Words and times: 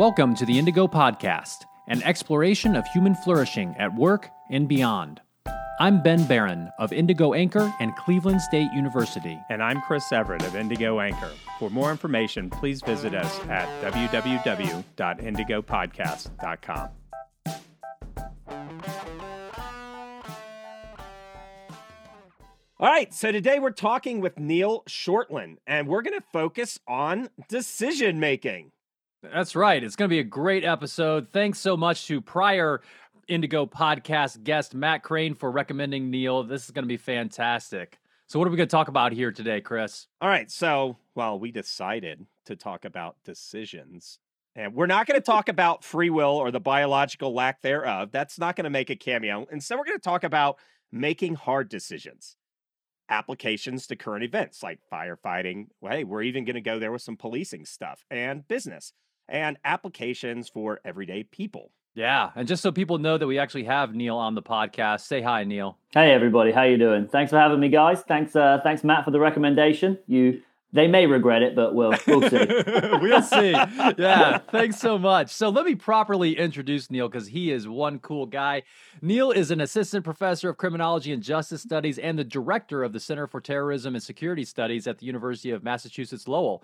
Welcome 0.00 0.34
to 0.36 0.46
the 0.46 0.58
Indigo 0.58 0.88
Podcast, 0.88 1.66
an 1.88 2.02
exploration 2.04 2.74
of 2.74 2.86
human 2.86 3.14
flourishing 3.14 3.74
at 3.78 3.94
work 3.94 4.30
and 4.50 4.66
beyond. 4.66 5.20
I'm 5.78 6.02
Ben 6.02 6.24
Baran 6.24 6.70
of 6.78 6.94
Indigo 6.94 7.34
Anchor 7.34 7.70
and 7.80 7.94
Cleveland 7.96 8.40
State 8.40 8.72
University. 8.72 9.38
And 9.50 9.62
I'm 9.62 9.82
Chris 9.82 10.10
Everett 10.10 10.42
of 10.46 10.56
Indigo 10.56 11.00
Anchor. 11.00 11.28
For 11.58 11.68
more 11.68 11.90
information, 11.90 12.48
please 12.48 12.80
visit 12.80 13.14
us 13.14 13.40
at 13.40 13.68
www.indigopodcast.com. 13.92 16.88
All 22.78 22.88
right, 22.88 23.12
so 23.12 23.30
today 23.30 23.58
we're 23.58 23.70
talking 23.70 24.22
with 24.22 24.38
Neil 24.38 24.82
Shortland, 24.88 25.56
and 25.66 25.86
we're 25.86 26.00
going 26.00 26.18
to 26.18 26.24
focus 26.32 26.80
on 26.88 27.28
decision 27.50 28.18
making. 28.18 28.72
That's 29.22 29.54
right. 29.54 29.82
It's 29.82 29.96
going 29.96 30.08
to 30.08 30.14
be 30.14 30.20
a 30.20 30.24
great 30.24 30.64
episode. 30.64 31.28
Thanks 31.30 31.58
so 31.58 31.76
much 31.76 32.06
to 32.06 32.22
prior 32.22 32.80
Indigo 33.28 33.66
podcast 33.66 34.42
guest 34.44 34.74
Matt 34.74 35.02
Crane 35.02 35.34
for 35.34 35.50
recommending 35.50 36.10
Neil. 36.10 36.42
This 36.42 36.64
is 36.64 36.70
going 36.70 36.84
to 36.84 36.88
be 36.88 36.96
fantastic. 36.96 37.98
So, 38.28 38.38
what 38.38 38.48
are 38.48 38.50
we 38.50 38.56
going 38.56 38.68
to 38.68 38.70
talk 38.70 38.88
about 38.88 39.12
here 39.12 39.30
today, 39.30 39.60
Chris? 39.60 40.06
All 40.22 40.28
right. 40.28 40.50
So, 40.50 40.96
well, 41.14 41.38
we 41.38 41.52
decided 41.52 42.24
to 42.46 42.56
talk 42.56 42.84
about 42.86 43.16
decisions. 43.24 44.18
And 44.56 44.74
we're 44.74 44.86
not 44.86 45.06
going 45.06 45.20
to 45.20 45.24
talk 45.24 45.48
about 45.48 45.84
free 45.84 46.10
will 46.10 46.36
or 46.36 46.50
the 46.50 46.58
biological 46.58 47.34
lack 47.34 47.60
thereof. 47.60 48.10
That's 48.12 48.38
not 48.38 48.56
going 48.56 48.64
to 48.64 48.70
make 48.70 48.88
a 48.88 48.96
cameo. 48.96 49.46
Instead, 49.52 49.78
we're 49.78 49.84
going 49.84 49.98
to 49.98 50.02
talk 50.02 50.24
about 50.24 50.58
making 50.90 51.34
hard 51.34 51.68
decisions, 51.68 52.36
applications 53.08 53.86
to 53.88 53.96
current 53.96 54.24
events 54.24 54.62
like 54.62 54.80
firefighting. 54.90 55.66
Hey, 55.82 56.04
we're 56.04 56.22
even 56.22 56.46
going 56.46 56.54
to 56.54 56.60
go 56.62 56.78
there 56.78 56.90
with 56.90 57.02
some 57.02 57.16
policing 57.16 57.66
stuff 57.66 58.04
and 58.10 58.48
business 58.48 58.92
and 59.30 59.56
applications 59.64 60.48
for 60.48 60.80
everyday 60.84 61.22
people. 61.24 61.70
Yeah, 61.94 62.30
and 62.36 62.46
just 62.46 62.62
so 62.62 62.70
people 62.70 62.98
know 62.98 63.18
that 63.18 63.26
we 63.26 63.38
actually 63.38 63.64
have 63.64 63.94
Neil 63.94 64.16
on 64.16 64.34
the 64.34 64.42
podcast, 64.42 65.00
say 65.00 65.22
hi, 65.22 65.44
Neil. 65.44 65.76
Hey, 65.92 66.12
everybody, 66.12 66.52
how 66.52 66.62
you 66.62 66.78
doing? 66.78 67.08
Thanks 67.08 67.30
for 67.30 67.38
having 67.38 67.58
me, 67.58 67.68
guys. 67.68 68.02
Thanks, 68.02 68.36
uh, 68.36 68.60
thanks, 68.62 68.84
Matt, 68.84 69.04
for 69.04 69.10
the 69.10 69.18
recommendation. 69.18 69.98
You 70.06 70.42
they 70.72 70.86
may 70.86 71.06
regret 71.06 71.42
it, 71.42 71.56
but 71.56 71.74
we'll 71.74 71.94
we'll 72.06 72.28
see. 72.28 72.46
we'll 73.00 73.22
see. 73.22 73.56
Yeah, 73.98 74.38
thanks 74.38 74.78
so 74.78 74.98
much. 74.98 75.30
So 75.30 75.48
let 75.48 75.66
me 75.66 75.74
properly 75.74 76.38
introduce 76.38 76.90
Neil 76.90 77.08
because 77.08 77.26
he 77.26 77.50
is 77.50 77.66
one 77.66 77.98
cool 77.98 78.26
guy. 78.26 78.62
Neil 79.02 79.30
is 79.30 79.50
an 79.50 79.60
assistant 79.60 80.04
professor 80.04 80.50
of 80.50 80.56
criminology 80.58 81.12
and 81.12 81.22
justice 81.22 81.62
studies 81.62 81.98
and 81.98 82.18
the 82.18 82.24
director 82.24 82.84
of 82.84 82.92
the 82.92 83.00
Center 83.00 83.26
for 83.26 83.40
Terrorism 83.40 83.94
and 83.94 84.02
Security 84.02 84.44
Studies 84.44 84.86
at 84.86 84.98
the 84.98 85.06
University 85.06 85.50
of 85.50 85.64
Massachusetts 85.64 86.28
Lowell. 86.28 86.62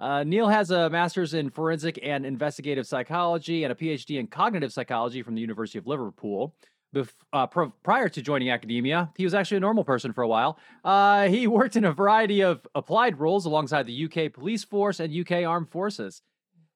Uh, 0.00 0.22
Neil 0.22 0.48
has 0.48 0.70
a 0.70 0.88
master's 0.90 1.34
in 1.34 1.50
forensic 1.50 1.98
and 2.02 2.24
investigative 2.24 2.86
psychology 2.86 3.64
and 3.64 3.72
a 3.72 3.74
PhD 3.74 4.18
in 4.18 4.28
cognitive 4.28 4.72
psychology 4.72 5.22
from 5.22 5.34
the 5.34 5.40
University 5.40 5.78
of 5.78 5.86
Liverpool. 5.86 6.54
Bef- 6.94 7.12
uh, 7.32 7.46
pr- 7.46 7.64
prior 7.82 8.08
to 8.08 8.22
joining 8.22 8.50
academia, 8.50 9.10
he 9.16 9.24
was 9.24 9.34
actually 9.34 9.58
a 9.58 9.60
normal 9.60 9.84
person 9.84 10.12
for 10.12 10.22
a 10.22 10.28
while. 10.28 10.58
Uh, 10.84 11.28
he 11.28 11.46
worked 11.58 11.76
in 11.76 11.84
a 11.84 11.92
variety 11.92 12.42
of 12.42 12.66
applied 12.74 13.18
roles 13.18 13.44
alongside 13.44 13.86
the 13.86 14.04
UK 14.04 14.32
police 14.32 14.64
force 14.64 15.00
and 15.00 15.12
UK 15.12 15.44
armed 15.44 15.68
forces. 15.68 16.22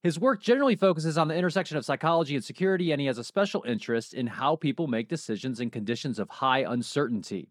His 0.02 0.18
work 0.18 0.42
generally 0.42 0.74
focuses 0.74 1.16
on 1.16 1.28
the 1.28 1.36
intersection 1.36 1.76
of 1.76 1.84
psychology 1.84 2.34
and 2.34 2.44
security, 2.44 2.90
and 2.90 3.00
he 3.00 3.06
has 3.06 3.18
a 3.18 3.24
special 3.24 3.62
interest 3.66 4.14
in 4.14 4.26
how 4.26 4.56
people 4.56 4.88
make 4.88 5.08
decisions 5.08 5.60
in 5.60 5.70
conditions 5.70 6.18
of 6.18 6.28
high 6.28 6.64
uncertainty. 6.68 7.48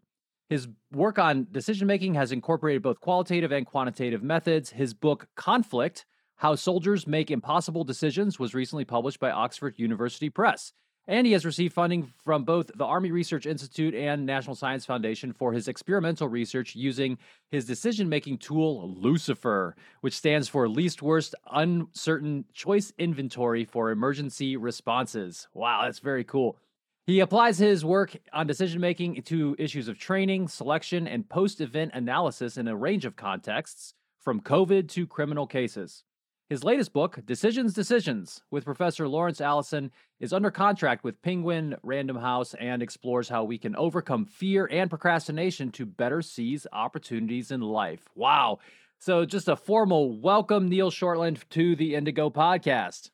His 0.52 0.68
work 0.92 1.18
on 1.18 1.46
decision 1.50 1.86
making 1.86 2.12
has 2.12 2.30
incorporated 2.30 2.82
both 2.82 3.00
qualitative 3.00 3.52
and 3.52 3.64
quantitative 3.64 4.22
methods. 4.22 4.68
His 4.68 4.92
book, 4.92 5.26
Conflict 5.34 6.04
How 6.36 6.56
Soldiers 6.56 7.06
Make 7.06 7.30
Impossible 7.30 7.84
Decisions, 7.84 8.38
was 8.38 8.52
recently 8.52 8.84
published 8.84 9.18
by 9.18 9.30
Oxford 9.30 9.78
University 9.78 10.28
Press. 10.28 10.74
And 11.08 11.26
he 11.26 11.32
has 11.32 11.46
received 11.46 11.72
funding 11.72 12.12
from 12.22 12.44
both 12.44 12.70
the 12.76 12.84
Army 12.84 13.10
Research 13.10 13.46
Institute 13.46 13.94
and 13.94 14.26
National 14.26 14.54
Science 14.54 14.84
Foundation 14.84 15.32
for 15.32 15.54
his 15.54 15.68
experimental 15.68 16.28
research 16.28 16.76
using 16.76 17.16
his 17.50 17.64
decision 17.64 18.10
making 18.10 18.36
tool, 18.36 18.94
Lucifer, 18.94 19.74
which 20.02 20.12
stands 20.12 20.48
for 20.48 20.68
Least 20.68 21.00
Worst 21.00 21.34
Uncertain 21.50 22.44
Choice 22.52 22.92
Inventory 22.98 23.64
for 23.64 23.90
Emergency 23.90 24.58
Responses. 24.58 25.48
Wow, 25.54 25.84
that's 25.84 26.00
very 26.00 26.24
cool. 26.24 26.58
He 27.04 27.18
applies 27.18 27.58
his 27.58 27.84
work 27.84 28.16
on 28.32 28.46
decision 28.46 28.80
making 28.80 29.22
to 29.22 29.56
issues 29.58 29.88
of 29.88 29.98
training, 29.98 30.46
selection, 30.46 31.08
and 31.08 31.28
post 31.28 31.60
event 31.60 31.90
analysis 31.94 32.56
in 32.56 32.68
a 32.68 32.76
range 32.76 33.04
of 33.04 33.16
contexts, 33.16 33.94
from 34.20 34.40
COVID 34.40 34.88
to 34.90 35.06
criminal 35.08 35.48
cases. 35.48 36.04
His 36.48 36.62
latest 36.62 36.92
book, 36.92 37.18
Decisions, 37.24 37.74
Decisions, 37.74 38.42
with 38.52 38.64
Professor 38.64 39.08
Laurence 39.08 39.40
Alison, 39.40 39.90
is 40.20 40.32
under 40.32 40.52
contract 40.52 41.02
with 41.02 41.20
Penguin 41.22 41.74
Random 41.82 42.16
House 42.16 42.54
and 42.54 42.82
explores 42.82 43.28
how 43.28 43.42
we 43.42 43.58
can 43.58 43.74
overcome 43.74 44.24
fear 44.24 44.68
and 44.70 44.88
procrastination 44.88 45.72
to 45.72 45.86
better 45.86 46.22
seize 46.22 46.68
opportunities 46.72 47.50
in 47.50 47.62
life. 47.62 48.02
Wow. 48.14 48.60
So, 49.00 49.24
just 49.24 49.48
a 49.48 49.56
formal 49.56 50.20
welcome, 50.20 50.68
Neil 50.68 50.92
Shortland, 50.92 51.48
to 51.50 51.74
the 51.74 51.96
Indigo 51.96 52.30
podcast. 52.30 53.10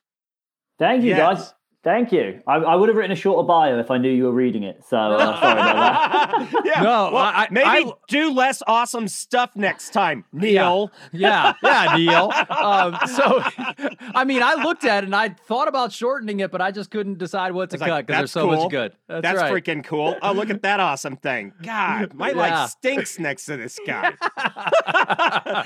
Thank 0.77 1.03
you, 1.03 1.09
yes. 1.09 1.17
guys. 1.17 1.53
Thank 1.81 2.11
you. 2.11 2.41
I, 2.45 2.55
I, 2.55 2.75
would 2.75 2.89
have 2.89 2.97
written 2.97 3.13
a 3.13 3.15
shorter 3.15 3.47
bio 3.47 3.79
if 3.79 3.89
I 3.89 3.97
knew 3.97 4.11
you 4.11 4.25
were 4.25 4.33
reading 4.33 4.63
it. 4.63 4.83
So 4.85 4.97
uh, 4.97 5.39
sorry 5.39 5.53
about 5.53 6.51
that. 6.51 6.61
yeah. 6.65 6.81
No, 6.81 7.09
well, 7.13 7.17
I, 7.23 7.47
maybe 7.49 7.65
I, 7.65 7.91
do 8.09 8.33
less 8.33 8.61
awesome 8.67 9.07
stuff 9.07 9.51
next 9.55 9.93
time, 9.93 10.25
Neil. 10.33 10.91
Yeah, 11.13 11.53
yeah, 11.63 11.87
yeah 11.87 11.95
Neil. 11.95 12.33
Um, 12.59 12.97
so, 13.07 13.41
I 14.13 14.25
mean, 14.25 14.43
I 14.43 14.55
looked 14.55 14.83
at 14.83 15.03
it 15.03 15.07
and 15.07 15.15
I 15.15 15.29
thought 15.29 15.67
about 15.67 15.93
shortening 15.93 16.41
it, 16.41 16.51
but 16.51 16.61
I 16.61 16.71
just 16.71 16.91
couldn't 16.91 17.17
decide 17.17 17.53
what 17.53 17.69
to 17.69 17.77
cut 17.77 17.85
because 17.85 17.89
like, 17.91 18.07
there's 18.07 18.31
so 18.31 18.47
cool. 18.47 18.63
much 18.63 18.69
good. 18.69 18.93
That's, 19.07 19.21
that's 19.21 19.39
right. 19.39 19.53
freaking 19.53 19.83
cool. 19.83 20.17
Oh, 20.21 20.33
look 20.33 20.49
at 20.49 20.61
that 20.63 20.79
awesome 20.79 21.15
thing. 21.15 21.53
God, 21.61 22.13
my 22.13 22.31
yeah. 22.31 22.35
life 22.35 22.69
stinks 22.71 23.17
next 23.17 23.45
to 23.45 23.55
this 23.55 23.79
guy. 23.85 24.13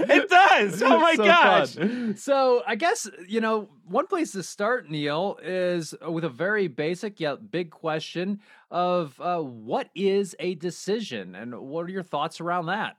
it 0.02 0.30
does. 0.30 0.84
Oh 0.84 1.00
my 1.00 1.16
so 1.16 1.24
gosh. 1.24 1.74
Fun. 1.74 2.16
So 2.16 2.64
I 2.68 2.76
guess 2.76 3.10
you 3.28 3.42
know 3.42 3.70
one 3.86 4.08
place 4.08 4.32
to 4.32 4.44
start, 4.44 4.90
Neil, 4.90 5.38
is 5.44 5.94
with 6.08 6.24
a 6.24 6.30
very 6.30 6.68
basic 6.68 7.20
yet 7.20 7.52
big 7.52 7.70
question 7.70 8.40
of 8.72 9.20
uh, 9.20 9.40
what 9.40 9.90
is 9.96 10.36
a 10.40 10.56
decision, 10.56 11.36
and 11.36 11.60
what 11.60 11.86
are 11.86 11.90
your 11.90 12.04
thoughts 12.04 12.42
around 12.42 12.68
that? 12.68 12.98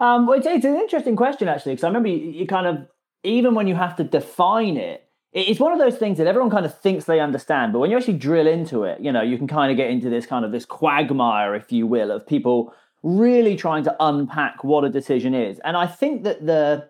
Um, 0.00 0.26
well, 0.26 0.36
it's, 0.38 0.46
it's, 0.46 0.64
an 0.64 0.74
interesting 0.74 1.16
question 1.16 1.48
actually, 1.48 1.72
because 1.72 1.84
I 1.84 1.88
remember 1.88 2.08
you, 2.08 2.30
you, 2.30 2.46
kind 2.46 2.66
of 2.66 2.88
even 3.22 3.54
when 3.54 3.68
you 3.68 3.74
have 3.74 3.96
to 3.96 4.04
define 4.04 4.76
it, 4.76 5.08
it's 5.32 5.60
one 5.60 5.72
of 5.72 5.78
those 5.78 5.96
things 5.96 6.18
that 6.18 6.26
everyone 6.26 6.50
kind 6.50 6.66
of 6.66 6.78
thinks 6.78 7.04
they 7.04 7.20
understand, 7.20 7.72
but 7.72 7.78
when 7.78 7.90
you 7.90 7.96
actually 7.96 8.18
drill 8.18 8.46
into 8.46 8.84
it, 8.84 9.00
you 9.00 9.10
know, 9.10 9.22
you 9.22 9.36
can 9.38 9.48
kind 9.48 9.70
of 9.70 9.76
get 9.76 9.90
into 9.90 10.08
this 10.08 10.26
kind 10.26 10.44
of 10.44 10.52
this 10.52 10.64
quagmire, 10.64 11.54
if 11.54 11.72
you 11.72 11.86
will, 11.86 12.10
of 12.10 12.26
people 12.26 12.74
really 13.02 13.56
trying 13.56 13.84
to 13.84 13.94
unpack 14.00 14.64
what 14.64 14.84
a 14.84 14.88
decision 14.88 15.34
is. 15.34 15.58
And 15.60 15.76
I 15.76 15.86
think 15.86 16.24
that 16.24 16.44
the 16.44 16.88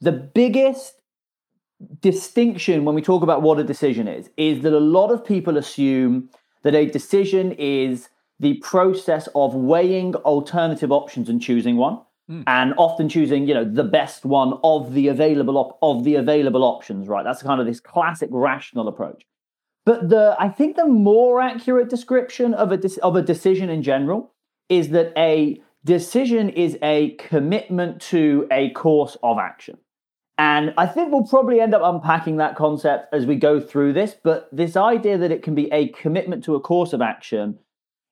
the 0.00 0.12
biggest 0.12 1.01
distinction 2.00 2.84
when 2.84 2.94
we 2.94 3.02
talk 3.02 3.22
about 3.22 3.42
what 3.42 3.58
a 3.58 3.64
decision 3.64 4.08
is 4.08 4.30
is 4.36 4.62
that 4.62 4.72
a 4.72 4.80
lot 4.80 5.10
of 5.10 5.24
people 5.24 5.56
assume 5.56 6.28
that 6.62 6.74
a 6.74 6.86
decision 6.86 7.52
is 7.52 8.08
the 8.40 8.54
process 8.54 9.28
of 9.34 9.54
weighing 9.54 10.14
alternative 10.16 10.92
options 10.92 11.28
and 11.28 11.40
choosing 11.40 11.76
one 11.76 11.98
mm. 12.30 12.42
and 12.46 12.74
often 12.76 13.08
choosing 13.08 13.46
you 13.46 13.54
know 13.54 13.64
the 13.64 13.84
best 13.84 14.24
one 14.24 14.58
of 14.62 14.94
the 14.94 15.08
available 15.08 15.58
op- 15.58 15.78
of 15.82 16.04
the 16.04 16.16
available 16.16 16.64
options 16.64 17.08
right? 17.08 17.24
That's 17.24 17.42
kind 17.42 17.60
of 17.60 17.66
this 17.66 17.80
classic 17.80 18.28
rational 18.32 18.88
approach. 18.88 19.24
But 19.84 20.08
the 20.08 20.36
i 20.38 20.48
think 20.48 20.76
the 20.76 20.86
more 20.86 21.40
accurate 21.40 21.88
description 21.88 22.54
of 22.54 22.72
a 22.72 22.76
de- 22.76 23.02
of 23.02 23.16
a 23.16 23.22
decision 23.22 23.68
in 23.70 23.82
general 23.82 24.32
is 24.68 24.90
that 24.90 25.12
a 25.16 25.60
decision 25.84 26.48
is 26.48 26.78
a 26.82 27.10
commitment 27.16 28.00
to 28.00 28.46
a 28.50 28.70
course 28.70 29.16
of 29.22 29.38
action 29.38 29.78
and 30.38 30.72
I 30.78 30.86
think 30.86 31.12
we'll 31.12 31.26
probably 31.26 31.60
end 31.60 31.74
up 31.74 31.82
unpacking 31.84 32.38
that 32.38 32.56
concept 32.56 33.12
as 33.12 33.26
we 33.26 33.36
go 33.36 33.60
through 33.60 33.92
this. 33.92 34.16
But 34.22 34.48
this 34.50 34.76
idea 34.76 35.18
that 35.18 35.30
it 35.30 35.42
can 35.42 35.54
be 35.54 35.70
a 35.72 35.88
commitment 35.88 36.42
to 36.44 36.54
a 36.54 36.60
course 36.60 36.92
of 36.92 37.02
action, 37.02 37.58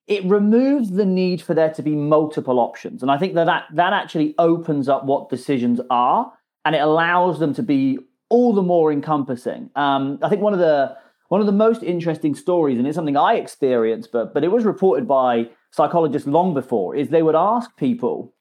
it 0.07 0.23
removes 0.25 0.91
the 0.91 1.05
need 1.05 1.41
for 1.41 1.53
there 1.53 1.73
to 1.73 1.81
be 1.81 1.95
multiple 1.95 2.59
options. 2.59 3.01
And 3.01 3.11
I 3.11 3.17
think 3.17 3.33
that 3.35 3.45
that, 3.45 3.65
that 3.73 3.93
actually 3.93 4.35
opens 4.37 4.87
up 4.87 5.05
what 5.05 5.29
decisions 5.29 5.81
are 5.89 6.31
and 6.63 6.75
it 6.75 6.81
allows 6.81 7.39
them 7.39 7.53
to 7.55 7.63
be 7.63 7.97
all 8.29 8.53
the 8.53 8.61
more 8.61 8.91
encompassing. 8.91 9.69
Um, 9.75 10.19
I 10.21 10.29
think 10.29 10.41
one 10.41 10.53
of 10.53 10.59
the 10.59 10.95
one 11.27 11.39
of 11.39 11.47
the 11.47 11.53
most 11.53 11.81
interesting 11.81 12.35
stories, 12.35 12.77
and 12.77 12.85
it's 12.85 12.95
something 12.95 13.15
I 13.15 13.35
experienced, 13.35 14.11
but 14.11 14.33
but 14.33 14.43
it 14.43 14.49
was 14.49 14.63
reported 14.63 15.07
by 15.07 15.49
psychologists 15.71 16.27
long 16.27 16.53
before, 16.53 16.95
is 16.95 17.09
they 17.09 17.23
would 17.23 17.35
ask 17.35 17.75
people 17.77 18.33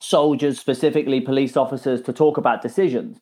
soldiers, 0.00 0.58
specifically 0.58 1.20
police 1.20 1.56
officers, 1.56 2.02
to 2.02 2.12
talk 2.12 2.36
about 2.36 2.62
decisions. 2.62 3.20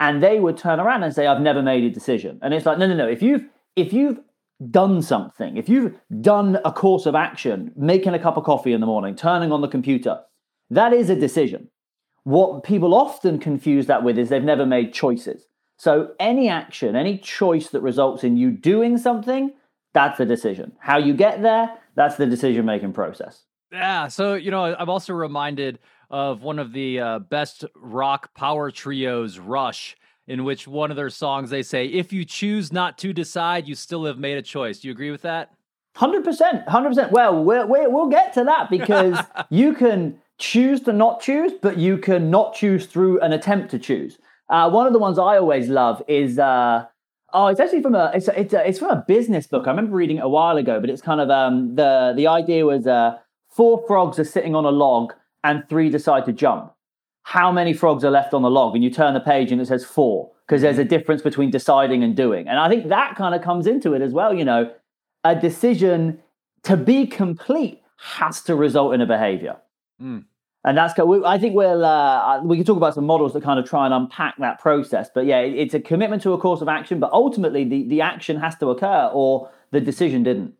And 0.00 0.22
they 0.22 0.40
would 0.40 0.56
turn 0.56 0.80
around 0.80 1.04
and 1.04 1.14
say, 1.14 1.26
I've 1.26 1.40
never 1.40 1.62
made 1.62 1.84
a 1.84 1.90
decision. 1.90 2.40
And 2.42 2.52
it's 2.52 2.66
like, 2.66 2.78
no, 2.78 2.86
no, 2.86 2.94
no. 2.94 3.06
If 3.06 3.22
you've 3.22 3.44
if 3.76 3.92
you've 3.92 4.20
done 4.70 5.02
something, 5.02 5.56
if 5.56 5.68
you've 5.68 5.94
done 6.20 6.58
a 6.64 6.72
course 6.72 7.06
of 7.06 7.14
action, 7.14 7.72
making 7.76 8.14
a 8.14 8.18
cup 8.18 8.36
of 8.36 8.44
coffee 8.44 8.72
in 8.72 8.80
the 8.80 8.86
morning, 8.86 9.14
turning 9.14 9.52
on 9.52 9.60
the 9.60 9.68
computer, 9.68 10.20
that 10.70 10.92
is 10.92 11.10
a 11.10 11.16
decision. 11.16 11.68
What 12.24 12.64
people 12.64 12.94
often 12.94 13.38
confuse 13.38 13.86
that 13.86 14.02
with 14.02 14.18
is 14.18 14.28
they've 14.28 14.42
never 14.42 14.64
made 14.64 14.94
choices. 14.94 15.46
So 15.76 16.12
any 16.18 16.48
action, 16.48 16.96
any 16.96 17.18
choice 17.18 17.68
that 17.70 17.80
results 17.80 18.24
in 18.24 18.36
you 18.36 18.50
doing 18.50 18.96
something, 18.96 19.52
that's 19.92 20.18
the 20.18 20.24
decision. 20.24 20.72
How 20.78 20.98
you 20.98 21.14
get 21.14 21.42
there, 21.42 21.76
that's 21.94 22.16
the 22.16 22.26
decision 22.26 22.64
making 22.64 22.92
process. 22.92 23.42
Yeah. 23.72 24.08
So, 24.08 24.34
you 24.34 24.50
know, 24.50 24.74
I'm 24.78 24.88
also 24.88 25.12
reminded 25.12 25.78
of 26.14 26.44
one 26.44 26.60
of 26.60 26.72
the 26.72 27.00
uh, 27.00 27.18
best 27.18 27.64
rock 27.74 28.32
power 28.34 28.70
trios, 28.70 29.40
Rush, 29.40 29.96
in 30.28 30.44
which 30.44 30.68
one 30.68 30.92
of 30.92 30.96
their 30.96 31.10
songs 31.10 31.50
they 31.50 31.64
say, 31.64 31.86
if 31.86 32.12
you 32.12 32.24
choose 32.24 32.72
not 32.72 32.96
to 32.98 33.12
decide, 33.12 33.66
you 33.66 33.74
still 33.74 34.04
have 34.04 34.16
made 34.16 34.38
a 34.38 34.42
choice. 34.42 34.78
Do 34.78 34.86
you 34.86 34.92
agree 34.92 35.10
with 35.10 35.22
that? 35.22 35.50
100%. 35.96 36.68
100%. 36.68 37.10
Well, 37.10 37.42
we 37.42 37.86
will 37.88 38.06
get 38.06 38.32
to 38.34 38.44
that 38.44 38.70
because 38.70 39.18
you 39.50 39.74
can 39.74 40.20
choose 40.38 40.82
to 40.82 40.92
not 40.92 41.20
choose, 41.20 41.50
but 41.60 41.78
you 41.78 41.98
can 41.98 42.30
not 42.30 42.54
choose 42.54 42.86
through 42.86 43.18
an 43.18 43.32
attempt 43.32 43.72
to 43.72 43.80
choose. 43.80 44.18
Uh, 44.48 44.70
one 44.70 44.86
of 44.86 44.92
the 44.92 45.00
ones 45.00 45.18
I 45.18 45.36
always 45.36 45.68
love 45.68 46.00
is 46.06 46.38
uh, 46.38 46.86
oh, 47.32 47.48
it's 47.48 47.58
actually 47.58 47.82
from 47.82 47.96
a 47.96 48.12
it's 48.14 48.28
a, 48.28 48.38
it's, 48.38 48.54
a, 48.54 48.68
it's 48.68 48.78
from 48.78 48.90
a 48.90 49.04
business 49.08 49.48
book. 49.48 49.66
I 49.66 49.70
remember 49.70 49.96
reading 49.96 50.18
it 50.18 50.24
a 50.24 50.28
while 50.28 50.58
ago, 50.58 50.80
but 50.80 50.90
it's 50.90 51.02
kind 51.02 51.20
of 51.20 51.28
um, 51.30 51.74
the 51.74 52.12
the 52.16 52.28
idea 52.28 52.64
was 52.66 52.86
uh, 52.86 53.18
four 53.48 53.82
frogs 53.88 54.20
are 54.20 54.24
sitting 54.24 54.54
on 54.54 54.64
a 54.64 54.70
log 54.70 55.12
and 55.44 55.68
three 55.68 55.88
decide 55.90 56.24
to 56.26 56.32
jump. 56.32 56.72
How 57.22 57.52
many 57.52 57.72
frogs 57.72 58.04
are 58.04 58.10
left 58.10 58.34
on 58.34 58.42
the 58.42 58.50
log? 58.50 58.74
And 58.74 58.82
you 58.82 58.90
turn 58.90 59.14
the 59.14 59.20
page 59.20 59.52
and 59.52 59.60
it 59.60 59.66
says 59.66 59.84
four 59.84 60.32
because 60.46 60.62
there's 60.62 60.78
a 60.78 60.84
difference 60.84 61.22
between 61.22 61.50
deciding 61.50 62.02
and 62.02 62.16
doing. 62.16 62.48
And 62.48 62.58
I 62.58 62.68
think 62.68 62.88
that 62.88 63.14
kind 63.14 63.34
of 63.34 63.42
comes 63.42 63.66
into 63.66 63.94
it 63.94 64.02
as 64.02 64.12
well. 64.12 64.34
You 64.34 64.44
know, 64.44 64.74
a 65.22 65.34
decision 65.36 66.20
to 66.64 66.76
be 66.76 67.06
complete 67.06 67.80
has 67.98 68.42
to 68.42 68.56
result 68.56 68.92
in 68.92 69.00
a 69.00 69.06
behavior. 69.06 69.56
Mm 70.02 70.24
and 70.64 70.78
that's 70.78 70.98
I 70.98 71.38
think 71.38 71.54
we'll 71.54 71.84
uh, 71.84 72.42
we 72.42 72.56
can 72.56 72.64
talk 72.64 72.78
about 72.78 72.94
some 72.94 73.04
models 73.04 73.34
that 73.34 73.42
kind 73.42 73.60
of 73.60 73.68
try 73.68 73.84
and 73.84 73.92
unpack 73.92 74.38
that 74.38 74.58
process. 74.58 75.10
But 75.14 75.26
yeah, 75.26 75.40
it's 75.40 75.74
a 75.74 75.80
commitment 75.80 76.22
to 76.22 76.32
a 76.32 76.38
course 76.38 76.62
of 76.62 76.68
action, 76.68 76.98
but 76.98 77.12
ultimately 77.12 77.64
the 77.64 77.86
the 77.86 78.00
action 78.00 78.40
has 78.40 78.56
to 78.56 78.70
occur, 78.70 79.10
or 79.12 79.50
the 79.72 79.80
decision 79.80 80.22
didn't. 80.22 80.54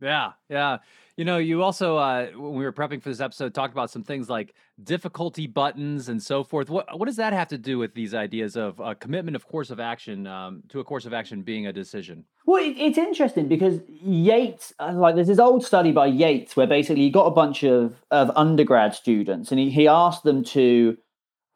Yeah, 0.00 0.32
yeah. 0.48 0.78
You 1.16 1.26
know, 1.26 1.36
you 1.36 1.62
also 1.62 1.98
uh, 1.98 2.28
when 2.28 2.54
we 2.54 2.64
were 2.64 2.72
prepping 2.72 3.02
for 3.02 3.10
this 3.10 3.20
episode 3.20 3.52
talked 3.52 3.74
about 3.74 3.90
some 3.90 4.02
things 4.02 4.30
like 4.30 4.54
difficulty 4.82 5.46
buttons 5.46 6.08
and 6.08 6.22
so 6.22 6.42
forth. 6.42 6.70
What 6.70 6.98
what 6.98 7.04
does 7.04 7.16
that 7.16 7.34
have 7.34 7.48
to 7.48 7.58
do 7.58 7.78
with 7.78 7.94
these 7.94 8.14
ideas 8.14 8.56
of 8.56 8.80
a 8.80 8.94
commitment 8.94 9.36
of 9.36 9.46
course 9.46 9.70
of 9.70 9.78
action 9.78 10.26
um, 10.26 10.62
to 10.70 10.80
a 10.80 10.84
course 10.84 11.04
of 11.04 11.12
action 11.12 11.42
being 11.42 11.66
a 11.66 11.72
decision? 11.72 12.24
Well, 12.46 12.62
it, 12.62 12.76
it's 12.78 12.96
interesting 12.96 13.46
because 13.46 13.80
Yates, 14.02 14.72
uh, 14.80 14.94
like 14.94 15.14
there's 15.14 15.26
this 15.26 15.38
old 15.38 15.64
study 15.64 15.92
by 15.92 16.06
Yates 16.06 16.56
where 16.56 16.66
basically 16.66 17.02
he 17.02 17.10
got 17.10 17.26
a 17.26 17.30
bunch 17.30 17.62
of 17.62 18.02
of 18.10 18.30
undergrad 18.34 18.94
students 18.94 19.50
and 19.50 19.60
he 19.60 19.68
he 19.68 19.86
asked 19.86 20.22
them 20.22 20.42
to 20.44 20.96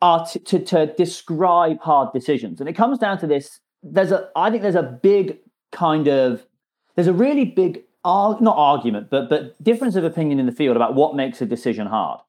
art 0.02 0.36
to 0.44 0.58
to 0.58 0.94
describe 0.98 1.80
hard 1.80 2.12
decisions, 2.12 2.60
and 2.60 2.68
it 2.68 2.74
comes 2.74 2.98
down 2.98 3.18
to 3.20 3.26
this. 3.26 3.58
There's 3.82 4.12
a 4.12 4.28
I 4.36 4.50
think 4.50 4.62
there's 4.62 4.74
a 4.74 4.82
big 4.82 5.38
kind 5.72 6.08
of 6.08 6.46
there's 6.94 7.08
a 7.08 7.14
really 7.14 7.46
big 7.46 7.85
not 8.40 8.56
argument, 8.56 9.10
but 9.10 9.28
but 9.28 9.62
difference 9.62 9.96
of 9.96 10.04
opinion 10.04 10.38
in 10.38 10.46
the 10.46 10.52
field 10.52 10.76
about 10.76 10.94
what 10.94 11.14
makes 11.14 11.40
a 11.42 11.46
decision 11.46 11.86
hard. 11.86 12.20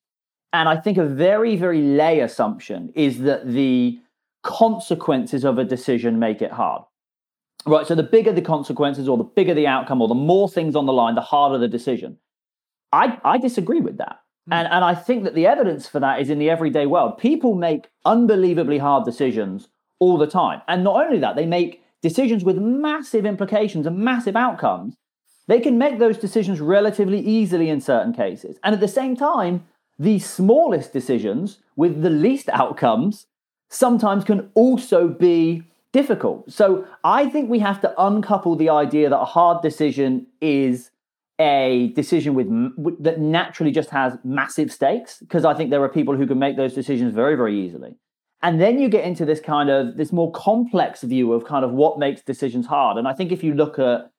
And 0.53 0.67
I 0.69 0.77
think 0.77 0.97
a 0.97 1.05
very 1.05 1.55
very 1.55 1.81
lay 1.81 2.19
assumption 2.19 2.91
is 2.95 3.19
that 3.19 3.47
the 3.47 3.99
consequences 4.43 5.43
of 5.43 5.57
a 5.57 5.63
decision 5.63 6.19
make 6.19 6.41
it 6.41 6.51
hard. 6.51 6.83
Right. 7.65 7.85
So 7.85 7.95
the 7.95 8.03
bigger 8.03 8.31
the 8.31 8.41
consequences, 8.41 9.07
or 9.07 9.17
the 9.17 9.23
bigger 9.23 9.53
the 9.53 9.67
outcome, 9.67 10.01
or 10.01 10.07
the 10.07 10.15
more 10.15 10.49
things 10.49 10.75
on 10.75 10.85
the 10.85 10.93
line, 10.93 11.15
the 11.15 11.21
harder 11.21 11.57
the 11.57 11.67
decision. 11.67 12.17
I 12.91 13.19
I 13.23 13.37
disagree 13.37 13.81
with 13.81 13.97
that. 13.97 14.19
Hmm. 14.47 14.53
And, 14.53 14.67
and 14.71 14.85
I 14.85 14.95
think 14.95 15.23
that 15.25 15.35
the 15.35 15.47
evidence 15.47 15.87
for 15.87 15.99
that 15.99 16.21
is 16.21 16.29
in 16.29 16.39
the 16.39 16.49
everyday 16.49 16.85
world. 16.85 17.17
People 17.17 17.55
make 17.55 17.89
unbelievably 18.05 18.77
hard 18.77 19.05
decisions 19.05 19.67
all 19.99 20.17
the 20.17 20.27
time. 20.27 20.61
And 20.67 20.83
not 20.83 21.05
only 21.05 21.19
that, 21.19 21.35
they 21.35 21.45
make 21.45 21.83
decisions 22.01 22.43
with 22.43 22.57
massive 22.57 23.25
implications 23.25 23.85
and 23.85 23.97
massive 23.97 24.35
outcomes 24.35 24.95
they 25.47 25.59
can 25.59 25.77
make 25.77 25.99
those 25.99 26.17
decisions 26.17 26.59
relatively 26.59 27.19
easily 27.19 27.69
in 27.69 27.81
certain 27.81 28.13
cases. 28.13 28.57
And 28.63 28.73
at 28.73 28.81
the 28.81 28.87
same 28.87 29.15
time, 29.15 29.65
the 29.97 30.19
smallest 30.19 30.93
decisions 30.93 31.59
with 31.75 32.01
the 32.01 32.09
least 32.09 32.49
outcomes 32.49 33.27
sometimes 33.69 34.23
can 34.23 34.49
also 34.53 35.07
be 35.07 35.63
difficult. 35.91 36.51
So 36.51 36.85
I 37.03 37.29
think 37.29 37.49
we 37.49 37.59
have 37.59 37.81
to 37.81 37.93
uncouple 38.01 38.55
the 38.55 38.69
idea 38.69 39.09
that 39.09 39.19
a 39.19 39.25
hard 39.25 39.61
decision 39.61 40.27
is 40.41 40.91
a 41.39 41.91
decision 41.95 42.33
with 42.33 43.03
that 43.03 43.19
naturally 43.19 43.71
just 43.71 43.91
has 43.91 44.17
massive 44.23 44.71
stakes 44.71 45.19
because 45.19 45.45
I 45.45 45.53
think 45.53 45.69
there 45.69 45.83
are 45.83 45.89
people 45.89 46.15
who 46.15 46.25
can 46.25 46.39
make 46.39 46.57
those 46.57 46.73
decisions 46.73 47.13
very 47.13 47.35
very 47.35 47.59
easily. 47.63 47.95
And 48.41 48.59
then 48.59 48.79
you 48.79 48.89
get 48.89 49.03
into 49.05 49.23
this 49.23 49.39
kind 49.39 49.69
of 49.69 49.97
this 49.97 50.11
more 50.11 50.31
complex 50.31 51.03
view 51.03 51.33
of 51.33 51.45
kind 51.45 51.63
of 51.63 51.71
what 51.71 51.99
makes 51.99 52.21
decisions 52.21 52.65
hard. 52.65 52.97
And 52.97 53.07
I 53.07 53.13
think 53.13 53.31
if 53.31 53.43
you 53.43 53.53
look 53.53 53.77
at 53.77 54.11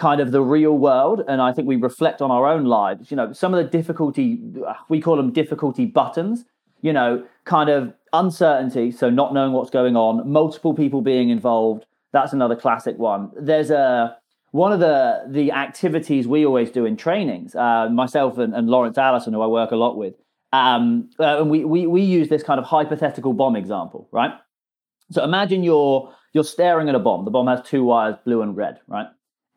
kind 0.00 0.20
of 0.20 0.32
the 0.32 0.40
real 0.40 0.76
world 0.78 1.22
and 1.28 1.42
i 1.42 1.52
think 1.52 1.68
we 1.68 1.76
reflect 1.76 2.22
on 2.22 2.30
our 2.30 2.46
own 2.46 2.64
lives 2.64 3.10
you 3.10 3.16
know 3.16 3.32
some 3.32 3.52
of 3.54 3.62
the 3.62 3.70
difficulty 3.70 4.40
we 4.88 5.00
call 5.00 5.16
them 5.16 5.30
difficulty 5.30 5.84
buttons 5.84 6.44
you 6.80 6.92
know 6.92 7.22
kind 7.44 7.68
of 7.68 7.92
uncertainty 8.14 8.90
so 8.90 9.10
not 9.10 9.34
knowing 9.34 9.52
what's 9.52 9.70
going 9.70 9.96
on 9.96 10.26
multiple 10.28 10.74
people 10.74 11.02
being 11.02 11.28
involved 11.28 11.84
that's 12.12 12.32
another 12.32 12.56
classic 12.56 12.98
one. 12.98 13.30
There's 13.38 13.70
a 13.70 14.16
one 14.52 14.72
of 14.72 14.80
the 14.80 15.24
the 15.28 15.52
activities 15.52 16.26
we 16.26 16.44
always 16.44 16.70
do 16.70 16.84
in 16.84 16.96
trainings 16.96 17.54
uh, 17.54 17.88
myself 17.88 18.38
and, 18.38 18.54
and, 18.54 18.68
laurence 18.68 18.98
alison 18.98 19.32
who 19.32 19.40
i 19.42 19.46
work 19.46 19.70
a 19.70 19.76
lot 19.76 19.96
with 19.96 20.14
um, 20.52 21.08
uh, 21.20 21.40
and 21.40 21.48
we, 21.50 21.64
we 21.64 21.86
we 21.86 22.02
use 22.02 22.28
this 22.28 22.42
kind 22.42 22.58
of 22.58 22.66
hypothetical 22.66 23.32
bomb 23.32 23.54
example 23.54 24.08
right? 24.10 24.32
So 25.12 25.22
imagine 25.22 25.62
you're 25.62 26.12
you're 26.32 26.44
staring 26.44 26.88
at 26.88 26.94
a 26.94 26.98
bomb. 26.98 27.24
The 27.24 27.30
bomb 27.30 27.46
has 27.46 27.62
two 27.62 27.84
wires 27.84 28.16
blue 28.24 28.42
and 28.42 28.56
red 28.56 28.80
right 28.88 29.06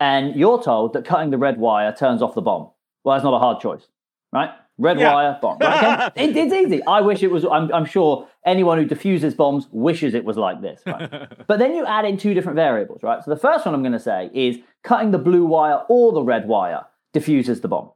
and 0.03 0.35
you're 0.35 0.61
told 0.61 0.91
that 0.93 1.05
cutting 1.05 1.29
the 1.29 1.37
red 1.37 1.57
wire 1.57 1.95
turns 1.95 2.21
off 2.21 2.35
the 2.35 2.41
bomb. 2.41 2.69
Well, 3.05 3.15
that's 3.15 3.23
not 3.23 3.33
a 3.33 3.39
hard 3.39 3.61
choice, 3.61 3.87
right? 4.33 4.49
Red 4.77 4.99
yeah. 4.99 5.13
wire, 5.13 5.39
bomb. 5.41 5.59
Right? 5.59 6.07
Okay? 6.07 6.25
it, 6.25 6.35
it's 6.35 6.53
easy. 6.53 6.83
I 6.85 6.99
wish 6.99 7.23
it 7.23 7.31
was, 7.31 7.45
I'm, 7.45 7.73
I'm, 7.73 7.85
sure 7.85 8.27
anyone 8.45 8.77
who 8.79 8.83
diffuses 8.85 9.33
bombs 9.33 9.69
wishes 9.71 10.13
it 10.13 10.25
was 10.25 10.35
like 10.35 10.61
this. 10.61 10.81
Right? 10.85 11.09
but 11.47 11.57
then 11.57 11.73
you 11.73 11.85
add 11.85 12.03
in 12.03 12.17
two 12.17 12.33
different 12.33 12.57
variables, 12.57 13.01
right? 13.01 13.23
So 13.23 13.31
the 13.31 13.39
first 13.39 13.65
one 13.65 13.73
I'm 13.73 13.81
going 13.81 13.93
to 13.93 13.99
say 13.99 14.29
is 14.33 14.57
cutting 14.83 15.11
the 15.11 15.19
blue 15.19 15.45
wire 15.45 15.83
or 15.87 16.11
the 16.11 16.21
red 16.21 16.49
wire 16.49 16.83
diffuses 17.13 17.61
the 17.61 17.69
bomb. 17.69 17.91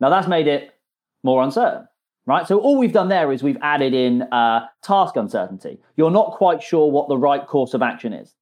Now 0.00 0.10
that's 0.10 0.26
made 0.26 0.48
it 0.48 0.74
more 1.22 1.44
uncertain, 1.44 1.86
right? 2.26 2.48
So 2.48 2.58
all 2.58 2.76
we've 2.76 2.92
done 2.92 3.08
there 3.08 3.30
is 3.30 3.44
we've 3.44 3.58
added 3.62 3.94
in 3.94 4.22
uh, 4.22 4.66
task 4.82 5.14
uncertainty. 5.14 5.78
You're 5.96 6.10
not 6.10 6.32
quite 6.32 6.60
sure 6.60 6.90
what 6.90 7.08
the 7.08 7.16
right 7.16 7.46
course 7.46 7.72
of 7.72 7.82
action 7.82 8.12
is. 8.12 8.34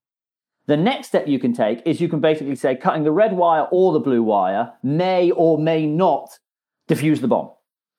The 0.66 0.76
next 0.76 1.08
step 1.08 1.28
you 1.28 1.38
can 1.38 1.52
take 1.52 1.82
is 1.84 2.00
you 2.00 2.08
can 2.08 2.20
basically 2.20 2.56
say 2.56 2.75
cutting 2.75 3.05
the 3.05 3.12
red 3.12 3.37
wire 3.37 3.66
or 3.71 3.92
the 3.92 4.00
blue 4.00 4.23
wire 4.23 4.73
may 4.83 5.30
or 5.30 5.59
may 5.59 5.87
not 5.87 6.38
diffuse 6.88 7.21
the 7.21 7.28
bomb. 7.28 7.50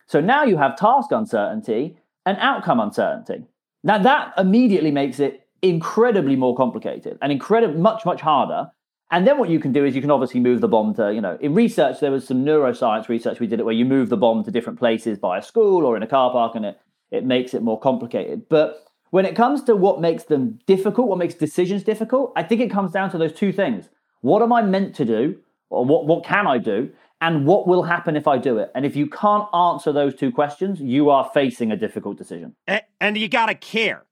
So 0.08 0.20
now 0.20 0.44
you 0.44 0.58
have 0.58 0.76
task 0.76 1.12
uncertainty 1.12 1.98
and 2.26 2.38
outcome 2.40 2.80
uncertainty. 2.80 3.46
Now 3.84 4.00
that 4.00 4.34
immediately 4.38 4.92
makes 4.92 5.20
it 5.20 5.48
incredibly 5.62 6.36
more 6.36 6.56
complicated 6.56 7.18
and 7.22 7.32
incredibly 7.32 7.80
much, 7.80 8.06
much 8.06 8.22
harder. 8.22 8.72
And 9.12 9.28
then 9.28 9.38
what 9.38 9.50
you 9.50 9.60
can 9.60 9.72
do 9.72 9.86
is 9.86 9.96
you 9.96 10.02
can 10.02 10.12
obviously 10.12 10.40
move 10.40 10.62
the 10.62 10.68
bomb 10.68 10.96
to, 10.96 11.14
you 11.14 11.22
know, 11.22 11.38
in 11.40 11.54
research, 11.54 12.00
there 12.00 12.12
was 12.12 12.28
some 12.28 12.44
neuroscience 12.44 13.08
research 13.08 13.40
we 13.40 13.48
did 13.48 13.60
it 13.60 13.64
where 13.64 13.74
you 13.74 13.86
move 13.86 14.10
the 14.10 14.18
bomb 14.18 14.44
to 14.44 14.52
different 14.52 14.80
places 14.80 15.20
by 15.20 15.38
a 15.38 15.42
school 15.42 15.86
or 15.86 15.96
in 15.96 16.02
a 16.02 16.08
car 16.08 16.32
park 16.32 16.56
and 16.56 16.66
it, 16.66 16.80
it 17.12 17.24
makes 17.24 17.54
it 17.54 17.62
more 17.62 17.80
complicated. 17.80 18.50
But 18.50 18.84
when 19.12 19.26
it 19.26 19.36
comes 19.36 19.64
to 19.64 19.76
what 19.76 20.02
makes 20.02 20.24
them 20.24 20.60
difficult, 20.66 21.08
what 21.08 21.18
makes 21.18 21.36
decisions 21.36 21.84
difficult, 21.84 22.34
I 22.36 22.44
think 22.44 22.62
it 22.62 22.72
comes 22.72 22.92
down 22.92 23.12
to 23.12 23.18
those 23.18 23.34
two 23.34 23.52
things. 23.52 23.90
What 24.22 24.42
am 24.42 24.52
I 24.52 24.62
meant 24.62 24.96
to 24.96 25.06
do? 25.06 25.38
Or 25.70 25.86
what, 25.86 26.06
what 26.06 26.24
can 26.24 26.48
I 26.48 26.58
do? 26.58 26.92
And 27.22 27.46
what 27.46 27.68
will 27.68 27.84
happen 27.84 28.16
if 28.16 28.28
I 28.28 28.38
do 28.38 28.58
it? 28.58 28.72
And 28.76 28.86
if 28.86 28.96
you 28.96 29.08
can't 29.08 29.48
answer 29.54 29.92
those 29.92 30.16
two 30.16 30.32
questions, 30.32 30.80
you 30.80 31.10
are 31.10 31.30
facing 31.34 31.72
a 31.72 31.78
difficult 31.78 32.18
decision. 32.18 32.56
And, 32.68 32.82
and 33.00 33.18
you 33.18 33.28
got 33.30 33.48
to 33.48 33.56
care, 33.56 34.06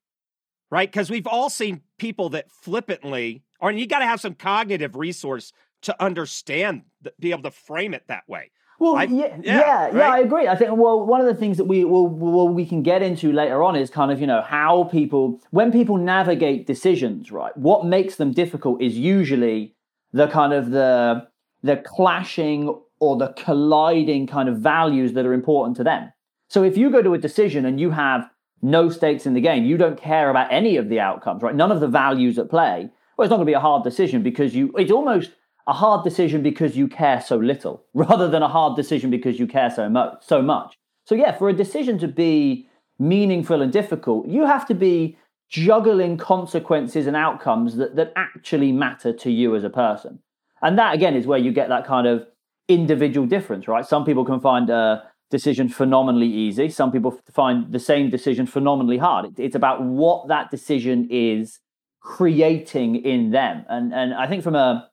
right? 0.71 0.89
Because 0.89 1.09
we've 1.09 1.27
all 1.27 1.49
seen 1.49 1.81
people 1.99 2.29
that 2.29 2.49
flippantly, 2.49 3.43
or 3.59 3.71
you 3.71 3.85
got 3.87 3.99
to 3.99 4.05
have 4.05 4.21
some 4.21 4.35
cognitive 4.35 4.95
resource 4.95 5.51
to 5.83 6.01
understand, 6.01 6.83
be 7.19 7.31
able 7.31 7.43
to 7.43 7.51
frame 7.51 7.93
it 7.93 8.03
that 8.07 8.23
way. 8.27 8.51
Well, 8.79 8.95
I, 8.95 9.03
yeah, 9.03 9.37
yeah, 9.41 9.59
yeah, 9.59 9.83
right? 9.85 9.95
yeah, 9.95 10.09
I 10.09 10.19
agree. 10.19 10.47
I 10.47 10.55
think 10.55 10.71
well, 10.71 11.05
one 11.05 11.21
of 11.21 11.27
the 11.27 11.35
things 11.35 11.57
that 11.57 11.65
we 11.65 11.83
will 11.85 12.07
well, 12.07 12.49
we 12.49 12.65
can 12.65 12.83
get 12.83 13.01
into 13.01 13.31
later 13.31 13.63
on 13.63 13.75
is 13.75 13.89
kind 13.89 14.11
of 14.11 14.19
you 14.19 14.27
know 14.27 14.41
how 14.41 14.85
people 14.85 15.39
when 15.51 15.71
people 15.71 15.97
navigate 15.97 16.67
decisions, 16.67 17.31
right? 17.31 17.55
What 17.55 17.85
makes 17.85 18.15
them 18.15 18.31
difficult 18.31 18.81
is 18.81 18.97
usually 18.97 19.75
the 20.11 20.27
kind 20.27 20.53
of 20.53 20.71
the 20.71 21.27
the 21.61 21.77
clashing 21.77 22.75
or 22.99 23.17
the 23.17 23.33
colliding 23.33 24.27
kind 24.27 24.49
of 24.49 24.57
values 24.57 25.13
that 25.13 25.25
are 25.25 25.33
important 25.33 25.77
to 25.77 25.83
them. 25.83 26.11
So 26.49 26.63
if 26.63 26.77
you 26.77 26.89
go 26.89 27.01
to 27.01 27.13
a 27.13 27.17
decision 27.17 27.65
and 27.65 27.79
you 27.79 27.91
have 27.91 28.29
no 28.61 28.89
stakes 28.89 29.25
in 29.25 29.33
the 29.33 29.41
game, 29.41 29.65
you 29.65 29.77
don't 29.77 29.99
care 29.99 30.29
about 30.29 30.51
any 30.51 30.77
of 30.77 30.87
the 30.89 30.99
outcomes, 30.99 31.41
right? 31.41 31.55
None 31.55 31.71
of 31.71 31.79
the 31.79 31.87
values 31.87 32.39
at 32.39 32.49
play. 32.49 32.89
Well, 33.17 33.25
it's 33.25 33.29
not 33.29 33.37
going 33.37 33.45
to 33.45 33.49
be 33.49 33.53
a 33.53 33.59
hard 33.59 33.83
decision 33.83 34.23
because 34.23 34.55
you. 34.55 34.71
It's 34.77 34.91
almost 34.91 35.31
a 35.67 35.73
hard 35.73 36.03
decision 36.03 36.43
because 36.43 36.75
you 36.75 36.87
care 36.87 37.21
so 37.21 37.37
little 37.37 37.83
rather 37.93 38.27
than 38.27 38.43
a 38.43 38.47
hard 38.47 38.75
decision 38.75 39.09
because 39.09 39.39
you 39.39 39.47
care 39.47 39.69
so 39.69 39.89
much 39.89 40.17
so 40.21 40.41
much 40.41 40.77
so 41.05 41.15
yeah 41.15 41.31
for 41.31 41.49
a 41.49 41.53
decision 41.53 41.97
to 41.97 42.07
be 42.07 42.67
meaningful 42.99 43.61
and 43.61 43.73
difficult 43.73 44.27
you 44.27 44.45
have 44.45 44.65
to 44.67 44.73
be 44.73 45.17
juggling 45.53 46.17
consequences 46.17 47.05
and 47.05 47.15
outcomes 47.15 47.75
that, 47.75 47.95
that 47.95 48.11
actually 48.15 48.71
matter 48.71 49.13
to 49.13 49.29
you 49.29 49.55
as 49.55 49.63
a 49.63 49.69
person. 49.69 50.17
And 50.63 50.79
that 50.79 50.95
again 50.95 51.15
is 51.15 51.27
where 51.27 51.37
you 51.37 51.51
get 51.51 51.69
that 51.69 51.85
kind 51.85 52.07
of 52.07 52.25
individual 52.67 53.27
difference, 53.27 53.67
right? 53.67 53.85
Some 53.85 54.03
people 54.03 54.25
can 54.25 54.39
find 54.39 54.71
a 54.71 55.03
decision 55.29 55.69
phenomenally 55.69 56.27
easy. 56.27 56.69
Some 56.69 56.91
people 56.91 57.19
find 57.31 57.71
the 57.71 57.79
same 57.79 58.09
decision 58.09 58.47
phenomenally 58.47 58.97
hard. 58.97 59.37
It's 59.37 59.55
about 59.55 59.83
what 59.83 60.27
that 60.29 60.49
decision 60.49 61.07
is 61.11 61.59
creating 62.01 62.95
in 62.95 63.29
them. 63.29 63.63
And 63.69 63.93
and 63.93 64.15
I 64.15 64.25
think 64.25 64.41
from 64.43 64.55
a 64.55 64.89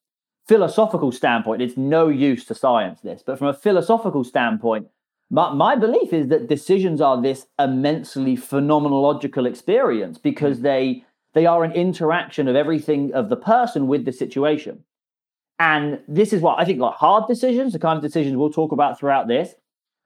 philosophical 0.51 1.13
standpoint, 1.13 1.63
it's 1.63 1.77
no 1.77 2.09
use 2.09 2.45
to 2.45 2.57
science 2.57 3.01
this, 3.03 3.23
but 3.25 3.39
from 3.39 3.47
a 3.47 3.55
philosophical 3.55 4.25
standpoint, 4.25 4.89
my, 5.31 5.55
my 5.55 5.77
belief 5.77 6.13
is 6.13 6.27
that 6.27 6.49
decisions 6.49 7.01
are 7.01 7.23
this 7.23 7.47
immensely 7.57 8.37
phenomenological 8.37 9.47
experience 9.47 10.19
because 10.19 10.59
mm. 10.59 10.63
they 10.63 11.05
they 11.35 11.47
are 11.47 11.63
an 11.63 11.71
interaction 11.71 12.49
of 12.49 12.57
everything 12.57 13.15
of 13.15 13.29
the 13.29 13.37
person 13.37 13.87
with 13.87 14.05
the 14.05 14.11
situation. 14.13 14.83
And 15.61 16.01
this 16.09 16.33
is 16.33 16.41
what 16.43 16.59
I 16.59 16.65
think 16.65 16.81
like 16.81 16.97
hard 16.97 17.29
decisions, 17.29 17.73
the 17.73 17.79
kind 17.79 17.97
of 17.97 18.03
decisions 18.03 18.37
we'll 18.37 18.51
talk 18.51 18.73
about 18.73 18.99
throughout 18.99 19.29
this, 19.29 19.55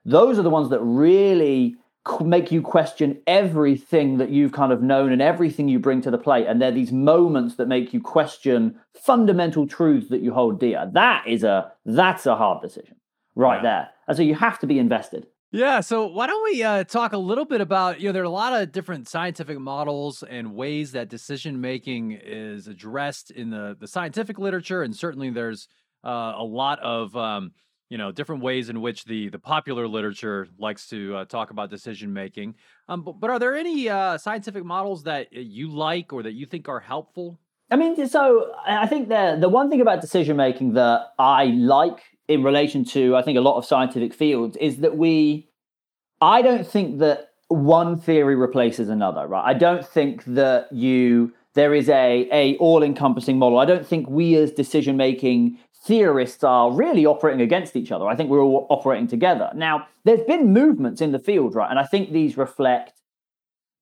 those 0.05 0.39
are 0.39 0.43
the 0.43 0.51
ones 0.59 0.69
that 0.69 0.81
really 0.81 1.77
make 2.21 2.53
you 2.53 2.61
question 2.63 3.21
everything 3.27 4.19
that 4.19 4.31
you've 4.31 4.53
kind 4.53 4.73
of 4.73 4.83
known 4.83 5.13
and 5.13 5.23
everything 5.23 5.69
you 5.69 5.79
bring 5.79 6.03
to 6.03 6.11
the 6.11 6.19
plate. 6.19 6.47
And 6.47 6.61
they're 6.61 6.71
these 6.71 6.93
moments 6.93 7.57
that 7.57 7.67
make 7.67 7.95
you 7.95 8.01
question 8.01 8.79
fundamental 8.95 9.67
truths 9.67 10.09
that 10.11 10.21
you 10.21 10.33
hold 10.33 10.61
dear. 10.61 10.91
That 10.93 11.25
is 11.27 11.45
a 11.45 11.73
that's 11.85 12.27
a 12.27 12.37
hard 12.37 12.63
decision 12.63 12.97
right 13.35 13.63
there. 13.63 13.89
And 14.07 14.17
so 14.17 14.23
you 14.23 14.35
have 14.35 14.59
to 14.61 14.67
be 14.67 14.79
invested. 14.79 15.27
Yeah, 15.51 15.83
so 15.83 16.09
why 16.09 16.27
don't 16.27 16.43
we 16.43 16.65
uh, 16.65 16.83
talk 16.83 17.13
a 17.13 17.19
little 17.19 17.45
bit 17.45 17.61
about 17.61 18.01
you 18.01 18.09
know 18.09 18.13
there 18.13 18.23
are 18.23 18.27
a 18.27 18.31
lot 18.31 18.61
of 18.61 18.73
different 18.73 19.09
scientific 19.09 19.59
models 19.59 20.25
and 20.29 20.57
ways 20.57 20.93
that 20.93 21.09
decision 21.09 21.61
making 21.61 22.19
is 22.21 22.67
addressed 22.67 23.31
in 23.31 23.51
the 23.51 23.77
the 23.79 23.87
scientific 23.87 24.39
literature, 24.39 24.83
and 24.83 24.97
certainly 24.97 25.31
there's 25.31 25.69
uh, 26.05 26.35
a 26.37 26.43
lot 26.43 26.81
of 26.81 27.17
um, 27.17 27.53
you 27.89 27.99
know 27.99 28.13
different 28.13 28.43
ways 28.43 28.69
in 28.69 28.81
which 28.81 29.05
the 29.05 29.29
the 29.29 29.39
popular 29.39 29.87
literature 29.87 30.49
likes 30.59 30.89
to 30.89 31.17
uh, 31.17 31.25
talk 31.25 31.51
about 31.51 31.71
decision 31.71 32.13
making. 32.13 32.55
Um, 32.89 33.03
but, 33.03 33.21
but 33.21 33.31
are 33.31 33.39
there 33.39 33.55
any 33.55 33.89
uh, 33.89 34.19
scientific 34.19 34.65
models 34.65 35.05
that 35.05 35.33
you 35.33 35.69
like 35.69 36.13
or 36.13 36.23
that 36.23 36.33
you 36.33 36.47
think 36.47 36.69
are 36.69 36.81
helpful? 36.81 37.39
I 37.71 37.77
mean, 37.77 38.07
so 38.09 38.53
I 38.67 38.87
think 38.87 39.09
the 39.09 39.37
the 39.41 39.49
one 39.49 39.71
thing 39.71 39.81
about 39.81 40.01
decision 40.01 40.37
making 40.37 40.75
that 40.75 41.13
I 41.19 41.47
like 41.47 42.01
in 42.29 42.43
relation 42.43 42.85
to 42.87 43.17
I 43.17 43.23
think 43.23 43.39
a 43.39 43.41
lot 43.41 43.57
of 43.57 43.65
scientific 43.65 44.15
fields 44.15 44.57
is 44.59 44.79
that 44.79 44.97
we 44.97 45.49
I 46.21 46.43
don't 46.43 46.67
think 46.67 46.99
that 47.01 47.31
one 47.49 47.99
theory 47.99 48.37
replaces 48.37 48.89
another, 48.89 49.27
right? 49.27 49.45
I 49.45 49.55
don't 49.55 49.87
think 49.87 50.25
that 50.25 50.73
you 50.73 51.33
there 51.55 51.75
is 51.75 51.89
a 51.89 52.29
a 52.33 52.57
all 52.59 52.83
encompassing 52.83 53.39
model. 53.39 53.59
I 53.59 53.65
don't 53.65 53.87
think 53.87 54.09
we 54.09 54.37
as 54.37 54.51
decision 54.51 54.97
making 54.97 55.59
theorists 55.87 56.43
are 56.43 56.73
really 56.73 57.05
operating 57.07 57.41
against 57.41 57.77
each 57.77 57.93
other. 57.93 58.07
I 58.07 58.17
think 58.17 58.31
we're 58.31 58.41
all 58.41 58.67
operating 58.71 59.07
together. 59.07 59.51
Now, 59.55 59.87
there's 60.05 60.25
been 60.27 60.53
movements 60.53 61.01
in 61.01 61.13
the 61.13 61.19
field, 61.19 61.55
right? 61.55 61.71
And 61.71 61.79
I 61.79 61.85
think 61.85 62.11
these 62.11 62.37
reflect 62.37 63.01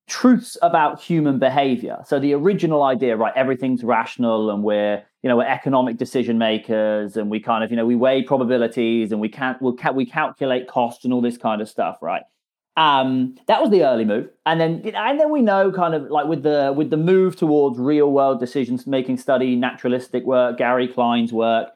truths 0.09 0.59
about 0.63 1.01
human 1.01 1.39
behavior. 1.39 1.99
So 2.07 2.19
the 2.19 2.35
original 2.35 2.83
idea, 2.83 3.17
right, 3.17 3.33
everything's 3.37 3.85
rational 3.85 4.51
and 4.51 4.63
we're, 4.65 5.03
you 5.23 5.29
know, 5.29 5.37
we're 5.37 5.47
economic 5.47 5.97
decision 5.97 6.39
makers 6.39 7.17
and 7.17 7.31
we 7.31 7.39
kind 7.39 7.63
of, 7.63 7.71
you 7.71 7.77
know, 7.77 7.87
we 7.87 7.95
weigh 7.95 8.23
probabilities 8.23 9.13
and 9.13 9.21
we 9.21 9.29
can't, 9.29 9.63
we'll, 9.63 9.77
we 9.95 10.05
calculate 10.05 10.67
costs 10.67 11.05
and 11.05 11.15
all 11.15 11.21
this 11.21 11.39
kind 11.39 11.63
of 11.63 11.69
stuff, 11.69 11.99
right? 12.03 12.23
Um, 12.77 13.37
that 13.49 13.61
was 13.61 13.71
the 13.71 13.85
early 13.85 14.07
move, 14.07 14.31
and 14.47 14.59
then 14.59 14.81
and 14.95 15.21
then 15.21 15.31
we 15.31 15.43
know 15.43 15.71
kind 15.71 15.93
of 15.95 16.05
like 16.05 16.27
with 16.27 16.43
the 16.43 16.73
with 16.75 16.89
the 16.89 16.97
move 16.97 17.37
towards 17.37 17.79
real 17.79 18.11
world 18.11 18.41
decisions 18.41 18.87
making 18.87 19.19
study, 19.19 19.57
naturalistic 19.57 20.25
work, 20.25 20.57
Gary 20.57 20.89
Klein's 20.89 21.35
work, 21.35 21.69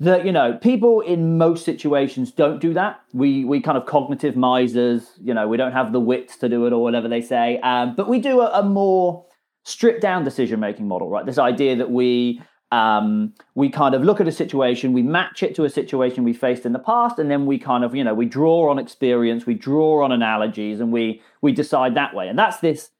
that 0.00 0.26
you 0.26 0.32
know 0.32 0.58
people 0.60 1.00
in 1.00 1.38
most 1.38 1.64
situations 1.64 2.32
don't 2.32 2.60
do 2.60 2.74
that. 2.74 3.00
We 3.12 3.44
we 3.44 3.60
kind 3.60 3.78
of 3.78 3.86
cognitive 3.86 4.34
misers 4.34 5.12
you 5.22 5.34
know 5.34 5.46
we 5.46 5.56
don't 5.56 5.72
have 5.72 5.92
the 5.92 6.00
wits 6.00 6.36
to 6.38 6.48
do 6.48 6.66
it 6.66 6.72
or 6.72 6.82
whatever 6.82 7.08
they 7.08 7.20
say. 7.20 7.58
Um, 7.60 7.94
but 7.94 8.08
we 8.08 8.18
do 8.18 8.40
a, 8.40 8.60
a 8.60 8.62
more 8.62 9.24
stripped 9.64 10.02
down 10.02 10.24
decision 10.24 10.60
making 10.60 10.88
model 10.88 11.08
right? 11.08 11.24
This 11.24 11.38
idea 11.38 11.76
that 11.76 11.90
we 11.90 12.42
um, 12.72 13.34
we 13.54 13.68
kind 13.68 13.94
of 13.94 14.02
look 14.02 14.20
at 14.20 14.26
a 14.26 14.32
situation 14.32 14.92
we 14.92 15.02
match 15.02 15.44
it 15.44 15.54
to 15.54 15.64
a 15.64 15.70
situation 15.70 16.24
we 16.24 16.32
faced 16.32 16.66
in 16.66 16.72
the 16.72 16.78
past 16.80 17.20
and 17.20 17.30
then 17.30 17.46
we 17.46 17.56
kind 17.56 17.84
of 17.84 17.94
you 17.94 18.02
know 18.02 18.14
we 18.14 18.26
draw 18.26 18.68
on 18.70 18.80
experience 18.80 19.46
we 19.46 19.54
draw 19.54 20.04
on 20.04 20.10
analogies 20.10 20.80
and 20.80 20.92
we 20.92 21.22
we 21.40 21.52
decide 21.52 21.94
that 21.94 22.14
way. 22.14 22.26
And 22.26 22.38
that's 22.38 22.58
this 22.58 22.90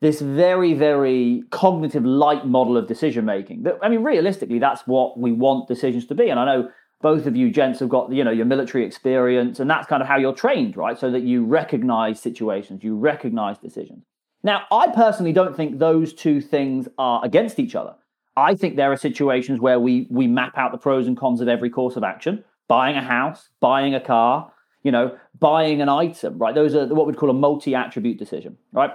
this 0.00 0.20
very, 0.20 0.74
very 0.74 1.42
cognitive 1.50 2.04
light 2.04 2.46
model 2.46 2.76
of 2.76 2.86
decision 2.86 3.24
making. 3.24 3.62
That 3.62 3.78
I 3.82 3.88
mean, 3.88 4.02
realistically, 4.02 4.58
that's 4.58 4.86
what 4.86 5.18
we 5.18 5.32
want 5.32 5.68
decisions 5.68 6.06
to 6.06 6.14
be. 6.14 6.28
And 6.28 6.38
I 6.38 6.44
know 6.44 6.70
both 7.02 7.26
of 7.26 7.36
you 7.36 7.50
gents 7.50 7.80
have 7.80 7.88
got 7.88 8.12
you 8.12 8.24
know 8.24 8.30
your 8.30 8.46
military 8.46 8.84
experience, 8.84 9.60
and 9.60 9.70
that's 9.70 9.86
kind 9.86 10.02
of 10.02 10.08
how 10.08 10.16
you're 10.16 10.34
trained, 10.34 10.76
right? 10.76 10.98
So 10.98 11.10
that 11.10 11.22
you 11.22 11.44
recognize 11.44 12.20
situations, 12.20 12.84
you 12.84 12.96
recognize 12.96 13.58
decisions. 13.58 14.04
Now, 14.42 14.62
I 14.70 14.88
personally 14.88 15.32
don't 15.32 15.56
think 15.56 15.78
those 15.78 16.12
two 16.12 16.40
things 16.40 16.88
are 16.98 17.24
against 17.24 17.58
each 17.58 17.74
other. 17.74 17.94
I 18.36 18.54
think 18.54 18.76
there 18.76 18.92
are 18.92 18.96
situations 18.96 19.60
where 19.60 19.80
we 19.80 20.06
we 20.10 20.26
map 20.26 20.58
out 20.58 20.72
the 20.72 20.78
pros 20.78 21.06
and 21.06 21.16
cons 21.16 21.40
of 21.40 21.48
every 21.48 21.70
course 21.70 21.96
of 21.96 22.04
action. 22.04 22.44
Buying 22.68 22.96
a 22.96 23.02
house, 23.02 23.48
buying 23.60 23.94
a 23.94 24.00
car, 24.00 24.52
you 24.82 24.92
know, 24.92 25.16
buying 25.38 25.80
an 25.80 25.88
item, 25.88 26.36
right? 26.36 26.54
Those 26.54 26.74
are 26.74 26.86
what 26.86 27.06
we'd 27.06 27.16
call 27.16 27.30
a 27.30 27.34
multi-attribute 27.34 28.18
decision, 28.18 28.56
right? 28.72 28.90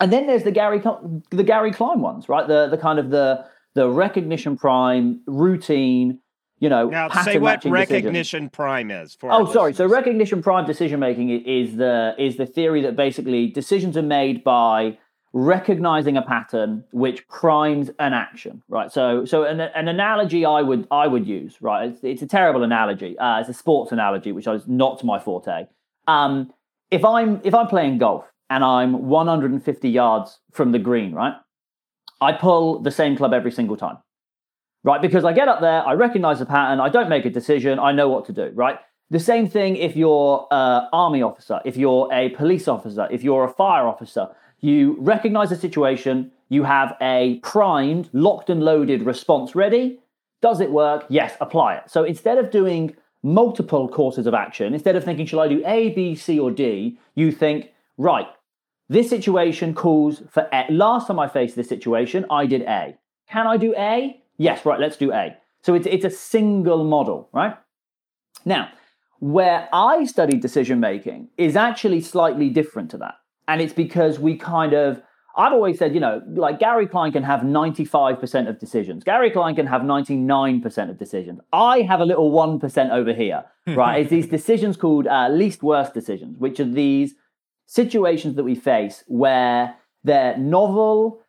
And 0.00 0.12
then 0.12 0.26
there's 0.26 0.44
the 0.44 0.50
Gary 0.50 0.82
the 1.30 1.44
Gary 1.44 1.72
Klein 1.72 2.00
ones, 2.00 2.28
right? 2.28 2.46
The 2.46 2.68
the 2.68 2.78
kind 2.78 2.98
of 2.98 3.10
the 3.10 3.44
the 3.74 3.88
recognition 3.88 4.56
prime 4.56 5.20
routine. 5.26 6.20
You 6.58 6.70
know, 6.70 6.88
now 6.88 7.08
say 7.10 7.38
what 7.38 7.64
recognition 7.66 8.12
decision. 8.12 8.50
prime 8.50 8.90
is. 8.90 9.14
For 9.14 9.30
oh, 9.30 9.52
sorry. 9.52 9.74
So 9.74 9.86
recognition 9.86 10.42
prime 10.42 10.66
decision 10.66 11.00
making 11.00 11.30
is 11.30 11.76
the 11.76 12.14
is 12.18 12.36
the 12.36 12.46
theory 12.46 12.80
that 12.82 12.96
basically 12.96 13.48
decisions 13.48 13.96
are 13.96 14.02
made 14.02 14.42
by 14.42 14.96
recognizing 15.32 16.16
a 16.16 16.22
pattern 16.22 16.82
which 16.92 17.28
primes 17.28 17.90
an 17.98 18.14
action 18.14 18.62
right 18.70 18.90
so 18.90 19.26
so 19.26 19.44
an, 19.44 19.60
an 19.60 19.86
analogy 19.86 20.46
i 20.46 20.62
would 20.62 20.88
i 20.90 21.06
would 21.06 21.26
use 21.26 21.60
right 21.60 21.90
it's, 21.90 22.02
it's 22.02 22.22
a 22.22 22.26
terrible 22.26 22.62
analogy 22.62 23.18
uh, 23.18 23.38
it's 23.38 23.48
a 23.50 23.52
sports 23.52 23.92
analogy 23.92 24.32
which 24.32 24.46
is 24.46 24.66
not 24.66 25.04
my 25.04 25.18
forte 25.18 25.66
um, 26.06 26.50
if 26.90 27.04
i'm 27.04 27.38
if 27.44 27.54
i'm 27.54 27.66
playing 27.66 27.98
golf 27.98 28.24
and 28.50 28.64
I'm 28.64 29.08
150 29.08 29.88
yards 29.88 30.38
from 30.52 30.72
the 30.72 30.78
green, 30.78 31.12
right? 31.12 31.34
I 32.20 32.32
pull 32.32 32.80
the 32.80 32.90
same 32.90 33.16
club 33.16 33.32
every 33.34 33.52
single 33.52 33.76
time, 33.76 33.98
right? 34.84 35.02
Because 35.02 35.24
I 35.24 35.32
get 35.32 35.48
up 35.48 35.60
there, 35.60 35.86
I 35.86 35.92
recognize 35.92 36.38
the 36.38 36.46
pattern, 36.46 36.80
I 36.80 36.88
don't 36.88 37.08
make 37.08 37.24
a 37.24 37.30
decision, 37.30 37.78
I 37.78 37.92
know 37.92 38.08
what 38.08 38.24
to 38.26 38.32
do, 38.32 38.50
right? 38.54 38.78
The 39.10 39.20
same 39.20 39.48
thing 39.48 39.76
if 39.76 39.94
you're 39.96 40.46
an 40.50 40.88
army 40.92 41.22
officer, 41.22 41.60
if 41.64 41.76
you're 41.76 42.08
a 42.12 42.30
police 42.30 42.66
officer, 42.66 43.06
if 43.10 43.22
you're 43.22 43.44
a 43.44 43.52
fire 43.52 43.86
officer, 43.86 44.28
you 44.60 44.96
recognize 44.98 45.50
the 45.50 45.56
situation, 45.56 46.32
you 46.48 46.64
have 46.64 46.96
a 47.00 47.38
primed, 47.40 48.08
locked 48.12 48.50
and 48.50 48.62
loaded 48.62 49.02
response 49.02 49.54
ready. 49.54 50.00
Does 50.42 50.60
it 50.60 50.70
work? 50.70 51.04
Yes, 51.08 51.36
apply 51.40 51.76
it. 51.76 51.90
So 51.90 52.04
instead 52.04 52.38
of 52.38 52.50
doing 52.50 52.96
multiple 53.22 53.88
courses 53.88 54.26
of 54.26 54.34
action, 54.34 54.74
instead 54.74 54.96
of 54.96 55.04
thinking, 55.04 55.26
shall 55.26 55.40
I 55.40 55.48
do 55.48 55.62
A, 55.66 55.90
B, 55.90 56.14
C, 56.14 56.38
or 56.38 56.50
D, 56.50 56.98
you 57.14 57.30
think, 57.30 57.72
right, 57.98 58.26
this 58.88 59.10
situation 59.10 59.74
calls 59.74 60.22
for 60.30 60.48
A. 60.52 60.70
Last 60.70 61.08
time 61.08 61.18
I 61.18 61.28
faced 61.28 61.56
this 61.56 61.68
situation, 61.68 62.24
I 62.30 62.46
did 62.46 62.62
A. 62.62 62.96
Can 63.28 63.46
I 63.46 63.56
do 63.56 63.74
A? 63.76 64.20
Yes, 64.38 64.64
right, 64.64 64.78
let's 64.78 64.96
do 64.96 65.12
A. 65.12 65.36
So 65.62 65.74
it's, 65.74 65.86
it's 65.86 66.04
a 66.04 66.10
single 66.10 66.84
model, 66.84 67.28
right? 67.32 67.56
Now, 68.44 68.70
where 69.18 69.68
I 69.72 70.04
studied 70.04 70.40
decision 70.40 70.78
making 70.78 71.28
is 71.36 71.56
actually 71.56 72.00
slightly 72.00 72.48
different 72.50 72.90
to 72.92 72.98
that. 72.98 73.14
And 73.48 73.60
it's 73.60 73.72
because 73.72 74.18
we 74.18 74.36
kind 74.36 74.72
of, 74.72 75.02
I've 75.36 75.52
always 75.52 75.78
said, 75.78 75.94
you 75.94 76.00
know, 76.00 76.22
like 76.28 76.58
Gary 76.60 76.86
Klein 76.86 77.12
can 77.12 77.22
have 77.22 77.40
95% 77.40 78.48
of 78.48 78.58
decisions. 78.58 79.04
Gary 79.04 79.30
Klein 79.30 79.56
can 79.56 79.66
have 79.66 79.82
99% 79.82 80.90
of 80.90 80.98
decisions. 80.98 81.40
I 81.52 81.80
have 81.82 82.00
a 82.00 82.04
little 82.04 82.30
1% 82.30 82.90
over 82.90 83.12
here, 83.12 83.44
right? 83.66 84.00
it's 84.00 84.10
these 84.10 84.28
decisions 84.28 84.76
called 84.76 85.06
uh, 85.06 85.28
least 85.28 85.62
worst 85.62 85.94
decisions, 85.94 86.38
which 86.38 86.60
are 86.60 86.64
these 86.64 87.14
situations 87.66 88.36
that 88.36 88.44
we 88.44 88.54
face 88.54 89.04
where 89.06 89.76
they're 90.04 90.36
novel, 90.38 91.20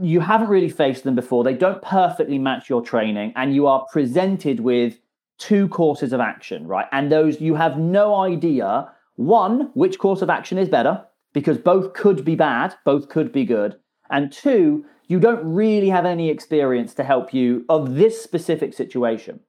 you 0.00 0.20
haven't 0.20 0.48
really 0.48 0.68
faced 0.68 1.04
them 1.04 1.14
before, 1.14 1.44
they 1.44 1.54
don't 1.54 1.82
perfectly 1.82 2.38
match 2.38 2.68
your 2.68 2.82
training, 2.82 3.32
and 3.36 3.54
you 3.54 3.66
are 3.66 3.86
presented 3.92 4.60
with 4.60 4.98
two 5.38 5.68
courses 5.68 6.12
of 6.12 6.20
action, 6.20 6.66
right? 6.66 6.86
And 6.90 7.12
those 7.12 7.40
you 7.40 7.54
have 7.54 7.78
no 7.78 8.16
idea 8.16 8.90
one, 9.16 9.70
which 9.74 9.98
course 9.98 10.22
of 10.22 10.30
action 10.30 10.58
is 10.58 10.68
better, 10.68 11.04
because 11.32 11.58
both 11.58 11.92
could 11.94 12.24
be 12.24 12.34
bad, 12.34 12.74
both 12.84 13.08
could 13.08 13.30
be 13.32 13.44
good. 13.44 13.76
And 14.10 14.32
two, 14.32 14.84
you 15.06 15.20
don't 15.20 15.44
really 15.44 15.88
have 15.90 16.06
any 16.06 16.30
experience 16.30 16.94
to 16.94 17.04
help 17.04 17.34
you 17.34 17.64
of 17.68 17.94
this 17.94 18.22
specific 18.22 18.72
situation. 18.74 19.40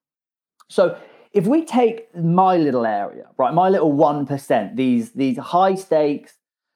So 0.68 0.98
if 1.36 1.46
we 1.46 1.66
take 1.66 2.16
my 2.16 2.56
little 2.56 2.86
area, 2.86 3.28
right, 3.38 3.54
my 3.54 3.68
little 3.68 3.92
1%, 3.92 4.76
these, 4.78 5.12
these 5.12 5.38
high 5.38 5.76
stakes, 5.76 6.36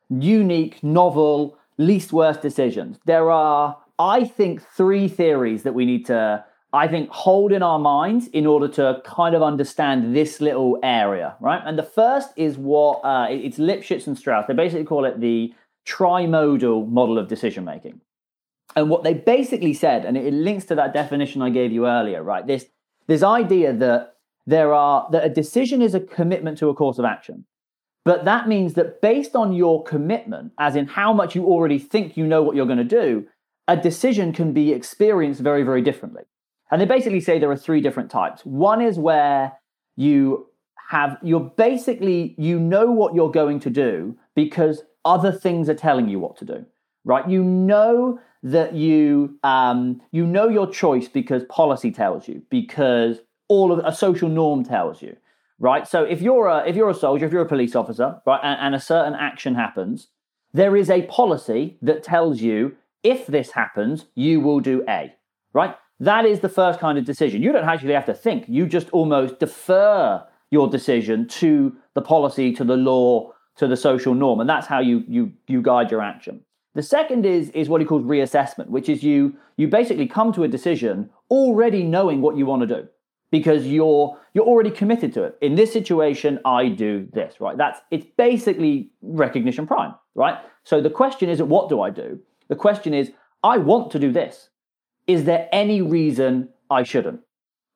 unique, 0.09 0.83
novel, 0.83 1.57
least 1.77 2.11
worst 2.11 2.41
decisions. 2.41 2.99
There 3.05 3.31
are, 3.31 3.77
I 3.97 4.25
think, 4.25 4.61
three 4.61 5.07
theories 5.07 5.63
that 5.63 5.73
we 5.73 5.85
need 5.85 6.05
to, 6.07 6.43
I 6.73 6.89
think, 6.89 7.09
hold 7.09 7.53
in 7.53 7.63
our 7.63 7.79
minds 7.79 8.27
in 8.27 8.45
order 8.45 8.67
to 8.67 9.01
kind 9.05 9.33
of 9.33 9.41
understand 9.41 10.13
this 10.13 10.41
little 10.41 10.77
area, 10.83 11.37
right? 11.39 11.61
And 11.65 11.79
the 11.79 11.83
first 11.83 12.31
is 12.35 12.57
what 12.57 12.99
uh, 13.05 13.27
it's 13.29 13.59
Lipshitz 13.59 14.07
and 14.07 14.17
Strauss. 14.17 14.45
They 14.47 14.53
basically 14.53 14.83
call 14.83 15.05
it 15.05 15.21
the 15.21 15.53
trimodal 15.87 16.85
model 16.89 17.17
of 17.17 17.29
decision 17.29 17.63
making. 17.63 18.01
And 18.75 18.89
what 18.89 19.03
they 19.05 19.13
basically 19.13 19.73
said, 19.73 20.03
and 20.03 20.17
it 20.17 20.33
links 20.33 20.65
to 20.65 20.75
that 20.75 20.93
definition 20.93 21.41
I 21.41 21.49
gave 21.49 21.71
you 21.71 21.87
earlier, 21.87 22.21
right? 22.21 22.45
This 22.45 22.65
this 23.07 23.23
idea 23.23 23.73
that 23.73 24.17
there 24.49 24.73
are 24.73 25.07
that 25.11 25.25
a 25.25 25.29
decision 25.29 25.81
is 25.81 25.93
a 25.93 25.99
commitment 25.99 26.57
to 26.57 26.69
a 26.69 26.73
course 26.73 26.97
of 26.97 27.05
action. 27.05 27.45
But 28.03 28.25
that 28.25 28.47
means 28.47 28.73
that 28.73 29.01
based 29.01 29.35
on 29.35 29.53
your 29.53 29.83
commitment, 29.83 30.53
as 30.57 30.75
in 30.75 30.87
how 30.87 31.13
much 31.13 31.35
you 31.35 31.45
already 31.45 31.77
think 31.77 32.17
you 32.17 32.25
know 32.25 32.41
what 32.41 32.55
you're 32.55 32.65
going 32.65 32.79
to 32.79 32.83
do, 32.83 33.27
a 33.67 33.77
decision 33.77 34.33
can 34.33 34.51
be 34.51 34.71
experienced 34.71 35.41
very, 35.41 35.61
very 35.61 35.81
differently. 35.81 36.23
And 36.71 36.81
they 36.81 36.85
basically 36.85 37.19
say 37.19 37.37
there 37.37 37.51
are 37.51 37.57
three 37.57 37.81
different 37.81 38.09
types. 38.09 38.43
One 38.43 38.81
is 38.81 38.97
where 38.97 39.53
you 39.95 40.47
have, 40.89 41.17
you're 41.21 41.51
basically, 41.55 42.33
you 42.39 42.59
know 42.59 42.89
what 42.89 43.13
you're 43.13 43.31
going 43.31 43.59
to 43.61 43.69
do 43.69 44.17
because 44.35 44.81
other 45.05 45.31
things 45.31 45.69
are 45.69 45.75
telling 45.75 46.09
you 46.09 46.19
what 46.19 46.37
to 46.37 46.45
do, 46.45 46.65
right? 47.05 47.29
You 47.29 47.43
know 47.43 48.19
that 48.41 48.73
you, 48.73 49.37
um, 49.43 50.01
you 50.11 50.25
know 50.25 50.47
your 50.47 50.71
choice 50.71 51.07
because 51.07 51.43
policy 51.49 51.91
tells 51.91 52.27
you, 52.27 52.41
because 52.49 53.19
all 53.49 53.71
of 53.71 53.79
a 53.83 53.93
social 53.93 54.29
norm 54.29 54.63
tells 54.63 55.01
you 55.01 55.17
right? 55.59 55.87
So 55.87 56.03
if 56.03 56.21
you're 56.21 56.47
a 56.47 56.67
if 56.67 56.75
you're 56.75 56.89
a 56.89 56.95
soldier, 56.95 57.25
if 57.25 57.31
you're 57.31 57.41
a 57.41 57.47
police 57.47 57.75
officer, 57.75 58.21
right, 58.25 58.39
and, 58.41 58.59
and, 58.59 58.75
a 58.75 58.79
certain 58.79 59.13
action 59.13 59.55
happens, 59.55 60.07
there 60.53 60.75
is 60.75 60.89
a 60.89 61.03
policy 61.03 61.77
that 61.81 62.01
tells 62.01 62.41
you 62.41 62.75
if 63.03 63.27
this 63.27 63.51
happens, 63.51 64.05
you 64.15 64.39
will 64.39 64.59
do 64.59 64.83
A, 64.87 65.13
right? 65.53 65.75
That 65.99 66.25
is 66.25 66.39
the 66.39 66.49
first 66.49 66.79
kind 66.79 66.97
of 66.97 67.05
decision. 67.05 67.43
You 67.43 67.51
don't 67.51 67.67
actually 67.67 67.93
have 67.93 68.05
to 68.05 68.13
think. 68.13 68.45
You 68.47 68.65
just 68.65 68.89
almost 68.91 69.39
defer 69.39 70.25
your 70.49 70.69
decision 70.69 71.27
to 71.27 71.75
the 71.93 72.01
policy, 72.01 72.53
to 72.53 72.63
the 72.63 72.77
law, 72.77 73.33
to 73.57 73.67
the 73.67 73.77
social 73.77 74.15
norm, 74.15 74.39
and 74.39 74.49
that's 74.49 74.67
how 74.67 74.79
you 74.79 75.03
you 75.07 75.33
you 75.47 75.61
guide 75.61 75.91
your 75.91 76.01
action. 76.01 76.41
The 76.75 76.83
second 76.83 77.25
is 77.25 77.49
is 77.49 77.67
what 77.67 77.81
he 77.81 77.87
calls 77.87 78.03
reassessment, 78.03 78.67
which 78.67 78.87
is 78.87 79.03
you 79.03 79.35
you 79.57 79.67
basically 79.67 80.07
come 80.07 80.31
to 80.33 80.43
a 80.43 80.47
decision 80.47 81.09
already 81.29 81.83
knowing 81.83 82.21
what 82.21 82.37
you 82.37 82.45
want 82.45 82.61
to 82.61 82.67
do 82.67 82.87
because 83.31 83.67
you're 83.67 84.17
you're 84.33 84.45
already 84.45 84.71
committed 84.71 85.13
to 85.13 85.23
it. 85.23 85.37
In 85.41 85.55
this 85.55 85.71
situation, 85.71 86.39
I 86.45 86.69
do 86.69 87.07
this, 87.13 87.39
right? 87.39 87.57
That's 87.57 87.79
it's 87.91 88.05
basically 88.17 88.89
recognition 89.01 89.67
prime, 89.67 89.95
right? 90.15 90.37
So 90.63 90.81
the 90.81 90.89
question 90.89 91.29
isn't 91.29 91.47
what 91.47 91.69
do 91.69 91.81
I 91.81 91.89
do? 91.89 92.19
The 92.47 92.55
question 92.55 92.93
is, 92.93 93.11
I 93.43 93.57
want 93.57 93.91
to 93.91 93.99
do 93.99 94.11
this. 94.11 94.49
Is 95.07 95.25
there 95.25 95.47
any 95.51 95.81
reason 95.81 96.49
I 96.69 96.83
shouldn't? 96.83 97.21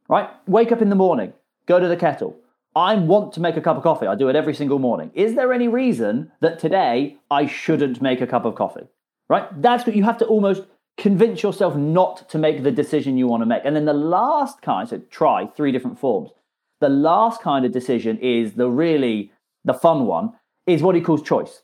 Right? 0.10 0.30
Wake 0.48 0.72
up 0.72 0.82
in 0.82 0.90
the 0.90 0.96
morning, 0.96 1.34
go 1.66 1.80
to 1.80 1.88
the 1.88 1.96
kettle. 1.96 2.36
I 2.76 2.96
want 2.96 3.34
to 3.34 3.40
make 3.40 3.56
a 3.56 3.62
cup 3.62 3.78
of 3.78 3.84
coffee. 3.84 4.08
I 4.08 4.16
do 4.16 4.30
it 4.30 4.36
every 4.36 4.56
single 4.56 4.80
morning. 4.80 5.12
Is 5.14 5.36
there 5.36 5.54
any 5.54 5.68
reason 5.68 6.32
that 6.42 6.58
today 6.58 7.18
I 7.30 7.46
shouldn't 7.46 8.02
make 8.02 8.20
a 8.20 8.28
cup 8.28 8.46
of 8.46 8.56
coffee? 8.56 8.88
Right? 9.30 9.46
That's 9.62 9.86
what 9.86 9.96
you 9.96 10.04
have 10.04 10.18
to 10.20 10.26
almost 10.26 10.64
convince 10.98 11.42
yourself 11.42 11.76
not 11.76 12.30
to 12.30 12.38
make 12.38 12.64
the 12.64 12.72
decision 12.72 13.18
you 13.18 13.28
want 13.28 13.42
to 13.42 13.46
make. 13.46 13.64
And 13.66 13.76
then 13.76 13.86
the 13.86 13.94
last 13.94 14.62
kind, 14.62 14.88
so 14.88 15.00
try 15.10 15.48
three 15.48 15.72
different 15.72 16.00
forms. 16.00 16.32
The 16.80 16.90
last 16.90 17.42
kind 17.42 17.66
of 17.66 17.72
decision 17.72 18.18
is 18.20 18.54
the 18.54 18.70
really 18.70 19.32
the 19.66 19.74
fun 19.74 20.06
one 20.06 20.34
is 20.68 20.82
what 20.82 20.96
he 20.96 21.02
calls 21.02 21.22
choice, 21.22 21.62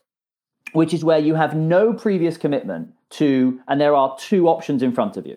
which 0.72 0.94
is 0.94 1.04
where 1.04 1.18
you 1.18 1.34
have 1.34 1.54
no 1.54 1.92
previous 1.92 2.36
commitment 2.36 2.92
to, 3.10 3.60
and 3.68 3.80
there 3.80 3.94
are 3.94 4.16
two 4.18 4.48
options 4.48 4.82
in 4.82 4.92
front 4.92 5.16
of 5.16 5.26
you. 5.26 5.36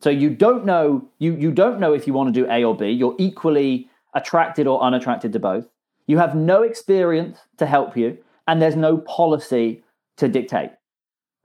So 0.00 0.10
you 0.10 0.30
don't 0.30 0.66
know 0.66 1.08
you 1.18 1.34
you 1.34 1.50
don't 1.50 1.80
know 1.80 1.94
if 1.94 2.06
you 2.06 2.12
want 2.12 2.34
to 2.34 2.40
do 2.40 2.50
A 2.50 2.64
or 2.64 2.76
B. 2.76 2.90
You're 2.90 3.16
equally 3.18 3.88
attracted 4.14 4.66
or 4.66 4.82
unattracted 4.82 5.32
to 5.32 5.38
both. 5.38 5.66
You 6.06 6.18
have 6.18 6.34
no 6.34 6.62
experience 6.62 7.38
to 7.56 7.66
help 7.66 7.96
you, 7.96 8.18
and 8.46 8.60
there's 8.60 8.76
no 8.76 8.98
policy 8.98 9.82
to 10.18 10.28
dictate. 10.28 10.72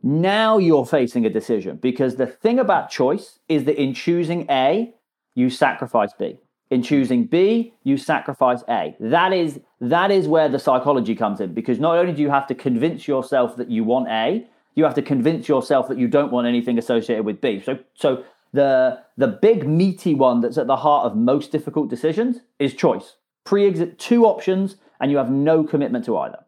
Now 0.02 0.58
you're 0.58 0.86
facing 0.86 1.26
a 1.26 1.30
decision 1.30 1.78
because 1.78 2.16
the 2.16 2.28
thing 2.28 2.60
about 2.60 2.90
choice 2.90 3.40
is 3.50 3.66
that 3.66 3.82
in 3.82 3.94
choosing 3.94 4.46
A, 4.50 4.94
you 5.36 5.50
sacrifice 5.50 6.14
B. 6.18 6.38
In 6.70 6.84
choosing 6.84 7.26
B, 7.26 7.74
you 7.84 7.98
sacrifice 7.98 8.64
A. 8.70 8.96
That 9.00 9.34
is 9.34 9.60
that 9.82 10.12
is 10.12 10.28
where 10.28 10.48
the 10.48 10.60
psychology 10.60 11.16
comes 11.16 11.42
in 11.42 11.54
because 11.54 11.80
not 11.80 11.98
only 11.98 12.14
do 12.14 12.22
you 12.22 12.30
have 12.30 12.48
to 12.48 12.56
convince 12.56 13.08
yourself 13.08 13.58
that 13.58 13.70
you 13.70 13.84
want 13.84 14.08
A, 14.10 14.48
you 14.76 14.84
have 14.84 14.94
to 14.96 15.02
convince 15.02 15.50
yourself 15.50 15.88
that 15.90 15.98
you 15.98 16.08
don't 16.08 16.32
want 16.32 16.48
anything 16.48 16.78
associated 16.78 17.26
with 17.26 17.42
B. 17.42 17.62
So 17.62 17.80
so 17.94 18.24
the 18.54 19.02
the 19.18 19.28
big 19.28 19.68
meaty 19.68 20.14
one 20.14 20.42
that's 20.42 20.58
at 20.58 20.68
the 20.68 20.78
heart 20.78 21.06
of 21.06 21.18
most 21.18 21.52
difficult 21.52 21.90
decisions 21.90 22.42
is 22.60 22.74
choice. 22.74 23.16
Pre-exit 23.44 24.00
two 24.00 24.26
options 24.26 24.78
and 25.02 25.12
you 25.12 25.18
have 25.18 25.32
no 25.32 25.64
commitment 25.64 26.06
to 26.06 26.18
either. 26.18 26.46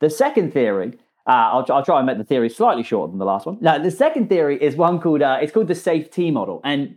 The 0.00 0.10
second 0.10 0.52
theory 0.52 0.98
uh, 1.26 1.30
I'll, 1.30 1.66
I'll, 1.70 1.84
try 1.84 1.98
and 1.98 2.06
make 2.06 2.18
the 2.18 2.24
theory 2.24 2.48
slightly 2.48 2.82
shorter 2.82 3.10
than 3.10 3.18
the 3.18 3.24
last 3.24 3.46
one. 3.46 3.58
Now, 3.60 3.78
the 3.78 3.90
second 3.90 4.28
theory 4.28 4.60
is 4.62 4.76
one 4.76 5.00
called 5.00 5.22
uh, 5.22 5.38
it's 5.40 5.52
called 5.52 5.68
the 5.68 5.74
Safe 5.74 6.10
T 6.10 6.30
model, 6.30 6.60
and 6.64 6.96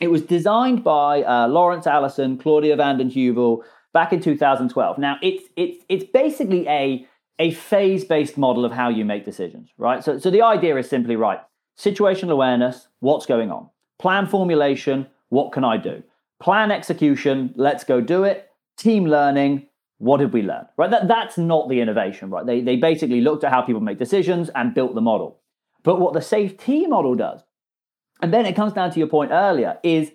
it 0.00 0.08
was 0.08 0.22
designed 0.22 0.84
by 0.84 1.22
uh, 1.22 1.48
Laurence 1.48 1.86
Alison, 1.86 2.36
Claudia 2.38 2.76
van 2.76 2.98
den 2.98 3.10
Heuvel 3.10 3.62
back 3.92 4.12
in 4.12 4.20
2012. 4.20 4.98
Now, 4.98 5.16
it's 5.22 5.44
it's 5.56 5.84
it's 5.88 6.04
basically 6.04 6.68
a 6.68 7.06
a 7.38 7.52
phase 7.52 8.04
based 8.04 8.38
model 8.38 8.64
of 8.64 8.72
how 8.72 8.88
you 8.88 9.04
make 9.04 9.24
decisions, 9.24 9.70
right? 9.78 10.04
So, 10.04 10.18
so 10.18 10.30
the 10.30 10.42
idea 10.42 10.76
is 10.76 10.88
simply 10.88 11.16
right: 11.16 11.40
situational 11.78 12.32
awareness, 12.32 12.88
what's 13.00 13.26
going 13.26 13.50
on, 13.50 13.70
plan 13.98 14.26
formulation, 14.26 15.06
what 15.30 15.52
can 15.52 15.64
I 15.64 15.78
do, 15.78 16.02
plan 16.40 16.70
execution, 16.70 17.52
let's 17.56 17.84
go 17.84 18.00
do 18.00 18.24
it, 18.24 18.50
team 18.76 19.06
learning, 19.06 19.66
what 19.98 20.18
did 20.18 20.32
we 20.32 20.42
learn? 20.42 20.66
Right? 20.76 20.90
That, 20.90 21.08
that's 21.08 21.38
not 21.38 21.68
the 21.68 21.80
innovation, 21.80 22.30
right? 22.30 22.44
They, 22.44 22.60
they 22.60 22.76
basically 22.76 23.20
looked 23.20 23.44
at 23.44 23.52
how 23.52 23.62
people 23.62 23.80
make 23.80 23.98
decisions 23.98 24.50
and 24.54 24.74
built 24.74 24.94
the 24.94 25.00
model. 25.00 25.40
But 25.82 26.00
what 26.00 26.14
the 26.14 26.22
Safe 26.22 26.56
T 26.56 26.86
model 26.86 27.14
does, 27.14 27.42
and 28.20 28.32
then 28.32 28.46
it 28.46 28.56
comes 28.56 28.72
down 28.72 28.90
to 28.90 28.98
your 28.98 29.08
point 29.08 29.30
earlier, 29.32 29.78
is 29.82 30.12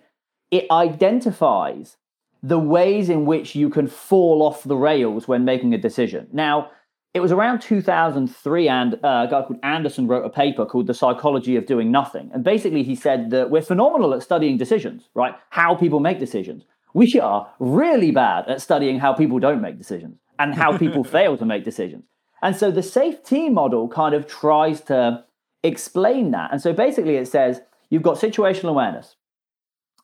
it 0.51 0.65
identifies 0.71 1.97
the 2.41 2.59
ways 2.59 3.09
in 3.09 3.25
which 3.25 3.55
you 3.55 3.69
can 3.69 3.87
fall 3.87 4.41
off 4.41 4.63
the 4.63 4.75
rails 4.75 5.27
when 5.27 5.43
making 5.43 5.73
a 5.73 5.77
decision. 5.77 6.27
Now, 6.31 6.71
it 7.13 7.19
was 7.21 7.31
around 7.31 7.61
2003, 7.61 8.69
and 8.69 8.93
uh, 8.93 8.97
a 8.97 9.27
guy 9.29 9.41
called 9.41 9.59
Anderson 9.63 10.07
wrote 10.07 10.25
a 10.25 10.29
paper 10.29 10.65
called 10.65 10.87
The 10.87 10.93
Psychology 10.93 11.55
of 11.55 11.65
Doing 11.65 11.91
Nothing. 11.91 12.29
And 12.33 12.43
basically, 12.43 12.83
he 12.83 12.95
said 12.95 13.31
that 13.31 13.49
we're 13.49 13.63
phenomenal 13.63 14.13
at 14.13 14.21
studying 14.21 14.57
decisions, 14.57 15.09
right? 15.15 15.33
How 15.49 15.75
people 15.75 15.99
make 15.99 16.19
decisions 16.19 16.65
we 16.99 17.17
are 17.17 17.49
really 17.59 18.11
bad 18.11 18.45
at 18.49 18.61
studying 18.61 18.99
how 18.99 19.13
people 19.13 19.39
don't 19.39 19.61
make 19.61 19.77
decisions 19.77 20.17
and 20.37 20.53
how 20.53 20.77
people 20.77 21.03
fail 21.15 21.37
to 21.37 21.45
make 21.45 21.63
decisions. 21.63 22.03
And 22.41 22.53
so 22.57 22.71
the 22.71 22.83
Safe 22.83 23.23
T 23.23 23.47
model 23.47 23.87
kind 23.87 24.13
of 24.13 24.27
tries 24.27 24.81
to 24.81 25.23
explain 25.63 26.31
that. 26.31 26.51
And 26.51 26.61
so 26.61 26.73
basically 26.73 27.15
it 27.15 27.29
says 27.29 27.61
you've 27.89 28.03
got 28.03 28.17
situational 28.17 28.71
awareness. 28.71 29.15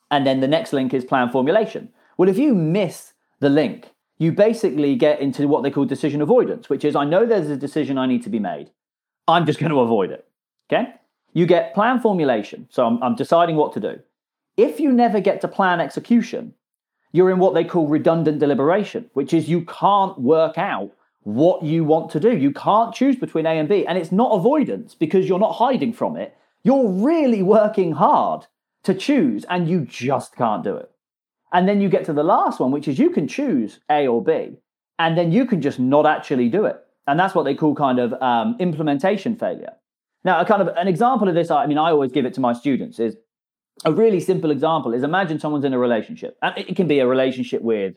And 0.10 0.26
then 0.26 0.40
the 0.40 0.48
next 0.48 0.72
link 0.72 0.94
is 0.94 1.04
plan 1.04 1.30
formulation. 1.30 1.90
Well, 2.18 2.30
if 2.30 2.38
you 2.38 2.56
miss 2.56 3.12
the 3.42 3.50
link, 3.50 3.92
you 4.18 4.32
basically 4.32 4.96
get 4.96 5.20
into 5.20 5.50
what 5.50 5.64
they 5.64 5.72
call 5.72 5.84
decision 5.84 6.22
avoidance, 6.22 6.70
which 6.70 6.86
is 6.86 6.96
I 6.96 7.04
know 7.04 7.26
there's 7.26 7.50
a 7.50 7.58
decision 7.58 7.98
I 7.98 8.06
need 8.06 8.24
to 8.24 8.30
be 8.30 8.40
made. 8.40 8.72
I'm 9.28 9.46
just 9.46 9.60
going 9.60 9.72
to 9.72 9.82
avoid 9.82 10.12
it. 10.12 10.26
Okay? 10.72 10.94
You 11.34 11.46
get 11.46 11.74
plan 11.74 12.00
formulation. 12.00 12.70
So 12.70 12.86
I'm, 12.88 13.04
I'm 13.04 13.16
deciding 13.16 13.58
what 13.58 13.74
to 13.74 13.82
do. 13.82 14.00
If 14.56 14.80
you 14.80 14.94
never 14.94 15.20
get 15.20 15.42
to 15.42 15.50
plan 15.50 15.82
execution, 15.82 16.54
you're 17.16 17.32
in 17.32 17.40
what 17.40 17.54
they 17.54 17.64
call 17.64 17.88
redundant 17.88 18.40
deliberation, 18.40 19.10
which 19.14 19.34
is 19.34 19.48
you 19.48 19.62
can't 19.66 20.20
work 20.20 20.58
out 20.58 20.92
what 21.24 21.64
you 21.64 21.84
want 21.84 22.12
to 22.12 22.20
do. 22.20 22.36
You 22.36 22.52
can't 22.52 22.94
choose 22.94 23.16
between 23.16 23.46
A 23.46 23.58
and 23.58 23.70
B. 23.70 23.86
And 23.88 23.98
it's 23.98 24.12
not 24.12 24.32
avoidance 24.32 24.94
because 24.94 25.28
you're 25.28 25.40
not 25.40 25.54
hiding 25.54 25.94
from 25.94 26.18
it. 26.18 26.36
You're 26.64 26.90
really 26.90 27.42
working 27.42 27.94
hard 27.94 28.48
to 28.84 28.94
choose 28.94 29.46
and 29.46 29.70
you 29.70 29.86
just 29.86 30.36
can't 30.36 30.64
do 30.64 30.76
it. 30.76 30.92
And 31.54 31.70
then 31.70 31.80
you 31.80 31.88
get 31.88 32.06
to 32.06 32.14
the 32.14 32.24
last 32.24 32.60
one, 32.60 32.72
which 32.72 32.88
is 32.88 33.00
you 33.00 33.10
can 33.10 33.28
choose 33.28 33.80
A 33.90 34.08
or 34.08 34.22
B, 34.22 34.58
and 35.00 35.18
then 35.18 35.32
you 35.32 35.46
can 35.46 35.62
just 35.62 35.80
not 35.80 36.06
actually 36.06 36.50
do 36.50 36.66
it. 36.66 36.78
And 37.08 37.18
that's 37.18 37.34
what 37.34 37.44
they 37.44 37.56
call 37.56 37.76
kind 37.76 38.00
of 38.00 38.14
um, 38.22 38.58
implementation 38.60 39.38
failure. 39.38 39.74
Now, 40.26 40.42
a 40.42 40.46
kind 40.46 40.62
of 40.62 40.68
an 40.76 40.88
example 40.88 41.30
of 41.30 41.36
this, 41.36 41.50
I 41.50 41.66
mean, 41.68 41.78
I 41.78 41.92
always 41.92 42.12
give 42.12 42.26
it 42.26 42.34
to 42.34 42.42
my 42.42 42.52
students 42.52 43.00
is 43.00 43.16
a 43.84 43.92
really 43.92 44.20
simple 44.20 44.52
example 44.52 44.94
is 44.94 45.04
imagine 45.04 45.40
someone's 45.40 45.66
in 45.66 45.74
a 45.74 45.80
relationship, 45.80 46.38
and 46.42 46.58
it 46.58 46.76
can 46.76 46.88
be 46.88 47.00
a 47.00 47.08
relationship 47.08 47.62
with 47.62 47.96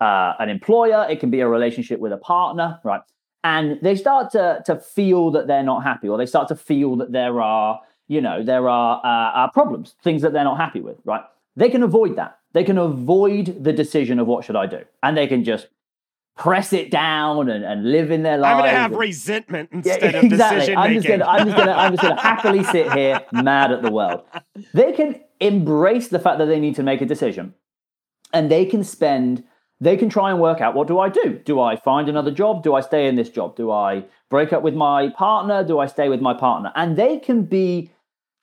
uh, 0.00 0.34
an 0.38 0.48
employer, 0.48 1.06
it 1.08 1.20
can 1.20 1.30
be 1.30 1.40
a 1.40 1.48
relationship 1.48 2.00
with 2.00 2.12
a 2.12 2.16
partner, 2.16 2.80
right? 2.84 3.02
And 3.44 3.78
they 3.82 3.94
start 3.94 4.32
to 4.32 4.62
to 4.66 4.76
feel 4.76 5.30
that 5.30 5.46
they're 5.46 5.62
not 5.62 5.82
happy, 5.82 6.08
or 6.08 6.18
they 6.18 6.26
start 6.26 6.48
to 6.48 6.56
feel 6.56 6.96
that 6.96 7.12
there 7.12 7.40
are, 7.40 7.80
you 8.08 8.20
know, 8.20 8.42
there 8.42 8.68
are 8.68 9.00
uh, 9.04 9.44
uh, 9.44 9.50
problems, 9.50 9.94
things 10.02 10.22
that 10.22 10.32
they're 10.32 10.44
not 10.44 10.56
happy 10.58 10.80
with, 10.80 10.96
right? 11.04 11.22
They 11.56 11.70
can 11.70 11.82
avoid 11.82 12.16
that. 12.16 12.38
They 12.52 12.64
can 12.64 12.78
avoid 12.78 13.62
the 13.62 13.72
decision 13.72 14.18
of 14.18 14.26
what 14.26 14.44
should 14.44 14.56
I 14.56 14.66
do, 14.66 14.82
and 15.02 15.16
they 15.16 15.26
can 15.26 15.44
just 15.44 15.68
press 16.36 16.72
it 16.72 16.90
down 16.90 17.50
and, 17.50 17.64
and 17.64 17.90
live 17.90 18.10
in 18.10 18.22
their 18.22 18.38
lives. 18.38 18.52
I'm 18.54 18.58
going 18.60 18.70
to 18.74 18.78
have 18.78 18.90
and- 18.92 19.00
resentment 19.00 19.68
Yeah, 19.72 19.78
instead 19.94 20.14
of 20.14 20.24
exactly. 20.24 20.58
decision 20.58 20.80
making. 20.80 21.22
I'm 21.22 21.44
just 21.46 21.56
gonna, 21.56 21.72
I'm 21.72 21.92
just 21.92 22.02
gonna 22.02 22.20
happily 22.20 22.64
sit 22.64 22.92
here, 22.98 23.20
mad 23.32 23.72
at 23.72 23.82
the 23.82 23.90
world. 23.90 24.22
They 24.72 24.92
can 24.92 25.20
embrace 25.40 26.08
the 26.08 26.18
fact 26.18 26.38
that 26.38 26.46
they 26.46 26.60
need 26.60 26.76
to 26.76 26.82
make 26.82 27.00
a 27.02 27.06
decision, 27.06 27.54
and 28.32 28.50
they 28.50 28.64
can 28.64 28.84
spend, 28.84 29.44
they 29.80 29.96
can 29.96 30.08
try 30.08 30.30
and 30.30 30.40
work 30.40 30.60
out 30.60 30.74
what 30.74 30.86
do 30.88 30.98
I 30.98 31.08
do? 31.10 31.38
Do 31.44 31.60
I 31.60 31.76
find 31.76 32.08
another 32.08 32.30
job? 32.30 32.62
Do 32.62 32.74
I 32.74 32.80
stay 32.80 33.06
in 33.06 33.16
this 33.16 33.28
job? 33.28 33.56
Do 33.56 33.70
I 33.70 34.04
break 34.30 34.52
up 34.52 34.62
with 34.62 34.74
my 34.74 35.10
partner? 35.10 35.62
Do 35.64 35.78
I 35.78 35.86
stay 35.86 36.08
with 36.08 36.20
my 36.20 36.32
partner? 36.34 36.72
And 36.74 36.96
they 36.96 37.18
can 37.18 37.42
be 37.42 37.90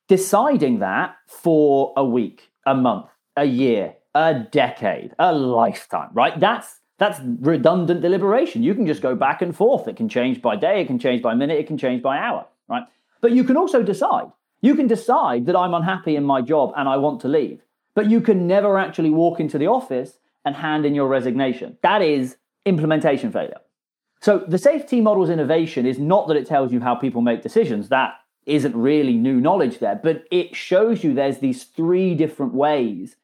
deciding 0.07 0.79
that 0.79 1.15
for 1.27 1.93
a 1.97 2.03
week, 2.05 2.51
a 2.65 2.75
month, 2.75 3.07
a 3.35 3.45
year, 3.45 3.95
a 4.15 4.33
decade, 4.51 5.13
a 5.19 5.33
lifetime. 5.33 6.09
Right? 6.13 6.39
That's 6.39 6.79
that's 6.97 7.19
redundant 7.39 8.01
deliberation. 8.01 8.63
You 8.63 8.73
can 8.73 8.87
just 8.87 9.01
go 9.01 9.15
back 9.15 9.41
and 9.41 9.55
forth. 9.55 9.87
It 9.87 9.97
can 9.97 10.09
change 10.09 10.41
by 10.41 10.55
day, 10.55 10.81
it 10.81 10.87
can 10.87 10.99
change 10.99 11.21
by 11.21 11.35
minute, 11.35 11.59
it 11.59 11.67
can 11.67 11.77
change 11.77 12.01
by 12.01 12.17
hour, 12.17 12.45
right? 12.67 12.83
But 13.21 13.31
you 13.31 13.43
can 13.43 13.57
also 13.57 13.83
decide. 13.83 14.31
You 14.61 14.75
can 14.75 14.87
decide 14.87 15.45
that 15.45 15.55
I'm 15.55 15.73
unhappy 15.73 16.15
in 16.15 16.23
my 16.23 16.41
job 16.41 16.73
and 16.75 16.89
I 16.89 16.97
want 16.97 17.21
to 17.21 17.27
leave. 17.27 17.61
But 17.93 18.09
you 18.09 18.21
can 18.21 18.47
never 18.47 18.77
actually 18.77 19.11
walk 19.11 19.39
into 19.39 19.57
the 19.57 19.67
office 19.67 20.17
and 20.45 20.55
hand 20.55 20.85
in 20.85 20.95
your 20.95 21.07
resignation. 21.07 21.77
That 21.83 22.01
is 22.01 22.37
implementation 22.65 23.31
failure. 23.31 23.59
So 24.21 24.43
the 24.47 24.57
Safe 24.57 24.87
T 24.87 25.01
model's 25.01 25.29
innovation 25.29 25.85
is 25.85 25.99
not 25.99 26.27
that 26.27 26.37
it 26.37 26.47
tells 26.47 26.71
you 26.71 26.79
how 26.79 26.95
people 26.95 27.21
make 27.21 27.43
decisions. 27.43 27.89
That 27.89 28.15
isn't 28.45 28.75
really 28.75 29.13
new 29.13 29.39
knowledge 29.39 29.79
there, 29.79 29.99
but 30.01 30.23
it 30.31 30.55
shows 30.55 31.03
you 31.03 31.13
there's 31.13 31.39
these 31.39 31.65
three 31.65 32.15
different 32.15 32.53
ways 32.53 33.15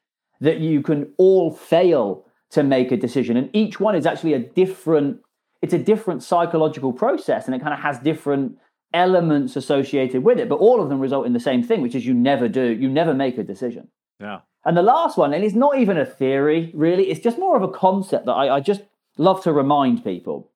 that 0.42 0.60
you 0.60 0.82
can 0.82 1.14
all 1.18 1.52
fail 1.52 2.26
to 2.54 2.64
make 2.64 2.92
a 2.92 2.98
decision. 2.98 3.36
And 3.36 3.50
each 3.54 3.80
one 3.80 3.96
is 3.96 4.06
actually 4.06 4.34
a 4.34 4.40
different 4.40 5.20
it's 5.62 5.74
a 5.74 5.80
different 5.80 6.22
psychological 6.22 6.92
process 6.92 7.46
and 7.46 7.56
it 7.56 7.62
kind 7.62 7.74
of 7.74 7.80
has 7.80 7.98
different 8.00 8.58
elements 8.94 9.56
associated 9.56 10.22
with 10.22 10.38
it 10.38 10.50
but 10.50 10.58
all 10.58 10.82
of 10.82 10.90
them 10.90 11.00
result 11.00 11.26
in 11.26 11.34
the 11.34 11.40
same 11.40 11.64
thing 11.64 11.82
which 11.82 11.96
is 11.96 12.06
you 12.06 12.14
never 12.14 12.48
do 12.48 12.66
you 12.74 12.90
never 12.90 13.14
make 13.14 13.38
a 13.38 13.44
decision. 13.44 13.88
Yeah. 14.20 14.42
and 14.66 14.78
the 14.78 14.84
last 14.84 15.18
one 15.18 15.34
and 15.34 15.44
it's 15.44 15.56
not 15.56 15.80
even 15.80 15.98
a 15.98 16.06
theory 16.06 16.72
really 16.74 17.10
it's 17.10 17.20
just 17.20 17.40
more 17.40 17.56
of 17.58 17.64
a 17.64 17.68
concept 17.68 18.26
that 18.26 18.34
I, 18.34 18.58
I 18.58 18.60
just 18.60 18.82
love 19.18 19.42
to 19.44 19.54
remind 19.54 20.04
people. 20.04 20.52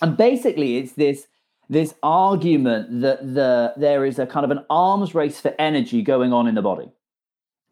And 0.00 0.16
basically 0.16 0.76
it's 0.76 0.92
this 0.92 1.26
this 1.68 1.94
argument 2.02 3.00
that 3.00 3.34
the 3.34 3.72
there 3.76 4.04
is 4.04 4.18
a 4.18 4.26
kind 4.26 4.44
of 4.44 4.50
an 4.50 4.64
arms 4.68 5.14
race 5.14 5.40
for 5.40 5.54
energy 5.58 6.02
going 6.02 6.32
on 6.32 6.46
in 6.46 6.54
the 6.54 6.62
body 6.62 6.92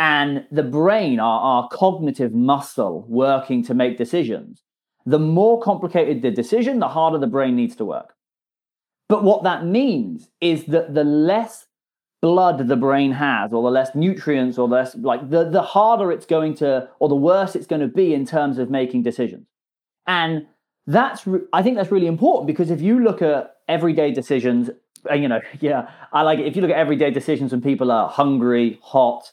and 0.01 0.47
the 0.51 0.63
brain, 0.63 1.21
our, 1.21 1.41
our 1.41 1.69
cognitive 1.69 2.33
muscle 2.33 3.05
working 3.07 3.63
to 3.65 3.75
make 3.75 3.99
decisions, 3.99 4.63
the 5.05 5.19
more 5.19 5.61
complicated 5.61 6.23
the 6.23 6.31
decision, 6.31 6.79
the 6.79 6.89
harder 6.89 7.19
the 7.19 7.27
brain 7.27 7.55
needs 7.55 7.77
to 7.77 7.85
work. 7.85 8.15
But 9.11 9.23
what 9.25 9.45
that 9.45 9.67
means 9.67 10.31
is 10.41 10.65
that 10.67 10.95
the 10.95 11.05
less 11.05 11.67
blood 12.23 12.67
the 12.67 12.77
brain 12.77 13.13
has, 13.13 13.53
or 13.53 13.63
the 13.63 13.71
less 13.71 13.95
nutrients, 13.95 14.57
or 14.57 14.67
less 14.67 14.95
like 14.97 15.29
the, 15.29 15.45
the 15.45 15.63
harder 15.63 16.11
it's 16.11 16.27
going 16.27 16.55
to, 16.55 16.89
or 16.99 17.11
the 17.11 17.15
worse 17.15 17.55
it's 17.55 17.67
going 17.67 17.83
to 17.83 17.89
be 17.89 18.15
in 18.15 18.25
terms 18.25 18.57
of 18.57 18.71
making 18.71 19.03
decisions. 19.03 19.49
And 20.07 20.47
that's, 20.87 21.27
re- 21.27 21.41
I 21.53 21.63
think 21.63 21.77
that's 21.77 21.93
really 21.93 22.07
important 22.07 22.47
because 22.47 22.71
if 22.71 22.81
you 22.81 23.01
look 23.05 23.21
at 23.21 23.57
everyday 23.69 24.13
decisions, 24.13 24.71
and 25.11 25.23
you 25.23 25.29
know, 25.29 25.41
yeah, 25.61 25.91
I 26.11 26.23
like 26.23 26.39
it. 26.39 26.47
If 26.47 26.57
you 26.57 26.63
look 26.63 26.71
at 26.71 26.79
everyday 26.79 27.11
decisions 27.11 27.53
when 27.53 27.61
people 27.61 27.93
are 27.93 28.09
hungry, 28.09 28.79
hot, 28.83 29.31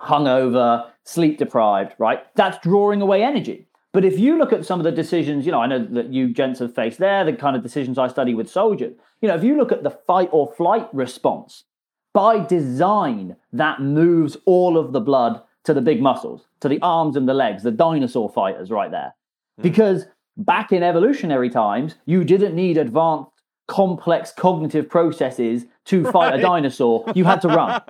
hungover, 0.00 0.90
sleep 1.04 1.38
deprived, 1.38 1.94
right? 1.98 2.20
That's 2.34 2.58
drawing 2.58 3.02
away 3.02 3.22
energy. 3.22 3.66
But 3.92 4.04
if 4.04 4.18
you 4.18 4.36
look 4.38 4.52
at 4.52 4.66
some 4.66 4.78
of 4.78 4.84
the 4.84 4.92
decisions, 4.92 5.46
you 5.46 5.52
know, 5.52 5.60
I 5.60 5.66
know 5.66 5.84
that 5.84 6.12
you 6.12 6.32
gents 6.32 6.60
have 6.60 6.74
faced 6.74 6.98
there, 6.98 7.24
the 7.24 7.32
kind 7.32 7.56
of 7.56 7.62
decisions 7.62 7.98
I 7.98 8.08
study 8.08 8.34
with 8.34 8.50
soldiers, 8.50 8.94
you 9.22 9.28
know, 9.28 9.34
if 9.34 9.42
you 9.42 9.56
look 9.56 9.72
at 9.72 9.82
the 9.82 9.90
fight 9.90 10.28
or 10.30 10.52
flight 10.52 10.88
response, 10.92 11.64
by 12.12 12.44
design, 12.44 13.36
that 13.52 13.80
moves 13.80 14.36
all 14.44 14.76
of 14.76 14.92
the 14.92 15.00
blood 15.00 15.42
to 15.64 15.74
the 15.74 15.80
big 15.80 16.02
muscles, 16.02 16.48
to 16.60 16.68
the 16.68 16.80
arms 16.82 17.16
and 17.16 17.28
the 17.28 17.34
legs, 17.34 17.62
the 17.62 17.70
dinosaur 17.70 18.28
fighters 18.28 18.70
right 18.70 18.90
there. 18.90 19.14
Hmm. 19.56 19.62
Because 19.62 20.06
back 20.36 20.72
in 20.72 20.82
evolutionary 20.82 21.50
times, 21.50 21.96
you 22.06 22.24
didn't 22.24 22.54
need 22.54 22.76
advanced, 22.76 23.37
complex 23.68 24.32
cognitive 24.32 24.88
processes 24.88 25.66
to 25.84 26.04
fight 26.10 26.34
a 26.34 26.42
dinosaur. 26.42 27.04
You 27.14 27.24
had 27.24 27.40
to 27.42 27.48
run. 27.48 27.80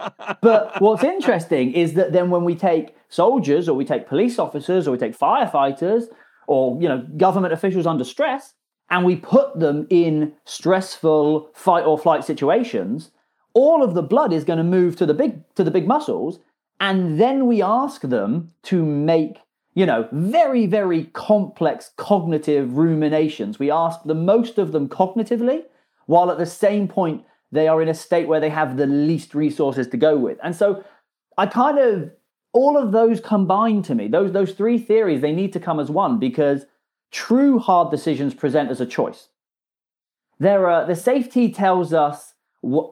But 0.43 0.81
what's 0.81 1.05
interesting 1.05 1.73
is 1.73 1.95
that 1.95 2.13
then 2.13 2.31
when 2.31 2.45
we 2.45 2.55
take 2.55 2.95
soldiers 3.09 3.69
or 3.69 3.75
we 3.75 3.85
take 3.85 4.07
police 4.07 4.39
officers 4.39 4.87
or 4.87 4.91
we 4.91 4.99
take 4.99 5.19
firefighters 5.19 6.05
or 6.47 6.81
you 6.83 6.89
know 6.89 7.07
government 7.17 7.53
officials 7.55 7.87
under 7.87 8.05
stress 8.05 8.55
and 8.91 9.05
we 9.05 9.17
put 9.17 9.59
them 9.59 9.87
in 9.89 10.35
stressful 10.45 11.51
fight 11.55 11.85
or 11.85 11.99
flight 11.99 12.25
situations, 12.25 13.11
all 13.55 13.83
of 13.83 13.95
the 13.95 14.03
blood 14.03 14.33
is 14.33 14.45
going 14.45 14.59
to 14.59 14.65
move 14.65 14.97
to 14.97 15.07
the 15.07 15.15
big 15.15 15.43
to 15.55 15.65
the 15.65 15.71
big 15.71 15.87
muscles 15.87 16.41
and 16.81 17.21
then 17.21 17.47
we 17.47 17.63
ask 17.63 18.03
them 18.03 18.53
to 18.65 18.85
make 18.85 19.39
you 19.79 19.87
know 19.87 20.09
very 20.11 20.67
very 20.67 21.05
complex 21.13 21.93
cognitive 21.97 22.77
ruminations. 22.77 23.61
We 23.61 23.71
ask 23.71 24.01
the 24.05 24.15
most 24.33 24.59
of 24.59 24.73
them 24.73 24.89
cognitively 24.89 25.63
while 26.07 26.33
at 26.33 26.39
the 26.39 26.47
same 26.47 26.89
point 26.89 27.25
they 27.53 27.69
are 27.69 27.81
in 27.81 27.89
a 27.89 27.95
state 27.95 28.27
where 28.27 28.41
they 28.41 28.51
have 28.51 28.77
the 28.77 28.87
least 28.87 29.35
resources 29.35 29.87
to 29.89 29.97
go 29.97 30.17
with. 30.17 30.39
And 30.43 30.57
so 30.57 30.85
I 31.37 31.47
kind 31.47 31.79
of 31.79 32.11
all 32.53 32.77
of 32.77 32.91
those 32.91 33.21
combine 33.21 33.83
to 33.83 33.95
me. 33.95 34.09
Those 34.09 34.33
those 34.33 34.53
three 34.53 34.79
theories 34.79 35.21
they 35.21 35.33
need 35.33 35.53
to 35.53 35.61
come 35.61 35.79
as 35.79 35.91
one 35.91 36.19
because 36.19 36.67
true 37.13 37.61
hard 37.61 37.93
decisions 37.93 38.35
present 38.35 38.71
as 38.71 38.81
a 38.81 38.87
choice. 38.87 39.29
There 40.41 40.69
are 40.69 40.87
the 40.87 40.97
Safe 40.97 41.33
T 41.33 41.53
tells 41.53 41.93
us 41.93 42.35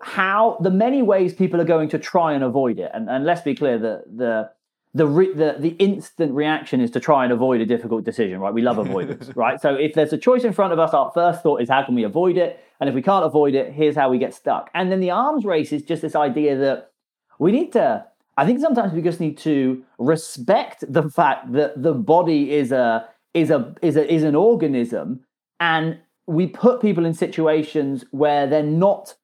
how 0.02 0.58
the 0.60 0.70
many 0.70 1.02
ways 1.02 1.34
people 1.34 1.60
are 1.60 1.72
going 1.74 1.88
to 1.88 1.98
try 1.98 2.32
and 2.32 2.44
avoid 2.44 2.78
it. 2.78 2.92
And, 2.94 3.10
and 3.10 3.24
let's 3.24 3.40
be 3.40 3.56
clear 3.56 3.76
the 3.76 4.04
the 4.24 4.50
the, 4.96 5.06
re, 5.06 5.32
the 5.34 5.56
the 5.58 5.76
instant 5.78 6.32
reaction 6.32 6.80
is 6.80 6.90
to 6.92 7.00
try 7.00 7.24
and 7.24 7.32
avoid 7.32 7.60
a 7.60 7.66
difficult 7.66 8.04
decision, 8.04 8.40
right? 8.40 8.54
We 8.54 8.62
love 8.62 8.78
avoidance, 8.78 9.30
right? 9.36 9.60
So 9.60 9.74
if 9.74 9.94
there's 9.94 10.12
a 10.12 10.18
choice 10.18 10.44
in 10.44 10.52
front 10.52 10.72
of 10.72 10.78
us, 10.78 10.94
our 10.94 11.10
first 11.12 11.42
thought 11.42 11.60
is 11.60 11.68
how 11.68 11.84
can 11.84 11.94
we 11.94 12.04
avoid 12.04 12.36
it? 12.36 12.60
And 12.80 12.88
if 12.88 12.94
we 12.94 13.02
can't 13.02 13.24
avoid 13.24 13.54
it, 13.54 13.72
here's 13.72 13.94
how 13.94 14.08
we 14.10 14.18
get 14.18 14.34
stuck. 14.34 14.70
And 14.74 14.90
then 14.90 15.00
the 15.00 15.10
arms 15.10 15.44
race 15.44 15.72
is 15.72 15.82
just 15.82 16.02
this 16.02 16.14
idea 16.14 16.56
that 16.56 16.92
we 17.38 17.52
need 17.52 17.72
to 17.72 18.06
I 18.38 18.44
think 18.44 18.60
sometimes 18.60 18.92
we 18.92 19.02
just 19.02 19.20
need 19.20 19.38
to 19.38 19.82
respect 19.98 20.84
the 20.88 21.08
fact 21.08 21.52
that 21.52 21.82
the 21.82 21.94
body 21.94 22.52
is 22.52 22.72
a 22.72 23.08
is 23.34 23.50
a 23.50 23.74
is 23.82 23.96
a 23.96 24.12
is 24.12 24.24
an 24.24 24.34
organism 24.34 25.20
and 25.60 25.98
we 26.26 26.46
put 26.46 26.82
people 26.82 27.06
in 27.06 27.14
situations 27.14 28.04
where 28.10 28.46
they're 28.46 28.62
not 28.62 29.14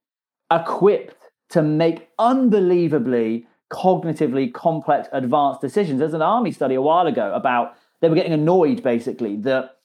equipped 0.50 1.16
to 1.50 1.62
make 1.62 2.08
unbelievably 2.18 3.46
cognitively 3.72 4.52
complex 4.52 5.08
advanced 5.12 5.60
decisions. 5.60 5.98
There's 5.98 6.14
an 6.14 6.22
army 6.22 6.52
study 6.52 6.74
a 6.74 6.82
while 6.82 7.06
ago 7.06 7.32
about 7.34 7.74
they 8.00 8.08
were 8.08 8.14
getting 8.14 8.32
annoyed 8.32 8.82
basically 8.82 9.36
that 9.38 9.76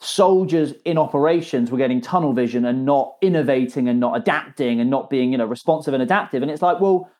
soldiers 0.00 0.74
in 0.84 0.98
operations 0.98 1.70
were 1.70 1.78
getting 1.78 2.00
tunnel 2.00 2.32
vision 2.32 2.64
and 2.64 2.84
not 2.84 3.16
innovating 3.20 3.88
and 3.88 3.98
not 3.98 4.16
adapting 4.16 4.80
and 4.80 4.90
not 4.90 5.10
being 5.10 5.32
you 5.32 5.38
know 5.38 5.44
responsive 5.44 5.92
and 5.92 6.02
adaptive 6.02 6.40
and 6.40 6.52
it's 6.52 6.62
like 6.62 6.78
well 6.80 7.10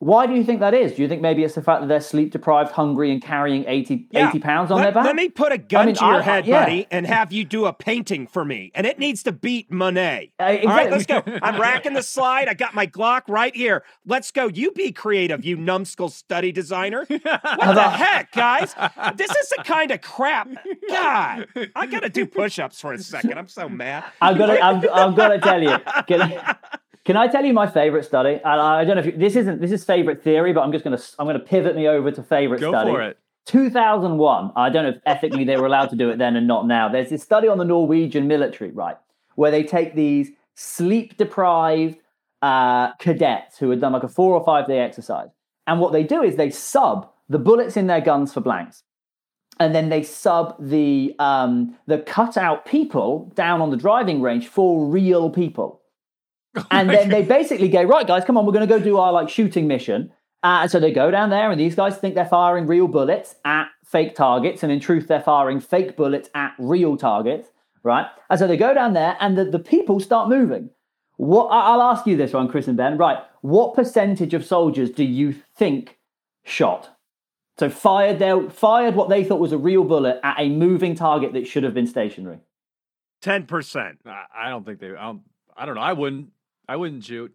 why 0.00 0.26
do 0.26 0.32
you 0.34 0.42
think 0.42 0.60
that 0.60 0.72
is? 0.72 0.94
Do 0.94 1.02
you 1.02 1.08
think 1.08 1.20
maybe 1.20 1.44
it's 1.44 1.54
the 1.54 1.62
fact 1.62 1.82
that 1.82 1.86
they're 1.86 2.00
sleep 2.00 2.32
deprived, 2.32 2.72
hungry, 2.72 3.12
and 3.12 3.20
carrying 3.22 3.66
80, 3.66 4.08
Yeah. 4.10 4.30
80 4.30 4.38
pounds 4.38 4.70
on 4.70 4.78
let, 4.78 4.84
their 4.84 4.92
back? 4.92 5.04
Let 5.04 5.14
me 5.14 5.28
put 5.28 5.52
a 5.52 5.58
gun 5.58 5.86
mean, 5.86 5.94
to 5.96 6.04
your 6.06 6.14
I- 6.14 6.18
I- 6.18 6.22
head, 6.22 6.46
yeah. 6.46 6.64
buddy, 6.64 6.86
and 6.90 7.06
have 7.06 7.32
you 7.34 7.44
do 7.44 7.66
a 7.66 7.72
painting 7.74 8.26
for 8.26 8.42
me. 8.42 8.72
And 8.74 8.86
it 8.86 8.98
needs 8.98 9.22
to 9.24 9.32
beat 9.32 9.70
Monet. 9.70 10.32
Uh, 10.40 10.42
All 10.42 10.68
right, 10.68 10.90
let's 10.90 11.04
go. 11.04 11.22
I'm 11.42 11.60
racking 11.60 11.92
the 11.92 12.02
slide. 12.02 12.48
I 12.48 12.54
got 12.54 12.74
my 12.74 12.86
Glock 12.86 13.22
right 13.28 13.54
here. 13.54 13.84
Let's 14.06 14.30
go. 14.30 14.48
You 14.48 14.70
be 14.72 14.90
creative, 14.90 15.44
you 15.44 15.56
numbskull 15.56 16.08
study 16.08 16.50
designer. 16.50 17.04
What 17.06 17.22
the 17.74 17.88
heck, 17.90 18.32
guys? 18.32 18.74
This 19.16 19.30
is 19.30 19.48
the 19.50 19.62
kind 19.64 19.90
of 19.90 20.00
crap. 20.00 20.48
God, 20.88 21.46
I 21.76 21.84
got 21.84 22.00
to 22.04 22.08
do 22.08 22.24
push 22.26 22.58
ups 22.58 22.80
for 22.80 22.94
a 22.94 22.98
second. 22.98 23.38
I'm 23.38 23.48
so 23.48 23.68
mad. 23.68 24.04
I've 24.22 24.38
got 24.38 24.46
to, 24.46 25.14
got 25.14 25.28
to 25.28 25.38
tell 25.40 25.62
you. 25.62 25.76
Can 27.04 27.16
I, 27.16 27.28
tell 27.28 27.44
you 27.44 27.52
my 27.52 27.66
favorite 27.66 28.04
study? 28.04 28.34
And 28.34 28.60
I 28.60 28.84
don't 28.84 28.96
know 28.96 29.00
if 29.00 29.06
you, 29.06 29.12
this 29.12 29.34
isn't 29.36 29.60
this 29.60 29.72
is 29.72 29.84
favorite 29.84 30.22
theory, 30.22 30.52
but 30.52 30.62
I'm 30.62 30.72
just 30.72 30.84
going 30.84 30.96
to 30.96 31.04
I'm 31.18 31.26
going 31.26 31.38
to 31.38 31.44
pivot 31.44 31.74
me 31.74 31.88
over 31.88 32.10
to 32.10 32.22
favorite 32.22 32.60
Go 32.60 32.70
study. 32.70 32.90
for 32.90 33.02
it. 33.02 33.18
2001. 33.46 34.52
I 34.54 34.68
don't 34.68 34.84
know 34.84 34.90
if 34.90 35.00
ethically 35.06 35.44
they 35.44 35.56
were 35.56 35.66
allowed 35.66 35.90
to 35.90 35.96
do 35.96 36.10
it 36.10 36.18
then 36.18 36.36
and 36.36 36.46
not 36.46 36.66
now. 36.66 36.88
There's 36.88 37.08
this 37.08 37.22
study 37.22 37.48
on 37.48 37.58
the 37.58 37.64
Norwegian 37.64 38.28
military, 38.28 38.70
right, 38.70 38.96
where 39.34 39.50
they 39.50 39.62
take 39.62 39.94
these 39.94 40.30
sleep 40.54 41.16
deprived 41.16 41.98
uh, 42.42 42.92
cadets 42.96 43.58
who 43.58 43.70
had 43.70 43.80
done 43.80 43.92
like 43.92 44.02
a 44.02 44.08
four 44.08 44.34
or 44.34 44.44
five 44.44 44.66
day 44.66 44.80
exercise, 44.80 45.30
and 45.66 45.80
what 45.80 45.92
they 45.92 46.04
do 46.04 46.22
is 46.22 46.36
they 46.36 46.50
sub 46.50 47.10
the 47.28 47.38
bullets 47.38 47.76
in 47.76 47.86
their 47.86 48.00
guns 48.00 48.32
for 48.32 48.40
blanks 48.40 48.82
and 49.60 49.74
then 49.74 49.90
they 49.90 50.02
sub 50.02 50.56
the 50.58 51.14
um, 51.18 51.76
the 51.86 51.98
cutout 51.98 52.64
people 52.64 53.30
down 53.34 53.60
on 53.60 53.70
the 53.70 53.76
driving 53.76 54.22
range 54.22 54.48
for 54.48 54.86
real 54.86 55.30
people. 55.30 55.79
And 56.70 56.90
then 56.90 57.08
they 57.08 57.22
basically 57.22 57.68
go, 57.68 57.82
right, 57.82 58.06
guys, 58.06 58.24
come 58.24 58.36
on, 58.36 58.46
we're 58.46 58.52
going 58.52 58.66
to 58.66 58.78
go 58.78 58.82
do 58.82 58.98
our 58.98 59.12
like 59.12 59.28
shooting 59.28 59.66
mission. 59.66 60.12
Uh, 60.42 60.66
so 60.66 60.80
they 60.80 60.90
go 60.90 61.10
down 61.10 61.28
there, 61.30 61.50
and 61.50 61.60
these 61.60 61.74
guys 61.74 61.98
think 61.98 62.14
they're 62.14 62.24
firing 62.24 62.66
real 62.66 62.88
bullets 62.88 63.34
at 63.44 63.68
fake 63.84 64.14
targets, 64.14 64.62
and 64.62 64.72
in 64.72 64.80
truth, 64.80 65.06
they're 65.06 65.20
firing 65.20 65.60
fake 65.60 65.96
bullets 65.96 66.30
at 66.34 66.54
real 66.58 66.96
targets, 66.96 67.48
right? 67.82 68.06
And 68.30 68.38
so 68.38 68.46
they 68.46 68.56
go 68.56 68.72
down 68.72 68.94
there, 68.94 69.16
and 69.20 69.36
the, 69.36 69.44
the 69.44 69.58
people 69.58 70.00
start 70.00 70.30
moving. 70.30 70.70
What 71.18 71.48
I'll 71.48 71.82
ask 71.82 72.06
you 72.06 72.16
this 72.16 72.32
one, 72.32 72.48
Chris 72.48 72.66
and 72.66 72.78
Ben. 72.78 72.96
Right, 72.96 73.18
what 73.42 73.74
percentage 73.74 74.32
of 74.32 74.46
soldiers 74.46 74.90
do 74.90 75.04
you 75.04 75.34
think 75.54 75.98
shot? 76.44 76.96
So 77.58 77.68
fired 77.68 78.18
their 78.18 78.48
fired 78.48 78.94
what 78.94 79.10
they 79.10 79.22
thought 79.22 79.40
was 79.40 79.52
a 79.52 79.58
real 79.58 79.84
bullet 79.84 80.18
at 80.22 80.36
a 80.38 80.48
moving 80.48 80.94
target 80.94 81.34
that 81.34 81.46
should 81.46 81.64
have 81.64 81.74
been 81.74 81.86
stationary. 81.86 82.38
Ten 83.20 83.44
percent. 83.44 83.98
I 84.06 84.48
don't 84.48 84.64
think 84.64 84.80
they. 84.80 84.88
I 84.88 85.08
don't, 85.08 85.20
I 85.54 85.66
don't 85.66 85.74
know. 85.74 85.82
I 85.82 85.92
wouldn't. 85.92 86.28
I 86.70 86.76
wouldn't 86.76 87.04
shoot. 87.04 87.32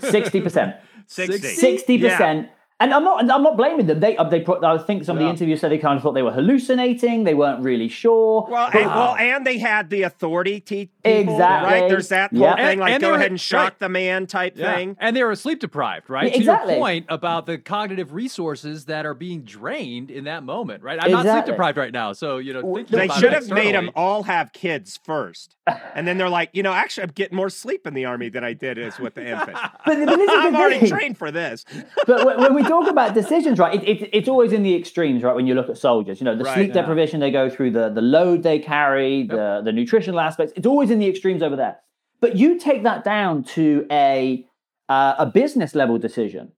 Sixty 0.00 0.40
percent. 0.42 0.76
Sixty. 1.06 1.38
Sixty 1.38 1.98
percent. 1.98 2.50
And 2.80 2.92
I'm 2.92 3.04
not. 3.04 3.20
I'm 3.30 3.42
not 3.42 3.56
blaming 3.56 3.86
them. 3.86 4.00
They. 4.00 4.16
Uh, 4.16 4.24
they. 4.24 4.40
Put, 4.40 4.62
I 4.64 4.76
think 4.78 5.04
some 5.04 5.16
of 5.16 5.20
the 5.20 5.26
Yeah. 5.26 5.30
interviews 5.30 5.60
said 5.60 5.70
they 5.70 5.78
kind 5.78 5.96
of 5.96 6.02
thought 6.02 6.12
they 6.12 6.22
were 6.22 6.32
hallucinating. 6.32 7.22
They 7.22 7.32
weren't 7.32 7.62
really 7.62 7.88
sure. 7.88 8.46
Well, 8.50 8.68
But- 8.72 8.80
and, 8.82 8.90
well, 8.90 9.14
and 9.16 9.46
they 9.46 9.58
had 9.58 9.90
the 9.90 10.02
authority 10.02 10.58
te- 10.60 10.90
people, 11.04 11.34
Exactly. 11.34 11.72
right? 11.80 11.88
There's 11.88 12.08
that 12.08 12.32
whole 12.32 12.40
Yeah. 12.40 12.56
thing, 12.56 12.64
And- 12.72 12.80
like 12.80 12.92
and 12.94 13.00
go 13.00 13.10
were- 13.10 13.16
ahead 13.16 13.30
and 13.30 13.40
shock 13.40 13.62
right. 13.62 13.78
the 13.78 13.88
man 13.88 14.26
type 14.26 14.54
Yeah. 14.56 14.74
thing. 14.74 14.96
And 14.98 15.16
they 15.16 15.22
were 15.22 15.34
sleep 15.36 15.60
deprived, 15.60 16.10
right? 16.10 16.26
Yeah, 16.32 16.38
To 16.38 16.42
your 16.42 16.58
point 16.78 17.06
about 17.08 17.46
the 17.46 17.58
cognitive 17.58 18.12
resources 18.12 18.86
that 18.86 19.06
are 19.06 19.14
being 19.14 19.42
drained 19.44 20.10
in 20.10 20.24
that 20.24 20.42
moment, 20.42 20.82
right? 20.82 20.98
I'm 21.00 21.12
not 21.12 21.26
sleep 21.26 21.44
deprived 21.46 21.78
right 21.78 21.92
now, 21.92 22.12
so 22.12 22.38
you 22.38 22.52
know, 22.52 22.62
Well, 22.64 22.74
thinking 22.84 22.98
They 22.98 23.04
about 23.06 23.18
should 23.18 23.32
it 23.32 23.34
have 23.34 23.50
made 23.50 23.74
them 23.76 23.90
all 23.94 24.24
have 24.24 24.52
kids 24.52 24.98
first, 25.02 25.53
and 25.94 26.06
then 26.06 26.18
they're 26.18 26.28
like, 26.28 26.50
you 26.52 26.62
know, 26.62 26.72
actually, 26.72 27.04
I'm 27.04 27.10
getting 27.14 27.36
more 27.36 27.48
sleep 27.48 27.86
in 27.86 27.94
the 27.94 28.04
army 28.04 28.28
than 28.28 28.44
I 28.44 28.52
did 28.52 28.78
as 28.78 28.98
with 28.98 29.14
the 29.14 29.26
infant. 29.26 29.56
But, 29.86 30.04
but 30.06 30.16
this 30.16 30.30
is 30.30 30.36
I'm 30.38 30.54
already 30.56 30.80
thing. 30.80 30.88
trained 30.88 31.18
for 31.18 31.30
this. 31.30 31.64
but 32.06 32.24
when- 32.38 32.54
we 32.54 32.62
talk 32.62 32.88
about 32.90 33.14
decisions, 33.14 33.58
right, 33.58 33.82
it, 33.82 34.02
it, 34.02 34.10
it's 34.12 34.28
always 34.28 34.52
in 34.52 34.62
the 34.62 34.74
extremes, 34.74 35.22
right? 35.22 35.34
When 35.34 35.46
you 35.46 35.54
look 35.54 35.68
at 35.68 35.76
soldiers, 35.78 36.20
you 36.20 36.24
know, 36.24 36.36
the 36.36 36.44
Right, 36.44 36.54
sleep 36.54 36.68
yeah. 36.68 36.74
deprivation 36.82 37.20
they 37.20 37.30
go 37.30 37.48
through, 37.50 37.70
the 37.72 37.88
the 37.90 38.02
load 38.02 38.42
they 38.42 38.58
carry, 38.58 39.24
the 39.26 39.62
the 39.64 39.72
nutritional 39.72 40.20
aspects. 40.20 40.52
It's 40.56 40.66
always 40.66 40.90
in 40.90 40.98
the 40.98 41.08
extremes 41.08 41.42
over 41.42 41.56
there. 41.56 41.78
But 42.20 42.36
you 42.36 42.58
take 42.58 42.82
that 42.84 43.04
down 43.04 43.44
to 43.56 43.86
a 43.90 44.46
uh, 44.88 45.14
a 45.18 45.26
business 45.26 45.74
level 45.74 45.98
decision, 45.98 46.52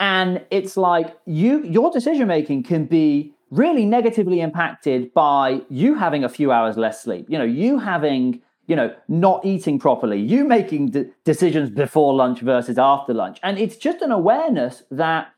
and 0.00 0.42
it's 0.50 0.76
like 0.76 1.16
you 1.26 1.62
your 1.64 1.90
decision 1.90 2.26
making 2.28 2.62
can 2.62 2.84
be 2.86 3.33
really 3.54 3.86
negatively 3.86 4.40
impacted 4.40 5.12
by 5.14 5.60
you 5.68 5.94
having 5.94 6.24
a 6.24 6.28
few 6.28 6.50
hours 6.50 6.76
less 6.76 7.02
sleep. 7.02 7.26
You 7.28 7.38
know, 7.38 7.44
you 7.44 7.78
having 7.78 8.42
you 8.66 8.76
know 8.76 8.94
not 9.08 9.44
eating 9.44 9.78
properly, 9.78 10.20
you 10.20 10.44
making 10.44 10.90
de- 10.90 11.06
decisions 11.24 11.70
before 11.70 12.14
lunch 12.14 12.40
versus 12.40 12.78
after 12.78 13.14
lunch, 13.14 13.38
and 13.42 13.58
it's 13.58 13.76
just 13.76 14.02
an 14.02 14.10
awareness 14.10 14.82
that 14.90 15.28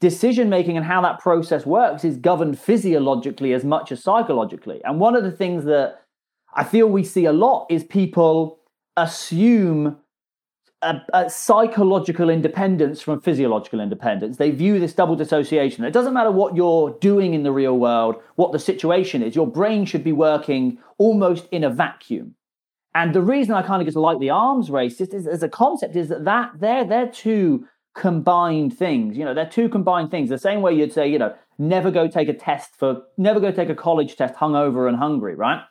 decision 0.00 0.50
making 0.50 0.76
and 0.76 0.84
how 0.84 1.00
that 1.00 1.18
process 1.18 1.64
works 1.64 2.04
is 2.04 2.16
governed 2.16 2.58
physiologically 2.58 3.54
as 3.54 3.64
much 3.64 3.90
as 3.90 4.02
psychologically. 4.02 4.82
And 4.84 5.00
one 5.00 5.16
of 5.16 5.22
the 5.22 5.30
things 5.30 5.64
that 5.64 6.02
I 6.54 6.64
feel 6.64 6.88
we 6.88 7.04
see 7.04 7.24
a 7.24 7.32
lot 7.32 7.66
is 7.70 7.84
people 7.84 8.58
assume 8.96 9.96
a, 10.84 11.06
a 11.14 11.30
psychological 11.30 12.28
independence 12.30 13.00
from 13.00 13.20
physiological 13.20 13.80
independence. 13.80 14.36
They 14.36 14.50
view 14.50 14.78
this 14.78 14.92
double 14.92 15.16
dissociation. 15.16 15.84
It 15.84 15.92
doesn't 15.92 16.12
matter 16.12 16.30
what 16.30 16.54
you're 16.54 16.96
doing 17.00 17.34
in 17.34 17.42
the 17.42 17.52
real 17.52 17.78
world, 17.78 18.16
what 18.36 18.52
the 18.52 18.58
situation 18.58 19.22
is, 19.22 19.34
your 19.34 19.46
brain 19.46 19.84
should 19.86 20.04
be 20.04 20.12
working 20.12 20.78
almost 20.98 21.48
in 21.50 21.64
a 21.64 21.70
vacuum. 21.70 22.34
And 22.94 23.12
the 23.14 23.22
reason 23.22 23.54
I 23.54 23.62
kind 23.62 23.82
of 23.82 23.86
just 23.86 23.96
like 23.96 24.20
the 24.20 24.30
arms 24.30 24.70
race 24.70 24.98
just 24.98 25.14
is, 25.14 25.26
as 25.26 25.42
a 25.42 25.48
concept 25.48 25.96
is 25.96 26.08
that, 26.10 26.24
that 26.24 26.52
they're, 26.60 26.84
they're 26.84 27.08
two 27.08 27.66
combined 27.94 28.76
things. 28.76 29.16
You 29.16 29.24
know, 29.24 29.34
they're 29.34 29.48
two 29.48 29.68
combined 29.68 30.10
things. 30.10 30.28
The 30.28 30.38
same 30.38 30.62
way 30.62 30.74
you'd 30.74 30.92
say, 30.92 31.08
you 31.08 31.18
know, 31.18 31.34
never 31.58 31.90
go 31.90 32.06
take 32.06 32.28
a 32.28 32.34
test 32.34 32.76
for, 32.76 33.02
never 33.16 33.40
go 33.40 33.50
take 33.50 33.68
a 33.68 33.74
college 33.74 34.16
test 34.16 34.34
hungover 34.34 34.88
and 34.88 34.96
hungry, 34.96 35.34
right? 35.34 35.62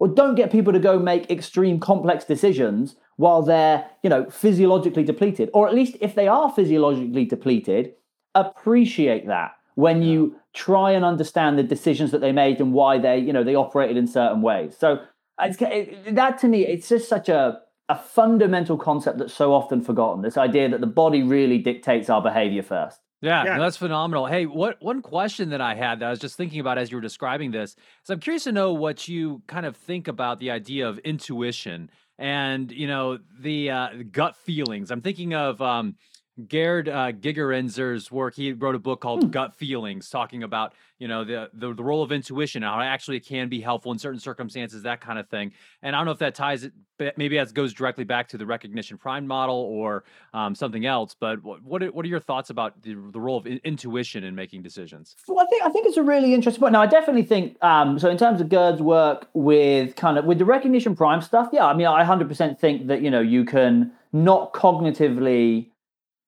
Or 0.00 0.08
don't 0.08 0.34
get 0.34 0.50
people 0.50 0.72
to 0.72 0.80
go 0.80 0.98
make 0.98 1.30
extreme 1.30 1.78
complex 1.78 2.24
decisions 2.24 2.96
while 3.16 3.42
they're, 3.42 3.86
you 4.02 4.10
know, 4.10 4.28
physiologically 4.30 5.04
depleted. 5.04 5.50
Or 5.52 5.68
at 5.68 5.74
least 5.74 5.96
if 6.00 6.14
they 6.14 6.26
are 6.26 6.50
physiologically 6.50 7.26
depleted, 7.26 7.92
appreciate 8.34 9.26
that 9.26 9.52
when 9.74 10.02
you 10.02 10.36
try 10.54 10.92
and 10.92 11.04
understand 11.04 11.58
the 11.58 11.62
decisions 11.62 12.10
that 12.10 12.20
they 12.20 12.32
made 12.32 12.60
and 12.60 12.72
why 12.72 12.98
they, 12.98 13.18
you 13.18 13.32
know, 13.32 13.44
they 13.44 13.54
operated 13.54 13.96
in 13.96 14.06
certain 14.06 14.42
ways. 14.42 14.76
So 14.76 15.00
it's, 15.40 15.60
it, 15.60 16.14
that 16.14 16.38
to 16.38 16.48
me, 16.48 16.66
it's 16.66 16.88
just 16.88 17.08
such 17.08 17.28
a, 17.28 17.60
a 17.88 17.96
fundamental 17.96 18.78
concept 18.78 19.18
that's 19.18 19.34
so 19.34 19.52
often 19.52 19.82
forgotten. 19.82 20.22
This 20.22 20.38
idea 20.38 20.68
that 20.70 20.80
the 20.80 20.86
body 20.86 21.22
really 21.22 21.58
dictates 21.58 22.08
our 22.08 22.22
behavior 22.22 22.62
first. 22.62 23.00
Yeah, 23.22 23.44
Yeah. 23.44 23.56
no, 23.56 23.62
that's 23.62 23.76
phenomenal. 23.76 24.26
Hey, 24.26 24.46
what 24.46 24.80
one 24.82 25.02
question 25.02 25.50
that 25.50 25.60
I 25.60 25.74
had 25.74 26.00
that 26.00 26.06
I 26.06 26.10
was 26.10 26.18
just 26.18 26.36
thinking 26.36 26.60
about 26.60 26.78
as 26.78 26.90
you 26.90 26.96
were 26.96 27.02
describing 27.02 27.50
this 27.50 27.72
is 28.04 28.10
I'm 28.10 28.20
curious 28.20 28.44
to 28.44 28.52
know 28.52 28.72
what 28.72 29.08
you 29.08 29.42
kind 29.46 29.66
of 29.66 29.76
think 29.76 30.08
about 30.08 30.38
the 30.38 30.50
idea 30.50 30.88
of 30.88 30.98
intuition 31.00 31.90
and 32.18 32.70
you 32.70 32.86
know 32.86 33.18
the 33.38 33.70
uh, 33.70 33.88
gut 34.10 34.36
feelings. 34.36 34.90
I'm 34.90 35.02
thinking 35.02 35.34
of 35.34 35.60
um, 35.60 35.96
Gerd 36.48 36.88
uh, 36.88 37.12
Gigerenzer's 37.12 38.10
work. 38.10 38.34
He 38.34 38.52
wrote 38.52 38.74
a 38.74 38.78
book 38.78 39.00
called 39.00 39.30
Gut 39.30 39.54
Feelings, 39.56 40.10
talking 40.10 40.42
about 40.42 40.74
you 40.98 41.08
know 41.08 41.24
the, 41.24 41.50
the 41.52 41.74
the 41.74 41.84
role 41.84 42.02
of 42.02 42.12
intuition, 42.12 42.62
how 42.62 42.80
actually 42.80 43.16
it 43.16 43.26
can 43.26 43.48
be 43.48 43.60
helpful 43.60 43.90
in 43.92 43.98
certain 43.98 44.20
circumstances, 44.20 44.82
that 44.82 45.00
kind 45.00 45.18
of 45.18 45.28
thing. 45.28 45.52
And 45.82 45.96
I 45.96 45.98
don't 45.98 46.06
know 46.06 46.12
if 46.12 46.18
that 46.18 46.34
ties 46.34 46.64
it, 46.64 46.72
maybe 47.16 47.36
that 47.36 47.52
goes 47.54 47.72
directly 47.72 48.04
back 48.04 48.28
to 48.28 48.38
the 48.38 48.46
recognition 48.46 48.98
prime 48.98 49.26
model 49.26 49.56
or 49.56 50.04
um, 50.34 50.54
something 50.54 50.86
else. 50.86 51.16
But 51.18 51.42
what 51.42 51.62
what 51.62 51.82
are, 51.82 51.88
what 51.88 52.04
are 52.04 52.08
your 52.08 52.20
thoughts 52.20 52.50
about 52.50 52.80
the, 52.82 52.94
the 52.94 53.20
role 53.20 53.38
of 53.38 53.46
in- 53.46 53.60
intuition 53.64 54.24
in 54.24 54.34
making 54.34 54.62
decisions? 54.62 55.16
Well, 55.26 55.40
I 55.40 55.46
think 55.46 55.62
I 55.62 55.70
think 55.70 55.86
it's 55.86 55.96
a 55.96 56.02
really 56.02 56.34
interesting 56.34 56.60
point. 56.60 56.72
Now, 56.72 56.82
I 56.82 56.86
definitely 56.86 57.24
think 57.24 57.62
um, 57.62 57.98
so. 57.98 58.08
In 58.08 58.18
terms 58.18 58.40
of 58.40 58.48
Gerd's 58.48 58.82
work 58.82 59.28
with 59.34 59.96
kind 59.96 60.18
of 60.18 60.24
with 60.24 60.38
the 60.38 60.44
recognition 60.44 60.94
prime 60.94 61.22
stuff, 61.22 61.48
yeah, 61.52 61.66
I 61.66 61.74
mean, 61.74 61.86
I 61.86 62.04
100% 62.04 62.58
think 62.58 62.86
that 62.88 63.02
you 63.02 63.10
know 63.10 63.20
you 63.20 63.44
can 63.44 63.92
not 64.12 64.52
cognitively 64.52 65.70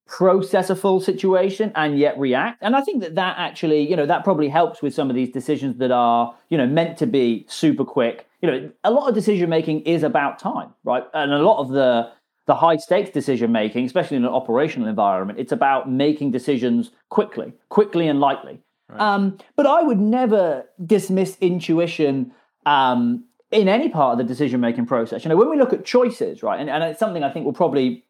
process 0.06 0.68
a 0.68 0.76
full 0.76 1.00
situation 1.00 1.72
and 1.74 1.98
yet 1.98 2.18
react. 2.18 2.58
And 2.60 2.76
I 2.76 2.82
think 2.82 3.00
that 3.02 3.14
that 3.14 3.36
actually, 3.38 3.88
you 3.88 3.96
know, 3.96 4.06
that 4.06 4.24
probably 4.24 4.48
helps 4.48 4.82
with 4.82 4.94
some 4.94 5.08
of 5.08 5.16
these 5.16 5.30
decisions 5.30 5.78
that 5.78 5.90
are, 5.90 6.34
you 6.50 6.58
know, 6.58 6.66
meant 6.66 6.98
to 6.98 7.06
be 7.06 7.46
super 7.48 7.84
quick. 7.84 8.26
You 8.42 8.50
know, 8.50 8.70
a 8.84 8.90
lot 8.90 9.08
of 9.08 9.14
decision 9.14 9.48
making 9.48 9.80
is 9.82 10.02
about 10.02 10.38
time, 10.38 10.74
right? 10.84 11.04
And 11.14 11.32
a 11.32 11.38
lot 11.38 11.60
of 11.60 11.70
the 11.70 12.10
the 12.46 12.54
high 12.56 12.76
stakes 12.76 13.10
decision 13.10 13.52
making, 13.52 13.86
especially 13.86 14.16
in 14.16 14.24
an 14.24 14.30
operational 14.30 14.88
environment, 14.88 15.38
it's 15.38 15.52
about 15.52 15.90
making 15.90 16.32
decisions 16.32 16.90
quickly, 17.08 17.52
quickly 17.68 18.08
and 18.08 18.18
lightly. 18.18 18.60
Um, 18.98 19.38
but 19.56 19.66
I 19.66 19.82
would 19.82 20.00
never 20.00 20.64
dismiss 20.84 21.38
intuition 21.40 22.32
um, 22.66 23.24
in 23.50 23.68
any 23.68 23.88
part 23.88 24.12
of 24.12 24.18
the 24.18 24.24
decision 24.24 24.60
making 24.60 24.86
process. 24.86 25.24
You 25.24 25.30
know, 25.30 25.36
when 25.36 25.48
we 25.48 25.56
look 25.56 25.72
at 25.72 25.84
choices, 25.84 26.42
right, 26.42 26.60
and, 26.60 26.68
and 26.68 26.84
it's 26.84 26.98
something 26.98 27.22
I 27.22 27.30
think 27.30 27.44
we'll 27.44 27.54
probably 27.54 28.04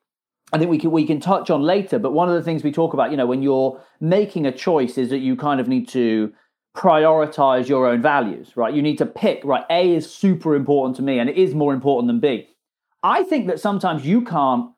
I 0.53 0.59
think 0.59 0.71
we 0.71 0.79
can 0.79 0.91
we 0.91 1.07
can 1.07 1.21
touch 1.21 1.51
on 1.51 1.63
later. 1.63 1.99
But 1.99 2.13
one 2.13 2.29
of 2.29 2.35
the 2.35 2.43
things 2.43 2.63
we 2.63 2.73
talk 2.73 2.93
about, 2.93 3.11
you 3.11 3.17
know, 3.17 3.27
when 3.27 3.43
you're 3.43 3.81
making 4.01 4.47
a 4.47 4.53
choice, 4.53 4.99
is 4.99 5.11
that 5.11 5.19
you 5.19 5.37
kind 5.37 5.61
of 5.61 5.69
need 5.69 5.89
to 5.89 6.33
prioritize 6.77 7.69
your 7.69 7.87
own 7.87 8.01
values, 8.03 8.57
right? 8.57 8.75
You 8.75 8.83
need 8.83 8.99
to 8.99 9.07
pick, 9.07 9.45
right? 9.45 9.65
A 9.71 9.95
is 9.95 10.11
super 10.11 10.55
important 10.55 10.97
to 10.97 11.03
me, 11.03 11.19
and 11.19 11.29
it 11.29 11.37
is 11.37 11.55
more 11.55 11.73
important 11.73 12.09
than 12.09 12.21
B. 12.21 12.49
I 13.03 13.25
think 13.25 13.47
that 13.49 13.61
sometimes 13.61 14.07
you 14.07 14.23
can't 14.23 14.71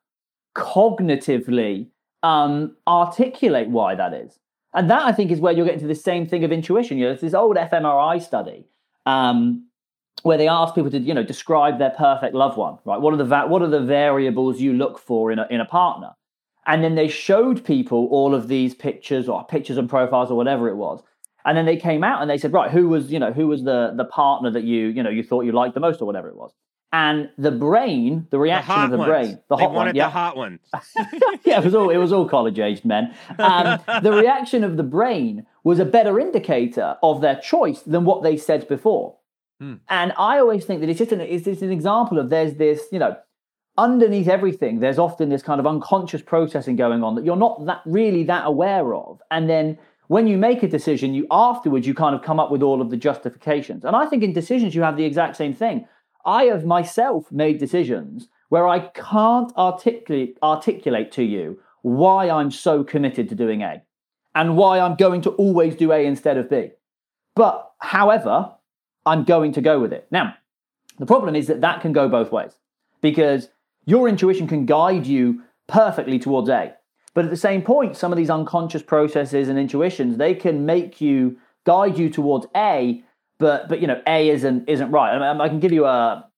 cognitively 0.56 1.88
um, 2.22 2.76
articulate 2.86 3.68
why 3.68 3.94
that 3.96 4.14
is, 4.14 4.38
and 4.72 4.88
that 4.90 5.02
I 5.02 5.12
think 5.12 5.30
is 5.32 5.40
where 5.40 5.52
you're 5.52 5.66
getting 5.66 5.80
to 5.80 5.86
the 5.88 5.94
same 5.94 6.26
thing 6.26 6.44
of 6.44 6.52
intuition. 6.52 6.98
You 6.98 7.04
know, 7.04 7.10
there's 7.10 7.20
this 7.20 7.34
old 7.34 7.56
fMRI 7.56 8.22
study. 8.22 8.66
Um, 9.06 9.66
where 10.24 10.36
they 10.38 10.48
ask 10.48 10.74
people 10.74 10.90
to 10.90 10.98
you 10.98 11.14
know 11.14 11.22
describe 11.22 11.78
their 11.78 11.90
perfect 11.90 12.34
loved 12.34 12.56
one 12.58 12.78
right 12.84 13.00
what 13.00 13.14
are 13.14 13.16
the 13.18 13.24
va- 13.24 13.46
what 13.46 13.62
are 13.62 13.68
the 13.68 13.80
variables 13.80 14.60
you 14.60 14.72
look 14.72 14.98
for 14.98 15.30
in 15.32 15.38
a, 15.38 15.46
in 15.50 15.60
a 15.60 15.64
partner 15.64 16.10
and 16.66 16.82
then 16.82 16.94
they 16.96 17.08
showed 17.08 17.64
people 17.64 18.08
all 18.10 18.34
of 18.34 18.48
these 18.48 18.74
pictures 18.74 19.28
or 19.28 19.44
pictures 19.46 19.78
and 19.78 19.88
profiles 19.88 20.30
or 20.30 20.36
whatever 20.36 20.68
it 20.68 20.76
was 20.76 21.02
and 21.46 21.56
then 21.58 21.66
they 21.66 21.76
came 21.76 22.02
out 22.02 22.20
and 22.22 22.30
they 22.30 22.38
said 22.38 22.52
right 22.52 22.70
who 22.70 22.88
was 22.88 23.12
you 23.12 23.18
know 23.18 23.32
who 23.32 23.46
was 23.46 23.62
the 23.64 23.92
the 23.96 24.04
partner 24.06 24.50
that 24.50 24.64
you 24.64 24.88
you 24.88 25.02
know 25.02 25.10
you 25.10 25.22
thought 25.22 25.42
you 25.42 25.52
liked 25.52 25.74
the 25.74 25.80
most 25.80 26.00
or 26.00 26.06
whatever 26.06 26.28
it 26.28 26.36
was 26.36 26.52
and 26.92 27.28
the 27.36 27.50
brain 27.50 28.26
the 28.30 28.38
The 28.38 28.38
reaction 28.38 28.74
hot 28.74 28.84
of 28.86 28.90
the 28.92 28.98
ones. 28.98 29.08
brain 29.08 29.38
the 29.50 29.56
they 29.56 29.64
hot 29.64 29.72
one 29.74 29.94
yeah 29.96 30.06
the 30.06 30.10
hot 30.10 30.36
ones. 30.36 30.60
yeah, 31.44 31.58
it 31.58 31.64
was 31.64 31.74
all 31.74 31.90
it 31.90 31.96
was 31.98 32.12
all 32.12 32.26
college 32.28 32.58
aged 32.58 32.84
men. 32.84 33.14
Um, 33.38 33.80
the 34.02 34.12
reaction 34.12 34.64
of 34.64 34.76
the 34.76 34.82
brain 34.84 35.44
was 35.64 35.78
a 35.80 35.84
better 35.84 36.18
indicator 36.20 36.96
of 37.02 37.20
their 37.20 37.36
choice 37.36 37.80
than 37.82 38.04
what 38.04 38.22
they 38.22 38.36
said 38.36 38.66
before. 38.68 39.16
Hmm. 39.60 39.74
And 39.88 40.12
I 40.18 40.38
always 40.38 40.64
think 40.64 40.80
that 40.80 40.88
it's 40.88 40.98
just 40.98 41.12
an 41.12 41.20
it's 41.20 41.44
just 41.44 41.62
an 41.62 41.70
example 41.72 42.18
of 42.18 42.30
there's 42.30 42.54
this 42.54 42.82
you 42.92 42.98
know 42.98 43.16
underneath 43.76 44.28
everything 44.28 44.80
there's 44.80 44.98
often 44.98 45.28
this 45.28 45.42
kind 45.42 45.58
of 45.60 45.66
unconscious 45.66 46.22
processing 46.22 46.76
going 46.76 47.02
on 47.02 47.14
that 47.14 47.24
you're 47.24 47.36
not 47.36 47.64
that 47.66 47.82
really 47.86 48.24
that 48.24 48.46
aware 48.46 48.94
of, 48.94 49.20
and 49.30 49.48
then. 49.48 49.78
When 50.08 50.26
you 50.26 50.36
make 50.36 50.62
a 50.62 50.68
decision, 50.68 51.14
you 51.14 51.26
afterwards 51.30 51.86
you 51.86 51.94
kind 51.94 52.14
of 52.14 52.20
come 52.20 52.38
up 52.38 52.50
with 52.50 52.62
all 52.62 52.82
of 52.82 52.90
the 52.90 52.96
justifications. 52.96 53.86
And 53.86 53.96
I 53.96 54.04
think 54.04 54.22
in 54.22 54.34
decisions 54.34 54.74
you 54.74 54.82
have 54.82 54.98
the 54.98 55.04
exact 55.06 55.34
same 55.34 55.54
thing. 55.54 55.88
I 56.26 56.44
have 56.44 56.66
myself 56.66 57.32
made 57.32 57.56
decisions 57.58 58.28
where 58.50 58.68
I 58.68 58.80
can't 58.80 59.50
articulate 59.56 60.36
articulate 60.42 61.10
to 61.12 61.22
you 61.22 61.58
why 61.80 62.28
I'm 62.28 62.50
so 62.50 62.84
committed 62.84 63.30
to 63.30 63.34
doing 63.34 63.62
A. 63.62 63.82
and 64.34 64.56
why 64.56 64.78
I'm 64.78 64.96
going 64.96 65.22
to 65.22 65.30
always 65.30 65.74
do 65.74 65.90
A 65.92 66.04
instead 66.04 66.36
of 66.36 66.50
B. 66.50 66.70
But 67.34 67.70
however, 67.78 68.52
I'm 69.06 69.24
going 69.24 69.52
to 69.52 69.60
go 69.60 69.80
with 69.80 69.92
it. 69.92 70.06
Now, 70.10 70.34
the 70.98 71.06
problem 71.06 71.34
is 71.34 71.46
that 71.48 71.60
that 71.60 71.80
can 71.80 71.92
go 71.92 72.08
both 72.08 72.32
ways 72.32 72.52
because 73.00 73.48
your 73.84 74.08
intuition 74.08 74.46
can 74.46 74.66
guide 74.66 75.06
you 75.06 75.42
perfectly 75.66 76.18
towards 76.18 76.48
A. 76.48 76.74
But 77.14 77.24
at 77.24 77.30
the 77.30 77.36
same 77.36 77.62
point, 77.62 77.96
some 77.96 78.12
of 78.12 78.16
these 78.16 78.30
unconscious 78.30 78.82
processes 78.82 79.48
and 79.48 79.58
intuitions, 79.58 80.16
they 80.16 80.34
can 80.34 80.66
make 80.66 81.00
you 81.00 81.38
guide 81.64 81.98
you 81.98 82.10
towards 82.10 82.46
A, 82.56 83.02
but 83.38 83.68
but 83.68 83.80
you 83.80 83.86
know, 83.86 84.00
A 84.06 84.28
isn't 84.30 84.68
isn't 84.68 84.90
right. 84.90 85.16
I, 85.16 85.38
I 85.38 85.48
can 85.48 85.60
give 85.60 85.72
you 85.72 85.84
a 85.86 86.28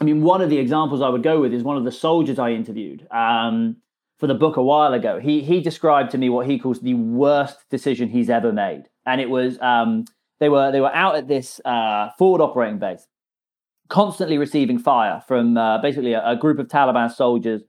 I 0.00 0.04
mean, 0.04 0.22
one 0.22 0.40
of 0.40 0.50
the 0.50 0.58
examples 0.58 1.02
I 1.02 1.08
would 1.08 1.22
go 1.22 1.40
with 1.40 1.52
is 1.52 1.62
one 1.62 1.76
of 1.76 1.84
the 1.84 1.92
soldiers 1.92 2.38
I 2.38 2.50
interviewed 2.50 3.06
um, 3.10 3.76
for 4.18 4.26
the 4.26 4.34
book 4.34 4.56
a 4.56 4.62
while 4.62 4.92
ago. 4.92 5.20
He 5.20 5.42
he 5.42 5.60
described 5.60 6.10
to 6.12 6.18
me 6.18 6.28
what 6.28 6.46
he 6.46 6.58
calls 6.58 6.80
the 6.80 6.94
worst 6.94 7.58
decision 7.70 8.08
he's 8.08 8.30
ever 8.30 8.52
made, 8.52 8.84
and 9.06 9.20
it 9.20 9.30
was 9.30 9.58
um, 9.60 10.04
they 10.40 10.48
were 10.48 10.72
they 10.72 10.80
were 10.80 10.94
out 10.94 11.16
at 11.16 11.28
this 11.28 11.60
uh, 11.64 12.10
forward 12.18 12.40
operating 12.40 12.78
base, 12.78 13.06
constantly 13.88 14.38
receiving 14.38 14.78
fire 14.78 15.22
from 15.26 15.56
uh, 15.56 15.78
basically 15.78 16.12
a, 16.12 16.26
a, 16.26 16.36
group 16.36 16.58
of 16.58 16.68
Taliban 16.68 17.12
soldiers 17.12 17.62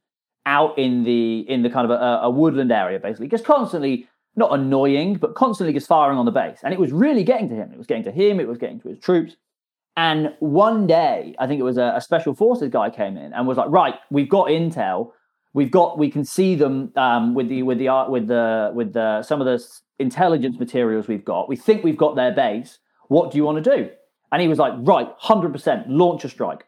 out 0.45 0.77
in 0.77 1.03
the 1.03 1.39
in 1.49 1.63
the 1.63 1.69
kind 1.69 1.89
of 1.89 1.91
a, 1.91 2.21
a 2.23 2.29
woodland 2.29 2.71
area, 2.71 2.99
basically, 2.99 3.27
just 3.27 3.45
constantly 3.45 4.07
not 4.35 4.53
annoying, 4.53 5.15
but 5.15 5.35
constantly 5.35 5.73
just 5.73 5.87
firing 5.87 6.17
on 6.17 6.25
the 6.25 6.31
base, 6.31 6.59
and 6.63 6.73
it 6.73 6.79
was 6.79 6.91
really 6.91 7.23
getting 7.23 7.49
to 7.49 7.55
him. 7.55 7.71
It 7.71 7.77
was 7.77 7.87
getting 7.87 8.03
to 8.03 8.11
him. 8.11 8.39
It 8.39 8.47
was 8.47 8.57
getting 8.57 8.79
to 8.81 8.89
his 8.89 8.99
troops. 8.99 9.35
And 9.97 10.33
one 10.39 10.87
day, 10.87 11.35
I 11.39 11.47
think 11.47 11.61
it 11.61 11.63
was 11.63 11.77
a, 11.77 11.93
a, 11.95 12.01
special 12.01 12.33
forces 12.33 12.69
guy 12.69 12.89
came 12.89 13.15
in 13.15 13.31
and 13.31 13.47
was 13.47 13.57
like, 13.57 13.69
"Right, 13.69 13.95
we've 14.11 14.29
got 14.29 14.47
intel. 14.47 15.11
We've 15.55 15.71
got. 15.71 15.97
We 15.97 16.11
can 16.11 16.25
see 16.25 16.55
them 16.55 16.91
um, 16.97 17.33
with 17.33 17.47
the 17.47 17.63
with 17.63 17.77
the 17.77 17.87
art 17.87 18.11
with 18.11 18.27
the 18.27 18.71
with 18.75 18.91
the 18.91 19.23
some 19.23 19.39
of 19.39 19.45
the 19.45 19.65
intelligence 19.99 20.59
materials 20.59 21.07
we've 21.07 21.23
got. 21.23 21.47
We 21.47 21.55
think 21.55 21.81
we've 21.81 21.97
got 21.97 22.17
their 22.17 22.33
base. 22.33 22.79
What 23.07 23.31
do 23.31 23.37
you 23.37 23.45
want 23.45 23.63
to 23.63 23.75
do?" 23.77 23.89
And 24.33 24.41
he 24.41 24.49
was 24.49 24.59
like, 24.59 24.73
"Right, 24.79 25.07
hundred 25.17 25.53
percent, 25.53 25.89
launch 25.89 26.25
a 26.25 26.29
strike." 26.29 26.65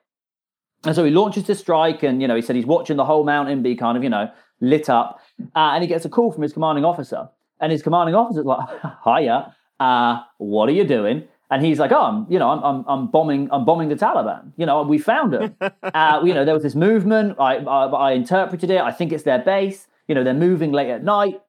And 0.85 0.95
so 0.95 1.03
he 1.03 1.11
launches 1.11 1.43
this 1.43 1.59
strike, 1.59 2.01
and 2.01 2.21
you 2.21 2.29
know, 2.29 2.35
he 2.37 2.41
said 2.41 2.55
he's 2.55 2.65
watching 2.65 2.95
the 2.95 3.03
whole 3.03 3.25
mountain 3.25 3.61
be 3.61 3.75
kind 3.75 3.97
of 3.97 4.05
you 4.05 4.09
know 4.09 4.31
lit 4.61 4.89
up, 4.89 5.19
uh, 5.53 5.71
and 5.73 5.83
he 5.83 5.87
gets 5.89 6.05
a 6.05 6.09
call 6.09 6.31
from 6.31 6.43
his 6.43 6.53
commanding 6.53 6.85
officer, 6.85 7.27
and 7.59 7.73
his 7.73 7.83
commanding 7.83 8.15
officer's 8.15 8.45
like, 8.45 8.69
"Hiya, 9.03 9.53
uh, 9.81 10.21
what 10.37 10.69
are 10.69 10.73
you 10.73 10.85
doing?" 10.85 11.27
And 11.49 11.65
he's 11.65 11.79
like, 11.79 11.91
oh, 11.93 12.01
I'm, 12.01 12.25
you 12.29 12.39
know, 12.39 12.49
I'm, 12.49 12.63
I'm, 12.63 12.85
I'm 12.87 13.07
bombing, 13.07 13.47
I'm 13.51 13.63
bombing 13.63 13.87
the 13.87 13.95
Taliban. 13.95 14.51
You 14.57 14.65
know, 14.65 14.81
we 14.81 14.97
found 14.97 15.31
them. 15.33 15.55
uh, 15.83 16.21
you 16.23 16.33
know, 16.33 16.43
there 16.43 16.53
was 16.53 16.63
this 16.63 16.75
movement. 16.75 17.37
I, 17.39 17.57
I, 17.57 17.85
I 17.85 18.11
interpreted 18.11 18.69
it. 18.69 18.81
I 18.81 18.91
think 18.91 19.13
it's 19.13 19.23
their 19.23 19.39
base. 19.39 19.87
You 20.07 20.15
know, 20.15 20.23
they're 20.23 20.33
moving 20.33 20.71
late 20.73 20.89
at 20.89 21.03
night. 21.03 21.41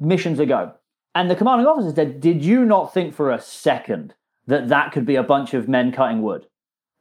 Missions 0.00 0.38
a 0.38 0.46
go. 0.46 0.72
And 1.14 1.30
the 1.30 1.36
commanding 1.36 1.66
officer 1.66 1.92
said, 1.94 2.20
"Did 2.20 2.44
you 2.44 2.64
not 2.64 2.94
think 2.94 3.14
for 3.14 3.30
a 3.30 3.40
second 3.40 4.14
that 4.46 4.68
that 4.68 4.92
could 4.92 5.04
be 5.04 5.16
a 5.16 5.22
bunch 5.22 5.54
of 5.54 5.68
men 5.68 5.92
cutting 5.92 6.22
wood?" 6.22 6.46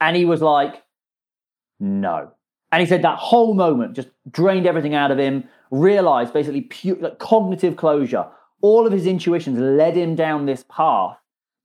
And 0.02 0.18
he 0.18 0.26
was 0.26 0.42
like, 0.42 0.84
"No." 1.80 2.32
And 2.72 2.82
he 2.82 2.88
said 2.88 3.04
that 3.04 3.20
whole 3.20 3.54
moment 3.54 3.96
just 3.96 4.10
drained 4.30 4.66
everything 4.66 4.96
out 4.96 5.12
of 5.12 5.18
him. 5.18 5.46
Realized 5.70 6.34
basically 6.34 6.62
pure, 6.62 6.98
like, 6.98 7.20
cognitive 7.20 7.78
closure. 7.78 8.26
All 8.62 8.86
of 8.86 8.92
his 8.92 9.06
intuitions 9.06 9.58
led 9.58 9.96
him 9.96 10.16
down 10.16 10.46
this 10.46 10.66
path 10.70 11.18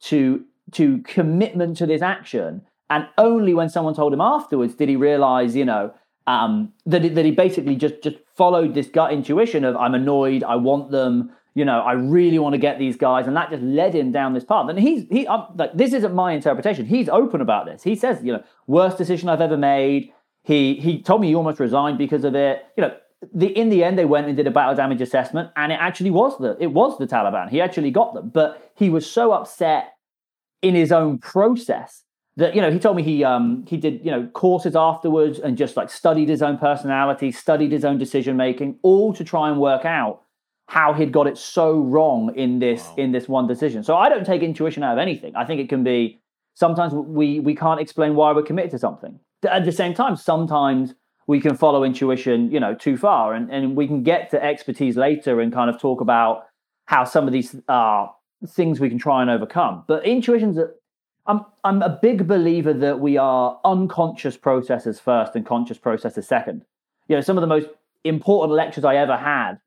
to 0.03 0.45
to 0.72 0.98
commitment 1.02 1.76
to 1.79 1.87
this 1.87 2.02
action. 2.02 2.62
And 2.88 3.09
only 3.18 3.55
when 3.55 3.68
someone 3.68 3.94
told 3.94 4.12
him 4.12 4.20
afterwards 4.20 4.74
did 4.74 4.88
he 4.88 4.96
realize, 4.96 5.57
you 5.57 5.64
know, 5.64 5.92
um, 6.26 6.72
that, 6.87 7.02
he, 7.05 7.09
that 7.11 7.24
he 7.24 7.31
basically 7.31 7.76
just, 7.76 8.02
just 8.02 8.16
followed 8.37 8.74
this 8.74 8.88
gut 8.88 9.12
intuition 9.12 9.64
of, 9.64 9.76
I'm 9.76 9.94
annoyed, 9.94 10.42
I 10.42 10.57
want 10.57 10.90
them, 10.90 11.31
you 11.55 11.64
know, 11.64 11.81
I 11.81 11.92
really 11.92 12.38
want 12.38 12.55
to 12.55 12.59
get 12.59 12.79
these 12.79 12.96
guys. 12.96 13.26
And 13.26 13.37
that 13.37 13.50
just 13.50 13.62
led 13.62 13.94
him 13.94 14.12
down 14.12 14.35
this 14.35 14.44
path. 14.44 14.68
And 14.68 14.79
he's, 14.79 15.07
he, 15.09 15.26
I'm, 15.26 15.44
like, 15.57 15.74
this 15.74 15.92
isn't 15.92 16.14
my 16.14 16.33
interpretation. 16.33 16.87
He's 16.87 17.09
open 17.09 17.40
about 17.40 17.66
this. 17.66 17.83
He 17.83 17.96
says, 17.96 18.22
you 18.22 18.33
know, 18.33 18.42
worst 18.66 18.98
decision 18.98 19.29
I've 19.29 19.40
ever 19.40 19.57
made. 19.57 20.12
He, 20.42 20.74
he 20.74 21.02
told 21.02 21.20
me 21.20 21.29
he 21.29 21.35
almost 21.35 21.59
resigned 21.59 21.98
because 21.98 22.24
of 22.24 22.35
it. 22.35 22.64
You 22.76 22.83
know, 22.83 22.96
the, 23.35 23.46
in 23.46 23.68
the 23.68 23.83
end, 23.83 23.98
they 23.98 24.05
went 24.05 24.29
and 24.29 24.37
did 24.37 24.46
a 24.46 24.50
battle 24.50 24.74
damage 24.74 25.00
assessment, 25.00 25.50
and 25.57 25.72
it 25.72 25.79
actually 25.81 26.11
was 26.11 26.38
the 26.38 26.57
it 26.61 26.68
was 26.68 26.98
the 26.98 27.07
Taliban. 27.07 27.48
He 27.48 27.61
actually 27.61 27.90
got 27.90 28.14
them, 28.14 28.29
but 28.29 28.70
he 28.76 28.90
was 28.90 29.11
so 29.11 29.33
upset 29.33 29.94
in 30.62 30.75
his 30.75 30.92
own 30.92 31.19
process 31.19 32.03
that 32.37 32.55
you 32.55 32.61
know 32.61 32.71
he 32.71 32.79
told 32.79 32.97
me 32.97 33.03
he 33.03 33.25
um 33.25 33.64
he 33.66 33.77
did 33.77 34.05
you 34.05 34.11
know 34.11 34.27
courses 34.35 34.77
afterwards 34.77 35.38
and 35.38 35.57
just 35.57 35.77
like 35.77 35.90
studied 35.90 36.29
his 36.29 36.42
own 36.42 36.59
personality 36.59 37.33
studied 37.33 37.73
his 37.73 37.85
own 37.85 37.99
decision 37.99 38.37
making 38.37 38.79
all 38.83 39.12
to 39.12 39.25
try 39.25 39.49
and 39.49 39.61
work 39.61 39.85
out 39.85 40.23
how 40.69 40.92
he'd 40.92 41.12
got 41.12 41.27
it 41.27 41.38
so 41.38 41.79
wrong 41.79 42.35
in 42.35 42.59
this 42.59 42.85
wow. 42.88 42.95
in 42.99 43.12
this 43.12 43.29
one 43.29 43.47
decision. 43.47 43.83
So 43.83 43.97
i 43.97 44.09
don't 44.09 44.27
take 44.27 44.42
intuition 44.42 44.83
out 44.83 44.92
of 44.92 44.99
anything. 44.99 45.35
I 45.37 45.45
think 45.45 45.61
it 45.61 45.69
can 45.69 45.85
be 45.85 46.21
sometimes 46.55 46.92
we 46.92 47.40
we 47.40 47.55
can't 47.55 47.81
explain 47.81 48.14
why 48.14 48.33
we're 48.33 48.42
committed 48.42 48.73
to 48.73 48.79
something. 48.79 49.19
At 49.49 49.64
the 49.64 49.73
same 49.73 49.95
time 49.95 50.16
sometimes 50.16 50.95
we 51.29 51.40
can 51.40 51.57
follow 51.57 51.85
intuition 51.85 52.51
you 52.51 52.61
know 52.61 52.75
too 52.75 52.97
far 52.97 53.35
and, 53.35 53.51
and 53.51 53.77
we 53.77 53.87
can 53.87 54.03
get 54.03 54.31
to 54.31 54.42
expertise 54.42 54.97
later 54.97 55.40
and 55.40 55.53
kind 55.53 55.71
of 55.71 55.81
talk 55.81 56.01
about 56.01 56.47
how 56.87 57.05
some 57.05 57.27
of 57.27 57.33
these 57.33 57.55
are 57.69 58.14
things 58.49 58.81
we 58.81 58.88
can 58.88 58.99
try 58.99 59.22
and 59.22 59.31
overcome. 59.31 59.85
But 59.87 60.05
intuition's 60.05 60.59
a, 60.59 60.70
I'm 61.27 61.44
I'm 61.64 61.83
a 61.83 61.99
big 62.01 62.27
believer 62.27 62.72
that 62.72 63.01
we 63.01 63.16
are 63.16 63.61
unconscious 63.64 64.37
processes 64.37 65.01
first 65.01 65.35
and 65.35 65.44
conscious 65.44 65.79
processes 65.79 66.27
second. 66.27 66.64
You 67.09 67.16
know, 67.16 67.22
some 67.22 67.37
of 67.37 67.40
the 67.40 67.46
most 67.46 67.68
important 68.05 68.55
lectures 68.57 68.85
I 68.85 68.96
ever 68.96 69.16
had 69.16 69.59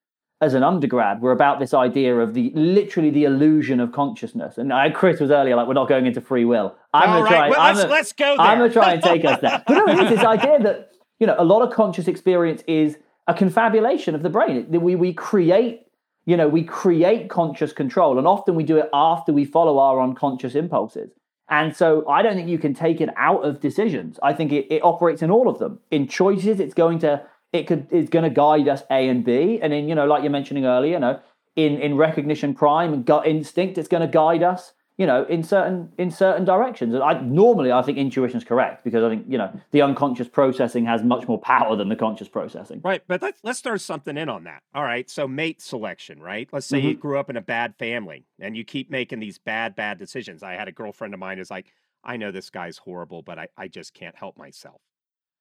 as 0.41 0.53
an 0.53 0.63
undergrad 0.63 1.21
were 1.21 1.34
about 1.34 1.60
this 1.60 1.73
idea 1.73 2.15
of 2.17 2.34
the 2.34 2.51
literally 2.55 3.10
the 3.10 3.25
illusion 3.25 3.79
of 3.79 3.91
consciousness. 3.91 4.58
And 4.58 4.71
I, 4.71 4.89
Chris 4.89 5.19
was 5.19 5.32
earlier 5.32 5.55
like, 5.55 5.67
we're 5.67 5.73
not 5.73 5.89
going 5.89 6.05
into 6.05 6.21
free 6.21 6.45
will. 6.45 6.75
I'm 6.93 7.10
gonna 7.10 7.27
try. 7.27 7.49
Well, 7.49 7.60
I'm 7.60 7.75
let's, 7.75 7.84
gonna, 7.84 7.93
let's 7.93 8.13
go 8.13 8.38
there. 8.38 8.45
I'm 8.45 8.58
gonna 8.58 8.73
try 8.73 8.93
and 8.93 9.03
take 9.03 9.25
us 9.25 9.41
there. 9.41 9.63
But 9.67 9.73
no, 9.73 9.86
it's 9.88 10.10
this 10.10 10.19
idea 10.25 10.60
that 10.60 10.91
you 11.19 11.27
know 11.27 11.36
a 11.38 11.43
lot 11.43 11.62
of 11.62 11.73
conscious 11.73 12.08
experience 12.08 12.63
is 12.67 12.97
a 13.27 13.34
confabulation 13.34 14.15
of 14.15 14.23
the 14.23 14.29
brain. 14.29 14.69
We 14.69 14.95
we 14.95 15.13
create 15.13 15.82
you 16.25 16.38
know, 16.38 16.47
we 16.47 16.63
create 16.63 17.29
conscious 17.29 17.73
control, 17.73 18.17
and 18.17 18.27
often 18.27 18.55
we 18.55 18.63
do 18.63 18.77
it 18.77 18.89
after 18.93 19.34
we 19.34 19.45
follow 19.45 19.79
our 19.79 20.01
unconscious 20.01 20.55
impulses. 20.55 21.12
And 21.49 21.75
so 21.75 22.08
I 22.08 22.21
don't 22.21 22.36
think 22.36 22.47
you 22.47 22.60
can 22.60 22.73
take 22.73 23.01
it 23.01 23.10
out 23.17 23.43
of 23.43 23.60
decisions. 23.60 24.19
I 24.21 24.34
think 24.34 24.51
it, 24.51 24.67
it 24.71 24.84
operates 24.84 25.21
in 25.21 25.32
all 25.32 25.49
of 25.49 25.58
them. 25.58 25.79
In 25.89 26.08
choices, 26.08 26.60
it's 26.60 26.75
going 26.75 26.99
to 26.99 27.23
it 27.51 27.65
could 27.65 27.88
it's 27.89 28.10
going 28.10 28.23
to 28.23 28.29
guide 28.29 28.67
us 28.67 28.84
A 28.91 29.10
and 29.10 29.25
B. 29.25 29.60
And 29.62 29.73
in, 29.73 29.89
you 29.89 29.95
know, 29.95 30.05
like 30.05 30.21
you're 30.21 30.32
mentioning 30.32 30.65
earlier, 30.65 30.93
you 30.93 30.99
know, 30.99 31.19
in 31.55 31.79
in 31.82 31.97
recognition 31.97 32.53
prime 32.53 32.93
and 32.93 33.03
gut 33.03 33.25
instinct, 33.25 33.77
it's 33.77 33.88
going 33.88 34.01
to 34.01 34.08
guide 34.08 34.43
us 34.43 34.73
you 34.99 35.05
know, 35.05 35.23
in 35.23 35.43
certain 35.43 35.89
in 35.97 36.12
certain 36.12 36.43
directions. 36.43 36.93
And 36.93 37.01
I 37.01 37.13
normally 37.21 37.71
I 37.71 37.81
think 37.81 37.97
intuition 37.97 38.38
is 38.38 38.43
correct 38.43 38.83
because 38.83 39.01
I 39.01 39.07
think 39.07 39.25
you 39.29 39.38
know 39.38 39.49
the 39.71 39.81
unconscious 39.81 40.27
processing 40.27 40.85
has 40.85 41.01
much 41.03 41.25
more 41.25 41.39
power 41.39 41.77
than 41.77 41.88
the 41.88 41.95
conscious 41.95 42.27
processing. 42.27 42.81
Right, 42.83 43.01
but 43.07 43.21
let's 43.21 43.39
let's 43.41 43.62
throw 43.62 43.77
something 43.77 44.17
in 44.17 44.27
on 44.27 44.43
that. 44.43 44.62
All 44.75 44.83
right, 44.83 45.09
so 45.09 45.25
mate 45.25 45.62
selection, 45.62 46.21
right? 46.21 46.49
Let's 46.51 46.67
say 46.67 46.79
mm-hmm. 46.79 46.88
you 46.89 46.95
grew 46.95 47.17
up 47.17 47.29
in 47.29 47.38
a 47.38 47.41
bad 47.41 47.75
family 47.77 48.25
and 48.41 48.57
you 48.57 48.65
keep 48.65 48.91
making 48.91 49.21
these 49.21 49.38
bad 49.38 49.73
bad 49.73 49.97
decisions. 49.97 50.43
I 50.43 50.55
had 50.55 50.67
a 50.67 50.73
girlfriend 50.73 51.13
of 51.13 51.19
mine 51.21 51.38
who's 51.38 51.49
like, 51.49 51.71
I 52.03 52.17
know 52.17 52.31
this 52.31 52.49
guy's 52.49 52.77
horrible, 52.77 53.21
but 53.21 53.39
I 53.39 53.47
I 53.57 53.69
just 53.69 53.93
can't 53.93 54.17
help 54.17 54.38
myself 54.38 54.81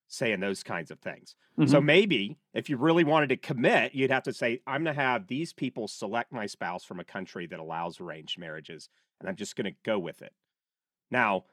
saying 0.06 0.38
those 0.40 0.62
kinds 0.62 0.92
of 0.92 1.00
things. 1.00 1.34
Mm-hmm. 1.58 1.70
So 1.70 1.80
maybe 1.80 2.38
if 2.54 2.70
you 2.70 2.76
really 2.76 3.04
wanted 3.04 3.28
to 3.30 3.36
commit, 3.36 3.94
you'd 3.94 4.10
have 4.10 4.22
to 4.22 4.32
say, 4.32 4.60
I'm 4.66 4.82
going 4.84 4.96
to 4.96 5.02
have 5.02 5.26
these 5.26 5.52
people 5.52 5.86
select 5.86 6.32
my 6.32 6.46
spouse 6.46 6.84
from 6.84 6.98
a 6.98 7.04
country 7.04 7.46
that 7.48 7.60
allows 7.60 8.00
arranged 8.00 8.38
marriages, 8.38 8.88
and 9.20 9.28
I'm 9.28 9.36
just 9.36 9.56
going 9.56 9.66
to 9.66 9.78
go 9.84 9.98
with 9.98 10.22
it. 10.22 10.32
Now, 11.10 11.44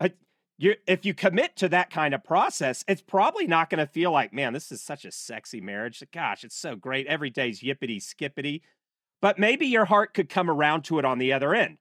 I, 0.00 0.12
you, 0.58 0.74
if 0.86 1.04
you 1.04 1.14
commit 1.14 1.56
to 1.56 1.68
that 1.68 1.90
kind 1.90 2.14
of 2.14 2.24
process, 2.24 2.84
it's 2.88 3.02
probably 3.02 3.46
not 3.46 3.70
going 3.70 3.78
to 3.78 3.86
feel 3.86 4.10
like, 4.10 4.32
man, 4.32 4.52
this 4.52 4.72
is 4.72 4.82
such 4.82 5.04
a 5.04 5.12
sexy 5.12 5.60
marriage. 5.60 6.02
Gosh, 6.12 6.44
it's 6.44 6.56
so 6.56 6.76
great. 6.76 7.06
Every 7.06 7.30
day's 7.30 7.60
yippity 7.60 8.02
skippity. 8.02 8.62
But 9.20 9.38
maybe 9.38 9.66
your 9.66 9.86
heart 9.86 10.14
could 10.14 10.28
come 10.28 10.50
around 10.50 10.82
to 10.84 10.98
it 10.98 11.04
on 11.04 11.18
the 11.18 11.32
other 11.32 11.54
end. 11.54 11.78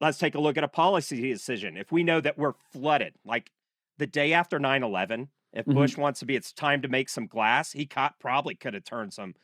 Let's 0.00 0.18
take 0.18 0.34
a 0.34 0.40
look 0.40 0.56
at 0.56 0.64
a 0.64 0.68
policy 0.68 1.32
decision. 1.32 1.76
If 1.76 1.92
we 1.92 2.02
know 2.02 2.20
that 2.20 2.38
we're 2.38 2.54
flooded, 2.72 3.14
like 3.24 3.50
the 3.98 4.06
day 4.06 4.32
after 4.32 4.58
9 4.58 4.82
11, 4.82 5.28
if 5.52 5.64
mm-hmm. 5.64 5.78
Bush 5.78 5.96
wants 5.96 6.20
to 6.20 6.26
be, 6.26 6.36
it's 6.36 6.52
time 6.52 6.82
to 6.82 6.88
make 6.88 7.08
some 7.08 7.26
glass, 7.26 7.72
he 7.72 7.86
caught, 7.86 8.18
probably 8.20 8.54
could 8.54 8.74
have 8.74 8.84
turned 8.84 9.14
some 9.14 9.34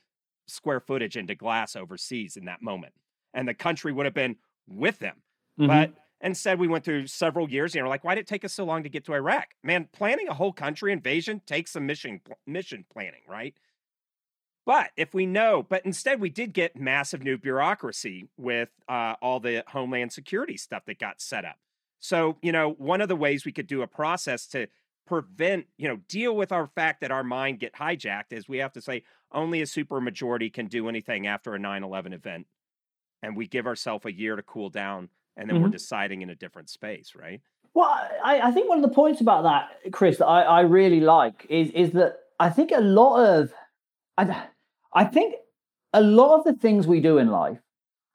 square 0.47 0.81
footage 0.81 1.17
into 1.17 1.35
glass 1.35 1.75
overseas 1.75 2.37
in 2.37 2.45
that 2.47 2.61
moment. 2.61 2.93
And 3.33 3.49
the 3.49 3.55
country 3.55 3.93
would 3.93 4.05
have 4.05 4.15
been 4.15 4.37
with 4.69 4.99
them. 4.99 5.17
Mm-hmm. 5.59 5.67
But 5.67 5.93
instead, 6.21 6.59
we 6.59 6.69
went 6.69 6.85
through 6.85 7.07
several 7.07 7.51
years. 7.51 7.75
You 7.75 7.83
know, 7.83 7.89
like, 7.89 8.05
why 8.05 8.15
did 8.15 8.23
it 8.23 8.27
take 8.27 8.45
us 8.45 8.53
so 8.53 8.65
long 8.65 8.83
to 8.83 8.89
get 8.89 9.05
to 9.07 9.15
Iraq? 9.15 9.49
Man, 9.63 9.89
planning 9.93 10.29
a 10.29 10.35
whole 10.35 10.53
country 10.53 10.93
invasion 10.93 11.41
takes 11.47 11.73
some 11.73 11.87
mission 11.87 12.21
mission 12.47 12.85
planning, 12.91 13.23
right? 13.29 13.55
But 14.65 14.91
if 14.97 15.13
we 15.13 15.27
know, 15.27 15.67
but 15.69 15.85
instead 15.85 16.21
we 16.21 16.31
did 16.31 16.53
get 16.53 16.77
massive 16.77 17.23
new 17.23 17.37
bureaucracy 17.37 18.29
with 18.39 18.69
uh, 18.89 19.15
all 19.21 19.41
the 19.41 19.65
homeland 19.69 20.13
security 20.13 20.57
stuff 20.57 20.85
that 20.87 21.01
got 21.01 21.21
set 21.21 21.45
up. 21.45 21.57
So, 21.99 22.37
you 22.43 22.53
know, 22.53 22.71
one 22.79 23.01
of 23.01 23.09
the 23.09 23.17
ways 23.17 23.45
we 23.45 23.53
could 23.53 23.67
do 23.67 23.83
a 23.83 23.87
process 23.89 24.47
to 24.49 24.69
prevent, 25.07 25.67
you 25.79 25.89
know, 25.89 25.99
deal 26.09 26.37
with 26.37 26.53
our 26.53 26.69
fact 26.69 27.01
that 27.01 27.11
our 27.11 27.25
mind 27.25 27.59
get 27.59 27.75
hijacked 27.75 28.33
is 28.33 28.49
we 28.49 28.59
have 28.59 28.73
to 28.73 28.81
say 28.81 29.03
only 29.33 29.63
a 29.63 29.67
super 29.67 30.01
majority 30.01 30.49
can 30.49 30.67
do 30.67 30.89
anything 30.89 31.27
after 31.27 31.55
a 31.55 31.59
9/11 31.59 32.13
event 32.13 32.47
and 33.23 33.37
we 33.37 33.47
give 33.47 33.67
ourselves 33.67 34.05
a 34.07 34.13
year 34.13 34.37
to 34.37 34.43
cool 34.43 34.69
down, 34.71 35.09
and 35.37 35.49
then 35.49 35.57
we're 35.61 35.69
Mm-hmm. 35.69 35.73
deciding 35.73 36.23
in 36.23 36.31
a 36.31 36.35
different 36.35 36.69
space, 36.71 37.13
right? 37.15 37.41
Well, 37.75 37.89
I, 38.23 38.41
I 38.41 38.51
think 38.51 38.69
one 38.69 38.79
of 38.83 38.89
the 38.89 38.95
points 38.95 39.21
about 39.21 39.43
that, 39.45 39.93
Chris, 39.93 40.19
that 40.19 40.27
I, 40.27 40.43
I 40.43 40.61
really 40.61 41.01
like 41.01 41.47
is 41.49 41.71
is 41.71 41.93
that 41.93 42.17
I 42.39 42.51
think 42.51 42.71
a 42.73 42.81
lot 42.81 43.25
of 43.25 43.53
I, 44.19 44.45
I 44.93 45.05
think 45.05 45.37
a 45.95 46.03
lot 46.03 46.39
of 46.39 46.45
the 46.45 46.53
things 46.55 46.87
we 46.87 47.01
do 47.01 47.19
in 47.19 47.29
life 47.29 47.59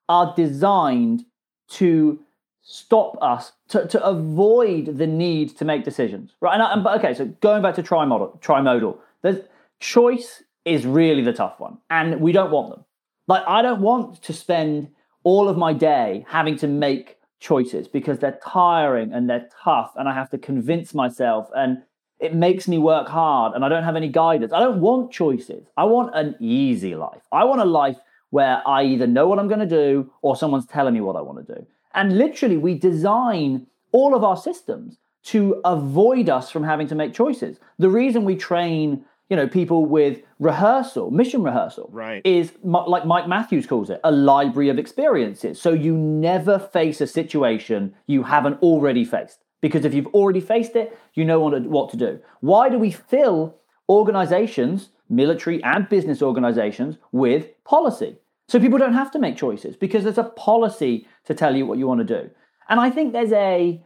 are 0.10 0.34
designed 0.36 1.26
to 1.70 2.20
stop 2.62 3.18
us 3.22 3.54
to, 3.70 3.88
to 3.88 4.04
avoid 4.06 4.98
the 4.98 5.08
need 5.08 5.56
to 5.58 5.64
make 5.66 5.84
decisions 5.86 6.36
right 6.42 6.54
and, 6.54 6.62
I, 6.62 6.74
and 6.74 6.84
but 6.84 7.00
okay 7.00 7.14
so 7.14 7.26
going 7.42 7.62
back 7.62 7.76
to 7.76 7.84
trimodal 7.84 8.42
trimodal 8.42 8.98
there's 9.22 9.40
choice 9.80 10.44
is 10.66 10.86
really 10.86 11.22
the 11.24 11.32
tough 11.34 11.60
one 11.62 11.78
and 11.90 12.20
we 12.20 12.34
don't 12.34 12.52
want 12.52 12.72
them 12.72 12.84
like 13.28 13.44
i 13.48 13.62
don't 13.62 13.80
want 13.82 14.22
to 14.24 14.34
spend 14.34 14.90
all 15.28 15.50
of 15.50 15.58
my 15.58 15.74
day 15.74 16.26
having 16.30 16.56
to 16.56 16.68
make 16.68 17.18
choices 17.42 17.86
because 17.98 18.18
they're 18.20 18.40
tiring 18.42 19.12
and 19.12 19.30
they're 19.30 19.50
tough 19.64 19.92
and 19.98 20.08
i 20.08 20.14
have 20.14 20.30
to 20.30 20.38
convince 20.38 20.94
myself 20.94 21.50
and 21.54 21.84
it 22.28 22.34
makes 22.34 22.66
me 22.66 22.78
work 22.78 23.08
hard 23.10 23.54
and 23.54 23.66
i 23.66 23.70
don't 23.70 23.84
have 23.84 23.98
any 23.98 24.12
guidance. 24.24 24.54
I 24.54 24.62
don't 24.66 24.80
want 24.80 25.12
choices. 25.12 25.64
I 25.76 25.84
want 25.84 26.16
an 26.16 26.36
easy 26.40 26.96
life. 26.96 27.24
I 27.32 27.44
want 27.44 27.60
a 27.62 27.72
life 27.82 28.00
where 28.30 28.56
i 28.76 28.80
either 28.84 29.08
know 29.16 29.28
what 29.28 29.38
i'm 29.40 29.50
going 29.54 29.68
to 29.70 29.76
do 29.84 29.90
or 30.22 30.32
someone's 30.38 30.70
telling 30.76 30.94
me 30.94 31.02
what 31.02 31.18
i 31.18 31.24
want 31.28 31.40
to 31.46 31.56
do. 31.56 31.62
And 31.94 32.18
literally 32.18 32.60
we 32.68 32.74
design 32.92 33.68
all 33.92 34.16
of 34.16 34.24
our 34.24 34.38
systems 34.38 34.98
to 35.34 35.40
avoid 35.66 36.30
us 36.38 36.50
from 36.50 36.64
having 36.64 36.88
to 36.88 36.96
make 36.96 37.14
choices. 37.14 37.60
The 37.86 37.90
reason 38.02 38.24
we 38.24 38.38
train 38.38 39.04
you 39.30 39.36
know 39.36 39.48
people 39.48 39.86
with 39.86 40.22
rehearsal 40.40 41.12
mission 41.12 41.44
rehearsal 41.44 41.90
Right. 41.92 42.22
is 42.26 42.54
like 42.64 43.06
mike 43.06 43.28
matthews 43.28 43.66
calls 43.68 43.90
it 43.90 44.00
a 44.04 44.12
library 44.12 44.70
of 44.70 44.80
experiences. 44.80 45.62
So 45.62 45.72
you 45.72 45.96
never 45.98 46.60
face 46.60 47.02
a 47.02 47.08
situation 47.08 47.96
you 48.08 48.24
haven't 48.24 48.62
already 48.62 49.06
faced 49.06 49.40
because 49.62 49.86
if 49.86 49.94
you've 49.94 50.08
already 50.08 50.40
faced 50.42 50.76
it 50.76 50.98
you 51.14 51.26
know 51.26 51.40
what 51.40 51.90
to, 51.92 51.98
do. 51.98 52.20
Why 52.42 52.70
do 52.70 52.78
we 52.78 52.92
fill 52.92 53.56
organizations 53.90 54.90
military 55.10 55.64
and 55.64 55.90
business 55.90 56.22
organizations 56.22 56.98
with 57.12 57.48
policy? 57.64 58.18
So 58.48 58.60
people 58.60 58.78
don't 58.78 58.94
have 58.94 59.12
to 59.12 59.20
make 59.20 59.36
choices 59.36 59.76
because 59.76 60.04
there's 60.04 60.18
a 60.18 60.24
policy 60.24 61.08
to 61.26 61.34
tell 61.34 61.56
you 61.56 61.66
what 61.66 61.78
you 61.78 61.88
want 61.88 62.00
to 62.08 62.22
do. 62.22 62.30
And 62.70 62.80
i 62.80 62.90
think 62.90 63.14
there's 63.14 63.32
a 63.34 63.84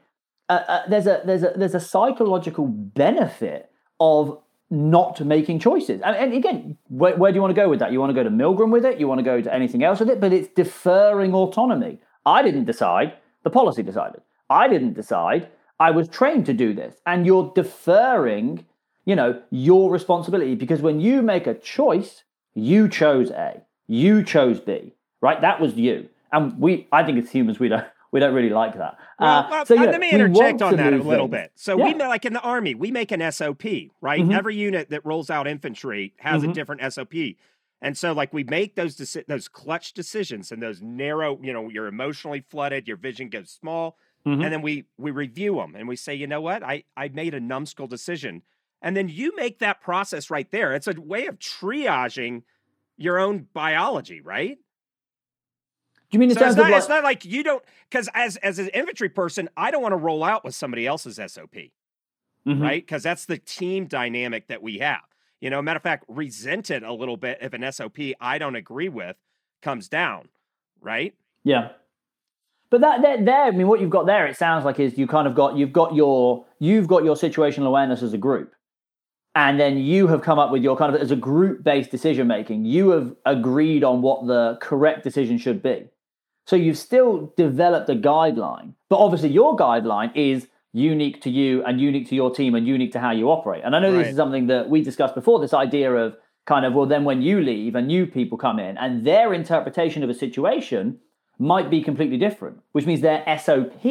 uh, 0.49 0.63
uh, 0.67 0.81
there's 0.89 1.07
a 1.07 1.21
there's 1.25 1.43
a 1.43 1.53
there's 1.55 1.75
a 1.75 1.79
psychological 1.79 2.67
benefit 2.67 3.71
of 3.99 4.37
not 4.71 5.19
making 5.21 5.59
choices. 5.59 6.01
And, 6.01 6.15
and 6.15 6.33
again, 6.33 6.77
where, 6.87 7.15
where 7.17 7.31
do 7.31 7.35
you 7.35 7.41
want 7.41 7.53
to 7.53 7.61
go 7.61 7.69
with 7.69 7.79
that? 7.79 7.91
You 7.91 7.99
want 7.99 8.09
to 8.09 8.13
go 8.13 8.23
to 8.23 8.29
Milgram 8.29 8.71
with 8.71 8.85
it? 8.85 8.99
You 8.99 9.07
want 9.07 9.19
to 9.19 9.23
go 9.23 9.41
to 9.41 9.53
anything 9.53 9.83
else 9.83 9.99
with 9.99 10.09
it? 10.09 10.21
But 10.21 10.31
it's 10.31 10.47
deferring 10.47 11.33
autonomy. 11.33 11.99
I 12.25 12.41
didn't 12.41 12.65
decide. 12.65 13.13
The 13.43 13.49
policy 13.49 13.83
decided. 13.83 14.21
I 14.49 14.67
didn't 14.67 14.93
decide. 14.93 15.49
I 15.79 15.91
was 15.91 16.07
trained 16.07 16.45
to 16.45 16.53
do 16.53 16.73
this, 16.73 16.95
and 17.07 17.25
you're 17.25 17.51
deferring, 17.55 18.65
you 19.05 19.15
know, 19.15 19.41
your 19.49 19.91
responsibility 19.91 20.53
because 20.53 20.81
when 20.81 21.01
you 21.01 21.23
make 21.23 21.47
a 21.47 21.55
choice, 21.55 22.23
you 22.53 22.87
chose 22.87 23.31
A, 23.31 23.61
you 23.87 24.23
chose 24.23 24.59
B, 24.59 24.93
right? 25.21 25.41
That 25.41 25.59
was 25.59 25.75
you, 25.75 26.07
and 26.31 26.59
we. 26.59 26.87
I 26.91 27.03
think 27.03 27.17
as 27.17 27.31
humans, 27.31 27.59
we 27.59 27.67
don't 27.69 27.87
we 28.11 28.19
don't 28.19 28.33
really 28.33 28.49
like 28.49 28.73
that. 28.77 28.97
Well, 29.19 29.29
Uh, 29.39 29.47
well, 29.49 29.65
so, 29.65 29.77
uh, 29.77 29.85
let 29.85 29.99
me 29.99 30.11
interject 30.11 30.61
on 30.61 30.75
that 30.77 30.93
a 30.93 30.97
little 30.97 31.27
things. 31.27 31.43
bit. 31.43 31.51
So 31.55 31.77
we 31.77 31.89
Yeah. 31.91 31.97
know, 31.97 32.09
like 32.09 32.25
in 32.25 32.33
the 32.33 32.41
army, 32.41 32.75
we 32.75 32.91
make 32.91 33.11
an 33.11 33.21
SOP, 33.21 33.91
right? 34.01 34.21
Mhm. 34.21 34.33
Every 34.33 34.55
unit 34.55 34.89
that 34.89 35.05
rolls 35.05 35.29
out 35.29 35.47
infantry 35.47 36.13
has 36.17 36.43
a 36.43 36.47
Mhm. 36.47 36.53
different 36.53 36.81
SOP. 36.81 37.37
And 37.81 37.97
so, 37.97 38.11
like, 38.13 38.31
we 38.33 38.43
make 38.43 38.75
those 38.75 38.95
deci- 38.97 39.25
those 39.27 39.47
clutch 39.47 39.93
decisions 39.93 40.51
and 40.51 40.61
those 40.61 40.81
narrow, 40.81 41.39
you 41.41 41.51
know, 41.53 41.69
you're 41.69 41.87
emotionally 41.87 42.41
flooded, 42.41 42.87
your 42.87 42.97
vision 42.97 43.29
goes 43.29 43.49
small, 43.49 43.97
Mhm. 44.25 44.43
and 44.43 44.53
then 44.53 44.61
we 44.61 44.85
we 44.97 45.09
review 45.11 45.55
them 45.55 45.75
and 45.75 45.87
we 45.87 45.95
say, 45.95 46.13
you 46.13 46.27
know 46.27 46.41
what, 46.41 46.61
I 46.63 46.83
I 46.95 47.07
made 47.09 47.33
a 47.33 47.39
numbskull 47.39 47.87
decision, 47.87 48.43
and 48.81 48.95
then 48.95 49.09
you 49.09 49.35
make 49.35 49.59
that 49.59 49.81
process 49.81 50.29
right 50.29 50.49
there. 50.51 50.73
It's 50.73 50.87
a 50.87 50.93
way 50.99 51.25
of 51.27 51.39
triaging 51.39 52.43
your 52.97 53.17
own 53.17 53.47
biology, 53.53 54.21
right? 54.21 54.59
Do 56.11 56.17
you 56.17 56.19
mean 56.19 56.29
in 56.29 56.35
So 56.37 56.45
it's 56.45 56.55
not, 56.57 56.65
of 56.65 56.71
like, 56.71 56.79
it's 56.79 56.89
not 56.89 57.03
like 57.03 57.25
you 57.25 57.41
don't 57.43 57.63
because 57.89 58.09
as 58.13 58.35
as 58.37 58.59
an 58.59 58.67
infantry 58.69 59.07
person, 59.09 59.49
I 59.55 59.71
don't 59.71 59.81
want 59.81 59.93
to 59.93 59.97
roll 59.97 60.23
out 60.23 60.43
with 60.43 60.53
somebody 60.53 60.85
else's 60.85 61.17
SOP, 61.19 61.71
Mhm. 62.45 62.61
right? 62.61 62.83
Because 62.85 63.03
that's 63.03 63.25
the 63.25 63.37
team 63.37 63.85
dynamic 63.87 64.47
that 64.47 64.61
we 64.61 64.79
have. 64.79 65.01
You 65.39 65.49
know, 65.49 65.61
matter 65.61 65.77
of 65.77 65.83
fact, 65.83 66.03
resented 66.07 66.83
a 66.83 66.91
little 66.93 67.17
bit 67.17 67.37
if 67.41 67.53
an 67.53 67.63
SOP 67.63 68.13
I 68.19 68.37
don't 68.37 68.55
agree 68.55 68.89
with 68.89 69.15
comes 69.61 69.87
down, 69.87 70.27
right? 70.81 71.15
Yeah. 71.43 71.69
But 72.69 72.81
that 72.81 73.01
there, 73.01 73.23
there, 73.23 73.43
I 73.45 73.51
mean, 73.51 73.67
what 73.67 73.79
you've 73.79 73.89
got 73.89 74.05
there, 74.05 74.27
it 74.27 74.35
sounds 74.37 74.65
like 74.65 74.79
is 74.79 74.97
you 74.97 75.07
kind 75.07 75.27
of 75.27 75.35
got 75.35 75.55
you've 75.55 75.73
got 75.73 75.95
your 75.95 76.45
you've 76.59 76.87
got 76.87 77.05
your 77.05 77.15
situational 77.15 77.67
awareness 77.67 78.03
as 78.03 78.13
a 78.13 78.17
group, 78.17 78.53
and 79.33 79.57
then 79.59 79.77
you 79.77 80.07
have 80.07 80.21
come 80.21 80.39
up 80.39 80.51
with 80.51 80.61
your 80.61 80.75
kind 80.75 80.93
of 80.93 81.01
as 81.01 81.11
a 81.11 81.15
group 81.15 81.63
based 81.63 81.89
decision 81.89 82.27
making. 82.27 82.65
You 82.65 82.89
have 82.89 83.15
agreed 83.25 83.83
on 83.85 84.01
what 84.01 84.27
the 84.27 84.57
correct 84.61 85.03
decision 85.03 85.37
should 85.37 85.63
be. 85.63 85.87
So 86.45 86.55
you've 86.55 86.77
still 86.77 87.33
developed 87.37 87.89
a 87.89 87.95
guideline, 87.95 88.73
but 88.89 88.97
obviously 88.97 89.29
your 89.29 89.55
guideline 89.55 90.11
is 90.15 90.47
unique 90.73 91.21
to 91.21 91.29
you 91.29 91.63
and 91.65 91.79
unique 91.79 92.07
to 92.09 92.15
your 92.15 92.33
team 92.33 92.55
and 92.55 92.67
unique 92.67 92.91
to 92.93 92.99
how 92.99 93.11
you 93.11 93.29
operate. 93.29 93.63
And 93.63 93.75
I 93.75 93.79
know 93.79 93.91
this 93.91 94.07
is 94.07 94.15
something 94.15 94.47
that 94.47 94.69
we 94.69 94.81
discussed 94.81 95.15
before. 95.15 95.39
This 95.39 95.53
idea 95.53 95.93
of 95.93 96.15
kind 96.45 96.65
of 96.65 96.73
well, 96.73 96.85
then 96.85 97.03
when 97.03 97.21
you 97.21 97.41
leave 97.41 97.75
and 97.75 97.87
new 97.87 98.05
people 98.07 98.37
come 98.37 98.59
in 98.59 98.77
and 98.77 99.05
their 99.05 99.33
interpretation 99.33 100.03
of 100.03 100.09
a 100.09 100.13
situation 100.13 100.99
might 101.37 101.69
be 101.69 101.81
completely 101.81 102.17
different, 102.17 102.59
which 102.71 102.85
means 102.85 103.01
their 103.01 103.23
SOP 103.37 103.83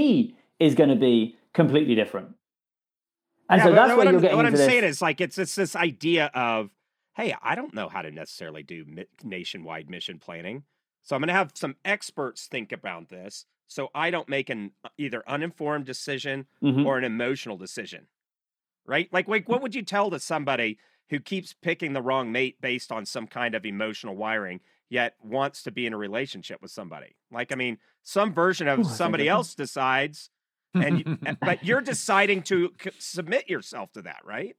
is 0.59 0.75
going 0.75 0.91
to 0.91 0.97
be 0.97 1.37
completely 1.53 1.95
different. 1.95 2.35
And 3.49 3.59
Yeah, 3.59 3.65
so 3.65 3.73
that's 3.73 3.97
what 3.97 4.07
I'm, 4.07 4.15
you're 4.15 4.21
getting 4.21 4.37
what 4.37 4.47
I'm 4.47 4.57
saying 4.57 4.85
is 4.85 5.03
like 5.03 5.21
it's 5.21 5.37
it's 5.37 5.55
this 5.55 5.75
idea 5.77 6.31
of 6.35 6.71
hey, 7.17 7.35
I 7.43 7.55
don't 7.55 7.75
know 7.75 7.89
how 7.89 8.03
to 8.03 8.11
necessarily 8.11 8.63
do 8.63 8.85
nationwide 9.23 9.91
mission 9.91 10.19
planning, 10.19 10.63
so 11.03 11.17
I'm 11.17 11.21
going 11.23 11.29
to 11.29 11.35
have 11.35 11.53
some 11.55 11.77
experts 11.85 12.47
think 12.47 12.73
about 12.73 13.09
this, 13.09 13.47
so 13.67 13.89
I 13.95 14.11
don't 14.11 14.29
make 14.29 14.51
an 14.51 14.73
uh, 14.85 14.89
either 14.99 15.23
uninformed 15.29 15.87
decision 15.87 16.47
Mhm. 16.63 16.85
or 16.87 16.99
an 16.99 17.05
emotional 17.05 17.57
decision, 17.57 18.07
right? 18.85 19.09
Like, 19.13 19.29
like 19.29 19.49
what 19.49 19.63
would 19.63 19.75
you 19.75 19.83
tell 19.83 20.11
to 20.11 20.19
somebody 20.21 20.79
who 21.11 21.21
keeps 21.21 21.55
picking 21.55 21.93
the 21.93 22.03
wrong 22.03 22.31
mate 22.33 22.61
based 22.61 22.93
on 22.93 23.05
some 23.07 23.27
kind 23.27 23.55
of 23.55 23.67
emotional 23.67 24.17
wiring, 24.17 24.61
yet 24.89 25.15
wants 25.23 25.63
to 25.65 25.71
be 25.73 25.87
in 25.87 25.93
a 25.93 25.97
relationship 25.99 26.63
with 26.63 26.71
somebody? 26.71 27.17
Like, 27.31 27.53
I 27.53 27.57
mean, 27.57 27.79
some 28.03 28.33
version 28.33 28.69
of 28.69 28.81
Ooh, 28.81 28.85
somebody 28.85 29.29
else 29.29 29.55
decides 29.55 30.31
and 30.75 30.99
you, 31.01 31.05
uh, 31.27 31.35
but 31.43 31.65
you're 31.65 31.81
deciding 31.93 32.43
to 32.45 32.73
c- 32.83 32.91
submit 32.99 33.49
yourself 33.51 33.93
to 33.93 34.03
that, 34.03 34.21
right? 34.25 34.57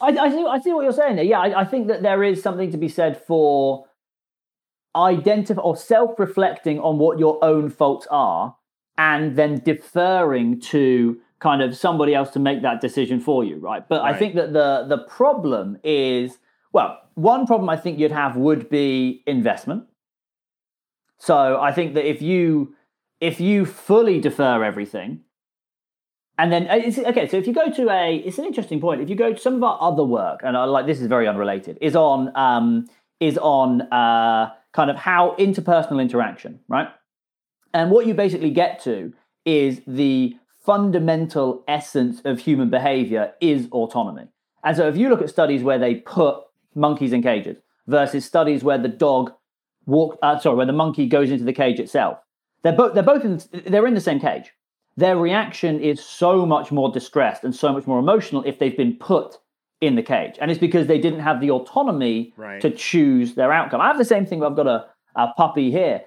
I, 0.00 0.08
I 0.08 0.30
see. 0.30 0.44
I 0.46 0.60
see 0.60 0.72
what 0.72 0.82
you're 0.82 0.92
saying 0.92 1.16
there. 1.16 1.24
Yeah, 1.24 1.40
I, 1.40 1.60
I 1.62 1.64
think 1.64 1.88
that 1.88 2.02
there 2.02 2.22
is 2.22 2.42
something 2.42 2.70
to 2.70 2.76
be 2.78 2.88
said 2.88 3.20
for 3.26 3.86
identify 4.98 5.60
or 5.60 5.76
self-reflecting 5.76 6.80
on 6.80 6.98
what 6.98 7.18
your 7.18 7.42
own 7.44 7.70
faults 7.70 8.06
are, 8.10 8.56
and 8.96 9.36
then 9.36 9.60
deferring 9.64 10.60
to 10.60 11.18
kind 11.38 11.62
of 11.62 11.76
somebody 11.76 12.14
else 12.14 12.30
to 12.30 12.38
make 12.38 12.62
that 12.62 12.80
decision 12.80 13.20
for 13.20 13.44
you, 13.44 13.56
right? 13.56 13.88
But 13.88 14.02
I 14.02 14.12
think 14.18 14.34
that 14.34 14.52
the 14.52 14.84
the 14.88 14.98
problem 14.98 15.78
is 15.84 16.38
well, 16.72 17.00
one 17.14 17.46
problem 17.46 17.68
I 17.68 17.76
think 17.76 17.98
you'd 17.98 18.12
have 18.12 18.36
would 18.36 18.68
be 18.68 19.22
investment. 19.26 19.84
So 21.18 21.60
I 21.60 21.72
think 21.72 21.94
that 21.94 22.08
if 22.08 22.22
you 22.22 22.74
if 23.20 23.40
you 23.40 23.64
fully 23.66 24.20
defer 24.20 24.62
everything, 24.62 25.22
and 26.38 26.52
then 26.52 26.68
uh, 26.70 26.76
it's, 26.76 26.98
okay, 26.98 27.26
so 27.26 27.36
if 27.36 27.46
you 27.48 27.52
go 27.52 27.68
to 27.70 27.90
a, 27.90 28.16
it's 28.16 28.38
an 28.38 28.44
interesting 28.44 28.80
point. 28.80 29.00
If 29.00 29.10
you 29.10 29.16
go 29.16 29.32
to 29.32 29.40
some 29.40 29.56
of 29.56 29.62
our 29.64 29.78
other 29.80 30.04
work, 30.04 30.40
and 30.44 30.56
I 30.56 30.64
like 30.64 30.86
this 30.86 31.00
is 31.00 31.08
very 31.08 31.26
unrelated, 31.26 31.78
is 31.80 31.96
on 31.96 32.30
um, 32.36 32.88
is 33.18 33.36
on 33.38 33.82
uh, 33.92 34.52
kind 34.78 34.90
of 34.90 34.96
how 34.96 35.34
interpersonal 35.40 36.00
interaction, 36.00 36.60
right? 36.68 36.86
And 37.74 37.90
what 37.90 38.06
you 38.06 38.14
basically 38.14 38.50
get 38.50 38.80
to 38.84 39.12
is 39.44 39.80
the 39.88 40.36
fundamental 40.64 41.64
essence 41.66 42.22
of 42.24 42.38
human 42.38 42.70
behavior 42.70 43.32
is 43.40 43.66
autonomy. 43.72 44.28
And 44.62 44.76
so 44.76 44.86
if 44.86 44.96
you 44.96 45.08
look 45.08 45.20
at 45.20 45.30
studies 45.30 45.64
where 45.64 45.80
they 45.80 45.96
put 45.96 46.36
monkeys 46.76 47.12
in 47.12 47.24
cages 47.24 47.56
versus 47.88 48.24
studies 48.24 48.62
where 48.62 48.78
the 48.78 48.86
dog 48.86 49.32
walk, 49.86 50.16
uh, 50.22 50.38
sorry, 50.38 50.54
where 50.54 50.66
the 50.66 50.72
monkey 50.72 51.08
goes 51.08 51.32
into 51.32 51.42
the 51.42 51.52
cage 51.52 51.80
itself, 51.80 52.18
they're 52.62 52.72
both 52.72 52.94
they're 52.94 53.02
both 53.02 53.24
in, 53.24 53.42
they're 53.66 53.88
in 53.88 53.94
the 53.94 54.00
same 54.00 54.20
cage. 54.20 54.52
Their 54.96 55.16
reaction 55.16 55.80
is 55.80 55.98
so 56.04 56.46
much 56.46 56.70
more 56.70 56.92
distressed 56.92 57.42
and 57.42 57.52
so 57.52 57.72
much 57.72 57.88
more 57.88 57.98
emotional 57.98 58.44
if 58.46 58.60
they've 58.60 58.76
been 58.76 58.94
put 58.94 59.38
in 59.80 59.94
the 59.94 60.02
cage, 60.02 60.34
and 60.40 60.50
it's 60.50 60.58
because 60.60 60.86
they 60.88 60.98
didn't 60.98 61.20
have 61.20 61.40
the 61.40 61.50
autonomy 61.50 62.32
Right. 62.36 62.60
to 62.60 62.70
choose 62.70 63.34
their 63.34 63.52
outcome. 63.52 63.80
I 63.80 63.86
have 63.86 63.98
the 63.98 64.04
same 64.04 64.26
thing. 64.26 64.42
I've 64.42 64.56
got 64.56 64.66
a, 64.66 64.86
a 65.14 65.28
puppy 65.36 65.70
here. 65.70 66.02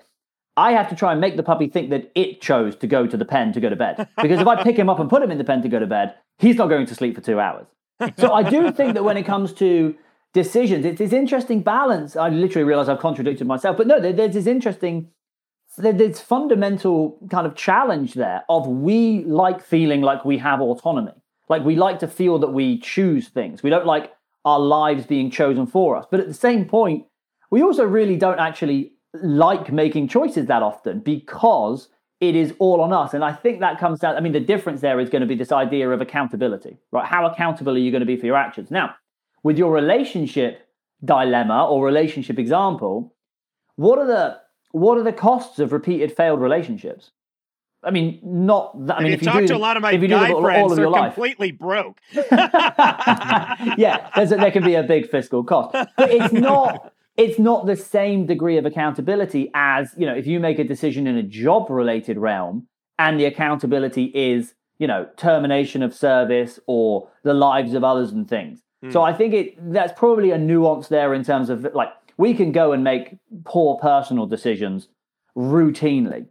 I 0.57 0.73
have 0.73 0.89
to 0.89 0.95
try 0.95 1.13
and 1.13 1.21
make 1.21 1.37
the 1.37 1.43
puppy 1.43 1.67
think 1.67 1.89
that 1.91 2.11
it 2.13 2.41
chose 2.41 2.75
to 2.77 2.87
go 2.87 3.07
to 3.07 3.15
the 3.15 3.23
pen 3.23 3.53
to 3.53 3.61
go 3.61 3.69
to 3.69 3.75
bed. 3.77 4.09
Because 4.21 4.41
if 4.41 4.47
I 4.47 4.61
pick 4.61 4.75
him 4.77 4.89
up 4.89 4.99
and 4.99 5.09
put 5.09 5.23
him 5.23 5.31
in 5.31 5.37
the 5.37 5.45
pen 5.45 5.61
to 5.61 5.69
go 5.69 5.79
to 5.79 5.87
bed, 5.87 6.15
he's 6.39 6.57
not 6.57 6.67
going 6.67 6.85
to 6.87 6.93
sleep 6.95 7.15
for 7.15 7.21
two 7.21 7.39
hours. 7.39 7.67
So 8.17 8.33
I 8.33 8.43
do 8.43 8.71
think 8.71 8.95
that 8.95 9.03
when 9.05 9.15
it 9.15 9.23
comes 9.23 9.53
to 9.53 9.95
decisions, 10.33 10.83
it's 10.83 10.99
this 10.99 11.13
interesting 11.13 11.61
balance. 11.61 12.17
I 12.17 12.27
literally 12.29 12.65
realize 12.65 12.89
I've 12.89 12.99
contradicted 12.99 13.47
myself, 13.47 13.77
but 13.77 13.87
no, 13.87 14.01
there- 14.01 14.11
there's 14.13 14.33
this 14.33 14.47
interesting 14.47 15.09
there's 15.77 16.19
fundamental 16.19 17.17
kind 17.29 17.47
of 17.47 17.55
challenge 17.55 18.15
there 18.15 18.43
of 18.49 18.67
we 18.67 19.23
like 19.23 19.63
feeling 19.63 20.01
like 20.01 20.25
we 20.25 20.37
have 20.37 20.59
autonomy. 20.59 21.13
Like 21.51 21.63
we 21.63 21.75
like 21.75 21.99
to 21.99 22.07
feel 22.07 22.39
that 22.39 22.53
we 22.53 22.79
choose 22.79 23.27
things. 23.27 23.61
We 23.61 23.69
don't 23.69 23.85
like 23.85 24.13
our 24.45 24.59
lives 24.59 25.05
being 25.05 25.29
chosen 25.29 25.67
for 25.67 25.97
us. 25.97 26.05
But 26.09 26.21
at 26.21 26.27
the 26.27 26.33
same 26.33 26.65
point, 26.65 27.05
we 27.51 27.61
also 27.61 27.83
really 27.83 28.15
don't 28.15 28.39
actually 28.39 28.93
like 29.13 29.71
making 29.71 30.07
choices 30.07 30.45
that 30.47 30.63
often 30.63 31.01
because 31.01 31.89
it 32.21 32.35
is 32.35 32.53
all 32.59 32.79
on 32.79 32.93
us. 32.93 33.13
And 33.13 33.23
I 33.23 33.33
think 33.33 33.59
that 33.59 33.79
comes 33.79 33.99
down, 33.99 34.15
I 34.15 34.21
mean, 34.21 34.31
the 34.31 34.39
difference 34.39 34.79
there 34.79 34.99
is 34.99 35.09
going 35.09 35.21
to 35.21 35.27
be 35.27 35.35
this 35.35 35.51
idea 35.51 35.89
of 35.89 35.99
accountability, 35.99 36.77
right? 36.91 37.05
How 37.05 37.25
accountable 37.25 37.73
are 37.73 37.79
you 37.79 37.91
going 37.91 37.99
to 37.99 38.05
be 38.05 38.15
for 38.15 38.27
your 38.27 38.37
actions? 38.37 38.71
Now, 38.71 38.95
with 39.43 39.57
your 39.57 39.73
relationship 39.73 40.67
dilemma 41.03 41.67
or 41.67 41.83
relationship 41.83 42.39
example, 42.39 43.13
what 43.75 43.99
are 43.99 44.07
the 44.07 44.39
what 44.71 44.97
are 44.97 45.03
the 45.03 45.11
costs 45.11 45.59
of 45.59 45.73
repeated 45.73 46.15
failed 46.15 46.39
relationships? 46.39 47.11
I 47.83 47.91
mean, 47.91 48.19
not 48.23 48.87
that. 48.87 48.99
I 48.99 49.03
mean, 49.03 49.13
if 49.13 49.21
you 49.21 49.27
talk 49.27 49.41
do, 49.41 49.47
to 49.47 49.55
a 49.55 49.57
lot 49.57 49.75
of 49.75 49.81
my 49.81 49.93
if 49.93 50.01
you 50.01 50.07
do 50.07 50.13
guy 50.13 50.31
all, 50.31 50.41
friends, 50.41 50.63
all 50.63 50.71
of 50.71 50.77
they're 50.77 50.89
life, 50.89 51.13
completely 51.15 51.51
broke. 51.51 51.99
yeah, 52.13 54.09
there's 54.15 54.31
a, 54.31 54.37
there 54.37 54.51
can 54.51 54.63
be 54.63 54.75
a 54.75 54.83
big 54.83 55.09
fiscal 55.09 55.43
cost, 55.43 55.71
but 55.73 56.11
it's 56.11 56.33
not. 56.33 56.93
It's 57.17 57.37
not 57.37 57.65
the 57.65 57.75
same 57.75 58.25
degree 58.25 58.57
of 58.57 58.65
accountability 58.65 59.51
as 59.53 59.93
you 59.97 60.05
know 60.05 60.15
if 60.15 60.25
you 60.25 60.39
make 60.39 60.59
a 60.59 60.63
decision 60.63 61.07
in 61.07 61.17
a 61.17 61.23
job-related 61.23 62.17
realm 62.17 62.67
and 62.97 63.19
the 63.19 63.25
accountability 63.25 64.05
is 64.15 64.53
you 64.79 64.87
know 64.87 65.07
termination 65.17 65.83
of 65.83 65.93
service 65.93 66.59
or 66.67 67.09
the 67.23 67.33
lives 67.33 67.73
of 67.73 67.83
others 67.83 68.11
and 68.11 68.29
things. 68.29 68.61
Hmm. 68.81 68.91
So 68.91 69.01
I 69.01 69.13
think 69.13 69.33
it 69.33 69.73
that's 69.73 69.93
probably 69.97 70.31
a 70.31 70.37
nuance 70.37 70.87
there 70.87 71.13
in 71.13 71.23
terms 71.23 71.49
of 71.49 71.67
like 71.73 71.89
we 72.17 72.33
can 72.33 72.51
go 72.51 72.71
and 72.71 72.83
make 72.83 73.17
poor 73.43 73.77
personal 73.77 74.25
decisions 74.25 74.87
routinely. 75.35 76.27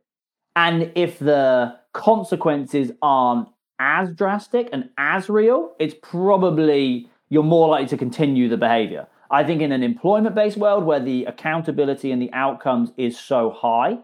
And 0.57 0.93
if 0.95 1.19
the 1.19 1.77
consequences 1.93 2.93
aren't 3.03 3.49
as 3.79 4.11
drastic 4.11 4.69
and 4.73 4.91
as 4.99 5.29
real, 5.29 5.75
it's 5.79 5.95
probably 6.03 7.09
you're 7.29 7.43
more 7.43 7.69
likely 7.69 7.89
to 7.89 7.97
continue 7.97 8.49
the 8.49 8.57
behavior. 8.57 9.07
I 9.31 9.45
think 9.45 9.63
in 9.63 9.73
an 9.73 9.83
employment 9.83 10.35
based 10.35 10.57
world 10.57 10.85
where 10.85 11.01
the 11.01 11.25
accountability 11.25 12.11
and 12.11 12.21
the 12.21 12.33
outcomes 12.33 12.91
is 12.97 13.19
so 13.19 13.51
high, 13.51 13.99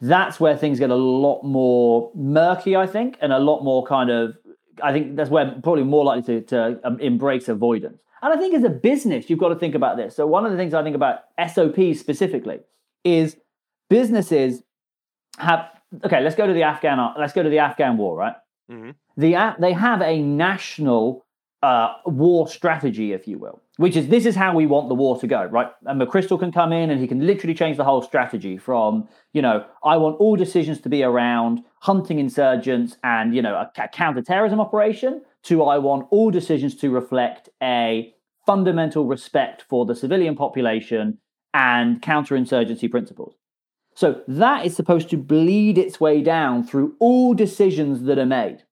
that's 0.00 0.38
where 0.38 0.56
things 0.56 0.78
get 0.78 0.90
a 0.90 0.96
lot 0.96 1.42
more 1.42 2.12
murky, 2.14 2.76
I 2.76 2.86
think, 2.86 3.16
and 3.20 3.32
a 3.32 3.38
lot 3.38 3.64
more 3.64 3.84
kind 3.84 4.10
of, 4.10 4.36
I 4.82 4.92
think 4.92 5.16
that's 5.16 5.30
where 5.30 5.58
probably 5.62 5.84
more 5.84 6.04
likely 6.04 6.40
to, 6.40 6.46
to 6.48 6.80
um, 6.86 7.00
embrace 7.00 7.48
avoidance. 7.48 8.00
And 8.22 8.32
I 8.32 8.36
think 8.36 8.54
as 8.54 8.64
a 8.64 8.68
business, 8.70 9.30
you've 9.30 9.38
got 9.38 9.48
to 9.48 9.56
think 9.56 9.74
about 9.74 9.96
this. 9.96 10.14
So, 10.14 10.26
one 10.26 10.44
of 10.44 10.52
the 10.52 10.58
things 10.58 10.74
I 10.74 10.82
think 10.82 10.94
about 10.94 11.20
SOPs 11.52 11.98
specifically 11.98 12.60
is 13.04 13.36
businesses 13.88 14.62
have, 15.38 15.70
okay, 16.04 16.20
let's 16.20 16.36
go 16.36 16.46
to 16.46 16.52
the 16.52 16.62
Afghan, 16.62 16.98
let's 17.18 17.32
go 17.32 17.42
to 17.42 17.48
the 17.48 17.58
Afghan 17.58 17.96
war, 17.96 18.16
right? 18.16 18.34
Mhm. 18.70 18.94
The, 19.16 19.54
they 19.58 19.72
have 19.72 20.02
a 20.02 20.20
national 20.20 21.24
uh, 21.62 21.94
war 22.06 22.46
strategy, 22.46 23.12
if 23.12 23.26
you 23.26 23.38
will, 23.38 23.60
which 23.78 23.96
is 23.96 24.08
this 24.08 24.26
is 24.26 24.36
how 24.36 24.54
we 24.54 24.66
want 24.66 24.88
the 24.88 24.94
war 24.94 25.18
to 25.18 25.26
go, 25.26 25.44
right? 25.46 25.68
And 25.86 26.00
McChrystal 26.00 26.38
can 26.38 26.52
come 26.52 26.72
in 26.72 26.90
and 26.90 27.00
he 27.00 27.08
can 27.08 27.26
literally 27.26 27.54
change 27.54 27.76
the 27.76 27.84
whole 27.84 28.02
strategy 28.02 28.56
from, 28.56 29.08
you 29.32 29.42
know, 29.42 29.64
I 29.82 29.96
want 29.96 30.16
all 30.20 30.36
decisions 30.36 30.80
to 30.82 30.88
be 30.88 31.02
around 31.02 31.64
hunting 31.80 32.18
insurgents 32.20 32.96
and, 33.02 33.34
you 33.34 33.42
know, 33.42 33.54
a, 33.54 33.70
a 33.76 33.88
counterterrorism 33.88 34.60
operation 34.60 35.22
to 35.44 35.64
I 35.64 35.78
want 35.78 36.06
all 36.10 36.30
decisions 36.30 36.76
to 36.76 36.90
reflect 36.90 37.48
a 37.62 38.14
fundamental 38.46 39.06
respect 39.06 39.62
for 39.68 39.84
the 39.84 39.94
civilian 39.94 40.36
population 40.36 41.18
and 41.54 42.00
counterinsurgency 42.00 42.90
principles. 42.90 43.34
So 43.98 44.22
that 44.28 44.64
is 44.64 44.76
supposed 44.76 45.10
to 45.10 45.16
bleed 45.16 45.76
its 45.76 45.98
way 45.98 46.22
down 46.22 46.62
through 46.62 46.94
all 47.00 47.34
decisions 47.34 48.04
that 48.04 48.16
are 48.16 48.32
made 48.40 48.62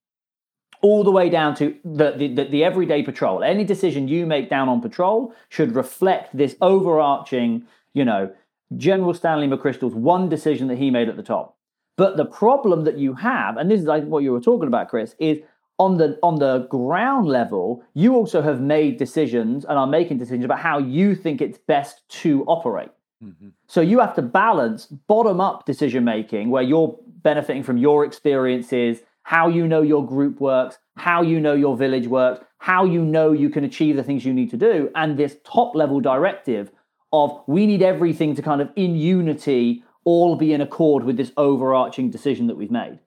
all 0.83 1.03
the 1.03 1.11
way 1.11 1.29
down 1.29 1.53
to 1.57 1.75
the, 1.85 2.13
the, 2.13 2.47
the, 2.49 2.63
everyday 2.63 3.03
patrol. 3.03 3.43
Any 3.43 3.65
decision 3.65 4.07
you 4.07 4.25
make 4.25 4.49
down 4.49 4.69
on 4.69 4.81
patrol 4.81 5.35
should 5.49 5.75
reflect 5.75 6.37
this 6.37 6.55
overarching, 6.61 7.65
you 7.93 8.05
know, 8.05 8.33
General 8.77 9.15
Stanley 9.15 9.49
McChrystal's 9.49 9.97
one 9.97 10.29
decision 10.29 10.69
that 10.69 10.79
he 10.79 10.93
made 10.93 11.09
at 11.09 11.17
the 11.17 11.25
top. 11.25 11.57
But 11.97 12.17
the 12.17 12.27
problem 12.27 12.85
that 12.85 12.97
you 12.97 13.15
have, 13.15 13.57
and 13.57 13.69
this 13.69 13.81
is 13.81 13.87
what 13.87 14.23
you 14.23 14.31
were 14.31 14.41
talking 14.41 14.69
about, 14.69 14.91
Chris, 14.91 15.17
is 15.19 15.41
on 15.81 15.97
the 15.97 16.21
on 16.23 16.39
the 16.39 16.69
ground 16.71 17.27
level, 17.27 17.83
you 17.95 18.15
also 18.15 18.43
have 18.43 18.61
made 18.61 18.97
decisions 18.97 19.65
and 19.65 19.77
are 19.77 19.89
making 19.89 20.19
decisions 20.19 20.45
about 20.45 20.61
how 20.61 20.79
you 20.79 21.17
think 21.17 21.41
it's 21.41 21.59
best 21.59 22.09
to 22.21 22.45
operate. 22.45 22.91
Mhm. 23.23 23.53
So 23.67 23.81
you 23.81 23.99
have 24.01 24.15
to 24.17 24.23
balance 24.23 24.87
bottom 24.87 25.41
up 25.41 25.65
decision 25.65 26.05
making 26.05 26.51
where 26.51 26.63
you're 26.63 26.99
benefiting 27.23 27.63
from 27.63 27.79
your 27.79 28.05
experiences, 28.05 29.03
how 29.23 29.49
you 29.49 29.67
know 29.67 29.83
your 29.83 30.05
group 30.07 30.41
works, 30.41 30.79
how 30.97 31.23
you 31.23 31.41
know 31.41 31.55
your 31.55 31.77
village 31.77 32.07
works, 32.07 32.45
how 32.59 32.85
you 32.85 33.05
know 33.05 33.33
you 33.33 33.49
can 33.49 33.65
achieve 33.65 33.97
the 33.97 34.03
things 34.05 34.25
you 34.25 34.35
need 34.35 34.51
to 34.51 34.57
do, 34.57 34.91
and 34.95 35.17
this 35.17 35.39
top 35.45 35.75
level 35.75 36.01
directive 36.01 36.71
of 37.13 37.43
we 37.47 37.67
need 37.67 37.83
everything 37.83 38.35
to 38.35 38.43
kind 38.43 38.61
of 38.61 38.71
in 38.77 38.97
unity 38.97 39.83
all 40.05 40.37
be 40.37 40.53
in 40.53 40.61
accord 40.61 41.05
with 41.05 41.17
this 41.17 41.33
overarching 41.37 42.11
decision 42.11 42.47
that 42.47 42.57
we've 42.57 42.71
made. 42.71 43.01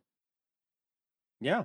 Yeah. 1.41 1.63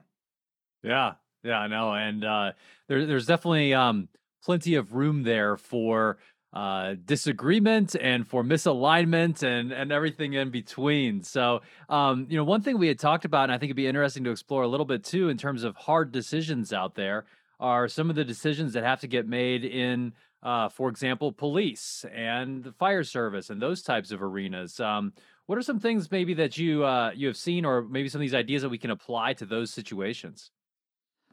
Yeah, 0.83 1.15
yeah, 1.43 1.59
I 1.61 1.67
know, 1.69 1.95
and 1.95 2.25
uh, 2.25 2.53
there, 2.89 3.07
there's 3.07 3.27
definitely 3.27 3.75
um, 3.75 4.09
plenty 4.45 4.77
of 4.77 4.95
room 4.95 5.23
there 5.25 5.57
for 5.57 6.19
uh, 6.55 6.95
disagreement 7.05 7.97
and 8.01 8.27
for 8.27 8.45
misalignment 8.45 9.43
and 9.43 9.73
and 9.73 9.91
everything 9.91 10.35
in 10.35 10.51
between. 10.51 11.23
So, 11.23 11.63
um, 11.89 12.27
you 12.31 12.37
know, 12.37 12.45
one 12.45 12.63
thing 12.63 12.79
we 12.79 12.87
had 12.87 12.99
talked 12.99 13.25
about, 13.25 13.45
and 13.45 13.53
I 13.53 13.59
think 13.59 13.71
it'd 13.71 13.77
be 13.77 13.89
interesting 13.89 14.23
to 14.25 14.31
explore 14.31 14.63
a 14.63 14.69
little 14.69 14.87
bit 14.87 15.03
too, 15.03 15.29
in 15.29 15.37
terms 15.37 15.65
of 15.65 15.75
hard 15.75 16.13
decisions 16.13 16.73
out 16.73 16.95
there, 16.95 17.25
are 17.59 17.89
some 17.89 18.09
of 18.09 18.15
the 18.15 18.25
decisions 18.25 18.73
that 18.75 18.85
have 18.85 19.01
to 19.01 19.09
get 19.09 19.27
made 19.27 19.65
in, 19.65 20.13
uh, 20.45 20.69
for 20.69 20.89
example, 20.89 21.33
police 21.33 22.05
and 22.15 22.63
the 22.63 22.73
fire 22.73 23.03
service 23.03 23.51
and 23.51 23.61
those 23.61 23.83
types 23.83 24.13
of 24.13 24.23
arenas. 24.23 24.79
Um, 24.79 25.13
what 25.47 25.59
are 25.59 25.63
some 25.63 25.81
things 25.81 26.11
maybe 26.11 26.35
that 26.35 26.57
you 26.57 26.85
uh, 26.85 27.11
you 27.17 27.27
have 27.27 27.37
seen, 27.37 27.65
or 27.65 27.83
maybe 27.83 28.09
some 28.09 28.21
of 28.21 28.23
these 28.23 28.35
ideas 28.35 28.63
that 28.63 28.69
we 28.69 28.79
can 28.79 28.93
apply 28.93 29.35
to 29.35 29.45
those 29.45 29.73
situations? 29.73 30.53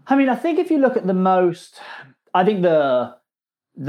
I 0.07 0.15
mean, 0.15 0.29
I 0.29 0.35
think 0.35 0.57
if 0.57 0.71
you 0.71 0.79
look 0.79 0.97
at 0.97 1.05
the 1.05 1.13
most, 1.13 1.79
I 2.33 2.43
think 2.43 2.63
the 2.63 3.20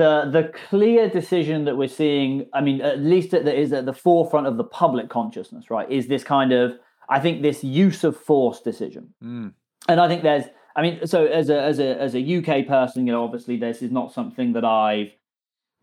the 0.01 0.29
the 0.37 0.45
clear 0.69 1.09
decision 1.09 1.65
that 1.67 1.77
we're 1.77 1.89
seeing, 2.03 2.47
I 2.55 2.61
mean, 2.63 2.81
at 2.81 2.99
least 3.01 3.31
that 3.33 3.47
is 3.47 3.73
at 3.73 3.85
the 3.85 3.93
forefront 3.93 4.47
of 4.47 4.57
the 4.57 4.65
public 4.65 5.09
consciousness, 5.11 5.71
right? 5.71 5.91
Is 5.91 6.07
this 6.09 6.25
kind 6.25 6.51
of, 6.53 6.79
I 7.11 7.21
think, 7.21 7.43
this 7.43 7.63
use 7.63 8.03
of 8.05 8.17
force 8.17 8.61
decision, 8.61 9.05
Mm. 9.23 9.53
and 9.89 10.01
I 10.01 10.09
think 10.09 10.23
there's, 10.23 10.47
I 10.77 10.81
mean, 10.83 11.07
so 11.07 11.27
as 11.27 11.51
a 11.51 11.61
as 11.61 11.79
a 11.79 12.01
as 12.01 12.15
a 12.15 12.21
UK 12.39 12.67
person, 12.67 13.07
you 13.07 13.13
know, 13.13 13.23
obviously 13.25 13.57
this 13.59 13.83
is 13.83 13.91
not 13.91 14.13
something 14.13 14.55
that 14.55 14.65
I've 14.65 15.13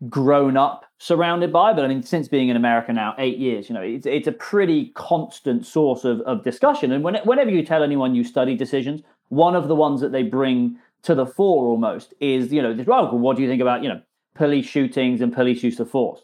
grown 0.08 0.56
up 0.56 0.86
surrounded 0.98 1.52
by, 1.52 1.72
but 1.74 1.84
I 1.84 1.88
mean, 1.88 2.02
since 2.02 2.26
being 2.26 2.48
in 2.48 2.56
America 2.56 2.92
now 2.92 3.14
eight 3.18 3.38
years, 3.38 3.68
you 3.68 3.74
know, 3.74 3.82
it's 3.82 4.06
it's 4.06 4.26
a 4.26 4.32
pretty 4.32 4.86
constant 4.94 5.66
source 5.66 6.04
of 6.04 6.20
of 6.22 6.42
discussion, 6.42 6.90
and 6.92 7.04
when, 7.04 7.16
whenever 7.24 7.50
you 7.50 7.62
tell 7.64 7.82
anyone 7.82 8.14
you 8.14 8.24
study 8.24 8.56
decisions, 8.56 9.02
one 9.28 9.54
of 9.54 9.68
the 9.68 9.76
ones 9.76 10.00
that 10.00 10.10
they 10.10 10.22
bring 10.24 10.78
to 11.02 11.14
the 11.14 11.26
fore 11.26 11.66
almost 11.66 12.14
is 12.20 12.52
you 12.52 12.62
know 12.62 12.74
this 12.74 12.86
well 12.86 13.16
what 13.16 13.36
do 13.36 13.42
you 13.42 13.48
think 13.48 13.62
about 13.62 13.82
you 13.82 13.88
know 13.88 14.00
police 14.34 14.66
shootings 14.66 15.20
and 15.20 15.32
police 15.32 15.62
use 15.62 15.80
of 15.80 15.90
force? 15.90 16.22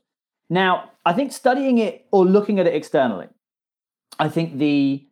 Now 0.48 0.90
i 1.04 1.12
think 1.12 1.32
studying 1.32 1.78
it 1.78 2.06
or 2.12 2.24
looking 2.24 2.58
at 2.60 2.66
it 2.66 2.74
externally 2.74 3.28
i 4.18 4.28
think 4.28 4.58
the 4.58 5.06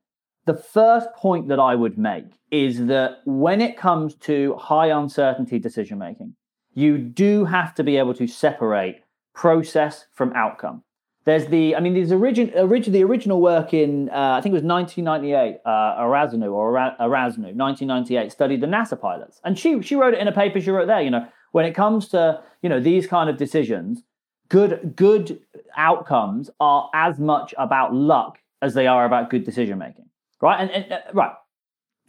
the 0.47 0.55
first 0.55 1.09
point 1.17 1.49
that 1.49 1.59
i 1.59 1.75
would 1.75 1.99
make 1.99 2.27
is 2.51 2.87
that 2.87 3.19
when 3.25 3.61
it 3.61 3.77
comes 3.77 4.15
to 4.15 4.55
high 4.57 4.89
uncertainty 4.89 5.59
decision 5.59 5.99
making 5.99 6.35
you 6.75 6.99
do 6.99 7.45
have 7.45 7.75
to 7.75 7.85
be 7.85 7.97
able 7.97 8.15
to 8.15 8.27
separate 8.27 9.03
process 9.35 10.07
from 10.13 10.33
outcome 10.35 10.83
there's 11.25 11.47
the, 11.47 11.75
I 11.75 11.81
mean, 11.81 11.95
there's 11.95 12.13
origin, 12.13 12.53
origin, 12.55 12.93
the 12.93 13.03
original 13.03 13.41
work 13.41 13.73
in, 13.73 14.11
uh, 14.11 14.35
I 14.39 14.41
think 14.43 14.53
it 14.53 14.61
was 14.61 14.63
1998, 14.63 15.61
uh, 15.65 15.97
or 15.99 16.11
Orasanu, 16.11 17.55
1998, 17.55 18.31
studied 18.33 18.61
the 18.61 18.67
NASA 18.67 19.01
pilots. 19.01 19.41
And 19.45 19.59
she, 19.59 19.81
she 19.83 19.97
wrote 19.97 20.15
it 20.15 20.21
in 20.21 20.29
a 20.29 20.33
paper 20.33 20.61
she 20.61 20.71
wrote 20.71 20.87
there, 20.87 21.01
you 21.01 21.11
know, 21.11 21.27
when 21.53 21.65
it 21.65 21.75
comes 21.75 22.09
to, 22.09 22.43
you 22.63 22.69
know, 22.69 22.81
these 22.81 23.07
kind 23.07 23.31
of 23.31 23.37
decisions, 23.37 24.03
good, 24.49 24.95
good 24.97 25.41
outcomes 25.77 26.51
are 26.61 26.91
as 26.95 27.19
much 27.19 27.55
about 27.57 27.95
luck 27.95 28.39
as 28.61 28.75
they 28.75 28.87
are 28.87 29.05
about 29.05 29.31
good 29.31 29.45
decision 29.45 29.79
making. 29.79 30.07
Right. 30.41 30.61
And, 30.61 30.71
and 30.71 30.93
uh, 30.93 30.99
right. 31.13 31.33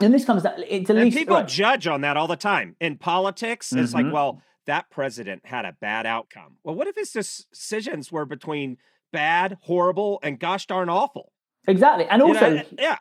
And 0.02 0.14
this 0.14 0.26
comes 0.26 0.44
down, 0.44 0.56
it's 0.68 0.90
at 0.90 0.98
And 0.98 1.06
least, 1.06 1.18
people 1.18 1.38
right. 1.38 1.48
judge 1.48 1.88
on 1.88 2.02
that 2.02 2.18
all 2.18 2.28
the 2.28 2.36
time. 2.36 2.76
In 2.82 2.98
politics, 2.98 3.72
it's 3.72 3.94
like, 3.94 4.06
Mhm. 4.06 4.12
well, 4.12 4.42
that 4.66 4.90
president 4.90 5.46
had 5.46 5.64
a 5.64 5.72
bad 5.80 6.06
outcome. 6.06 6.58
Well, 6.64 6.76
what 6.76 6.88
if 6.88 6.96
his 6.96 7.12
decisions 7.12 8.12
were 8.12 8.26
between 8.26 8.78
bad, 9.16 9.58
horrible, 9.62 10.20
and 10.24 10.40
gosh 10.40 10.66
darn 10.68 10.90
awful? 10.90 11.26
exactly. 11.68 12.06
And 12.12 12.20
You 12.22 12.28
also, 12.30 12.48
know, 12.56 12.64
yeah. 12.78 12.98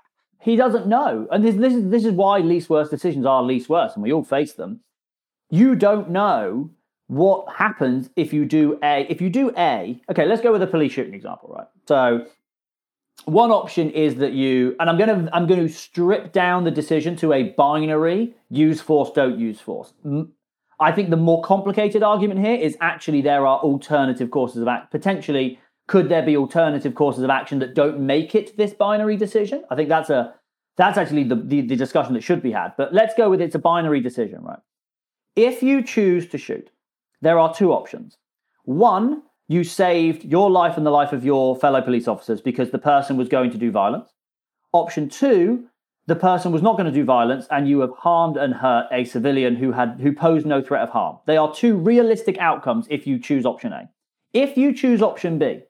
he 0.48 0.56
doesn't 0.56 0.86
know 0.86 1.12
and 1.32 1.44
this, 1.44 1.56
this 1.64 1.74
is 1.78 1.84
this 1.94 2.04
is 2.08 2.12
why 2.22 2.34
least 2.38 2.66
worst 2.74 2.90
decisions 2.96 3.24
are 3.32 3.42
least 3.42 3.68
worst 3.74 3.96
and 3.96 4.02
we 4.06 4.12
all 4.12 4.24
face 4.24 4.52
them 4.60 4.80
you 5.60 5.74
don't 5.86 6.08
know 6.20 6.70
what 7.08 7.40
happens 7.64 8.10
if 8.16 8.28
you 8.36 8.42
do 8.58 8.78
a 8.82 8.94
if 9.14 9.18
you 9.22 9.30
do 9.40 9.44
a 9.72 10.00
okay 10.10 10.26
let's 10.30 10.42
go 10.46 10.52
with 10.52 10.62
a 10.62 10.66
police 10.74 10.92
shooting 10.92 11.16
example 11.20 11.48
right 11.56 11.68
so 11.92 12.26
one 13.26 13.50
option 13.50 13.90
is 13.90 14.16
that 14.16 14.32
you, 14.32 14.76
and 14.78 14.90
I'm 14.90 14.98
going 14.98 15.12
to 15.26 15.34
I'm 15.34 15.46
going 15.46 15.66
to 15.66 15.72
strip 15.72 16.32
down 16.32 16.64
the 16.64 16.70
decision 16.70 17.16
to 17.16 17.32
a 17.32 17.40
binary: 17.50 18.34
use 18.50 18.80
force, 18.80 19.10
don't 19.14 19.38
use 19.38 19.60
force. 19.60 19.92
I 20.80 20.92
think 20.92 21.10
the 21.10 21.16
more 21.16 21.40
complicated 21.42 22.02
argument 22.02 22.40
here 22.40 22.56
is 22.56 22.76
actually 22.80 23.22
there 23.22 23.46
are 23.46 23.58
alternative 23.60 24.30
courses 24.30 24.60
of 24.62 24.68
act. 24.68 24.90
Potentially, 24.90 25.58
could 25.87 26.09
there 26.09 26.22
be 26.22 26.37
alternative 26.37 26.95
courses 26.95 27.22
of 27.22 27.30
action 27.30 27.59
that 27.59 27.74
don't 27.74 28.01
make 28.01 28.35
it 28.35 28.57
this 28.57 28.72
binary 28.72 29.16
decision? 29.16 29.64
I 29.70 29.76
think 29.76 29.89
that's 29.89 30.11
a 30.11 30.35
that's 30.76 30.99
actually 30.99 31.24
the, 31.24 31.37
the, 31.37 31.61
the 31.61 31.76
discussion 31.76 32.14
that 32.14 32.22
should 32.22 32.43
be 32.43 32.51
had. 32.51 32.72
But 32.76 32.93
let's 32.93 33.14
go 33.14 33.30
with 33.30 33.41
it's 33.41 33.55
a 33.55 33.61
binary 33.61 34.01
decision, 34.01 34.43
right? 34.43 34.59
If 35.37 35.62
you 35.62 35.82
choose 35.82 36.26
to 36.28 36.39
shoot, 36.39 36.70
there 37.20 37.39
are 37.39 37.55
two 37.55 37.72
options. 37.72 38.16
One, 38.64 39.22
you 39.47 39.62
saved 39.62 40.24
your 40.24 40.51
life 40.51 40.76
and 40.76 40.87
the 40.87 40.91
life 40.91 41.12
of 41.12 41.24
your 41.24 41.57
fellow 41.57 41.82
police 41.82 42.09
officers 42.09 42.41
because 42.41 42.70
the 42.70 42.78
person 42.78 43.16
was 43.16 43.28
going 43.28 43.51
to 43.51 43.59
do 43.59 43.70
violence. 43.70 44.11
Option 44.72 45.09
two, 45.09 45.66
the 46.07 46.16
person 46.16 46.51
was 46.51 46.62
not 46.62 46.76
going 46.76 46.87
to 46.87 46.93
do 46.93 47.05
violence 47.05 47.47
and 47.51 47.68
you 47.68 47.80
have 47.80 47.93
harmed 47.97 48.37
and 48.37 48.55
hurt 48.55 48.87
a 48.91 49.05
civilian 49.05 49.57
who 49.57 49.72
had 49.72 50.01
who 50.01 50.12
posed 50.12 50.47
no 50.47 50.62
threat 50.62 50.82
of 50.82 50.91
harm. 50.91 51.18
They 51.26 51.37
are 51.37 51.55
two 51.55 51.76
realistic 51.76 52.39
outcomes 52.39 52.87
if 52.91 53.07
you 53.07 53.18
choose 53.18 53.47
option 53.47 53.72
A. 53.72 53.89
If 54.32 54.57
you 54.57 54.74
choose 54.74 55.03
option 55.03 55.39
B, 55.39 55.61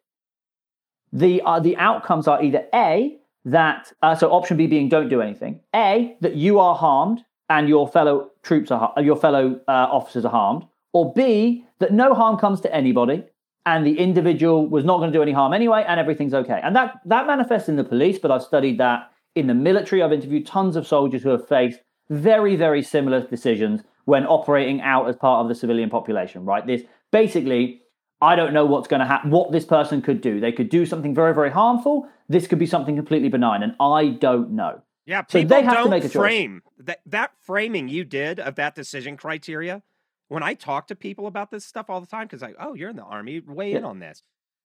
the 1.15 1.41
uh, 1.43 1.61
the 1.61 1.77
outcomes 1.79 2.29
are 2.29 2.43
either 2.43 2.67
A 2.75 3.17
that 3.47 3.93
uh, 4.03 4.15
so 4.15 4.31
option 4.33 4.57
B 4.57 4.67
being 4.67 4.89
don't 4.89 5.09
do 5.09 5.23
anything. 5.23 5.61
A 5.75 6.17
that 6.21 6.35
you 6.35 6.59
are 6.59 6.75
harmed 6.75 7.25
and 7.49 7.69
your 7.69 7.87
fellow 7.89 8.33
troops 8.43 8.71
are 8.71 8.93
your 9.01 9.17
fellow 9.17 9.61
uh, 9.69 9.71
officers 9.71 10.25
are 10.25 10.31
harmed, 10.31 10.65
or 10.93 11.12
B 11.15 11.65
that 11.79 11.93
no 11.93 12.15
harm 12.15 12.37
comes 12.37 12.61
to 12.62 12.75
anybody 12.75 13.25
and 13.65 13.87
the 13.87 13.99
individual 13.99 14.67
was 14.67 14.85
not 14.85 14.99
going 14.99 15.11
to 15.11 15.17
do 15.17 15.23
any 15.23 15.33
harm 15.33 15.55
anyway 15.55 15.85
and 15.87 15.99
everything's 15.99 16.35
okay. 16.35 16.61
And 16.62 16.75
that 16.75 16.97
that 17.07 17.27
manifests 17.27 17.69
in 17.69 17.77
the 17.77 17.85
police, 17.85 18.19
but 18.19 18.31
I've 18.31 18.43
studied 18.43 18.79
that 18.79 19.12
in 19.37 19.47
the 19.47 19.55
military. 19.55 20.03
I've 20.03 20.12
interviewed 20.12 20.47
tons 20.47 20.75
of 20.75 20.87
soldiers 20.87 21.23
who 21.23 21.31
have 21.31 21.47
faced 21.47 21.79
very 22.11 22.57
very 22.57 22.83
similar 22.83 23.27
decisions 23.27 23.83
when 24.07 24.27
operating 24.27 24.81
out 24.81 25.09
as 25.09 25.17
part 25.17 25.43
of 25.43 25.49
the 25.49 25.55
civilian 25.55 25.91
population, 25.91 26.45
right? 26.45 26.67
This 26.67 26.83
basically 27.11 27.83
I 28.25 28.37
don't 28.37 28.55
know 28.55 28.64
what's 28.64 28.89
going 28.89 29.01
to 29.01 29.07
happen, 29.07 29.31
what 29.31 29.53
this 29.53 29.64
person 29.64 30.01
could 30.01 30.20
do. 30.20 30.41
They 30.41 30.53
could 30.53 30.70
do 30.70 30.87
something 30.87 31.14
very, 31.14 31.35
very 31.35 31.51
harmful. 31.51 32.09
This 32.29 32.47
could 32.47 32.59
be 32.59 32.66
something 32.66 32.97
completely 32.97 33.29
benign, 33.29 33.62
and 33.62 33.75
I 33.79 34.09
don't 34.09 34.53
know. 34.53 34.81
Yeah, 35.05 35.22
people 35.22 35.43
so 35.43 35.55
they 35.55 35.62
have 35.62 35.75
don't 35.75 35.85
to 35.85 35.91
make 35.91 36.05
a 36.05 36.09
frame 36.09 36.62
that 36.79 37.01
that 37.05 37.33
framing 37.43 37.89
you 37.89 38.05
did 38.05 38.41
of 38.41 38.55
that 38.55 38.75
decision 38.75 39.18
criteria. 39.18 39.83
When 40.29 40.43
I 40.43 40.55
talk 40.55 40.87
to 40.87 40.97
people 40.97 41.27
about 41.27 41.51
this 41.51 41.66
stuff 41.66 41.91
all 41.91 42.01
the 42.01 42.07
time, 42.07 42.27
because 42.27 42.41
like, 42.41 42.57
oh, 42.59 42.72
you're 42.72 42.89
in 42.89 42.97
the 42.97 43.03
army, 43.03 43.41
weigh 43.41 43.72
yeah. 43.72 43.79
in 43.79 43.85
on 43.85 43.99
this. 43.99 44.22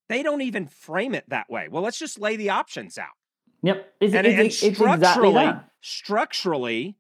They 0.07 0.24
don't 0.24 0.41
even 0.41 0.68
frame 0.68 1.14
it 1.14 1.26
that 1.28 1.49
way. 1.49 1.68
Well, 1.70 1.84
let's 1.84 1.99
just 1.99 2.18
lay 2.18 2.38
the 2.38 2.51
options 2.51 2.97
out. 2.97 3.10
Yep, 3.62 3.93
it's, 3.99 4.14
and, 4.14 4.26
it's, 4.26 4.64
and 4.64 4.76
structurally, 4.76 5.43
exactly 5.43 5.70
structurally, 5.82 6.97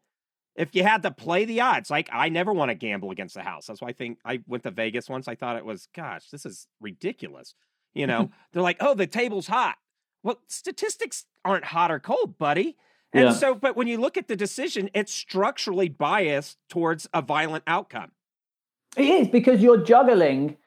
if 0.59 0.75
you 0.75 0.83
had 0.83 1.03
to 1.03 1.11
play 1.11 1.45
the 1.45 1.61
odds, 1.61 1.89
like 1.89 2.09
I 2.11 2.27
never 2.27 2.51
want 2.51 2.69
to 2.69 2.75
gamble 2.75 3.11
against 3.11 3.33
the 3.33 3.41
house. 3.41 3.65
That's 3.65 3.81
why 3.81 3.87
I 3.87 3.93
think 3.93 4.19
I 4.25 4.41
went 4.45 4.63
to 4.63 4.71
Vegas 4.71 5.07
once. 5.09 5.29
I 5.29 5.35
thought 5.35 5.55
it 5.55 5.63
was, 5.63 5.87
gosh, 5.95 6.29
this 6.29 6.45
is 6.45 6.67
ridiculous. 6.81 7.55
You 7.93 8.05
know, 8.05 8.29
they're 8.51 8.61
like, 8.61 8.77
oh, 8.81 8.93
the 8.93 9.07
table's 9.07 9.47
hot. 9.47 9.77
Well, 10.21 10.39
statistics 10.49 11.25
aren't 11.45 11.63
hot 11.63 11.91
or 11.91 11.99
cold, 11.99 12.37
buddy. 12.37 12.75
And 13.13 13.29
yeah. 13.29 13.33
so, 13.33 13.55
but 13.55 13.77
when 13.77 13.87
you 13.87 13.97
look 13.97 14.17
at 14.17 14.27
the 14.27 14.35
decision, 14.35 14.89
it's 14.93 15.13
structurally 15.13 15.87
biased 15.87 16.57
towards 16.69 17.07
a 17.13 17.21
violent 17.21 17.63
outcome. 17.65 18.11
It 18.97 19.05
is 19.05 19.27
because 19.29 19.61
you're 19.61 19.81
juggling. 19.81 20.57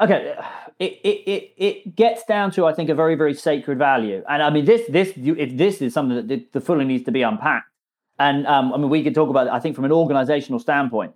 Okay, 0.00 0.34
it, 0.80 0.92
it, 1.04 1.30
it, 1.30 1.52
it 1.56 1.96
gets 1.96 2.24
down 2.24 2.50
to 2.50 2.66
I 2.66 2.74
think 2.74 2.90
a 2.90 2.94
very 2.94 3.14
very 3.14 3.32
sacred 3.32 3.78
value, 3.78 4.22
and 4.28 4.42
I 4.42 4.50
mean 4.50 4.66
this 4.66 4.82
this 4.90 5.12
if 5.16 5.56
this 5.56 5.80
is 5.80 5.94
something 5.94 6.26
that 6.26 6.52
the 6.52 6.60
fully 6.60 6.84
needs 6.84 7.04
to 7.04 7.12
be 7.12 7.22
unpacked 7.22 7.70
and 8.18 8.46
um, 8.46 8.72
I 8.72 8.78
mean, 8.78 8.88
we 8.88 9.02
could 9.02 9.14
talk 9.14 9.28
about 9.28 9.46
it, 9.46 9.52
I 9.52 9.60
think, 9.60 9.74
from 9.74 9.84
an 9.84 9.92
organizational 9.92 10.58
standpoint. 10.58 11.12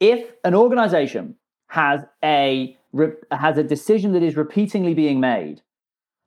If 0.00 0.32
an 0.44 0.54
organization 0.54 1.36
has 1.68 2.02
a 2.22 2.76
has 3.30 3.56
a 3.56 3.62
decision 3.62 4.12
that 4.12 4.22
is 4.22 4.36
repeatedly 4.36 4.92
being 4.92 5.20
made 5.20 5.62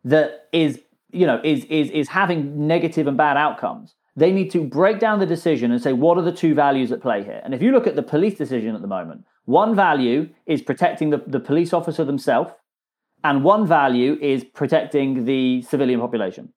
that 0.03 0.47
is 0.51 0.81
you 1.11 1.27
know 1.27 1.39
is 1.43 1.65
is 1.65 1.91
is 1.91 2.07
having 2.07 2.67
negative 2.67 3.05
and 3.05 3.17
bad 3.17 3.37
outcomes 3.37 3.95
they 4.15 4.31
need 4.31 4.49
to 4.49 4.63
break 4.63 4.99
down 4.99 5.19
the 5.19 5.25
decision 5.25 5.71
and 5.71 5.81
say 5.81 5.93
what 5.93 6.17
are 6.17 6.23
the 6.23 6.31
two 6.31 6.55
values 6.55 6.91
at 6.91 7.01
play 7.01 7.23
here 7.23 7.41
and 7.43 7.53
if 7.53 7.61
you 7.61 7.71
look 7.71 7.85
at 7.85 7.95
the 7.95 8.01
police 8.01 8.35
decision 8.35 8.73
at 8.73 8.81
the 8.81 8.87
moment 8.87 9.23
one 9.45 9.75
value 9.75 10.27
is 10.47 10.63
protecting 10.63 11.11
the, 11.11 11.21
the 11.27 11.39
police 11.39 11.73
officer 11.73 12.03
themselves 12.03 12.51
and 13.23 13.43
one 13.43 13.67
value 13.67 14.17
is 14.21 14.43
protecting 14.43 15.25
the 15.25 15.61
civilian 15.61 15.99
population 15.99 16.51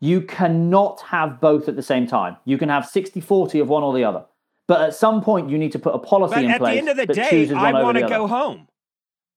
you 0.00 0.20
cannot 0.20 1.00
have 1.02 1.40
both 1.40 1.68
at 1.68 1.76
the 1.76 1.82
same 1.82 2.06
time. 2.06 2.36
You 2.44 2.58
can 2.58 2.68
have 2.68 2.86
60 2.86 3.20
40 3.20 3.60
of 3.60 3.68
one 3.68 3.82
or 3.82 3.94
the 3.94 4.04
other. 4.04 4.24
But 4.68 4.80
at 4.80 4.94
some 4.94 5.22
point, 5.22 5.48
you 5.48 5.58
need 5.58 5.72
to 5.72 5.78
put 5.78 5.94
a 5.94 5.98
policy 5.98 6.34
but 6.34 6.44
in 6.44 6.50
at 6.50 6.58
place. 6.58 6.70
At 6.78 6.84
the 6.84 6.90
end 6.90 7.00
of 7.00 7.08
the 7.08 7.14
day, 7.14 7.50
I 7.54 7.72
want 7.82 7.98
to 7.98 8.08
go 8.08 8.26
home. 8.26 8.68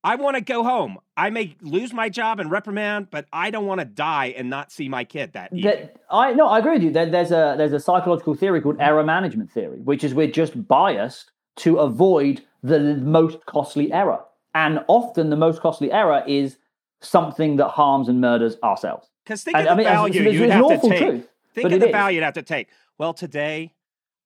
I 0.03 0.15
want 0.15 0.35
to 0.35 0.41
go 0.41 0.63
home. 0.63 0.97
I 1.17 1.29
may 1.29 1.57
lose 1.61 1.91
my 1.91 2.07
job 2.07 2.39
and 2.39 2.49
reprimand, 2.49 3.09
but 3.11 3.25
I 3.33 3.51
don't 3.51 3.65
want 3.65 3.79
to 3.79 3.85
die 3.85 4.33
and 4.37 4.49
not 4.49 4.71
see 4.71 4.87
my 4.87 5.03
kid 5.03 5.33
that 5.33 5.53
evening. 5.53 5.89
I 6.09 6.33
no, 6.33 6.47
I 6.47 6.59
agree 6.59 6.73
with 6.73 6.83
you. 6.83 6.91
There, 6.91 7.09
there's 7.09 7.31
a 7.31 7.55
there's 7.57 7.73
a 7.73 7.79
psychological 7.79 8.33
theory 8.33 8.61
called 8.61 8.77
error 8.79 9.03
management 9.03 9.51
theory, 9.51 9.79
which 9.81 10.03
is 10.03 10.13
we're 10.13 10.31
just 10.31 10.67
biased 10.67 11.31
to 11.57 11.77
avoid 11.77 12.41
the 12.63 12.79
most 12.79 13.45
costly 13.45 13.91
error, 13.91 14.21
and 14.55 14.79
often 14.87 15.29
the 15.29 15.35
most 15.35 15.61
costly 15.61 15.91
error 15.91 16.23
is 16.25 16.57
something 17.01 17.57
that 17.57 17.67
harms 17.69 18.07
and 18.07 18.21
murders 18.21 18.55
ourselves. 18.63 19.08
Because 19.29 19.43
think 19.43 19.57
of 19.57 19.65
the 19.65 19.69
I 19.69 19.75
mean, 19.75 19.85
value 19.85 20.23
you'd 20.23 20.49
have 20.49 20.81
to 20.81 20.89
take. 20.89 20.99
Truth, 20.99 21.27
think 21.53 21.71
of 21.71 21.79
the 21.79 21.85
is. 21.85 21.91
value 21.91 22.15
you'd 22.15 22.23
have 22.23 22.33
to 22.33 22.41
take. 22.41 22.67
Well, 22.97 23.13
today, 23.13 23.75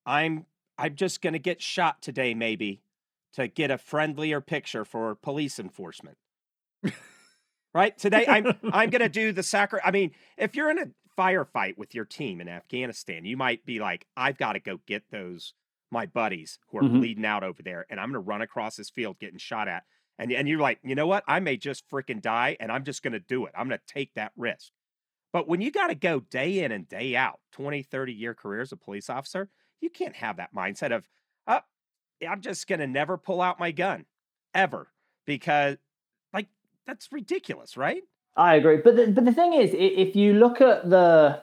I'm 0.05 0.45
I'm 0.77 0.95
just 0.95 1.21
going 1.21 1.33
to 1.33 1.39
get 1.39 1.61
shot 1.61 2.01
today, 2.01 2.33
maybe, 2.33 2.83
to 3.33 3.49
get 3.49 3.69
a 3.69 3.77
friendlier 3.77 4.39
picture 4.39 4.85
for 4.85 5.15
police 5.15 5.59
enforcement. 5.59 6.17
right 7.73 7.97
today, 7.97 8.25
I'm 8.29 8.53
I'm 8.71 8.89
going 8.91 9.01
to 9.01 9.09
do 9.09 9.33
the 9.33 9.43
sacri. 9.43 9.81
I 9.83 9.91
mean, 9.91 10.11
if 10.37 10.55
you're 10.55 10.71
in 10.71 10.79
a 10.79 10.87
firefight 11.19 11.77
with 11.77 11.93
your 11.93 12.05
team 12.05 12.39
in 12.39 12.47
Afghanistan, 12.47 13.25
you 13.25 13.35
might 13.35 13.65
be 13.65 13.79
like, 13.79 14.07
I've 14.15 14.37
got 14.37 14.53
to 14.53 14.61
go 14.61 14.79
get 14.87 15.03
those 15.11 15.53
my 15.91 16.05
buddies 16.05 16.59
who 16.69 16.77
are 16.77 16.83
mm-hmm. 16.83 16.99
bleeding 16.99 17.25
out 17.25 17.43
over 17.43 17.61
there, 17.61 17.85
and 17.89 17.99
I'm 17.99 18.13
going 18.13 18.23
to 18.23 18.29
run 18.29 18.41
across 18.41 18.77
this 18.77 18.89
field 18.89 19.19
getting 19.19 19.37
shot 19.37 19.67
at. 19.67 19.83
And, 20.17 20.31
and 20.31 20.47
you're 20.47 20.59
like, 20.59 20.79
you 20.81 20.95
know 20.95 21.07
what? 21.07 21.25
I 21.27 21.41
may 21.41 21.57
just 21.57 21.89
freaking 21.89 22.21
die, 22.21 22.55
and 22.61 22.71
I'm 22.71 22.85
just 22.85 23.03
going 23.03 23.13
to 23.13 23.19
do 23.19 23.45
it. 23.47 23.53
I'm 23.57 23.67
going 23.67 23.79
to 23.85 23.93
take 23.93 24.13
that 24.13 24.31
risk. 24.37 24.71
But 25.33 25.47
when 25.47 25.59
you 25.59 25.71
got 25.71 25.87
to 25.87 25.95
go 25.95 26.19
day 26.19 26.63
in 26.63 26.71
and 26.71 26.87
day 26.87 27.15
out, 27.15 27.39
20, 27.53 27.81
30 27.81 28.13
year 28.13 28.35
career 28.35 28.61
as 28.61 28.71
a 28.71 28.77
police 28.77 29.09
officer, 29.09 29.49
you 29.81 29.89
can't 29.89 30.15
have 30.15 30.37
that 30.37 30.55
mindset 30.55 30.95
of, 30.95 31.09
oh, 31.47 31.59
I'm 32.25 32.39
just 32.39 32.67
going 32.67 32.79
to 32.79 32.87
never 32.87 33.17
pull 33.17 33.41
out 33.41 33.59
my 33.59 33.71
gun 33.71 34.05
ever 34.53 34.87
because, 35.25 35.77
like, 36.31 36.47
that's 36.85 37.11
ridiculous, 37.11 37.75
right? 37.75 38.03
I 38.37 38.55
agree. 38.55 38.77
But 38.77 38.95
the, 38.95 39.07
but 39.07 39.25
the 39.25 39.33
thing 39.33 39.53
is, 39.53 39.71
if 39.73 40.15
you 40.15 40.33
look 40.33 40.61
at 40.61 40.89
the, 40.89 41.41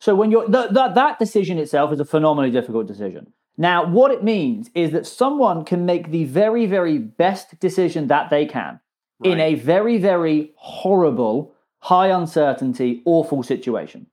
so 0.00 0.16
when 0.16 0.32
you're, 0.32 0.48
the, 0.48 0.66
the, 0.66 0.88
that 0.88 1.18
decision 1.20 1.58
itself 1.58 1.92
is 1.92 2.00
a 2.00 2.04
phenomenally 2.04 2.50
difficult 2.50 2.88
decision. 2.88 3.32
Now, 3.56 3.86
what 3.86 4.10
it 4.10 4.24
means 4.24 4.70
is 4.74 4.90
that 4.92 5.06
someone 5.06 5.64
can 5.64 5.86
make 5.86 6.10
the 6.10 6.24
very, 6.24 6.66
very 6.66 6.98
best 6.98 7.60
decision 7.60 8.08
that 8.08 8.30
they 8.30 8.46
can 8.46 8.80
right. 9.20 9.32
in 9.32 9.40
a 9.40 9.54
very, 9.54 9.98
very 9.98 10.52
horrible 10.56 11.54
high 11.82 12.08
uncertainty, 12.08 13.02
awful 13.04 13.42
situation. 13.42 14.06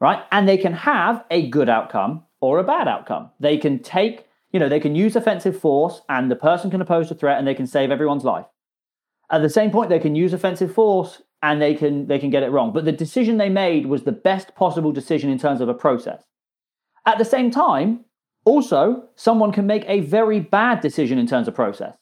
Right? 0.00 0.22
And 0.30 0.48
they 0.48 0.56
can 0.56 0.72
have 0.72 1.24
a 1.30 1.48
good 1.48 1.68
outcome 1.68 2.24
or 2.40 2.58
a 2.58 2.64
bad 2.64 2.86
outcome. 2.86 3.30
They 3.40 3.58
can 3.58 3.80
take, 3.80 4.26
you 4.52 4.60
know, 4.60 4.68
they 4.68 4.78
can 4.78 4.94
use 4.94 5.16
offensive 5.16 5.58
force 5.58 6.02
and 6.08 6.30
the 6.30 6.36
person 6.36 6.70
can 6.70 6.80
oppose 6.80 7.08
the 7.08 7.16
threat 7.16 7.38
and 7.38 7.46
they 7.46 7.54
can 7.54 7.66
save 7.66 7.90
everyone's 7.90 8.24
life. 8.24 8.46
At 9.30 9.42
the 9.42 9.50
same 9.50 9.72
point, 9.72 9.90
they 9.90 9.98
can 9.98 10.14
use 10.14 10.32
offensive 10.32 10.72
force 10.72 11.20
and 11.42 11.60
they 11.60 11.74
can 11.74 12.06
they 12.06 12.18
can 12.18 12.30
get 12.30 12.44
it 12.44 12.50
wrong. 12.50 12.72
But 12.72 12.84
the 12.84 12.92
decision 12.92 13.36
they 13.36 13.48
made 13.48 13.86
was 13.86 14.04
the 14.04 14.12
best 14.12 14.54
possible 14.54 14.92
decision 14.92 15.30
in 15.30 15.38
terms 15.38 15.60
of 15.60 15.68
a 15.68 15.74
process. 15.74 16.22
At 17.04 17.18
the 17.18 17.24
same 17.24 17.50
time, 17.50 18.04
also, 18.44 19.04
someone 19.16 19.50
can 19.50 19.66
make 19.66 19.84
a 19.88 20.00
very 20.00 20.40
bad 20.40 20.80
decision 20.80 21.18
in 21.18 21.26
terms 21.26 21.48
of 21.48 21.54
process. 21.54 21.96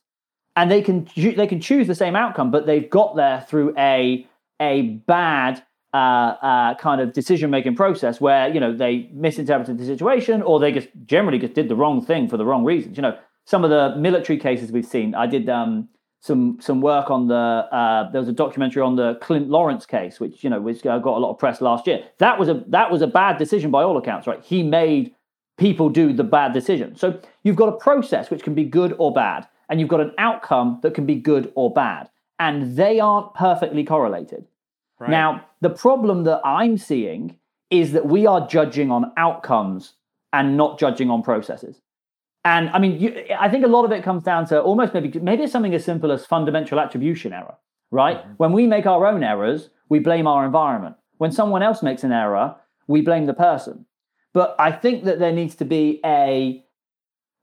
And 0.54 0.70
they 0.70 0.82
can 0.82 1.08
they 1.14 1.46
can 1.46 1.60
choose 1.60 1.86
the 1.86 1.94
same 1.94 2.14
outcome, 2.14 2.50
but 2.50 2.66
they've 2.66 2.88
got 2.88 3.16
there 3.16 3.44
through 3.48 3.74
a 3.78 4.26
a 4.60 4.82
bad 5.06 5.62
uh, 5.94 5.96
uh, 5.96 6.74
kind 6.74 7.00
of 7.00 7.12
decision 7.12 7.50
making 7.50 7.74
process 7.74 8.20
where 8.20 8.48
you 8.48 8.60
know 8.60 8.76
they 8.76 9.08
misinterpreted 9.14 9.78
the 9.78 9.84
situation 9.84 10.42
or 10.42 10.60
they 10.60 10.72
just 10.72 10.88
generally 11.06 11.38
just 11.38 11.54
did 11.54 11.68
the 11.68 11.76
wrong 11.76 12.04
thing 12.04 12.28
for 12.28 12.36
the 12.36 12.44
wrong 12.44 12.64
reasons. 12.64 12.96
You 12.96 13.02
know, 13.02 13.18
some 13.44 13.64
of 13.64 13.70
the 13.70 13.96
military 13.96 14.38
cases 14.38 14.70
we've 14.70 14.86
seen. 14.86 15.14
I 15.14 15.26
did 15.26 15.48
um, 15.48 15.88
some 16.20 16.58
some 16.60 16.80
work 16.80 17.10
on 17.10 17.28
the 17.28 17.34
uh, 17.34 18.10
there 18.10 18.20
was 18.20 18.28
a 18.28 18.32
documentary 18.32 18.82
on 18.82 18.96
the 18.96 19.14
Clint 19.22 19.48
Lorance 19.48 19.86
case, 19.86 20.20
which 20.20 20.44
you 20.44 20.50
know 20.50 20.60
which 20.60 20.82
got 20.82 21.04
a 21.04 21.10
lot 21.18 21.30
of 21.30 21.38
press 21.38 21.60
last 21.60 21.86
year. 21.86 22.04
That 22.18 22.38
was 22.38 22.48
a 22.48 22.64
that 22.68 22.90
was 22.90 23.00
a 23.00 23.06
bad 23.06 23.38
decision 23.38 23.70
by 23.70 23.82
all 23.82 23.96
accounts, 23.96 24.26
right? 24.26 24.42
He 24.44 24.62
made 24.62 25.14
people 25.56 25.88
do 25.88 26.12
the 26.12 26.24
bad 26.24 26.52
decision. 26.52 26.96
So 26.96 27.18
you've 27.42 27.56
got 27.56 27.68
a 27.68 27.76
process 27.78 28.28
which 28.30 28.42
can 28.42 28.54
be 28.54 28.64
good 28.64 28.94
or 28.98 29.12
bad, 29.12 29.46
and 29.70 29.80
you've 29.80 29.88
got 29.88 30.00
an 30.00 30.12
outcome 30.18 30.80
that 30.82 30.94
can 30.94 31.06
be 31.06 31.14
good 31.14 31.52
or 31.54 31.72
bad 31.72 32.10
and 32.38 32.76
they 32.76 33.00
aren't 33.00 33.34
perfectly 33.34 33.84
correlated. 33.84 34.46
Right. 34.98 35.10
Now, 35.10 35.44
The 35.60 35.70
problem 35.70 36.24
that 36.24 36.40
I'm 36.44 36.76
seeing 36.76 37.38
is 37.70 37.92
that 37.92 38.06
we 38.06 38.26
are 38.26 38.46
judging 38.46 38.90
on 38.90 39.12
outcomes 39.16 39.94
and 40.32 40.56
not 40.56 40.78
judging 40.78 41.10
on 41.10 41.22
processes. 41.22 41.80
And 42.44 42.68
I 42.70 42.78
mean, 42.78 43.00
you, 43.00 43.24
I 43.38 43.48
think 43.48 43.64
a 43.64 43.68
lot 43.68 43.84
of 43.84 43.90
it 43.90 44.04
comes 44.04 44.22
down 44.22 44.46
to 44.48 44.60
almost 44.60 44.94
maybe 44.94 45.18
maybe 45.18 45.42
it's 45.44 45.52
something 45.52 45.74
as 45.74 45.84
simple 45.84 46.12
as 46.12 46.24
fundamental 46.24 46.78
attribution 46.78 47.32
error, 47.32 47.56
right? 47.90 48.18
Mm-hmm. 48.18 48.32
When 48.36 48.52
we 48.52 48.66
make 48.66 48.86
our 48.86 49.06
own 49.06 49.24
errors, 49.24 49.70
we 49.88 49.98
blame 49.98 50.26
our 50.28 50.44
environment. 50.44 50.96
When 51.18 51.32
someone 51.32 51.62
else 51.62 51.82
makes 51.82 52.04
an 52.04 52.12
error, 52.12 52.54
we 52.86 53.00
blame 53.00 53.26
the 53.26 53.34
person. 53.34 53.86
But 54.32 54.54
I 54.58 54.70
think 54.70 55.04
that 55.04 55.18
there 55.18 55.32
needs 55.32 55.56
to 55.56 55.64
be 55.64 56.00
a 56.04 56.62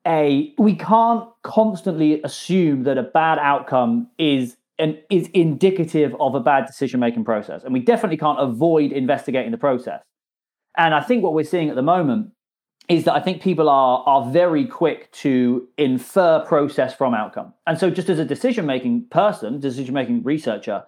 a 0.06 0.54
we 0.58 0.76
can't 0.76 1.28
constantly 1.42 2.22
assume 2.22 2.84
that 2.84 2.98
a 2.98 3.04
bad 3.04 3.40
outcome 3.40 4.10
is 4.18 4.56
and 4.80 4.98
is 5.10 5.28
indicative 5.34 6.16
of 6.20 6.36
a 6.36 6.40
bad 6.40 6.66
decision 6.66 7.00
making 7.00 7.26
process. 7.26 7.64
And 7.64 7.74
we 7.74 7.80
definitely 7.80 8.18
can't 8.18 8.40
avoid 8.40 8.92
investigating 8.92 9.52
the 9.52 9.58
process. 9.58 10.02
And 10.78 10.96
I 10.96 11.02
think 11.02 11.24
what 11.24 11.34
we're 11.34 11.44
seeing 11.44 11.70
at 11.70 11.76
the 11.76 11.84
moment 11.84 12.32
is 12.90 13.06
that 13.06 13.14
I 13.14 13.20
think 13.22 13.42
people 13.42 13.70
are 13.70 14.04
are 14.06 14.26
very 14.32 14.66
quick 14.66 15.12
to 15.12 15.68
infer 15.78 16.44
process 16.46 16.94
from 16.94 17.14
outcome. 17.14 17.54
And 17.66 17.78
so 17.78 17.90
just 17.90 18.10
as 18.10 18.20
a 18.20 18.26
decision 18.26 18.66
making 18.66 19.08
person, 19.10 19.60
decision 19.60 19.94
making 19.94 20.24
researcher, 20.24 20.84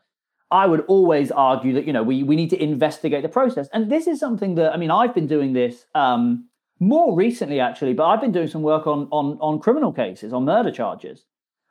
I 0.51 0.67
would 0.67 0.81
always 0.87 1.31
argue 1.31 1.73
that 1.73 1.85
you 1.85 1.93
know 1.93 2.03
we 2.03 2.23
we 2.23 2.35
need 2.35 2.49
to 2.49 2.61
investigate 2.61 3.23
the 3.23 3.29
process. 3.29 3.69
And 3.73 3.91
this 3.91 4.07
is 4.07 4.19
something 4.19 4.55
that 4.55 4.73
I 4.73 4.77
mean 4.77 4.91
I've 4.91 5.15
been 5.15 5.27
doing 5.27 5.53
this 5.53 5.85
um, 5.95 6.49
more 6.79 7.15
recently 7.15 7.59
actually, 7.59 7.93
but 7.93 8.05
I've 8.05 8.21
been 8.21 8.33
doing 8.33 8.47
some 8.47 8.61
work 8.61 8.87
on 8.87 9.07
on 9.11 9.37
on 9.39 9.59
criminal 9.59 9.93
cases, 9.93 10.33
on 10.33 10.43
murder 10.43 10.71
charges, 10.71 11.25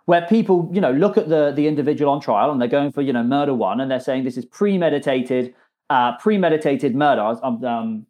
where 0.07 0.27
people 0.27 0.71
you 0.73 0.81
know 0.81 0.93
look 0.93 1.17
at 1.17 1.29
the 1.29 1.53
the 1.55 1.67
individual 1.67 2.13
on 2.13 2.21
trial 2.21 2.51
and 2.51 2.61
they're 2.61 2.69
going 2.69 2.93
for 2.93 3.03
you 3.03 3.13
know 3.13 3.23
murder 3.23 3.55
one 3.55 3.81
and 3.81 3.91
they're 3.91 4.01
saying 4.01 4.25
this 4.25 4.37
is 4.37 4.45
premeditated 4.45 5.55
uh, 5.91 6.17
premeditated 6.19 6.95
murder. 6.95 7.23
Um, 7.43 8.07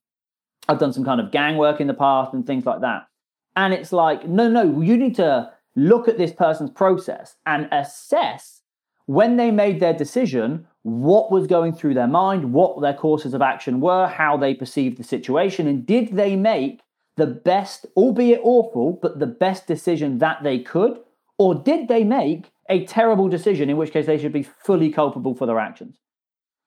I've 0.68 0.78
done 0.78 0.92
some 0.92 1.05
kind 1.05 1.20
of 1.20 1.30
gang 1.30 1.57
work 1.57 1.80
in 1.80 1.86
the 1.86 1.95
past 1.95 2.32
and 2.32 2.47
things 2.47 2.64
like 2.64 2.80
that. 2.80 3.09
And 3.57 3.72
it's 3.72 3.92
like, 3.92 4.26
no, 4.26 4.49
no, 4.49 4.80
you 4.80 4.97
need 4.97 5.16
to 5.16 5.53
look 5.76 6.09
at 6.09 6.18
this 6.18 6.32
person's 6.32 6.70
process 6.70 7.36
and 7.47 7.68
assess 7.72 8.62
when 9.07 9.36
they 9.36 9.51
made 9.51 9.80
their 9.80 9.92
decision, 9.92 10.66
what 10.82 11.30
was 11.30 11.47
going 11.47 11.74
through 11.74 11.95
their 11.95 12.07
mind, 12.07 12.53
what 12.53 12.80
their 12.80 12.95
courses 12.95 13.34
of 13.34 13.42
action 13.42 13.80
were, 13.80 14.07
how 14.07 14.36
they 14.36 14.55
perceived 14.55 14.97
the 14.97 15.05
situation, 15.05 15.66
and 15.66 15.84
did 15.84 16.16
they 16.16 16.36
make 16.36 16.80
the 17.16 17.26
best, 17.26 17.86
albeit 17.97 18.40
awful, 18.42 18.99
but 19.03 19.18
the 19.18 19.26
best 19.26 19.66
decision 19.66 20.18
that 20.18 20.42
they 20.42 20.59
could? 20.59 20.99
Or 21.39 21.55
did 21.55 21.89
they 21.89 22.05
make 22.05 22.53
a 22.68 22.85
terrible 22.87 23.28
decision, 23.28 23.68
in 23.68 23.76
which 23.76 23.93
case 23.93 24.07
they 24.07 24.18
should 24.18 24.32
be 24.32 24.43
fully 24.43 24.91
culpable 24.91 25.35
for 25.35 25.47
their 25.47 25.59
actions? 25.59 25.99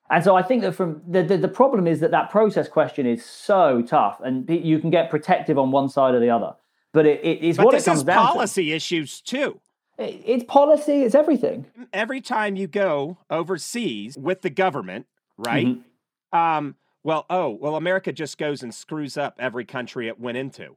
And 0.09 0.23
so 0.23 0.35
I 0.35 0.41
think 0.41 0.61
that 0.61 0.73
from 0.73 1.01
the, 1.07 1.23
the, 1.23 1.37
the, 1.37 1.47
problem 1.47 1.85
is 1.85 1.99
that 1.99 2.11
that 2.11 2.29
process 2.29 2.69
question 2.69 3.05
is 3.05 3.25
so 3.25 3.81
tough, 3.81 4.21
and 4.23 4.49
you 4.49 4.79
can 4.79 4.89
get 4.89 5.09
protective 5.09 5.57
on 5.57 5.71
one 5.71 5.89
side 5.89 6.15
or 6.15 6.19
the 6.19 6.29
other. 6.29 6.53
But 6.93 7.05
it, 7.05 7.23
it 7.25 7.41
is 7.41 7.57
but 7.57 7.65
what 7.65 7.75
it 7.75 7.83
comes 7.83 8.03
down 8.03 8.25
to. 8.25 8.31
policy 8.31 8.71
issues 8.71 9.19
too. 9.19 9.59
It, 9.97 10.21
it's 10.25 10.43
policy. 10.45 11.03
It's 11.03 11.13
everything. 11.13 11.65
Every 11.91 12.21
time 12.21 12.55
you 12.55 12.67
go 12.67 13.17
overseas 13.29 14.17
with 14.17 14.41
the 14.41 14.49
government, 14.49 15.07
right? 15.37 15.67
Mm-hmm. 15.67 16.37
Um, 16.37 16.75
well, 17.03 17.25
oh, 17.29 17.49
well, 17.49 17.75
America 17.75 18.13
just 18.13 18.37
goes 18.37 18.63
and 18.63 18.73
screws 18.73 19.17
up 19.17 19.35
every 19.39 19.65
country 19.65 20.07
it 20.07 20.19
went 20.19 20.37
into. 20.37 20.75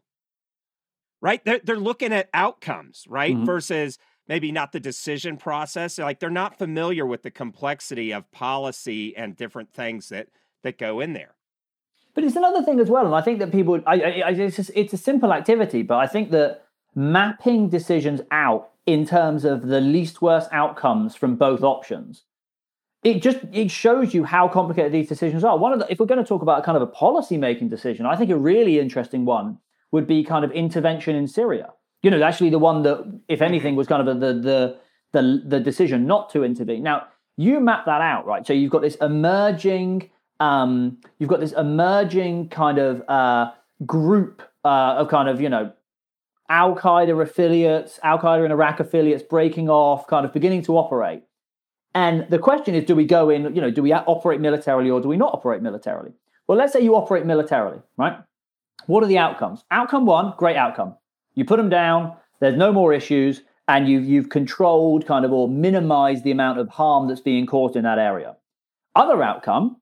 Right? 1.20 1.44
They're 1.44 1.60
they're 1.62 1.76
looking 1.76 2.12
at 2.12 2.28
outcomes, 2.32 3.04
right? 3.08 3.34
Mm-hmm. 3.34 3.44
Versus 3.44 3.98
maybe 4.28 4.52
not 4.52 4.72
the 4.72 4.80
decision 4.80 5.36
process. 5.36 5.98
Like 5.98 6.20
they're 6.20 6.30
not 6.30 6.58
familiar 6.58 7.04
with 7.04 7.22
the 7.22 7.30
complexity 7.30 8.12
of 8.12 8.30
policy 8.32 9.16
and 9.16 9.36
different 9.36 9.72
things 9.72 10.08
that 10.08 10.28
that 10.62 10.78
go 10.78 11.00
in 11.00 11.12
there. 11.12 11.34
But 12.14 12.24
it's 12.24 12.36
another 12.36 12.62
thing 12.62 12.80
as 12.80 12.90
well, 12.90 13.06
and 13.06 13.14
I 13.14 13.20
think 13.20 13.38
that 13.38 13.52
people, 13.52 13.80
I, 13.86 14.00
I, 14.00 14.30
it's 14.30 14.56
just, 14.56 14.72
it's 14.74 14.92
a 14.92 14.96
simple 14.96 15.32
activity, 15.32 15.82
but 15.82 15.98
I 15.98 16.08
think 16.08 16.32
that 16.32 16.64
mapping 16.94 17.68
decisions 17.68 18.20
out 18.32 18.70
in 18.84 19.06
terms 19.06 19.44
of 19.44 19.68
the 19.68 19.80
least 19.80 20.20
worst 20.20 20.48
outcomes 20.50 21.14
from 21.14 21.36
both 21.36 21.62
options 21.62 22.24
it 23.02 23.22
just 23.22 23.38
it 23.52 23.70
shows 23.70 24.12
you 24.12 24.24
how 24.24 24.48
complicated 24.48 24.92
these 24.92 25.08
decisions 25.08 25.44
are 25.44 25.56
one 25.56 25.72
of 25.72 25.78
the 25.78 25.90
if 25.90 25.98
we're 25.98 26.06
going 26.06 26.22
to 26.22 26.28
talk 26.28 26.42
about 26.42 26.64
kind 26.64 26.76
of 26.76 26.82
a 26.82 26.86
policy 26.86 27.36
making 27.36 27.68
decision 27.68 28.06
i 28.06 28.16
think 28.16 28.30
a 28.30 28.36
really 28.36 28.78
interesting 28.78 29.24
one 29.24 29.58
would 29.92 30.06
be 30.06 30.22
kind 30.24 30.44
of 30.44 30.52
intervention 30.52 31.16
in 31.16 31.26
syria 31.26 31.72
you 32.02 32.10
know, 32.10 32.22
actually 32.22 32.50
the 32.50 32.58
one 32.58 32.82
that, 32.82 33.20
if 33.28 33.42
anything, 33.42 33.76
was 33.76 33.86
kind 33.86 34.06
of 34.06 34.20
the 34.20 34.32
the 34.32 34.78
the, 35.12 35.42
the 35.44 35.60
decision 35.60 36.06
not 36.06 36.30
to 36.30 36.44
intervene. 36.44 36.82
Now 36.82 37.08
you 37.36 37.60
map 37.60 37.84
that 37.86 38.00
out, 38.00 38.26
right? 38.26 38.46
So 38.46 38.52
you've 38.52 38.70
got 38.70 38.82
this 38.82 38.96
emerging, 38.96 40.10
um, 40.38 40.98
you've 41.18 41.28
got 41.28 41.40
this 41.40 41.52
emerging 41.52 42.48
kind 42.48 42.78
of 42.78 43.02
uh, 43.08 43.52
group 43.84 44.42
uh, 44.64 44.96
of 44.98 45.08
kind 45.08 45.28
of 45.28 45.40
you 45.40 45.48
know 45.48 45.72
Al 46.48 46.74
Qaeda 46.74 47.20
affiliates, 47.22 47.98
Al 48.02 48.18
Qaeda 48.18 48.44
and 48.44 48.52
Iraq 48.52 48.80
affiliates 48.80 49.22
breaking 49.22 49.68
off, 49.68 50.06
kind 50.06 50.24
of 50.24 50.32
beginning 50.32 50.62
to 50.62 50.78
operate. 50.78 51.22
And 51.92 52.28
the 52.30 52.38
question 52.38 52.76
is, 52.76 52.84
do 52.84 52.94
we 52.94 53.04
go 53.04 53.30
in, 53.30 53.52
you 53.52 53.60
know, 53.60 53.70
do 53.72 53.82
we 53.82 53.92
operate 53.92 54.40
militarily 54.40 54.90
or 54.90 55.00
do 55.00 55.08
we 55.08 55.16
not 55.16 55.34
operate 55.34 55.60
militarily? 55.60 56.12
Well, 56.46 56.56
let's 56.56 56.72
say 56.72 56.80
you 56.80 56.94
operate 56.94 57.26
militarily, 57.26 57.80
right? 57.96 58.16
What 58.86 59.02
are 59.02 59.06
the 59.06 59.18
outcomes? 59.18 59.64
Outcome 59.70 60.06
one, 60.06 60.34
great 60.36 60.56
outcome. 60.56 60.96
You 61.34 61.44
put 61.44 61.58
them 61.58 61.68
down, 61.68 62.16
there's 62.40 62.56
no 62.56 62.72
more 62.72 62.92
issues, 62.92 63.42
and 63.68 63.88
you've, 63.88 64.04
you've 64.04 64.28
controlled 64.30 65.06
kind 65.06 65.24
of 65.24 65.32
or 65.32 65.48
minimized 65.48 66.24
the 66.24 66.32
amount 66.32 66.58
of 66.58 66.68
harm 66.68 67.08
that's 67.08 67.20
being 67.20 67.46
caused 67.46 67.76
in 67.76 67.84
that 67.84 67.98
area. 67.98 68.36
Other 68.96 69.22
outcome, 69.22 69.76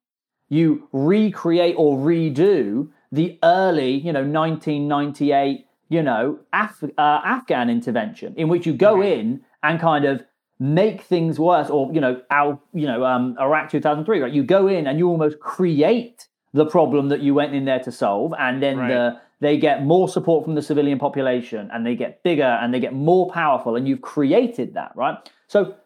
you 0.48 0.88
recreate 0.92 1.74
or 1.78 1.96
redo 1.96 2.88
the 3.10 3.38
early, 3.42 3.92
you 3.92 4.12
know, 4.12 4.20
1998, 4.20 5.66
you 5.88 6.02
know, 6.02 6.38
Af- 6.52 6.84
uh, 6.84 7.20
Afghan 7.24 7.70
intervention, 7.70 8.34
in 8.36 8.48
which 8.48 8.66
you 8.66 8.74
go 8.74 9.00
in 9.00 9.40
and 9.62 9.80
kind 9.80 10.04
of 10.04 10.22
make 10.58 11.02
things 11.02 11.38
worse, 11.38 11.70
or 11.70 11.90
you 11.92 12.00
know, 12.00 12.20
our, 12.30 12.60
you 12.74 12.86
know, 12.86 13.04
um, 13.04 13.36
Iraq 13.40 13.70
2003, 13.70 14.20
right? 14.20 14.32
You 14.32 14.42
go 14.42 14.66
in 14.66 14.86
and 14.86 14.98
you 14.98 15.08
almost 15.08 15.38
create 15.40 16.27
the 16.52 16.66
problem 16.66 17.08
that 17.08 17.20
you 17.20 17.34
went 17.34 17.54
in 17.54 17.64
there 17.64 17.80
to 17.80 17.92
solve, 17.92 18.34
and 18.38 18.62
then 18.62 18.78
right. 18.78 18.88
the 18.88 19.20
they 19.40 19.56
get 19.56 19.84
more 19.84 20.08
support 20.08 20.44
from 20.44 20.54
the 20.54 20.62
civilian 20.62 20.98
population 20.98 21.70
and 21.72 21.86
they 21.86 21.94
get 21.94 22.22
bigger 22.22 22.58
and 22.60 22.74
they 22.74 22.80
get 22.80 22.92
more 22.92 23.30
powerful 23.30 23.76
and 23.76 23.86
you've 23.86 24.00
created 24.00 24.74
that 24.74 24.92
right? 24.96 25.16
So 25.46 25.76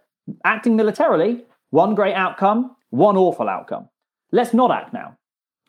acting 0.44 0.76
militarily 0.76 1.44
one 1.70 1.94
great 1.94 2.14
outcome 2.14 2.76
one 2.90 3.16
awful 3.16 3.48
outcome. 3.48 3.88
Let's 4.32 4.54
not 4.54 4.70
act 4.70 4.92
now. 4.92 5.18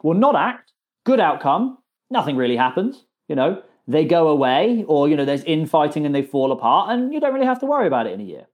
Well 0.02 0.18
not 0.18 0.36
act 0.36 0.72
good 1.06 1.20
outcome 1.20 1.78
nothing 2.10 2.38
really 2.38 2.58
happens 2.58 3.06
you 3.28 3.36
know? 3.36 3.62
They 3.88 4.06
go 4.06 4.30
away 4.30 4.86
or 4.88 5.10
you 5.10 5.18
know 5.18 5.26
there's 5.26 5.44
infighting 5.44 6.06
and 6.06 6.16
they 6.16 6.22
fall 6.22 6.54
apart 6.54 6.92
and 6.92 7.14
you 7.14 7.20
don't 7.20 7.34
really 7.34 7.46
have 7.46 7.60
to 7.60 7.66
worry 7.66 7.88
about 7.88 8.08
it 8.08 8.14
in 8.14 8.22
a 8.22 8.24
year. 8.24 8.48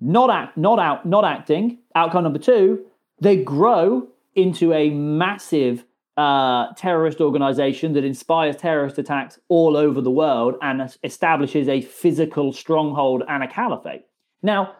Not 0.00 0.28
act 0.28 0.58
not 0.58 0.78
out 0.78 1.06
not 1.06 1.24
acting. 1.24 1.78
Outcome 1.94 2.24
number 2.24 2.38
two 2.38 2.84
they 3.20 3.42
grow 3.42 4.08
into 4.34 4.72
a 4.72 4.90
massive 4.90 5.84
uh, 6.16 6.72
terrorist 6.74 7.20
organization 7.20 7.92
that 7.94 8.04
inspires 8.04 8.56
terrorist 8.56 8.98
attacks 8.98 9.38
all 9.48 9.76
over 9.76 10.00
the 10.00 10.10
world 10.10 10.54
and 10.62 10.96
establishes 11.02 11.68
a 11.68 11.80
physical 11.80 12.52
stronghold 12.52 13.22
and 13.28 13.42
a 13.42 13.48
caliphate. 13.48 14.04
Now, 14.42 14.76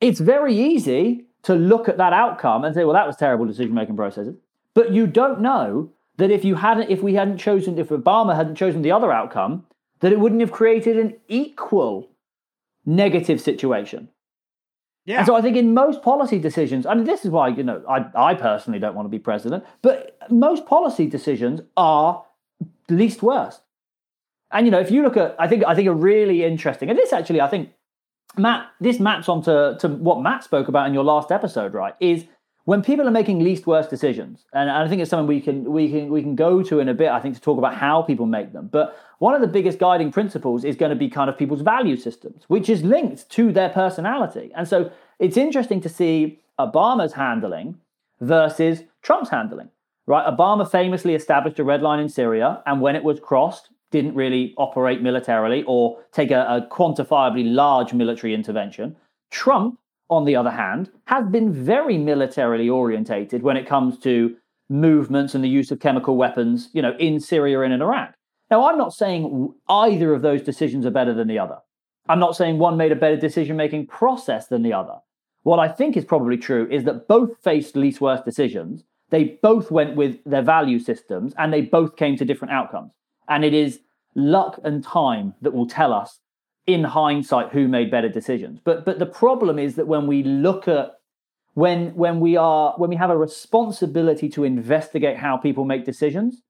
it's 0.00 0.20
very 0.20 0.56
easy 0.56 1.26
to 1.42 1.54
look 1.54 1.88
at 1.88 1.98
that 1.98 2.12
outcome 2.12 2.64
and 2.64 2.74
say, 2.74 2.84
well, 2.84 2.94
that 2.94 3.06
was 3.06 3.16
terrible 3.16 3.46
decision 3.46 3.74
making 3.74 3.96
processes. 3.96 4.36
But 4.74 4.92
you 4.92 5.06
don't 5.06 5.40
know 5.40 5.90
that 6.16 6.30
if 6.30 6.44
you 6.44 6.54
hadn't, 6.54 6.90
if 6.90 7.02
we 7.02 7.14
hadn't 7.14 7.38
chosen, 7.38 7.78
if 7.78 7.88
Obama 7.88 8.34
hadn't 8.34 8.56
chosen 8.56 8.82
the 8.82 8.92
other 8.92 9.12
outcome, 9.12 9.66
that 10.00 10.12
it 10.12 10.20
wouldn't 10.20 10.40
have 10.40 10.52
created 10.52 10.96
an 10.98 11.14
equal 11.28 12.08
negative 12.84 13.40
situation. 13.40 14.08
Yeah. 15.04 15.18
And 15.18 15.26
so 15.26 15.34
I 15.34 15.42
think 15.42 15.56
in 15.56 15.74
most 15.74 16.02
policy 16.02 16.38
decisions, 16.38 16.86
I 16.86 16.94
mean, 16.94 17.04
this 17.04 17.24
is 17.24 17.30
why, 17.30 17.48
you 17.48 17.62
know, 17.62 17.82
I, 17.88 18.06
I 18.14 18.34
personally 18.34 18.78
don't 18.78 18.94
want 18.94 19.06
to 19.06 19.10
be 19.10 19.18
president, 19.18 19.64
but 19.82 20.16
most 20.30 20.64
policy 20.66 21.06
decisions 21.06 21.60
are 21.76 22.24
least 22.88 23.22
worst. 23.22 23.62
And, 24.52 24.66
you 24.66 24.70
know, 24.70 24.80
if 24.80 24.90
you 24.90 25.02
look 25.02 25.16
at, 25.16 25.34
I 25.38 25.48
think, 25.48 25.64
I 25.66 25.74
think 25.74 25.88
a 25.88 25.94
really 25.94 26.44
interesting, 26.44 26.88
and 26.88 26.98
this 26.98 27.12
actually, 27.12 27.40
I 27.40 27.48
think, 27.48 27.70
Matt, 28.36 28.66
this 28.80 29.00
maps 29.00 29.28
onto 29.28 29.76
to 29.78 29.88
what 29.88 30.22
Matt 30.22 30.44
spoke 30.44 30.68
about 30.68 30.86
in 30.86 30.94
your 30.94 31.04
last 31.04 31.30
episode, 31.30 31.74
right? 31.74 31.94
Is 32.00 32.26
when 32.64 32.82
people 32.82 33.08
are 33.08 33.12
making 33.12 33.40
least 33.40 33.66
worst 33.66 33.90
decisions, 33.90 34.46
and 34.52 34.70
I 34.70 34.86
think 34.88 35.02
it's 35.02 35.10
something 35.10 35.26
we 35.26 35.40
can 35.40 35.72
we 35.72 35.90
can 35.90 36.10
we 36.10 36.22
can 36.22 36.36
go 36.36 36.62
to 36.62 36.78
in 36.78 36.88
a 36.88 36.94
bit. 36.94 37.08
I 37.10 37.20
think 37.20 37.34
to 37.34 37.40
talk 37.40 37.58
about 37.58 37.74
how 37.74 38.02
people 38.02 38.26
make 38.26 38.52
them. 38.52 38.68
But 38.70 38.96
one 39.18 39.34
of 39.34 39.40
the 39.40 39.48
biggest 39.48 39.78
guiding 39.78 40.12
principles 40.12 40.64
is 40.64 40.76
going 40.76 40.90
to 40.90 40.96
be 40.96 41.08
kind 41.08 41.28
of 41.28 41.36
people's 41.36 41.62
value 41.62 41.96
systems, 41.96 42.44
which 42.48 42.68
is 42.68 42.82
linked 42.82 43.28
to 43.30 43.52
their 43.52 43.68
personality. 43.68 44.52
And 44.54 44.68
so 44.68 44.90
it's 45.18 45.36
interesting 45.36 45.80
to 45.80 45.88
see 45.88 46.40
Obama's 46.58 47.14
handling 47.14 47.78
versus 48.20 48.82
Trump's 49.02 49.30
handling. 49.30 49.70
Right? 50.06 50.26
Obama 50.26 50.68
famously 50.68 51.14
established 51.14 51.58
a 51.58 51.64
red 51.64 51.82
line 51.82 52.00
in 52.00 52.08
Syria, 52.08 52.62
and 52.66 52.80
when 52.80 52.96
it 52.96 53.04
was 53.04 53.20
crossed, 53.20 53.70
didn't 53.90 54.14
really 54.14 54.54
operate 54.56 55.02
militarily 55.02 55.62
or 55.66 55.98
take 56.12 56.30
a, 56.30 56.42
a 56.48 56.68
quantifiably 56.74 57.44
large 57.52 57.92
military 57.92 58.34
intervention. 58.34 58.96
Trump 59.30 59.78
on 60.12 60.26
the 60.26 60.36
other 60.36 60.50
hand, 60.50 60.90
has 61.06 61.26
been 61.26 61.50
very 61.50 61.96
militarily 61.96 62.68
orientated 62.68 63.42
when 63.42 63.56
it 63.56 63.66
comes 63.66 63.98
to 64.00 64.36
movements 64.68 65.34
and 65.34 65.42
the 65.42 65.48
use 65.48 65.70
of 65.70 65.80
chemical 65.80 66.16
weapons, 66.16 66.68
you 66.74 66.82
know, 66.82 66.94
in 66.98 67.18
Syria 67.18 67.62
and 67.62 67.72
in 67.72 67.80
Iraq. 67.80 68.14
Now, 68.50 68.68
I'm 68.68 68.76
not 68.76 68.92
saying 68.92 69.54
either 69.70 70.12
of 70.12 70.20
those 70.20 70.42
decisions 70.42 70.84
are 70.84 70.90
better 70.90 71.14
than 71.14 71.28
the 71.28 71.38
other. 71.38 71.56
I'm 72.08 72.18
not 72.18 72.36
saying 72.36 72.58
one 72.58 72.76
made 72.76 72.92
a 72.92 72.96
better 72.96 73.16
decision 73.16 73.56
making 73.56 73.86
process 73.86 74.48
than 74.48 74.62
the 74.62 74.74
other. 74.74 74.96
What 75.44 75.58
I 75.58 75.68
think 75.68 75.96
is 75.96 76.04
probably 76.04 76.36
true 76.36 76.68
is 76.70 76.84
that 76.84 77.08
both 77.08 77.42
faced 77.42 77.74
least 77.74 78.02
worst 78.02 78.26
decisions. 78.26 78.84
They 79.08 79.38
both 79.42 79.70
went 79.70 79.96
with 79.96 80.22
their 80.24 80.42
value 80.42 80.78
systems 80.78 81.32
and 81.38 81.52
they 81.52 81.62
both 81.62 81.96
came 81.96 82.16
to 82.16 82.24
different 82.26 82.52
outcomes. 82.52 82.92
And 83.28 83.44
it 83.44 83.54
is 83.54 83.80
luck 84.14 84.60
and 84.62 84.84
time 84.84 85.34
that 85.40 85.54
will 85.54 85.66
tell 85.66 85.92
us 85.94 86.20
in 86.66 86.84
hindsight 86.84 87.52
who 87.52 87.68
made 87.68 87.90
better 87.90 88.08
decisions. 88.08 88.60
But 88.62 88.84
but 88.84 88.98
the 88.98 89.06
problem 89.06 89.58
is 89.58 89.76
that 89.76 89.86
when 89.86 90.06
we 90.06 90.22
look 90.22 90.68
at 90.68 90.92
when 91.54 91.94
when 91.94 92.20
we 92.20 92.36
are 92.36 92.74
when 92.76 92.90
we 92.90 92.96
have 92.96 93.10
a 93.10 93.16
responsibility 93.16 94.28
to 94.30 94.44
investigate 94.44 95.16
how 95.16 95.36
people 95.36 95.64
make 95.64 95.84
decisions, 95.84 96.42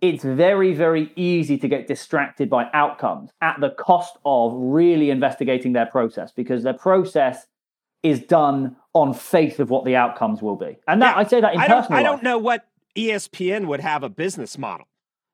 it's 0.00 0.24
very 0.24 0.74
very 0.74 1.12
easy 1.16 1.56
to 1.58 1.68
get 1.68 1.86
distracted 1.86 2.50
by 2.50 2.68
outcomes 2.74 3.30
at 3.40 3.56
the 3.60 3.70
cost 3.70 4.16
of 4.24 4.52
really 4.54 5.10
investigating 5.10 5.72
their 5.72 5.86
process 5.86 6.32
because 6.32 6.62
their 6.62 6.74
process 6.74 7.46
is 8.02 8.20
done 8.20 8.76
on 8.92 9.12
faith 9.12 9.58
of 9.58 9.70
what 9.70 9.84
the 9.84 9.96
outcomes 9.96 10.42
will 10.42 10.56
be. 10.56 10.76
And 10.86 11.02
that 11.02 11.16
yeah, 11.16 11.20
I 11.20 11.24
say 11.24 11.40
that 11.40 11.54
in 11.54 11.60
I 11.60 11.66
personal 11.66 11.82
don't, 11.82 11.92
I 11.92 11.94
life. 11.96 12.04
don't 12.04 12.22
know 12.22 12.38
what 12.38 12.68
ESPN 12.94 13.66
would 13.66 13.80
have 13.80 14.02
a 14.02 14.08
business 14.08 14.56
model. 14.58 14.86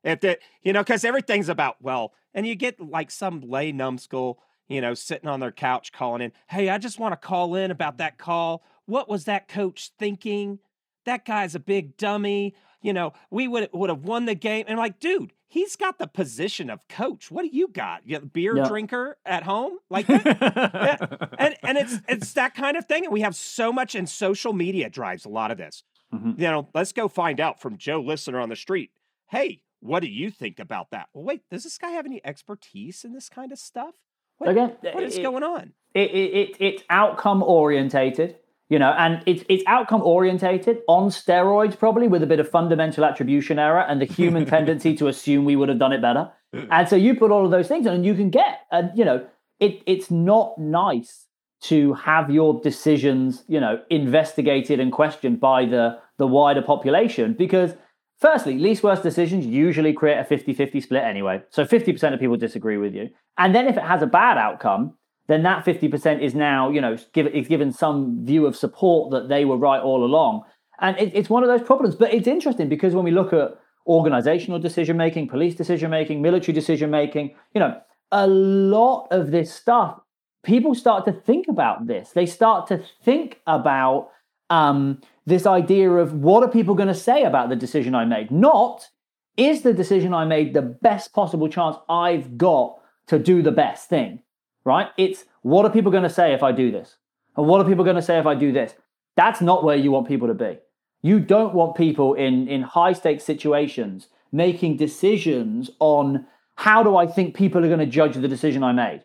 If 0.04 0.20
that, 0.20 0.40
you 0.62 0.72
know, 0.72 0.82
because 0.82 1.04
everything's 1.04 1.48
about, 1.48 1.76
well, 1.80 2.12
and 2.34 2.46
you 2.46 2.54
get 2.54 2.80
like 2.80 3.10
some 3.10 3.40
lay 3.40 3.72
numbskull, 3.72 4.40
you 4.68 4.80
know, 4.80 4.94
sitting 4.94 5.28
on 5.28 5.40
their 5.40 5.52
couch 5.52 5.92
calling 5.92 6.22
in, 6.22 6.32
hey, 6.48 6.68
I 6.68 6.78
just 6.78 6.98
want 6.98 7.12
to 7.12 7.26
call 7.26 7.54
in 7.54 7.70
about 7.70 7.98
that 7.98 8.18
call. 8.18 8.64
What 8.86 9.08
was 9.08 9.24
that 9.24 9.48
coach 9.48 9.92
thinking? 9.98 10.58
That 11.04 11.24
guy's 11.24 11.54
a 11.54 11.60
big 11.60 11.96
dummy. 11.96 12.54
You 12.80 12.92
know, 12.92 13.12
we 13.30 13.46
would 13.46 13.68
would 13.72 13.90
have 13.90 14.04
won 14.04 14.24
the 14.24 14.34
game. 14.34 14.64
And 14.66 14.74
I'm 14.74 14.82
like, 14.82 14.98
dude, 14.98 15.32
he's 15.46 15.76
got 15.76 15.98
the 15.98 16.06
position 16.06 16.70
of 16.70 16.88
coach. 16.88 17.30
What 17.30 17.42
do 17.42 17.56
you 17.56 17.68
got? 17.68 18.02
You 18.06 18.16
a 18.16 18.20
beer 18.20 18.54
drinker 18.64 19.18
at 19.24 19.44
home? 19.44 19.78
Like 19.90 20.06
that? 20.06 21.28
And 21.38 21.56
and 21.62 21.78
it's 21.78 21.98
it's 22.08 22.32
that 22.34 22.54
kind 22.54 22.76
of 22.76 22.86
thing. 22.86 23.04
And 23.04 23.12
we 23.12 23.22
have 23.22 23.34
so 23.34 23.72
much 23.72 23.94
and 23.94 24.08
social 24.08 24.52
media 24.52 24.88
drives 24.88 25.24
a 25.24 25.28
lot 25.28 25.50
of 25.50 25.58
this. 25.58 25.82
Mm-hmm. 26.14 26.40
You 26.40 26.48
know, 26.48 26.68
let's 26.74 26.92
go 26.92 27.08
find 27.08 27.40
out 27.40 27.60
from 27.60 27.76
Joe 27.76 28.00
Listener 28.00 28.38
on 28.38 28.48
the 28.48 28.56
street. 28.56 28.90
Hey, 29.28 29.62
what 29.82 30.00
do 30.00 30.08
you 30.08 30.30
think 30.30 30.60
about 30.60 30.92
that? 30.92 31.08
Well, 31.12 31.24
wait, 31.24 31.42
does 31.50 31.64
this 31.64 31.76
guy 31.76 31.90
have 31.90 32.06
any 32.06 32.24
expertise 32.24 33.04
in 33.04 33.12
this 33.12 33.28
kind 33.28 33.50
of 33.50 33.58
stuff? 33.58 33.94
What, 34.38 34.50
Again, 34.50 34.76
what 34.80 35.02
is 35.02 35.18
it, 35.18 35.22
going 35.22 35.42
on? 35.42 35.72
It, 35.92 36.10
it, 36.12 36.56
it's 36.60 36.82
outcome 36.88 37.42
orientated, 37.42 38.36
you 38.68 38.78
know, 38.78 38.94
and 38.96 39.22
it's, 39.26 39.42
it's 39.48 39.64
outcome 39.66 40.02
orientated 40.02 40.82
on 40.86 41.10
steroids, 41.10 41.76
probably 41.76 42.06
with 42.06 42.22
a 42.22 42.26
bit 42.26 42.38
of 42.38 42.48
fundamental 42.48 43.04
attribution 43.04 43.58
error 43.58 43.80
and 43.80 44.00
the 44.00 44.04
human 44.04 44.46
tendency 44.46 44.94
to 44.96 45.08
assume 45.08 45.44
we 45.44 45.56
would 45.56 45.68
have 45.68 45.78
done 45.78 45.92
it 45.92 46.00
better. 46.00 46.30
And 46.70 46.86
so 46.86 46.96
you 46.96 47.14
put 47.14 47.30
all 47.30 47.46
of 47.46 47.50
those 47.50 47.66
things 47.66 47.86
in, 47.86 47.94
and 47.94 48.04
you 48.04 48.14
can 48.14 48.28
get, 48.28 48.60
and 48.70 48.90
you 48.94 49.06
know, 49.06 49.26
it, 49.58 49.82
it's 49.86 50.10
not 50.10 50.58
nice 50.58 51.24
to 51.62 51.94
have 51.94 52.30
your 52.30 52.60
decisions, 52.60 53.42
you 53.48 53.58
know, 53.58 53.80
investigated 53.88 54.78
and 54.78 54.92
questioned 54.92 55.40
by 55.40 55.64
the 55.64 55.98
the 56.18 56.26
wider 56.26 56.60
population 56.60 57.32
because 57.32 57.74
Firstly, 58.22 58.56
least 58.56 58.84
worst 58.84 59.02
decisions 59.02 59.44
usually 59.44 59.92
create 59.92 60.16
a 60.16 60.24
50 60.24 60.54
50 60.54 60.80
split 60.80 61.02
anyway. 61.02 61.42
So 61.50 61.64
50% 61.64 62.14
of 62.14 62.20
people 62.20 62.36
disagree 62.36 62.76
with 62.76 62.94
you. 62.94 63.10
And 63.36 63.52
then 63.52 63.66
if 63.66 63.76
it 63.76 63.82
has 63.82 64.00
a 64.00 64.06
bad 64.06 64.38
outcome, 64.38 64.94
then 65.26 65.42
that 65.42 65.64
50% 65.64 66.22
is 66.22 66.32
now, 66.32 66.70
you 66.70 66.80
know, 66.80 66.96
give, 67.12 67.26
is 67.26 67.48
given 67.48 67.72
some 67.72 68.24
view 68.24 68.46
of 68.46 68.54
support 68.54 69.10
that 69.10 69.28
they 69.28 69.44
were 69.44 69.56
right 69.56 69.82
all 69.82 70.04
along. 70.04 70.44
And 70.80 70.96
it, 70.98 71.10
it's 71.12 71.28
one 71.28 71.42
of 71.42 71.48
those 71.48 71.66
problems. 71.66 71.96
But 71.96 72.14
it's 72.14 72.28
interesting 72.28 72.68
because 72.68 72.94
when 72.94 73.04
we 73.04 73.10
look 73.10 73.32
at 73.32 73.58
organizational 73.88 74.60
decision 74.60 74.96
making, 74.96 75.26
police 75.26 75.56
decision 75.56 75.90
making, 75.90 76.22
military 76.22 76.54
decision 76.54 76.92
making, 76.92 77.34
you 77.54 77.58
know, 77.58 77.80
a 78.12 78.28
lot 78.28 79.08
of 79.10 79.32
this 79.32 79.52
stuff, 79.52 79.98
people 80.44 80.76
start 80.76 81.04
to 81.06 81.12
think 81.12 81.48
about 81.48 81.88
this. 81.88 82.10
They 82.10 82.26
start 82.26 82.68
to 82.68 82.84
think 83.04 83.40
about 83.48 84.10
um, 84.48 85.00
this 85.26 85.46
idea 85.46 85.90
of 85.90 86.12
what 86.12 86.42
are 86.42 86.48
people 86.48 86.74
going 86.74 86.88
to 86.88 86.94
say 86.94 87.22
about 87.22 87.48
the 87.48 87.56
decision 87.56 87.94
I 87.94 88.04
made? 88.04 88.30
Not 88.30 88.90
is 89.36 89.62
the 89.62 89.72
decision 89.72 90.12
I 90.12 90.24
made 90.24 90.52
the 90.52 90.62
best 90.62 91.12
possible 91.12 91.48
chance 91.48 91.76
I've 91.88 92.36
got 92.36 92.78
to 93.06 93.18
do 93.18 93.42
the 93.42 93.52
best 93.52 93.88
thing, 93.88 94.20
right? 94.64 94.88
It's 94.98 95.24
what 95.42 95.64
are 95.64 95.70
people 95.70 95.90
going 95.90 96.02
to 96.02 96.10
say 96.10 96.34
if 96.34 96.42
I 96.42 96.52
do 96.52 96.70
this? 96.70 96.96
And 97.36 97.46
what 97.46 97.60
are 97.60 97.68
people 97.68 97.84
going 97.84 97.96
to 97.96 98.02
say 98.02 98.18
if 98.18 98.26
I 98.26 98.34
do 98.34 98.52
this? 98.52 98.74
That's 99.16 99.40
not 99.40 99.64
where 99.64 99.76
you 99.76 99.90
want 99.90 100.08
people 100.08 100.28
to 100.28 100.34
be. 100.34 100.58
You 101.02 101.18
don't 101.18 101.54
want 101.54 101.76
people 101.76 102.14
in, 102.14 102.46
in 102.48 102.62
high 102.62 102.92
stakes 102.92 103.24
situations 103.24 104.08
making 104.30 104.76
decisions 104.76 105.70
on 105.78 106.26
how 106.56 106.82
do 106.82 106.96
I 106.96 107.06
think 107.06 107.34
people 107.34 107.64
are 107.64 107.68
going 107.68 107.80
to 107.80 107.86
judge 107.86 108.14
the 108.14 108.28
decision 108.28 108.62
I 108.62 108.72
made. 108.72 109.02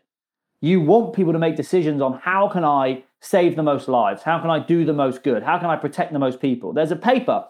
You 0.61 0.81
want 0.81 1.15
people 1.15 1.33
to 1.33 1.39
make 1.39 1.55
decisions 1.55 2.01
on 2.01 2.19
how 2.19 2.47
can 2.49 2.63
I 2.63 3.03
save 3.19 3.55
the 3.55 3.63
most 3.63 3.87
lives? 3.87 4.23
How 4.23 4.39
can 4.39 4.49
I 4.49 4.59
do 4.59 4.85
the 4.85 4.93
most 4.93 5.23
good? 5.23 5.43
How 5.43 5.57
can 5.57 5.69
I 5.69 5.75
protect 5.75 6.13
the 6.13 6.19
most 6.19 6.39
people? 6.39 6.73
There's 6.73 6.91
a 6.91 6.95
paper. 6.95 7.45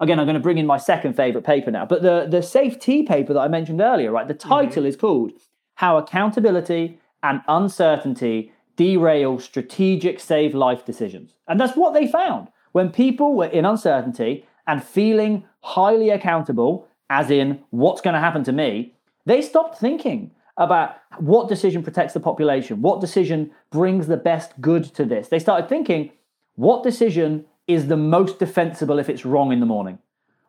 Again, 0.00 0.18
I'm 0.18 0.26
going 0.26 0.34
to 0.34 0.40
bring 0.40 0.58
in 0.58 0.66
my 0.66 0.78
second 0.78 1.14
favorite 1.14 1.44
paper 1.44 1.70
now, 1.70 1.86
but 1.86 2.02
the, 2.02 2.26
the 2.28 2.42
SAFE-T 2.42 3.04
paper 3.04 3.32
that 3.34 3.40
I 3.40 3.48
mentioned 3.48 3.80
earlier, 3.80 4.10
right? 4.10 4.26
The 4.26 4.34
mm-hmm. 4.34 4.48
title 4.48 4.82
mm-hmm. 4.82 4.86
is 4.86 4.96
called 4.96 5.32
How 5.76 5.96
Accountability 5.96 6.98
and 7.22 7.40
Uncertainty 7.46 8.52
Derail 8.76 9.38
Strategic 9.38 10.18
Save 10.18 10.54
Life 10.54 10.84
Decisions. 10.84 11.34
And 11.46 11.60
that's 11.60 11.76
what 11.76 11.94
they 11.94 12.06
found. 12.06 12.48
When 12.72 12.90
people 12.90 13.34
were 13.34 13.46
in 13.46 13.64
uncertainty 13.64 14.46
and 14.66 14.82
feeling 14.82 15.44
highly 15.60 16.10
accountable, 16.10 16.88
as 17.10 17.30
in 17.30 17.62
what's 17.70 18.00
going 18.00 18.14
to 18.14 18.20
happen 18.20 18.42
to 18.44 18.52
me, 18.52 18.94
they 19.26 19.42
stopped 19.42 19.78
thinking 19.78 20.32
about 20.56 20.96
what 21.18 21.48
decision 21.48 21.82
protects 21.82 22.12
the 22.12 22.20
population, 22.20 22.82
what 22.82 23.00
decision 23.00 23.50
brings 23.70 24.06
the 24.06 24.16
best 24.16 24.60
good 24.60 24.84
to 24.84 25.04
this. 25.04 25.28
They 25.28 25.38
started 25.38 25.68
thinking, 25.68 26.12
what 26.56 26.82
decision 26.82 27.46
is 27.66 27.88
the 27.88 27.96
most 27.96 28.38
defensible 28.38 28.98
if 28.98 29.08
it's 29.08 29.24
wrong 29.24 29.52
in 29.52 29.60
the 29.60 29.66
morning? 29.66 29.98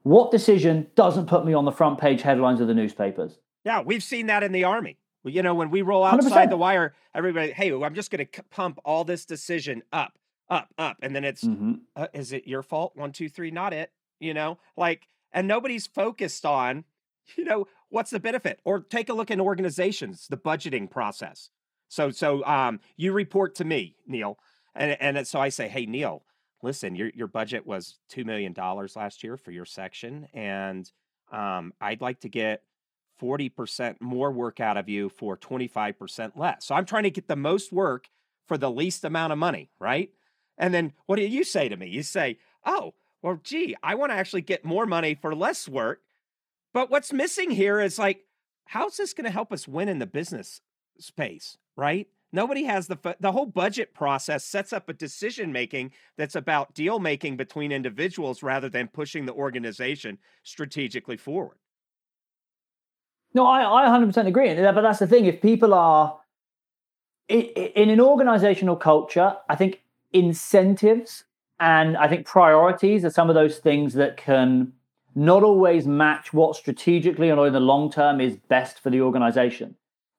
What 0.04 0.32
decision 0.32 0.88
doesn't 0.96 1.28
put 1.28 1.46
me 1.46 1.54
on 1.54 1.66
the 1.66 1.72
front 1.72 2.00
page 2.00 2.22
headlines 2.22 2.60
of 2.60 2.68
the 2.68 2.74
newspapers? 2.74 3.38
Yeah, 3.64 3.82
we've 3.82 4.04
seen 4.04 4.28
that 4.28 4.44
in 4.44 4.52
the 4.52 4.66
army. 4.66 4.98
You 5.24 5.42
know, 5.42 5.56
when 5.56 5.70
we 5.70 5.82
roll 5.82 6.04
outside 6.04 6.48
100%. 6.48 6.50
the 6.50 6.58
wire, 6.58 6.94
everybody, 7.16 7.54
hey, 7.54 7.72
I'm 7.72 7.96
just 7.96 8.12
going 8.12 8.28
to 8.28 8.44
pump 8.44 8.80
all 8.84 9.06
this 9.06 9.26
decision 9.26 9.82
up, 9.94 10.18
up, 10.50 10.68
up. 10.78 10.98
And 11.02 11.16
then 11.16 11.24
it's, 11.24 11.46
mm-hmm. 11.46 11.76
uh, 11.96 12.08
is 12.14 12.34
it 12.34 12.46
your 12.46 12.62
fault? 12.62 12.92
One, 12.96 13.14
two, 13.14 13.30
three, 13.30 13.50
not 13.50 13.72
it. 13.72 13.92
You 14.20 14.34
know, 14.34 14.58
like, 14.76 15.08
and 15.32 15.48
nobody's 15.48 15.88
focused 15.88 16.46
on, 16.46 16.84
you 17.38 17.46
know, 17.46 17.68
what's 17.94 18.10
the 18.10 18.20
benefit? 18.20 18.60
Or 18.66 18.80
take 18.82 19.10
a 19.10 19.14
look 19.14 19.30
in 19.30 19.40
organizations, 19.40 20.28
the 20.28 20.38
budgeting 20.38 20.90
process. 20.90 21.50
So, 21.90 22.10
so 22.10 22.44
um, 22.46 22.80
you 22.98 23.14
report 23.14 23.56
to 23.56 23.66
me, 23.66 23.96
Neil, 24.08 24.40
and 24.74 24.98
and 25.00 25.28
so 25.28 25.40
I 25.40 25.50
say, 25.50 25.68
hey, 25.68 25.86
Neil, 25.86 26.24
listen, 26.64 26.96
your 26.96 27.12
your 27.14 27.28
budget 27.28 27.68
was 27.68 28.00
two 28.10 28.26
million 28.26 28.52
dollars 28.52 28.96
last 28.96 29.24
year 29.24 29.38
for 29.38 29.52
your 29.52 29.66
section, 29.66 30.28
and 30.34 30.92
um, 31.32 31.72
I'd 31.80 32.02
like 32.02 32.22
to 32.22 32.30
get 32.30 32.64
forty 33.20 33.48
percent 33.48 34.02
more 34.02 34.32
work 34.32 34.60
out 34.60 34.78
of 34.78 34.90
you 34.90 35.10
for 35.10 35.38
twenty 35.38 35.68
five 35.68 36.00
percent 36.00 36.36
less. 36.36 36.66
So 36.66 36.74
I'm 36.74 36.86
trying 36.86 37.04
to 37.04 37.12
get 37.12 37.28
the 37.28 37.36
most 37.36 37.72
work 37.72 38.10
for 38.48 38.58
the 38.58 38.72
least 38.72 39.06
amount 39.06 39.32
of 39.32 39.38
money, 39.38 39.70
right? 39.80 40.10
And 40.58 40.74
then 40.74 40.94
what 41.06 41.18
do 41.18 41.22
you 41.22 41.44
say 41.44 41.70
to 41.70 41.78
me? 41.78 41.88
You 41.90 42.02
say, 42.02 42.40
oh, 42.66 42.96
well, 43.22 43.40
gee, 43.44 43.76
I 43.84 43.96
want 43.96 44.12
to 44.12 44.18
actually 44.18 44.42
get 44.42 44.66
more 44.66 44.86
money 44.88 45.14
for 45.14 45.36
less 45.36 45.70
work 45.70 46.02
but 46.74 46.90
what's 46.90 47.14
missing 47.14 47.52
here 47.52 47.80
is 47.80 48.00
like, 48.00 48.26
how's 48.66 48.98
this 48.98 49.14
going 49.14 49.26
to 49.26 49.32
help 49.32 49.54
us 49.54 49.68
win 49.68 49.90
in 49.90 50.00
the 50.00 50.06
business 50.06 50.62
space, 51.00 51.58
right? 51.76 52.08
Nobody 52.32 52.64
has 52.64 52.88
the 52.88 52.98
the 53.20 53.32
whole 53.32 53.46
budget 53.46 53.94
process 53.94 54.44
sets 54.44 54.74
up 54.74 54.90
a 54.90 54.94
decision 54.94 55.52
making 55.52 55.92
that's 56.18 56.36
about 56.36 56.74
deal 56.74 56.98
making 56.98 57.38
between 57.38 57.72
individuals 57.72 58.42
rather 58.42 58.70
than 58.70 58.88
pushing 58.88 59.28
the 59.28 59.34
organization 59.34 60.18
strategically 60.42 61.16
forward. 61.16 61.58
No, 63.36 63.46
I, 63.46 63.86
I 63.86 63.88
100% 63.88 64.28
agree. 64.28 64.50
Uh, 64.50 64.72
but 64.72 64.82
that's 64.82 65.00
the 65.00 65.08
thing. 65.08 65.26
If 65.26 65.42
people 65.42 65.76
are 65.76 66.20
in 67.30 67.90
an 67.90 68.02
organizational 68.02 68.76
culture, 68.76 69.36
I 69.48 69.56
think 69.56 69.84
incentives 70.12 71.24
and 71.60 71.98
I 71.98 72.08
think 72.08 72.26
priorities 72.26 73.06
are 73.06 73.10
some 73.10 73.30
of 73.30 73.36
those 73.36 73.60
things 73.60 73.94
that 73.94 74.18
can 74.18 74.74
not 75.16 75.44
always 75.44 75.86
match 75.88 76.34
what 76.34 76.56
strategically 76.56 77.32
or 77.32 77.48
in 77.48 77.54
the 77.54 77.60
long 77.60 77.92
term 77.92 78.20
is 78.20 78.38
best 78.50 78.80
for 78.80 78.90
the 78.90 79.02
organization. 79.02 79.76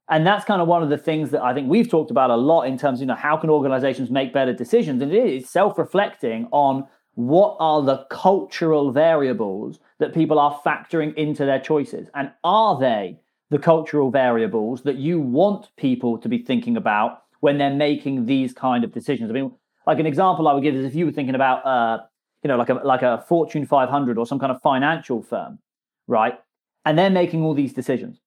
And 0.08 0.26
that's 0.26 0.44
kind 0.44 0.60
of 0.60 0.68
one 0.68 0.82
of 0.82 0.90
the 0.90 0.98
things 0.98 1.30
that 1.30 1.42
I 1.42 1.54
think 1.54 1.68
we've 1.68 1.88
talked 1.88 2.10
about 2.10 2.30
a 2.30 2.36
lot 2.36 2.64
in 2.64 2.76
terms 2.76 2.98
of, 2.98 3.02
you 3.02 3.06
know, 3.06 3.14
how 3.14 3.36
can 3.36 3.48
organizations 3.48 4.10
make 4.10 4.34
better 4.34 4.52
decisions? 4.52 5.00
And 5.00 5.10
it 5.10 5.26
is 5.26 5.48
self-reflecting 5.48 6.48
on 6.52 6.86
what 7.14 7.56
are 7.58 7.82
the 7.82 8.04
cultural 8.10 8.90
variables 8.90 9.78
that 9.98 10.12
people 10.12 10.38
are 10.38 10.60
factoring 10.64 11.14
into 11.14 11.46
their 11.46 11.60
choices? 11.60 12.08
And 12.14 12.32
are 12.42 12.78
they 12.78 13.20
the 13.50 13.58
cultural 13.58 14.10
variables 14.10 14.82
that 14.82 14.96
you 14.96 15.20
want 15.20 15.68
people 15.76 16.18
to 16.18 16.28
be 16.28 16.38
thinking 16.38 16.76
about 16.76 17.22
when 17.40 17.56
they're 17.56 17.70
making 17.70 18.26
these 18.26 18.52
kind 18.52 18.84
of 18.84 18.92
decisions? 18.92 19.30
I 19.30 19.32
mean, 19.32 19.52
like 19.86 20.00
an 20.00 20.06
example 20.06 20.48
I 20.48 20.54
would 20.54 20.62
give 20.62 20.74
is 20.74 20.84
if 20.84 20.94
you 20.94 21.06
were 21.06 21.12
thinking 21.12 21.34
about, 21.34 21.64
uh, 21.64 22.04
you 22.44 22.48
know, 22.48 22.56
like 22.56 22.68
a 22.68 22.74
like 22.74 23.02
a 23.02 23.24
Fortune 23.26 23.66
500 23.66 24.18
or 24.18 24.26
some 24.26 24.38
kind 24.38 24.52
of 24.52 24.60
financial 24.60 25.22
firm, 25.22 25.58
right? 26.06 26.38
And 26.84 26.98
they're 26.98 27.10
making 27.10 27.42
all 27.42 27.54
these 27.54 27.72
decisions. 27.72 28.20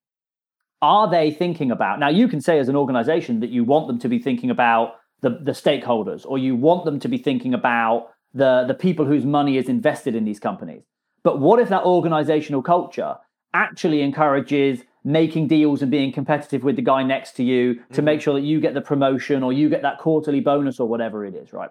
Are 0.82 1.10
they 1.10 1.32
thinking 1.32 1.72
about 1.72 2.00
now? 2.00 2.10
You 2.10 2.28
can 2.28 2.42
say 2.42 2.60
as 2.60 2.68
an 2.68 2.76
organization 2.76 3.40
that 3.40 3.52
you 3.52 3.64
want 3.64 3.88
them 3.88 4.00
to 4.00 4.10
be 4.10 4.20
thinking 4.20 4.50
about 4.50 4.96
the 5.22 5.30
the 5.30 5.52
stakeholders, 5.52 6.26
or 6.26 6.40
you 6.40 6.56
want 6.56 6.84
them 6.84 7.00
to 7.00 7.08
be 7.08 7.20
thinking 7.20 7.54
about 7.54 8.10
the 8.34 8.66
the 8.68 8.74
people 8.74 9.06
whose 9.06 9.26
money 9.26 9.58
is 9.58 9.70
invested 9.70 10.16
in 10.16 10.26
these 10.26 10.40
companies. 10.40 10.84
But 11.24 11.40
what 11.40 11.60
if 11.60 11.70
that 11.70 11.84
organizational 11.84 12.64
culture 12.64 13.18
actually 13.54 14.02
encourages 14.02 14.82
making 15.04 15.48
deals 15.48 15.82
and 15.82 15.92
being 15.92 16.12
competitive 16.12 16.64
with 16.64 16.76
the 16.76 16.82
guy 16.82 17.02
next 17.04 17.34
to 17.34 17.44
you 17.44 17.76
to 17.76 17.80
mm-hmm. 17.80 18.06
make 18.06 18.22
sure 18.22 18.34
that 18.34 18.46
you 18.46 18.60
get 18.60 18.74
the 18.74 18.82
promotion 18.82 19.44
or 19.44 19.54
you 19.54 19.70
get 19.70 19.82
that 19.84 20.00
quarterly 20.00 20.42
bonus 20.42 20.80
or 20.80 20.88
whatever 20.88 21.24
it 21.24 21.34
is, 21.34 21.54
right? 21.54 21.70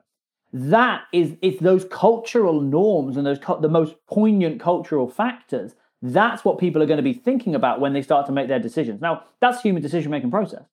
That 0.53 1.03
is 1.13 1.37
it's 1.43 1.61
those 1.61 1.85
cultural 1.85 2.61
norms 2.61 3.17
and 3.17 3.27
those 3.27 3.39
the 3.61 3.69
most 3.69 3.95
poignant 4.07 4.61
cultural 4.61 5.09
factors. 5.09 5.75
That's 6.03 6.45
what 6.45 6.59
people 6.59 6.83
are 6.83 6.87
going 6.87 6.99
to 6.99 7.03
be 7.03 7.13
thinking 7.13 7.55
about 7.55 7.81
when 7.81 7.93
they 7.93 8.03
start 8.03 8.27
to 8.27 8.33
make 8.33 8.49
their 8.49 8.59
decisions. 8.59 9.01
Now, 9.01 9.25
that's 9.41 9.63
human 9.63 9.83
decision 9.83 10.11
making 10.11 10.31
process. 10.31 10.65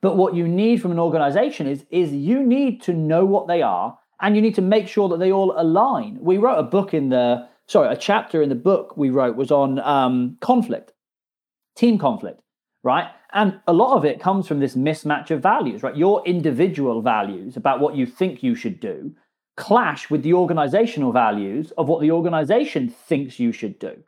But 0.00 0.16
what 0.16 0.34
you 0.34 0.48
need 0.48 0.80
from 0.80 0.92
an 0.92 0.98
organization 0.98 1.66
is 1.66 1.84
is 1.90 2.12
you 2.12 2.42
need 2.42 2.82
to 2.82 2.92
know 2.92 3.24
what 3.24 3.46
they 3.46 3.62
are 3.62 3.98
and 4.20 4.36
you 4.36 4.42
need 4.42 4.54
to 4.54 4.62
make 4.62 4.88
sure 4.88 5.08
that 5.08 5.18
they 5.18 5.32
all 5.32 5.54
align. 5.56 6.18
We 6.20 6.38
wrote 6.38 6.58
a 6.58 6.62
book 6.62 6.94
in 6.94 7.08
the 7.10 7.48
sorry, 7.66 7.92
a 7.92 7.96
chapter 7.96 8.42
in 8.42 8.48
the 8.48 8.54
book 8.54 8.96
we 8.96 9.10
wrote 9.10 9.36
was 9.36 9.50
on 9.50 9.78
um, 9.80 10.36
conflict 10.40 10.92
team 11.76 11.98
conflict, 11.98 12.40
right? 12.82 13.08
And 13.32 13.60
a 13.66 13.72
lot 13.72 13.96
of 13.96 14.04
it 14.04 14.20
comes 14.20 14.48
from 14.48 14.60
this 14.60 14.74
mismatch 14.74 15.30
of 15.30 15.42
values, 15.42 15.82
right? 15.82 15.96
Your 15.96 16.24
individual 16.26 17.02
values 17.02 17.56
about 17.56 17.80
what 17.80 17.94
you 17.94 18.06
think 18.06 18.42
you 18.42 18.54
should 18.54 18.80
do 18.80 19.14
clash 19.56 20.08
with 20.08 20.22
the 20.22 20.32
organizational 20.32 21.12
values 21.12 21.70
of 21.76 21.86
what 21.86 22.00
the 22.00 22.10
organization 22.10 22.88
thinks 22.88 23.38
you 23.38 23.52
should 23.52 23.78
do. 23.78 24.02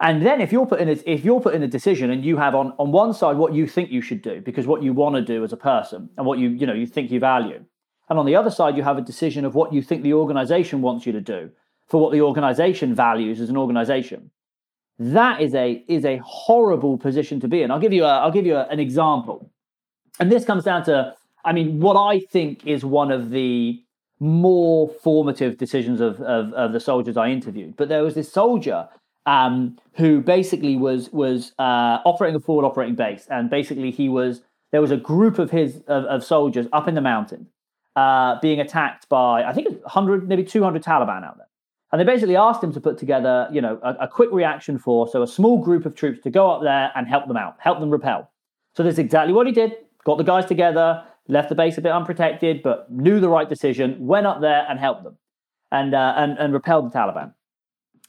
And 0.00 0.24
then 0.24 0.40
if 0.40 0.52
you're 0.52 0.66
put 0.66 0.80
in 0.80 0.88
a, 0.88 0.96
if 1.06 1.24
you're 1.24 1.40
put 1.40 1.54
in 1.54 1.62
a 1.62 1.68
decision 1.68 2.10
and 2.10 2.24
you 2.24 2.36
have 2.36 2.54
on, 2.54 2.72
on 2.78 2.92
one 2.92 3.14
side 3.14 3.36
what 3.36 3.54
you 3.54 3.66
think 3.66 3.90
you 3.90 4.02
should 4.02 4.22
do 4.22 4.40
because 4.40 4.66
what 4.66 4.82
you 4.82 4.92
want 4.92 5.14
to 5.16 5.22
do 5.22 5.44
as 5.44 5.52
a 5.52 5.56
person 5.56 6.10
and 6.16 6.26
what 6.26 6.38
you 6.38 6.50
you 6.50 6.66
know 6.66 6.74
you 6.74 6.86
think 6.86 7.10
you 7.10 7.20
value, 7.20 7.64
and 8.08 8.18
on 8.18 8.26
the 8.26 8.36
other 8.36 8.50
side 8.50 8.76
you 8.76 8.82
have 8.82 8.98
a 8.98 9.02
decision 9.02 9.44
of 9.44 9.54
what 9.54 9.72
you 9.72 9.82
think 9.82 10.02
the 10.02 10.14
organization 10.14 10.82
wants 10.82 11.06
you 11.06 11.12
to 11.12 11.20
do 11.20 11.50
for 11.86 12.00
what 12.00 12.12
the 12.12 12.20
organization 12.22 12.94
values 12.94 13.40
as 13.40 13.50
an 13.50 13.56
organization 13.56 14.30
that 15.00 15.40
is 15.40 15.54
a 15.54 15.82
is 15.88 16.04
a 16.04 16.18
horrible 16.18 16.98
position 16.98 17.40
to 17.40 17.48
be 17.48 17.62
in. 17.62 17.70
I'll 17.70 17.80
give 17.80 17.92
you 17.92 18.04
a, 18.04 18.18
I'll 18.18 18.30
give 18.30 18.46
you 18.46 18.56
a, 18.56 18.66
an 18.66 18.78
example, 18.78 19.50
and 20.20 20.30
this 20.30 20.44
comes 20.44 20.64
down 20.64 20.84
to 20.84 21.14
I 21.44 21.52
mean 21.52 21.80
what 21.80 21.94
I 21.94 22.20
think 22.20 22.66
is 22.66 22.84
one 22.84 23.10
of 23.10 23.30
the 23.30 23.82
more 24.20 24.88
formative 25.02 25.56
decisions 25.56 26.02
of, 26.02 26.20
of, 26.20 26.52
of 26.52 26.72
the 26.74 26.80
soldiers 26.80 27.16
I 27.16 27.30
interviewed. 27.30 27.74
But 27.78 27.88
there 27.88 28.02
was 28.02 28.14
this 28.14 28.30
soldier 28.30 28.86
um, 29.24 29.78
who 29.94 30.20
basically 30.20 30.76
was 30.76 31.10
was 31.12 31.52
uh, 31.58 32.00
operating 32.04 32.36
a 32.36 32.40
forward 32.40 32.66
operating 32.66 32.94
base, 32.94 33.26
and 33.30 33.48
basically 33.48 33.90
he 33.90 34.10
was 34.10 34.42
there 34.70 34.82
was 34.82 34.90
a 34.90 34.98
group 34.98 35.38
of 35.38 35.50
his 35.50 35.76
of, 35.88 36.04
of 36.04 36.22
soldiers 36.22 36.66
up 36.74 36.86
in 36.86 36.94
the 36.94 37.00
mountain 37.00 37.46
uh, 37.96 38.38
being 38.40 38.60
attacked 38.60 39.08
by 39.08 39.44
I 39.44 39.54
think 39.54 39.68
100 39.68 40.28
maybe 40.28 40.44
200 40.44 40.82
Taliban 40.82 41.24
out 41.24 41.38
there. 41.38 41.46
And 41.92 42.00
they 42.00 42.04
basically 42.04 42.36
asked 42.36 42.62
him 42.62 42.72
to 42.72 42.80
put 42.80 42.98
together, 42.98 43.48
you 43.52 43.60
know, 43.60 43.80
a, 43.82 43.94
a, 44.04 44.08
quick 44.08 44.30
reaction 44.30 44.78
force, 44.78 45.10
so 45.10 45.22
a 45.22 45.26
small 45.26 45.58
group 45.58 45.86
of 45.86 45.96
troops 45.96 46.20
to 46.22 46.30
go 46.30 46.48
up 46.48 46.62
there 46.62 46.92
and 46.94 47.08
help 47.08 47.26
them 47.26 47.36
out, 47.36 47.56
help 47.58 47.80
them 47.80 47.90
repel. 47.90 48.30
So 48.76 48.84
that's 48.84 48.98
exactly 48.98 49.32
what 49.32 49.46
he 49.46 49.52
did. 49.52 49.74
Got 50.04 50.18
the 50.18 50.24
guys 50.24 50.46
together, 50.46 51.04
left 51.26 51.48
the 51.48 51.56
base 51.56 51.78
a 51.78 51.80
bit 51.80 51.92
unprotected, 51.92 52.62
but 52.62 52.90
knew 52.90 53.18
the 53.18 53.28
right 53.28 53.48
decision, 53.48 53.96
went 54.06 54.26
up 54.26 54.40
there 54.40 54.64
and 54.68 54.78
helped 54.78 55.02
them, 55.02 55.16
and 55.72 55.94
uh, 55.94 56.14
and 56.16 56.38
and 56.38 56.52
repelled 56.52 56.90
the 56.90 56.96
Taliban. 56.96 57.34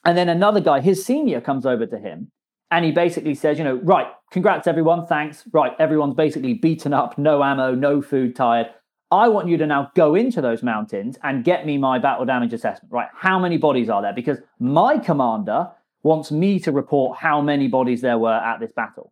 And 0.05 0.17
then 0.17 0.29
another 0.29 0.59
guy, 0.59 0.79
his 0.79 1.03
senior, 1.03 1.41
comes 1.41 1.65
over 1.65 1.85
to 1.87 1.97
him, 1.97 2.31
and 2.69 2.85
he 2.85 2.91
basically 2.91 3.35
says, 3.35 3.57
you 3.57 3.63
know, 3.63 3.75
right, 3.83 4.07
congrats 4.31 4.67
everyone, 4.67 5.05
thanks. 5.07 5.43
Right, 5.51 5.73
everyone's 5.79 6.15
basically 6.15 6.53
beaten 6.53 6.93
up, 6.93 7.17
no 7.17 7.43
ammo, 7.43 7.73
no 7.73 8.01
food, 8.01 8.35
tired. 8.35 8.67
I 9.11 9.27
want 9.27 9.49
you 9.49 9.57
to 9.57 9.67
now 9.67 9.91
go 9.93 10.15
into 10.15 10.41
those 10.41 10.63
mountains 10.63 11.17
and 11.21 11.43
get 11.43 11.65
me 11.65 11.77
my 11.77 11.99
battle 11.99 12.25
damage 12.25 12.53
assessment, 12.53 12.93
right? 12.93 13.09
How 13.13 13.37
many 13.37 13.57
bodies 13.57 13.89
are 13.89 14.01
there? 14.01 14.13
Because 14.13 14.37
my 14.59 14.97
commander 14.97 15.69
wants 16.03 16.31
me 16.31 16.59
to 16.61 16.71
report 16.71 17.19
how 17.19 17.41
many 17.41 17.67
bodies 17.67 18.01
there 18.01 18.17
were 18.17 18.33
at 18.33 18.59
this 18.59 18.71
battle. 18.71 19.11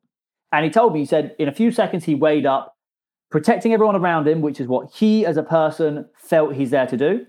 And 0.52 0.64
he 0.64 0.72
told 0.72 0.94
me, 0.94 1.00
he 1.00 1.06
said, 1.06 1.36
in 1.38 1.48
a 1.48 1.52
few 1.52 1.72
seconds, 1.72 2.06
he 2.06 2.16
weighed 2.16 2.46
up 2.46 2.78
protecting 3.30 3.74
everyone 3.74 3.96
around 3.96 4.28
him, 4.28 4.42
which 4.42 4.60
is 4.60 4.68
what 4.68 4.90
he 4.92 5.26
as 5.26 5.38
a 5.38 5.44
person 5.44 6.08
felt 6.16 6.56
he's 6.56 6.72
there 6.72 6.88
to 6.88 6.98
do, 6.98 7.26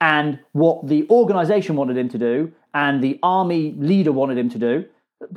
and 0.00 0.40
what 0.52 0.86
the 0.86 1.06
organization 1.10 1.76
wanted 1.76 1.96
him 1.96 2.08
to 2.08 2.18
do, 2.18 2.52
and 2.74 3.02
the 3.02 3.18
army 3.22 3.72
leader 3.78 4.12
wanted 4.12 4.36
him 4.36 4.50
to 4.50 4.58
do. 4.58 4.84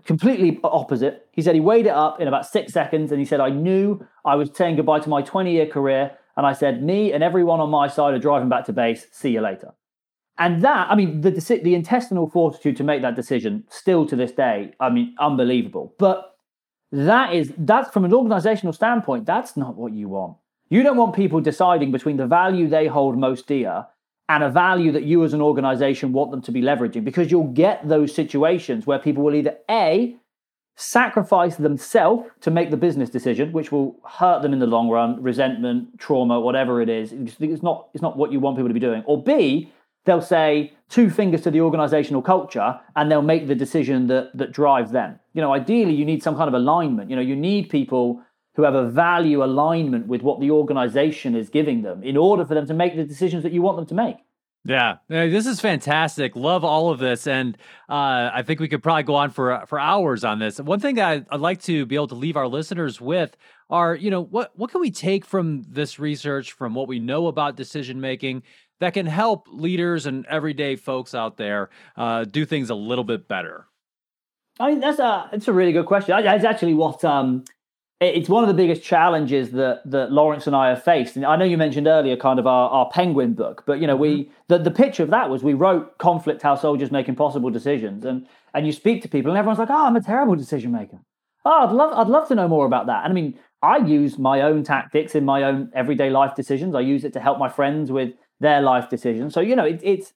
Completely 0.05 0.59
opposite. 0.63 1.27
He 1.31 1.41
said 1.41 1.55
he 1.55 1.61
weighed 1.61 1.85
it 1.85 1.93
up 1.93 2.19
in 2.19 2.27
about 2.27 2.45
six 2.45 2.71
seconds 2.71 3.11
and 3.11 3.19
he 3.19 3.25
said, 3.25 3.41
I 3.41 3.49
knew 3.49 4.05
I 4.23 4.35
was 4.35 4.49
saying 4.53 4.77
goodbye 4.77 4.99
to 4.99 5.09
my 5.09 5.21
20 5.21 5.51
year 5.51 5.65
career 5.65 6.17
and 6.35 6.45
I 6.45 6.53
said, 6.53 6.83
me 6.83 7.13
and 7.13 7.23
everyone 7.23 7.59
on 7.59 7.69
my 7.69 7.87
side 7.87 8.13
are 8.13 8.19
driving 8.19 8.49
back 8.49 8.65
to 8.65 8.73
base. 8.73 9.05
See 9.11 9.29
you 9.29 9.41
later. 9.41 9.73
And 10.37 10.63
that, 10.63 10.89
I 10.89 10.95
mean, 10.95 11.21
the 11.21 11.31
the 11.31 11.75
intestinal 11.75 12.27
fortitude 12.27 12.75
to 12.77 12.83
make 12.83 13.03
that 13.03 13.15
decision, 13.15 13.65
still 13.69 14.05
to 14.07 14.15
this 14.15 14.31
day, 14.31 14.73
I 14.79 14.89
mean, 14.89 15.15
unbelievable. 15.19 15.93
But 15.99 16.35
that 16.91 17.33
is 17.33 17.53
that's 17.57 17.91
from 17.91 18.05
an 18.05 18.13
organizational 18.13 18.73
standpoint, 18.73 19.25
that's 19.25 19.55
not 19.55 19.75
what 19.75 19.93
you 19.93 20.09
want. 20.09 20.37
You 20.69 20.81
don't 20.81 20.97
want 20.97 21.15
people 21.15 21.39
deciding 21.39 21.91
between 21.91 22.17
the 22.17 22.25
value 22.25 22.67
they 22.67 22.87
hold 22.87 23.17
most 23.17 23.47
dear 23.47 23.85
and 24.29 24.43
a 24.43 24.49
value 24.49 24.91
that 24.91 25.03
you 25.03 25.23
as 25.23 25.33
an 25.33 25.41
organization 25.41 26.13
want 26.13 26.31
them 26.31 26.41
to 26.41 26.51
be 26.51 26.61
leveraging 26.61 27.03
because 27.03 27.29
you'll 27.29 27.51
get 27.51 27.87
those 27.87 28.13
situations 28.15 28.87
where 28.87 28.97
people 28.97 29.23
will 29.23 29.35
either 29.35 29.57
A, 29.69 30.15
sacrifice 30.75 31.55
themselves 31.55 32.29
to 32.41 32.51
make 32.51 32.71
the 32.71 32.77
business 32.77 33.09
decision, 33.09 33.51
which 33.51 33.71
will 33.71 33.95
hurt 34.07 34.41
them 34.41 34.53
in 34.53 34.59
the 34.59 34.67
long 34.67 34.89
run, 34.89 35.21
resentment, 35.21 35.99
trauma, 35.99 36.39
whatever 36.39 36.81
it 36.81 36.89
is. 36.89 37.13
It's 37.13 37.63
not, 37.63 37.89
it's 37.93 38.01
not 38.01 38.17
what 38.17 38.31
you 38.31 38.39
want 38.39 38.57
people 38.57 38.69
to 38.69 38.73
be 38.73 38.79
doing. 38.79 39.03
Or 39.05 39.21
B, 39.21 39.71
they'll 40.05 40.21
say 40.21 40.73
two 40.89 41.09
fingers 41.09 41.41
to 41.41 41.51
the 41.51 41.61
organizational 41.61 42.21
culture 42.21 42.79
and 42.95 43.11
they'll 43.11 43.21
make 43.21 43.47
the 43.47 43.55
decision 43.55 44.07
that, 44.07 44.35
that 44.35 44.51
drives 44.51 44.91
them. 44.91 45.19
You 45.33 45.41
know, 45.41 45.53
ideally, 45.53 45.93
you 45.93 46.05
need 46.05 46.23
some 46.23 46.35
kind 46.35 46.47
of 46.47 46.53
alignment. 46.53 47.09
You 47.09 47.15
know, 47.15 47.21
you 47.21 47.35
need 47.35 47.69
people 47.69 48.21
who 48.55 48.63
have 48.63 48.75
a 48.75 48.89
value 48.89 49.43
alignment 49.43 50.07
with 50.07 50.21
what 50.21 50.39
the 50.39 50.51
organization 50.51 51.35
is 51.35 51.49
giving 51.49 51.81
them 51.81 52.03
in 52.03 52.17
order 52.17 52.45
for 52.45 52.53
them 52.53 52.67
to 52.67 52.73
make 52.73 52.95
the 52.95 53.03
decisions 53.03 53.43
that 53.43 53.51
you 53.51 53.61
want 53.61 53.77
them 53.77 53.85
to 53.87 53.95
make. 53.95 54.17
Yeah, 54.65 54.97
this 55.09 55.45
is 55.45 55.59
fantastic. 55.59 56.37
Love 56.37 56.63
all 56.63 56.89
of 56.89 56.97
this, 56.97 57.27
and 57.27 57.57
uh, 57.89 58.31
I 58.33 58.43
think 58.43 58.61
we 58.61 58.69
could 58.69 58.81
probably 58.81 59.03
go 59.03 59.15
on 59.15 59.29
for 59.29 59.65
for 59.67 59.77
hours 59.77 60.23
on 60.23 60.39
this. 60.39 60.57
One 60.57 60.79
thing 60.79 61.01
I'd, 61.01 61.25
I'd 61.29 61.41
like 61.41 61.61
to 61.63 61.85
be 61.85 61.95
able 61.95 62.07
to 62.07 62.15
leave 62.15 62.37
our 62.37 62.47
listeners 62.47 63.01
with 63.01 63.35
are, 63.69 63.93
you 63.93 64.09
know, 64.09 64.21
what 64.21 64.51
what 64.55 64.71
can 64.71 64.79
we 64.79 64.89
take 64.89 65.25
from 65.25 65.63
this 65.67 65.99
research, 65.99 66.53
from 66.53 66.75
what 66.75 66.87
we 66.87 66.99
know 66.99 67.27
about 67.27 67.57
decision 67.57 67.99
making, 67.99 68.43
that 68.79 68.93
can 68.93 69.05
help 69.05 69.47
leaders 69.51 70.05
and 70.05 70.25
everyday 70.27 70.77
folks 70.77 71.13
out 71.13 71.35
there 71.35 71.69
uh, 71.97 72.23
do 72.23 72.45
things 72.45 72.69
a 72.69 72.75
little 72.75 73.03
bit 73.03 73.27
better. 73.27 73.67
I 74.61 74.69
mean, 74.69 74.79
that's 74.79 74.99
a 74.99 75.29
it's 75.33 75.49
a 75.49 75.53
really 75.53 75.73
good 75.73 75.87
question. 75.87 76.15
That's 76.23 76.45
actually 76.45 76.75
what 76.75 77.03
um, 77.03 77.43
it's 78.09 78.29
one 78.29 78.43
of 78.43 78.47
the 78.47 78.53
biggest 78.53 78.83
challenges 78.83 79.51
that 79.51 79.81
that 79.85 80.11
Laurence 80.11 80.47
and 80.47 80.55
I 80.55 80.69
have 80.69 80.83
faced. 80.83 81.15
And 81.15 81.25
I 81.25 81.35
know 81.35 81.45
you 81.45 81.57
mentioned 81.57 81.87
earlier 81.87 82.15
kind 82.15 82.39
of 82.39 82.47
our, 82.47 82.69
our 82.69 82.89
penguin 82.89 83.33
book, 83.33 83.63
but 83.65 83.79
you 83.79 83.87
know, 83.87 83.95
we 83.95 84.23
mm-hmm. 84.25 84.31
the, 84.47 84.59
the 84.59 84.71
picture 84.71 85.03
of 85.03 85.09
that 85.09 85.29
was 85.29 85.43
we 85.43 85.53
wrote 85.53 85.97
conflict 85.97 86.41
how 86.41 86.55
soldiers 86.55 86.91
make 86.91 87.07
impossible 87.07 87.49
decisions. 87.49 88.05
And 88.05 88.27
and 88.53 88.65
you 88.65 88.71
speak 88.71 89.01
to 89.03 89.09
people 89.09 89.31
and 89.31 89.37
everyone's 89.37 89.59
like, 89.59 89.69
Oh, 89.69 89.85
I'm 89.85 89.95
a 89.95 90.01
terrible 90.01 90.35
decision 90.35 90.71
maker. 90.71 90.99
Oh, 91.45 91.67
I'd 91.67 91.73
love 91.73 91.93
I'd 91.93 92.11
love 92.11 92.27
to 92.29 92.35
know 92.35 92.47
more 92.47 92.65
about 92.65 92.87
that. 92.87 93.03
And 93.03 93.11
I 93.11 93.13
mean, 93.13 93.37
I 93.61 93.77
use 93.77 94.17
my 94.17 94.41
own 94.41 94.63
tactics 94.63 95.15
in 95.15 95.25
my 95.25 95.43
own 95.43 95.71
everyday 95.73 96.09
life 96.09 96.35
decisions. 96.35 96.75
I 96.75 96.81
use 96.81 97.03
it 97.03 97.13
to 97.13 97.19
help 97.19 97.39
my 97.39 97.49
friends 97.49 97.91
with 97.91 98.13
their 98.39 98.61
life 98.61 98.89
decisions. 98.89 99.33
So, 99.33 99.39
you 99.39 99.55
know, 99.55 99.65
it, 99.65 99.79
it's 99.83 100.13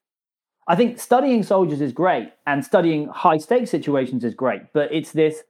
I 0.67 0.75
think 0.75 0.99
studying 0.99 1.43
soldiers 1.43 1.79
is 1.79 1.93
great 1.93 2.33
and 2.45 2.63
studying 2.63 3.07
high 3.07 3.37
stakes 3.37 3.69
situations 3.69 4.23
is 4.25 4.33
great, 4.33 4.61
but 4.73 4.91
it's 4.91 5.11
this 5.13 5.43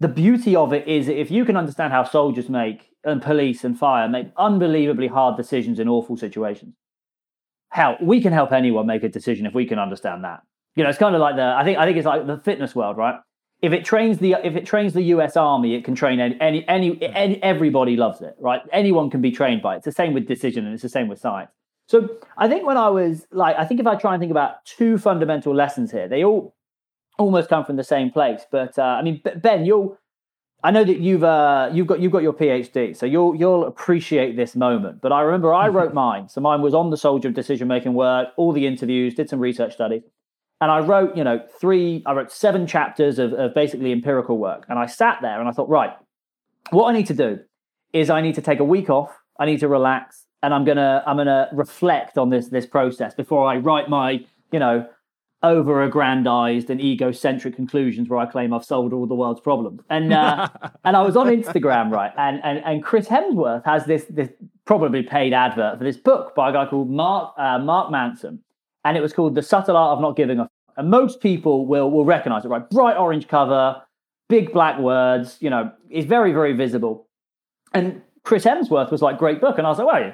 the 0.00 0.08
beauty 0.08 0.54
of 0.54 0.72
it 0.72 0.86
is 0.86 1.08
if 1.08 1.30
you 1.30 1.44
can 1.44 1.56
understand 1.56 1.92
how 1.92 2.04
soldiers 2.04 2.48
make 2.48 2.90
and 3.04 3.22
police 3.22 3.64
and 3.64 3.78
fire 3.78 4.08
make 4.08 4.28
unbelievably 4.36 5.08
hard 5.08 5.36
decisions 5.36 5.78
in 5.78 5.88
awful 5.88 6.16
situations. 6.16 6.74
Hell, 7.70 7.96
we 8.00 8.20
can 8.20 8.32
help 8.32 8.52
anyone 8.52 8.86
make 8.86 9.02
a 9.02 9.08
decision 9.08 9.46
if 9.46 9.54
we 9.54 9.66
can 9.66 9.78
understand 9.78 10.24
that. 10.24 10.40
You 10.74 10.84
know, 10.84 10.90
it's 10.90 10.98
kind 10.98 11.14
of 11.14 11.20
like 11.20 11.36
the 11.36 11.42
I 11.42 11.64
think 11.64 11.78
I 11.78 11.84
think 11.84 11.98
it's 11.98 12.06
like 12.06 12.26
the 12.26 12.38
fitness 12.38 12.74
world, 12.74 12.96
right? 12.96 13.16
If 13.60 13.72
it 13.72 13.84
trains 13.84 14.18
the 14.18 14.36
if 14.44 14.54
it 14.54 14.64
trains 14.64 14.92
the 14.92 15.02
U.S. 15.02 15.36
Army, 15.36 15.74
it 15.74 15.84
can 15.84 15.94
train 15.94 16.20
any 16.20 16.36
any, 16.40 16.68
any, 16.68 17.02
any 17.02 17.42
everybody 17.42 17.96
loves 17.96 18.20
it, 18.20 18.36
right? 18.38 18.62
Anyone 18.72 19.10
can 19.10 19.20
be 19.20 19.32
trained 19.32 19.62
by 19.62 19.74
it. 19.74 19.76
It's 19.78 19.84
the 19.86 19.92
same 19.92 20.14
with 20.14 20.26
decision, 20.26 20.64
and 20.64 20.72
it's 20.72 20.82
the 20.82 20.88
same 20.88 21.08
with 21.08 21.18
science. 21.18 21.50
So 21.88 22.18
I 22.36 22.48
think 22.48 22.66
when 22.66 22.76
I 22.76 22.88
was 22.90 23.26
like, 23.32 23.56
I 23.58 23.64
think 23.64 23.80
if 23.80 23.86
I 23.86 23.96
try 23.96 24.14
and 24.14 24.20
think 24.20 24.30
about 24.30 24.64
two 24.64 24.98
fundamental 24.98 25.54
lessons 25.54 25.90
here, 25.90 26.06
they 26.06 26.22
all 26.22 26.54
almost 27.18 27.48
come 27.48 27.64
from 27.64 27.76
the 27.76 27.84
same 27.84 28.10
place. 28.10 28.42
But 28.50 28.78
uh, 28.78 28.82
I 28.82 29.02
mean, 29.02 29.20
Ben, 29.36 29.66
you'll 29.66 29.98
I 30.62 30.72
know 30.72 30.82
that 30.82 30.98
you've 30.98 31.22
uh, 31.22 31.70
you've 31.72 31.86
got 31.86 32.00
you've 32.00 32.10
got 32.10 32.22
your 32.22 32.32
PhD, 32.32 32.96
so 32.96 33.06
you'll 33.06 33.36
you'll 33.36 33.64
appreciate 33.64 34.36
this 34.36 34.56
moment. 34.56 35.00
But 35.00 35.12
I 35.12 35.20
remember 35.20 35.54
I 35.54 35.68
wrote 35.68 35.94
mine, 36.04 36.28
so 36.28 36.40
mine 36.40 36.62
was 36.62 36.74
on 36.74 36.90
the 36.90 36.96
soldier 36.96 37.28
of 37.28 37.34
decision 37.34 37.68
making 37.68 37.94
work, 37.94 38.28
all 38.36 38.52
the 38.52 38.66
interviews, 38.66 39.14
did 39.14 39.28
some 39.28 39.38
research 39.38 39.74
studies, 39.74 40.02
and 40.60 40.70
I 40.70 40.80
wrote 40.80 41.16
you 41.16 41.22
know 41.22 41.40
three, 41.60 42.02
I 42.06 42.12
wrote 42.12 42.32
seven 42.32 42.66
chapters 42.66 43.20
of, 43.20 43.32
of 43.34 43.54
basically 43.54 43.92
empirical 43.92 44.38
work, 44.38 44.64
and 44.68 44.78
I 44.80 44.86
sat 44.86 45.18
there 45.22 45.38
and 45.38 45.48
I 45.48 45.52
thought, 45.52 45.68
right, 45.68 45.96
what 46.70 46.88
I 46.88 46.92
need 46.92 47.06
to 47.06 47.14
do 47.14 47.38
is 47.92 48.10
I 48.10 48.20
need 48.20 48.34
to 48.34 48.42
take 48.42 48.58
a 48.58 48.64
week 48.64 48.90
off, 48.90 49.16
I 49.38 49.46
need 49.46 49.60
to 49.60 49.68
relax, 49.68 50.26
and 50.42 50.52
I'm 50.52 50.64
gonna 50.64 51.04
I'm 51.06 51.16
gonna 51.16 51.50
reflect 51.52 52.18
on 52.18 52.30
this 52.30 52.48
this 52.48 52.66
process 52.66 53.14
before 53.14 53.48
I 53.48 53.58
write 53.58 53.88
my 53.88 54.24
you 54.50 54.58
know 54.58 54.88
over 55.42 55.82
aggrandized 55.82 56.68
and 56.68 56.80
egocentric 56.80 57.54
conclusions 57.54 58.08
where 58.08 58.18
I 58.18 58.26
claim 58.26 58.52
I've 58.52 58.64
solved 58.64 58.92
all 58.92 59.06
the 59.06 59.14
world's 59.14 59.40
problems. 59.40 59.80
And 59.88 60.12
uh, 60.12 60.48
and 60.84 60.96
I 60.96 61.02
was 61.02 61.16
on 61.16 61.28
Instagram, 61.28 61.90
right? 61.90 62.12
And, 62.16 62.40
and 62.42 62.58
and 62.64 62.82
Chris 62.82 63.08
Hemsworth 63.08 63.64
has 63.64 63.84
this 63.84 64.06
this 64.10 64.30
probably 64.64 65.02
paid 65.02 65.32
advert 65.32 65.78
for 65.78 65.84
this 65.84 65.96
book 65.96 66.34
by 66.34 66.50
a 66.50 66.52
guy 66.52 66.66
called 66.66 66.90
Mark 66.90 67.34
uh, 67.38 67.58
Mark 67.58 67.90
Manson, 67.90 68.42
and 68.84 68.96
it 68.96 69.00
was 69.00 69.12
called 69.12 69.34
The 69.34 69.42
Subtle 69.42 69.76
Art 69.76 69.96
of 69.96 70.00
Not 70.00 70.16
Giving 70.16 70.40
a. 70.40 70.48
And 70.76 70.90
most 70.90 71.20
people 71.20 71.66
will 71.66 71.90
will 71.90 72.04
recognize 72.04 72.44
it, 72.44 72.48
right? 72.48 72.68
Bright 72.70 72.96
orange 72.96 73.28
cover, 73.28 73.82
big 74.28 74.52
black 74.52 74.78
words. 74.78 75.36
You 75.40 75.50
know, 75.50 75.72
it's 75.90 76.06
very 76.06 76.32
very 76.32 76.52
visible. 76.52 77.08
And 77.74 78.02
Chris 78.24 78.44
Hemsworth 78.44 78.90
was 78.90 79.02
like, 79.02 79.18
great 79.18 79.40
book, 79.40 79.58
and 79.58 79.66
I 79.66 79.70
was 79.70 79.78
like, 79.78 79.86
well 79.86 80.12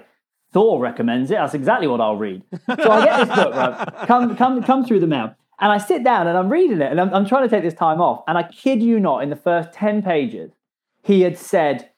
Thor 0.54 0.80
recommends 0.80 1.32
it. 1.32 1.34
That's 1.34 1.52
exactly 1.52 1.88
what 1.88 2.00
I'll 2.00 2.16
read. 2.16 2.42
So 2.52 2.90
I 2.90 3.04
get 3.04 3.26
this 3.26 3.36
book, 3.36 3.54
right? 3.54 4.06
Come, 4.06 4.36
come, 4.36 4.62
come 4.62 4.86
through 4.86 5.00
the 5.00 5.06
mail. 5.08 5.34
And 5.58 5.72
I 5.72 5.78
sit 5.78 6.04
down 6.04 6.28
and 6.28 6.38
I'm 6.38 6.48
reading 6.48 6.80
it 6.80 6.90
and 6.92 7.00
I'm, 7.00 7.12
I'm 7.12 7.26
trying 7.26 7.42
to 7.42 7.48
take 7.48 7.64
this 7.64 7.74
time 7.74 8.00
off. 8.00 8.22
And 8.28 8.38
I 8.38 8.44
kid 8.44 8.80
you 8.80 9.00
not, 9.00 9.24
in 9.24 9.30
the 9.30 9.36
first 9.36 9.72
10 9.72 10.02
pages, 10.02 10.52
he 11.02 11.22
had 11.22 11.36
said 11.36 11.90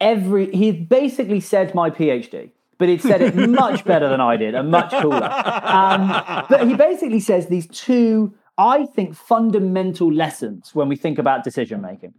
every, 0.00 0.50
he 0.50 0.72
basically 0.72 1.38
said 1.38 1.76
my 1.76 1.88
PhD, 1.88 2.50
but 2.76 2.88
he'd 2.88 3.02
said 3.02 3.22
it 3.22 3.36
much 3.50 3.84
better 3.84 4.08
than 4.08 4.20
I 4.20 4.36
did 4.36 4.56
and 4.56 4.68
much 4.68 4.90
cooler. 4.90 5.30
Um, 5.62 6.08
but 6.50 6.66
he 6.66 6.74
basically 6.74 7.20
says 7.20 7.46
these 7.46 7.68
two, 7.68 8.34
I 8.58 8.86
think, 8.86 9.14
fundamental 9.14 10.12
lessons 10.12 10.74
when 10.74 10.88
we 10.88 10.96
think 10.96 11.20
about 11.20 11.44
decision 11.44 11.82
making. 11.82 12.14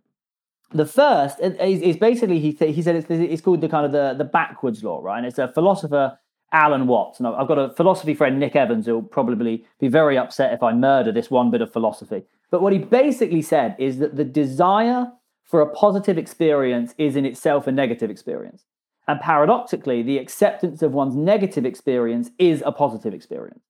The 0.71 0.85
first 0.85 1.39
is, 1.39 1.81
is 1.81 1.97
basically 1.97 2.39
he 2.39 2.51
th- 2.53 2.75
he 2.75 2.81
said 2.81 2.95
it's, 2.95 3.07
it's 3.09 3.41
called 3.41 3.61
the 3.61 3.69
kind 3.69 3.85
of 3.85 3.91
the, 3.91 4.15
the 4.17 4.29
backwards 4.29 4.83
law, 4.83 4.99
right? 5.01 5.17
And 5.17 5.25
it's 5.25 5.37
a 5.37 5.47
philosopher 5.47 6.19
Alan 6.51 6.87
Watts. 6.87 7.19
And 7.19 7.27
I've 7.27 7.47
got 7.47 7.57
a 7.57 7.69
philosophy 7.69 8.13
friend 8.13 8.39
Nick 8.39 8.55
Evans 8.55 8.85
who'll 8.85 9.01
probably 9.01 9.65
be 9.79 9.87
very 9.87 10.17
upset 10.17 10.53
if 10.53 10.63
I 10.63 10.73
murder 10.73 11.11
this 11.11 11.29
one 11.29 11.51
bit 11.51 11.61
of 11.61 11.71
philosophy. 11.71 12.23
But 12.49 12.61
what 12.61 12.73
he 12.73 12.79
basically 12.79 13.41
said 13.41 13.75
is 13.77 13.99
that 13.99 14.15
the 14.15 14.23
desire 14.23 15.11
for 15.43 15.61
a 15.61 15.69
positive 15.73 16.17
experience 16.17 16.93
is 16.97 17.15
in 17.15 17.25
itself 17.25 17.67
a 17.67 17.71
negative 17.71 18.09
experience. 18.09 18.65
And 19.07 19.19
paradoxically, 19.21 20.03
the 20.03 20.17
acceptance 20.17 20.81
of 20.81 20.93
one's 20.93 21.15
negative 21.15 21.65
experience 21.65 22.29
is 22.37 22.61
a 22.65 22.71
positive 22.71 23.13
experience. 23.13 23.63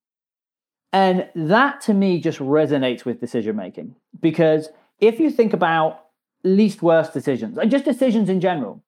And 0.93 1.29
that 1.35 1.81
to 1.81 1.93
me 1.93 2.19
just 2.19 2.39
resonates 2.39 3.05
with 3.05 3.19
decision 3.19 3.55
making 3.55 3.95
because 4.19 4.69
if 4.99 5.19
you 5.19 5.29
think 5.29 5.53
about 5.53 6.05
least 6.47 6.81
worst 6.81 7.13
decisions, 7.13 7.57
and 7.57 7.69
just 7.69 7.85
decisions 7.85 8.29
in 8.29 8.41
general, 8.41 8.81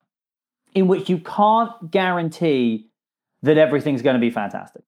in 0.73 0.87
which 0.87 1.09
you 1.09 1.17
can't 1.19 1.91
guarantee 1.91 2.87
that 3.41 3.57
everything's 3.57 4.01
going 4.01 4.15
to 4.15 4.19
be 4.19 4.29
fantastic, 4.29 4.83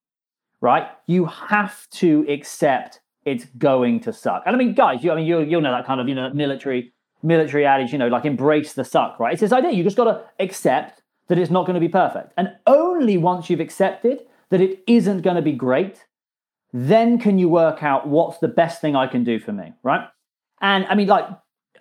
right? 0.59 0.87
You 1.07 1.25
have 1.25 1.89
to 1.91 2.25
accept 2.27 2.99
it's 3.25 3.45
going 3.57 3.99
to 4.01 4.13
suck. 4.13 4.43
And 4.45 4.55
I 4.55 4.59
mean, 4.59 4.73
guys, 4.73 5.03
you, 5.03 5.11
I 5.11 5.15
mean, 5.15 5.25
you, 5.25 5.41
you'll 5.41 5.61
know 5.61 5.71
that 5.71 5.85
kind 5.85 6.01
of, 6.01 6.07
you 6.07 6.15
know, 6.15 6.33
military 6.33 6.93
military 7.23 7.65
adage, 7.65 7.91
you 7.91 7.99
know, 7.99 8.07
like 8.07 8.25
embrace 8.25 8.73
the 8.73 8.83
suck, 8.83 9.19
right? 9.19 9.33
It's 9.33 9.41
this 9.41 9.51
idea. 9.51 9.71
You 9.71 9.83
just 9.83 9.97
got 9.97 10.05
to 10.05 10.23
accept 10.39 11.03
that 11.27 11.37
it's 11.37 11.51
not 11.51 11.65
going 11.65 11.75
to 11.75 11.79
be 11.79 11.87
perfect. 11.87 12.33
And 12.35 12.55
only 12.65 13.17
once 13.17 13.49
you've 13.49 13.59
accepted 13.59 14.21
that 14.49 14.59
it 14.59 14.83
isn't 14.87 15.21
going 15.21 15.35
to 15.35 15.41
be 15.41 15.51
great, 15.51 16.05
then 16.73 17.19
can 17.19 17.37
you 17.37 17.47
work 17.47 17.83
out 17.83 18.07
what's 18.07 18.39
the 18.39 18.47
best 18.47 18.81
thing 18.81 18.95
I 18.95 19.07
can 19.07 19.23
do 19.23 19.39
for 19.39 19.51
me, 19.51 19.73
right? 19.83 20.07
And 20.61 20.85
I 20.85 20.95
mean, 20.95 21.07
like, 21.07 21.27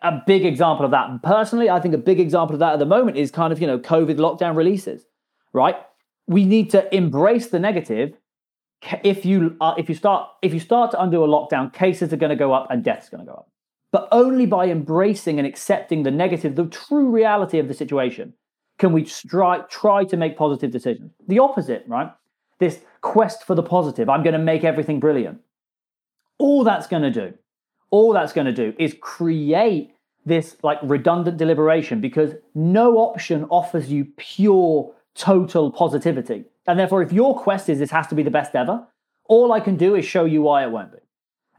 a 0.03 0.22
big 0.26 0.44
example 0.44 0.84
of 0.84 0.90
that. 0.92 1.11
And 1.11 1.22
personally, 1.22 1.68
I 1.68 1.80
think 1.80 1.94
a 1.94 1.98
big 1.98 2.20
example 2.20 2.55
of 2.55 2.61
that 2.61 2.74
at 2.74 2.78
the 2.78 2.86
moment 2.86 3.16
is 3.16 3.30
kind 3.30 3.53
of, 3.53 3.61
you 3.61 3.66
know, 3.66 3.78
COVID 3.78 4.16
lockdown 4.16 4.57
releases, 4.57 5.05
right? 5.53 5.76
We 6.26 6.44
need 6.44 6.70
to 6.70 6.94
embrace 6.94 7.48
the 7.48 7.59
negative. 7.59 8.14
If 9.05 9.26
you 9.26 9.57
uh, 9.61 9.74
if 9.76 9.90
you 9.90 9.94
start 9.94 10.30
if 10.40 10.55
you 10.55 10.61
start 10.61 10.92
to 10.92 11.03
undo 11.03 11.22
a 11.22 11.28
lockdown, 11.28 11.72
cases 11.72 12.12
are 12.12 12.16
going 12.16 12.30
to 12.30 12.36
go 12.36 12.53
up 12.53 12.68
and 12.70 12.82
deaths 12.82 13.09
are 13.09 13.16
going 13.16 13.26
to 13.26 13.30
go 13.30 13.36
up. 13.36 13.51
But 13.92 14.09
only 14.12 14.46
by 14.46 14.68
embracing 14.68 15.38
and 15.38 15.46
accepting 15.46 16.03
the 16.03 16.11
negative, 16.11 16.57
the 16.57 16.66
true 16.66 17.11
reality 17.11 17.59
of 17.59 17.68
the 17.68 17.74
situation, 17.74 18.34
can 18.78 18.92
we 18.92 19.05
try 19.05 19.59
try 19.68 20.05
to 20.05 20.16
make 20.16 20.38
positive 20.38 20.70
decisions. 20.70 21.12
The 21.28 21.40
opposite, 21.40 21.84
right? 21.86 22.11
This 22.59 22.80
quest 23.03 23.44
for 23.44 23.55
the 23.55 23.62
positive. 23.62 24.09
I'm 24.09 24.22
going 24.22 24.32
to 24.32 24.38
make 24.38 24.64
everything 24.64 24.98
brilliant. 24.98 25.40
All 26.38 26.64
that's 26.64 26.86
going 26.86 27.03
to 27.03 27.11
do 27.11 27.34
all 27.91 28.12
that's 28.12 28.32
going 28.32 28.47
to 28.47 28.53
do 28.53 28.74
is 28.78 28.97
create 29.01 29.93
this 30.24 30.57
like 30.62 30.78
redundant 30.82 31.36
deliberation 31.36 32.01
because 32.01 32.34
no 32.55 32.99
option 32.99 33.45
offers 33.45 33.91
you 33.91 34.07
pure 34.16 34.93
total 35.14 35.70
positivity. 35.70 36.45
And 36.66 36.78
therefore, 36.78 37.03
if 37.03 37.12
your 37.12 37.38
quest 37.38 37.68
is 37.68 37.78
this 37.78 37.91
has 37.91 38.07
to 38.09 38.14
be 38.14 38.22
the 38.22 38.30
best 38.30 38.55
ever, 38.55 38.86
all 39.28 39.53
I 39.53 39.61
can 39.61 39.76
do 39.76 39.95
is 39.95 40.05
show 40.05 40.24
you 40.24 40.43
why 40.43 40.64
it 40.64 40.70
won't 40.70 40.93
be. 40.93 40.99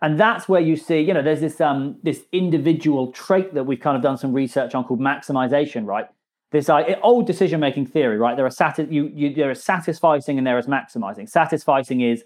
And 0.02 0.20
that's 0.20 0.50
where 0.50 0.62
you 0.62 0.76
see, 0.78 1.00
you 1.00 1.14
know, 1.14 1.22
there's 1.22 1.42
this 1.42 1.62
um 1.62 1.98
this 2.02 2.24
individual 2.32 3.12
trait 3.12 3.54
that 3.54 3.66
we've 3.66 3.80
kind 3.80 3.96
of 3.96 4.04
done 4.04 4.18
some 4.18 4.34
research 4.34 4.74
on 4.74 4.84
called 4.84 5.00
maximization, 5.00 5.86
right? 5.86 6.08
This 6.52 6.70
uh, 6.70 6.84
old 7.02 7.28
decision 7.28 7.60
making 7.60 7.86
theory, 7.86 8.18
right? 8.18 8.36
There 8.36 8.46
are 8.46 8.52
sati- 8.52 8.88
you, 8.90 9.12
you 9.14 9.34
there 9.34 9.52
is 9.52 9.64
satisficing 9.64 10.38
and 10.38 10.46
there 10.46 10.58
is 10.58 10.68
maximizing. 10.68 11.32
Satisficing 11.32 12.04
is 12.12 12.24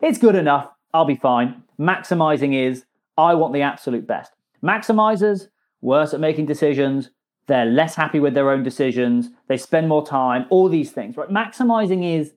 it's 0.00 0.18
good 0.18 0.34
enough, 0.34 0.70
I'll 0.94 1.04
be 1.04 1.16
fine. 1.16 1.62
Maximizing 1.78 2.54
is 2.54 2.84
I 3.18 3.34
want 3.34 3.52
the 3.52 3.62
absolute 3.62 4.06
best. 4.06 4.32
Maximizers, 4.62 5.48
worse 5.82 6.14
at 6.14 6.20
making 6.20 6.46
decisions. 6.46 7.10
They're 7.46 7.66
less 7.66 7.94
happy 7.94 8.20
with 8.20 8.34
their 8.34 8.50
own 8.50 8.62
decisions. 8.62 9.30
They 9.48 9.58
spend 9.58 9.88
more 9.88 10.06
time, 10.06 10.46
all 10.50 10.68
these 10.68 10.92
things, 10.92 11.16
right? 11.16 11.28
Maximizing 11.28 12.18
is 12.18 12.32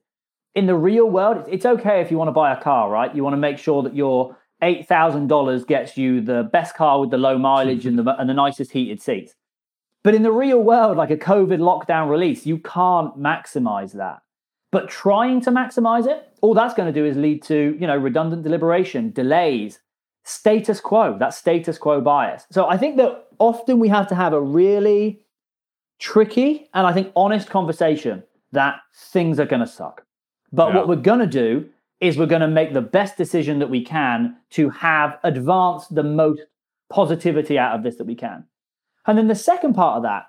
in 0.54 0.66
the 0.66 0.74
real 0.74 1.08
world, 1.08 1.46
it's 1.48 1.64
okay 1.64 2.00
if 2.00 2.10
you 2.10 2.18
want 2.18 2.28
to 2.28 2.32
buy 2.32 2.52
a 2.52 2.60
car, 2.60 2.90
right? 2.90 3.14
You 3.14 3.22
want 3.22 3.34
to 3.34 3.38
make 3.38 3.58
sure 3.58 3.82
that 3.82 3.94
your 3.94 4.36
$8,000 4.62 5.66
gets 5.66 5.96
you 5.96 6.20
the 6.20 6.48
best 6.52 6.74
car 6.74 7.00
with 7.00 7.10
the 7.10 7.18
low 7.18 7.38
mileage 7.38 7.86
and, 7.86 7.98
the, 7.98 8.16
and 8.20 8.28
the 8.28 8.34
nicest 8.34 8.72
heated 8.72 9.00
seats. 9.00 9.34
But 10.02 10.14
in 10.14 10.22
the 10.22 10.32
real 10.32 10.58
world, 10.58 10.96
like 10.96 11.10
a 11.10 11.16
COVID 11.16 11.58
lockdown 11.58 12.10
release, 12.10 12.44
you 12.44 12.58
can't 12.58 13.16
maximize 13.18 13.92
that. 13.92 14.22
But 14.72 14.88
trying 14.88 15.40
to 15.42 15.50
maximize 15.50 16.06
it, 16.06 16.28
all 16.40 16.54
that's 16.54 16.74
going 16.74 16.92
to 16.92 17.00
do 17.00 17.06
is 17.06 17.16
lead 17.16 17.42
to, 17.44 17.76
you 17.78 17.86
know, 17.86 17.96
redundant 17.96 18.42
deliberation, 18.42 19.10
delays, 19.10 19.78
status 20.24 20.80
quo, 20.80 21.16
that 21.18 21.34
status 21.34 21.78
quo 21.78 22.00
bias. 22.00 22.46
So 22.50 22.68
I 22.68 22.76
think 22.76 22.96
that 22.96 23.26
often 23.38 23.78
we 23.78 23.88
have 23.88 24.06
to 24.08 24.14
have 24.14 24.32
a 24.32 24.40
really 24.40 25.24
tricky 25.98 26.68
and 26.74 26.86
I 26.86 26.92
think 26.92 27.12
honest 27.14 27.48
conversation 27.48 28.22
that 28.52 28.80
things 28.94 29.40
are 29.40 29.46
going 29.46 29.60
to 29.60 29.66
suck. 29.66 30.04
But 30.52 30.68
yeah. 30.68 30.76
what 30.76 30.88
we're 30.88 30.96
going 30.96 31.20
to 31.20 31.26
do 31.26 31.68
is 32.00 32.18
we're 32.18 32.26
going 32.26 32.42
to 32.42 32.48
make 32.48 32.72
the 32.72 32.80
best 32.80 33.16
decision 33.16 33.60
that 33.60 33.70
we 33.70 33.82
can 33.82 34.36
to 34.50 34.70
have 34.70 35.18
advanced 35.22 35.94
the 35.94 36.02
most 36.02 36.42
positivity 36.90 37.58
out 37.58 37.74
of 37.74 37.82
this 37.82 37.96
that 37.96 38.06
we 38.06 38.14
can. 38.14 38.44
And 39.06 39.16
then 39.16 39.28
the 39.28 39.34
second 39.34 39.74
part 39.74 39.96
of 39.96 40.02
that 40.02 40.26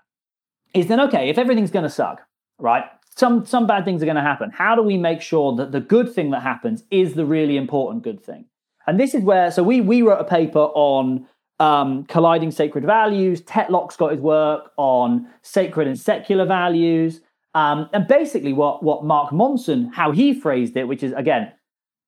is 0.74 0.88
then 0.88 1.00
okay, 1.02 1.30
if 1.30 1.38
everything's 1.38 1.72
going 1.72 1.84
to 1.84 1.90
suck, 1.90 2.22
right? 2.58 2.86
Some 3.16 3.46
some 3.46 3.68
bad 3.68 3.86
things 3.86 4.02
are 4.02 4.06
going 4.06 4.16
to 4.16 4.22
happen. 4.22 4.50
How 4.50 4.76
do 4.76 4.82
we 4.82 4.98
make 4.98 5.22
sure 5.22 5.56
that 5.56 5.72
the 5.72 5.80
good 5.80 6.12
thing 6.12 6.32
that 6.32 6.42
happens 6.42 6.84
is 6.90 7.14
the 7.14 7.26
really 7.26 7.58
important 7.58 8.04
good 8.04 8.24
thing? 8.24 8.46
And 8.88 9.00
this 9.00 9.14
is 9.14 9.24
where, 9.24 9.52
so 9.52 9.64
we 9.64 9.82
we 9.82 10.02
wrote 10.02 10.20
a 10.20 10.26
paper 10.26 10.60
on 10.60 11.28
um, 11.60 12.04
colliding 12.06 12.52
sacred 12.52 12.86
values. 12.86 13.42
Tetlock's 13.42 13.96
got 13.96 14.12
his 14.12 14.20
work 14.20 14.72
on 14.78 15.28
sacred 15.42 15.88
and 15.88 16.00
secular 16.00 16.46
values. 16.46 17.22
Um, 17.56 17.90
and 17.94 18.08
basically, 18.08 18.54
what 18.54 18.84
what 18.84 19.04
Mark 19.04 19.32
Manson, 19.32 19.92
how 19.94 20.12
he 20.12 20.34
phrased 20.34 20.76
it, 20.76 20.88
which 20.88 21.04
is 21.04 21.14
again 21.14 21.52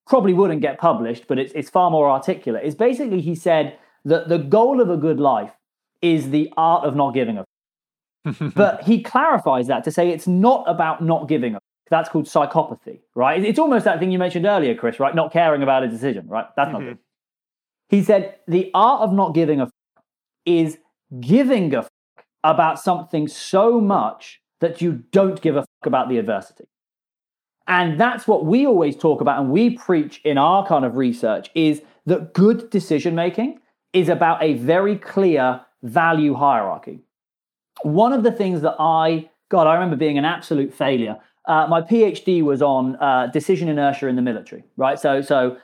probably 0.07 0.33
wouldn't 0.33 0.61
get 0.61 0.77
published, 0.77 1.27
but 1.27 1.39
it's 1.39 1.53
it's 1.53 1.69
far 1.69 1.89
more 1.89 2.09
articulate. 2.09 2.63
Is 2.63 2.75
basically 2.75 3.21
he 3.21 3.35
said 3.35 3.77
that 4.03 4.29
the 4.29 4.37
goal 4.37 4.81
of 4.81 4.89
a 4.89 4.97
good 4.97 5.19
life 5.19 5.51
is 6.01 6.29
the 6.29 6.51
art 6.57 6.85
of 6.85 6.95
not 6.95 7.13
giving 7.13 7.37
a. 7.37 7.45
but 8.55 8.83
he 8.83 9.01
clarifies 9.03 9.67
that 9.67 9.83
to 9.83 9.91
say 9.91 10.09
it's 10.09 10.27
not 10.27 10.63
about 10.67 11.03
not 11.03 11.27
giving 11.27 11.55
a 11.55 11.59
that's 11.89 12.09
called 12.09 12.25
psychopathy, 12.25 12.99
right? 13.13 13.43
It's 13.43 13.59
almost 13.59 13.85
that 13.85 13.99
thing 13.99 14.11
you 14.11 14.19
mentioned 14.19 14.45
earlier, 14.45 14.75
Chris, 14.75 14.99
right? 14.99 15.13
Not 15.13 15.31
caring 15.31 15.63
about 15.63 15.83
a 15.83 15.87
decision, 15.87 16.27
right? 16.27 16.47
That's 16.55 16.69
mm-hmm. 16.69 16.79
not 16.79 16.89
good. 16.89 16.97
He 17.89 18.03
said 18.03 18.37
the 18.47 18.71
art 18.73 19.01
of 19.01 19.13
not 19.13 19.35
giving 19.35 19.59
a 19.59 19.65
f- 19.65 19.71
is 20.45 20.79
giving 21.19 21.73
a 21.73 21.79
f- 21.79 21.89
about 22.43 22.79
something 22.79 23.27
so 23.27 23.79
much 23.79 24.41
that 24.61 24.81
you 24.81 25.03
don't 25.11 25.41
give 25.41 25.55
a 25.55 25.65
about 25.83 26.09
the 26.09 26.17
adversity. 26.17 26.65
And 27.67 27.99
that's 27.99 28.27
what 28.27 28.45
we 28.45 28.65
always 28.65 28.95
talk 28.95 29.21
about 29.21 29.39
and 29.39 29.51
we 29.51 29.71
preach 29.71 30.21
in 30.23 30.37
our 30.37 30.65
kind 30.67 30.85
of 30.85 30.95
research 30.95 31.49
is 31.55 31.81
that 32.05 32.33
good 32.33 32.69
decision 32.69 33.15
making 33.15 33.59
is 33.93 34.09
about 34.09 34.41
a 34.43 34.53
very 34.53 34.97
clear 34.97 35.61
value 35.83 36.33
hierarchy. 36.33 36.99
one 37.83 38.13
of 38.13 38.23
the 38.23 38.31
things 38.31 38.61
that 38.61 38.75
I, 38.79 39.29
God, 39.49 39.67
I 39.67 39.73
remember 39.73 39.95
being 39.95 40.17
an 40.17 40.25
absolute 40.25 40.73
failure. 40.73 41.17
Uh, 41.47 41.67
my 41.69 41.81
PhD 41.81 42.41
was 42.41 42.61
on 42.61 42.95
uh, 42.97 43.27
decision 43.27 43.67
inertia 43.67 44.07
in 44.07 44.15
the 44.15 44.21
military, 44.21 44.63
right? 44.77 44.99
So, 44.99 45.21
so 45.21 45.57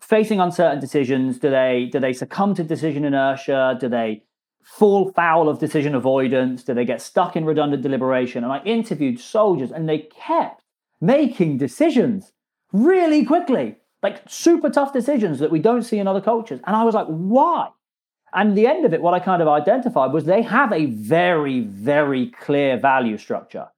facing 0.00 0.40
uncertain 0.40 0.80
decisions, 0.80 1.38
do 1.38 1.50
they 1.50 1.88
do 1.92 2.00
they 2.00 2.12
succumb 2.12 2.54
to 2.54 2.64
decision 2.64 3.04
inertia? 3.04 3.76
Do 3.80 3.88
they 3.88 4.24
fall 4.62 5.12
foul 5.12 5.48
of 5.48 5.58
decision 5.58 5.94
avoidance? 5.94 6.64
Do 6.64 6.74
they 6.74 6.84
get 6.84 7.00
stuck 7.00 7.36
in 7.36 7.44
redundant 7.44 7.82
deliberation? 7.82 8.44
And 8.44 8.52
I 8.52 8.62
interviewed 8.64 9.20
soldiers, 9.20 9.70
and 9.70 9.88
they 9.88 9.98
kept 9.98 10.62
making 11.00 11.58
decisions 11.58 12.32
really 12.72 13.24
quickly, 13.24 13.76
like 14.02 14.22
super 14.28 14.70
tough 14.70 14.92
decisions 14.92 15.38
that 15.38 15.50
we 15.50 15.58
don't 15.58 15.82
see 15.82 15.98
in 15.98 16.06
other 16.08 16.20
cultures. 16.20 16.60
And 16.66 16.74
I 16.74 16.84
was 16.84 16.94
like, 16.94 17.06
why? 17.06 17.68
And 18.34 18.56
the 18.56 18.66
end 18.66 18.86
of 18.86 18.94
it, 18.94 19.02
what 19.02 19.12
I 19.12 19.20
kind 19.20 19.42
of 19.42 19.48
identified 19.48 20.12
was 20.12 20.24
they 20.24 20.42
have 20.42 20.72
a 20.72 20.86
very, 20.86 21.60
very 21.60 22.30
clear 22.30 22.78
value 22.78 23.18
structure. 23.18 23.68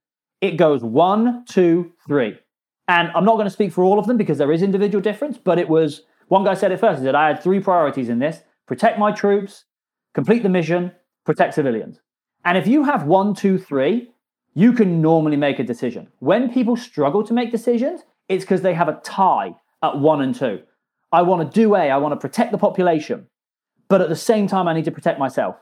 It 0.45 0.59
goes 0.59 0.85
one, 0.85 1.47
two, 1.47 1.93
three. 2.07 2.39
And 2.87 3.11
I'm 3.15 3.25
not 3.25 3.37
going 3.37 3.47
to 3.47 3.51
speak 3.51 3.73
for 3.73 3.83
all 3.83 3.99
of 3.99 4.07
them 4.07 4.19
because 4.19 4.37
there 4.37 4.53
is 4.53 4.63
individual 4.63 5.01
difference, 5.01 5.39
but 5.39 5.59
it 5.59 5.71
was 5.71 6.03
one 6.29 6.45
guy 6.45 6.53
said 6.53 6.71
it 6.71 6.81
first. 6.81 6.99
He 7.01 7.07
said, 7.07 7.15
I 7.15 7.29
had 7.29 7.43
three 7.43 7.61
priorities 7.61 8.11
in 8.11 8.19
this 8.19 8.43
protect 8.67 8.99
my 8.99 9.11
troops, 9.11 9.65
complete 10.13 10.43
the 10.43 10.51
mission, 10.51 10.93
protect 11.25 11.55
civilians. 11.55 12.01
And 12.45 12.59
if 12.59 12.67
you 12.67 12.85
have 12.85 13.05
one, 13.05 13.35
two, 13.35 13.57
three, 13.57 14.11
you 14.53 14.75
can 14.75 15.01
normally 15.01 15.37
make 15.37 15.59
a 15.59 15.65
decision. 15.65 16.09
When 16.19 16.53
people 16.53 16.77
struggle 16.77 17.25
to 17.25 17.33
make 17.33 17.51
decisions, 17.51 18.03
it's 18.29 18.45
because 18.45 18.61
they 18.61 18.75
have 18.75 18.89
a 18.89 19.01
tie 19.03 19.55
at 19.83 19.99
one 19.99 20.21
and 20.21 20.35
two. 20.35 20.61
I 21.11 21.23
want 21.23 21.51
to 21.51 21.61
do 21.61 21.75
A, 21.75 21.91
I 21.91 21.97
want 21.97 22.13
to 22.13 22.21
protect 22.21 22.53
the 22.53 22.59
population 22.59 23.29
but 23.89 24.01
at 24.01 24.09
the 24.09 24.17
same 24.17 24.47
time, 24.47 24.67
I 24.67 24.73
need 24.73 24.87
to 24.87 24.91
protect 24.91 25.19
myself. 25.19 25.57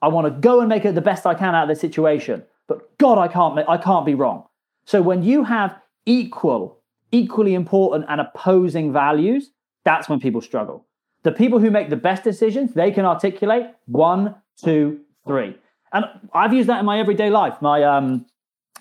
I 0.00 0.08
want 0.08 0.26
to 0.26 0.40
go 0.40 0.60
and 0.60 0.68
make 0.68 0.84
it 0.84 0.94
the 0.94 1.00
best 1.00 1.26
I 1.26 1.34
can 1.34 1.54
out 1.54 1.64
of 1.64 1.68
this 1.68 1.80
situation, 1.80 2.42
but 2.68 2.96
God, 2.98 3.18
I 3.18 3.28
can't, 3.28 3.58
I 3.68 3.76
can't 3.76 4.06
be 4.06 4.14
wrong. 4.14 4.44
So 4.84 5.02
when 5.02 5.22
you 5.22 5.44
have 5.44 5.76
equal, 6.04 6.78
equally 7.12 7.54
important 7.54 8.06
and 8.08 8.20
opposing 8.20 8.92
values, 8.92 9.50
that's 9.84 10.08
when 10.08 10.20
people 10.20 10.40
struggle. 10.40 10.86
The 11.22 11.32
people 11.32 11.58
who 11.58 11.70
make 11.70 11.90
the 11.90 11.96
best 11.96 12.22
decisions, 12.22 12.74
they 12.74 12.90
can 12.90 13.04
articulate 13.04 13.66
one, 13.86 14.36
two, 14.62 15.00
three. 15.26 15.56
And 15.92 16.04
I've 16.32 16.52
used 16.52 16.68
that 16.68 16.80
in 16.80 16.86
my 16.86 16.98
everyday 16.98 17.30
life. 17.30 17.60
My 17.60 17.82
um, 17.82 18.26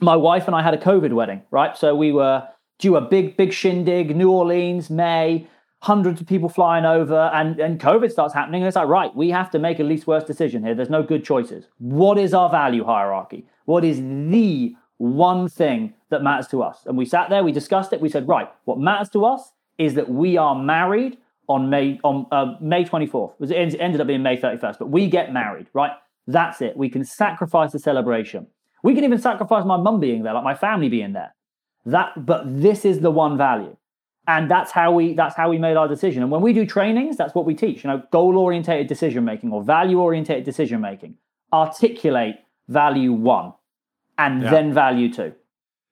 my 0.01 0.15
wife 0.15 0.47
and 0.47 0.55
I 0.55 0.61
had 0.61 0.73
a 0.73 0.77
COVID 0.77 1.13
wedding, 1.13 1.41
right? 1.51 1.77
So 1.77 1.95
we 1.95 2.11
were 2.11 2.47
due 2.79 2.97
a 2.97 3.01
big, 3.01 3.37
big 3.37 3.53
shindig, 3.53 4.15
New 4.15 4.29
Orleans, 4.29 4.89
May 4.89 5.47
hundreds 5.81 6.19
of 6.19 6.25
people 6.25 6.49
flying 6.49 6.83
over 6.83 7.29
and, 7.33 7.59
and 7.59 7.79
COVID 7.79 8.11
starts 8.11 8.33
happening. 8.33 8.61
And 8.61 8.67
it's 8.67 8.75
like, 8.75 8.87
right, 8.87 9.15
we 9.15 9.29
have 9.29 9.51
to 9.51 9.59
make 9.59 9.79
a 9.79 9.83
least 9.83 10.07
worst 10.07 10.25
decision 10.25 10.63
here. 10.63 10.73
There's 10.73 10.89
no 10.89 11.03
good 11.03 11.23
choices. 11.23 11.67
What 11.77 12.17
is 12.17 12.33
our 12.33 12.49
value 12.49 12.83
hierarchy? 12.83 13.45
What 13.65 13.83
is 13.83 13.97
the 13.99 14.75
one 14.97 15.49
thing 15.49 15.93
that 16.09 16.23
matters 16.23 16.47
to 16.47 16.63
us? 16.63 16.85
And 16.85 16.97
we 16.97 17.05
sat 17.05 17.29
there, 17.29 17.43
we 17.43 17.51
discussed 17.51 17.93
it. 17.93 18.01
We 18.01 18.09
said, 18.09 18.27
right, 18.27 18.49
what 18.65 18.79
matters 18.79 19.09
to 19.09 19.25
us 19.25 19.51
is 19.77 19.95
that 19.95 20.09
we 20.09 20.37
are 20.37 20.55
married 20.55 21.17
on 21.47 21.69
May 21.69 21.99
on 22.03 22.25
uh, 22.31 22.55
May 22.59 22.85
24th. 22.85 23.33
It 23.51 23.79
ended 23.79 24.01
up 24.01 24.07
being 24.07 24.23
May 24.23 24.37
31st, 24.37 24.79
but 24.79 24.89
we 24.89 25.07
get 25.07 25.31
married, 25.33 25.67
right? 25.73 25.91
That's 26.27 26.61
it. 26.61 26.75
We 26.75 26.89
can 26.89 27.03
sacrifice 27.03 27.71
the 27.71 27.79
celebration. 27.79 28.47
We 28.83 28.95
can 28.95 29.03
even 29.03 29.19
sacrifice 29.19 29.65
my 29.65 29.77
mum 29.77 29.99
being 29.99 30.23
there, 30.23 30.33
like 30.33 30.43
my 30.43 30.55
family 30.55 30.89
being 30.89 31.13
there. 31.13 31.35
That, 31.85 32.25
but 32.25 32.43
this 32.45 32.83
is 32.83 33.01
the 33.01 33.11
one 33.11 33.37
value 33.37 33.77
and 34.27 34.49
that's 34.49 34.71
how 34.71 34.91
we 34.91 35.13
that's 35.13 35.35
how 35.35 35.49
we 35.49 35.57
made 35.57 35.77
our 35.77 35.87
decision 35.87 36.23
and 36.23 36.31
when 36.31 36.41
we 36.41 36.53
do 36.53 36.65
trainings 36.65 37.17
that's 37.17 37.35
what 37.35 37.45
we 37.45 37.53
teach 37.53 37.83
you 37.83 37.89
know 37.89 38.01
goal 38.11 38.37
orientated 38.37 38.87
decision 38.87 39.23
making 39.23 39.51
or 39.51 39.63
value 39.63 39.99
orientated 39.99 40.43
decision 40.43 40.81
making 40.81 41.15
articulate 41.53 42.35
value 42.67 43.13
one 43.13 43.53
and 44.17 44.43
yeah. 44.43 44.49
then 44.51 44.73
value 44.73 45.11
two 45.11 45.33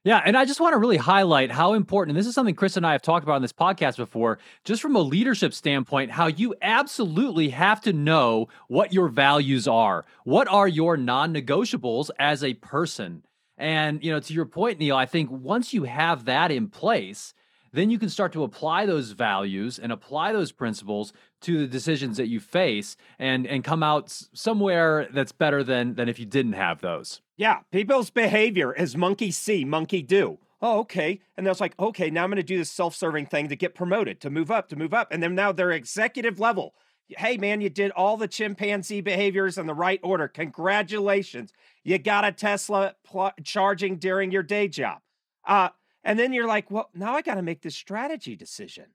yeah, 0.06 0.22
and 0.26 0.36
I 0.36 0.44
just 0.44 0.60
want 0.60 0.74
to 0.74 0.80
really 0.80 0.98
highlight 0.98 1.50
how 1.50 1.74
important, 1.74 2.12
and 2.12 2.20
this 2.20 2.28
is 2.28 2.36
something 2.36 2.56
Chris 2.56 2.76
and 2.76 2.86
I 2.86 2.92
have 2.92 3.02
talked 3.02 3.24
about 3.24 3.36
on 3.36 3.42
this 3.42 3.54
podcast 3.54 3.96
before, 3.96 4.38
just 4.66 4.82
from 4.82 4.98
a 4.98 5.02
leadership 5.02 5.54
standpoint, 5.54 6.12
how 6.12 6.28
you 6.28 6.56
absolutely 6.62 7.50
have 7.50 7.80
to 7.82 7.94
know 7.94 8.50
what 8.68 8.92
your 8.92 9.08
values 9.08 9.66
are. 9.66 10.04
What 10.26 10.50
are 10.50 10.68
your 10.68 10.98
non 10.98 11.34
negotiables 11.34 12.10
as 12.20 12.44
a 12.44 12.56
person? 12.56 13.24
And, 13.58 14.04
you 14.04 14.12
know, 14.12 14.20
to 14.20 14.34
your 14.34 14.46
point, 14.46 14.80
Neil, 14.80 14.98
I 14.98 15.06
think 15.06 15.32
once 15.32 15.74
you 15.74 15.86
have 15.86 16.26
that 16.26 16.52
in 16.52 16.68
place, 16.68 17.34
then 17.74 17.90
you 17.90 18.00
can 18.00 18.10
start 18.10 18.32
to 18.34 18.44
apply 18.44 18.86
those 18.86 19.12
values 19.12 19.80
and 19.80 19.92
apply 19.92 20.32
those 20.32 20.52
principles 20.52 21.12
to 21.42 21.58
the 21.58 21.68
decisions 21.68 22.18
that 22.18 22.28
you 22.28 22.40
face 22.40 22.96
and 23.20 23.46
and 23.46 23.64
come 23.64 23.84
out 23.84 24.12
somewhere 24.34 25.10
that's 25.12 25.32
better 25.32 25.64
than 25.64 25.96
than 25.96 26.08
if 26.08 26.20
you 26.20 26.26
didn't 26.26 26.54
have 26.54 26.80
those. 26.80 27.22
Yeah, 27.36 27.60
people's 27.72 28.12
behavior 28.12 28.74
is 28.74 28.96
monkey 28.96 29.32
see, 29.32 29.66
monkey 29.66 30.02
do. 30.02 30.38
Oh, 30.62 30.80
okay. 30.80 31.20
And 31.36 31.46
they're 31.46 31.54
like, 31.60 31.78
okay, 31.78 32.10
now 32.10 32.24
I'm 32.24 32.30
going 32.30 32.38
to 32.38 32.44
do 32.44 32.58
this 32.58 32.72
self-serving 32.72 33.26
thing 33.26 33.50
to 33.50 33.56
get 33.58 33.76
promoted, 33.76 34.22
to 34.22 34.30
move 34.30 34.50
up, 34.50 34.70
to 34.70 34.78
move 34.78 34.94
up. 34.94 35.10
And 35.12 35.22
then 35.22 35.36
now 35.36 35.52
they're 35.52 35.72
executive 35.72 36.40
level. 36.40 36.74
Hey, 37.10 37.36
man, 37.36 37.60
you 37.60 37.70
did 37.70 37.92
all 37.92 38.16
the 38.16 38.30
chimpanzee 38.30 39.02
behaviors 39.02 39.58
in 39.58 39.66
the 39.68 39.74
right 39.74 40.00
order. 40.02 40.30
Congratulations. 40.30 41.52
You 41.84 41.98
got 41.98 42.24
a 42.24 42.32
Tesla 42.32 42.96
pl- 43.04 43.34
charging 43.44 43.98
during 43.98 44.32
your 44.32 44.42
day 44.42 44.70
job. 44.70 45.00
Uh, 45.46 45.70
and 46.04 46.20
then 46.20 46.34
you're 46.34 46.48
like, 46.48 46.70
well, 46.70 46.90
now 46.94 47.16
I 47.16 47.22
got 47.22 47.36
to 47.36 47.42
make 47.42 47.62
this 47.62 47.76
strategy 47.76 48.36
decision. 48.36 48.88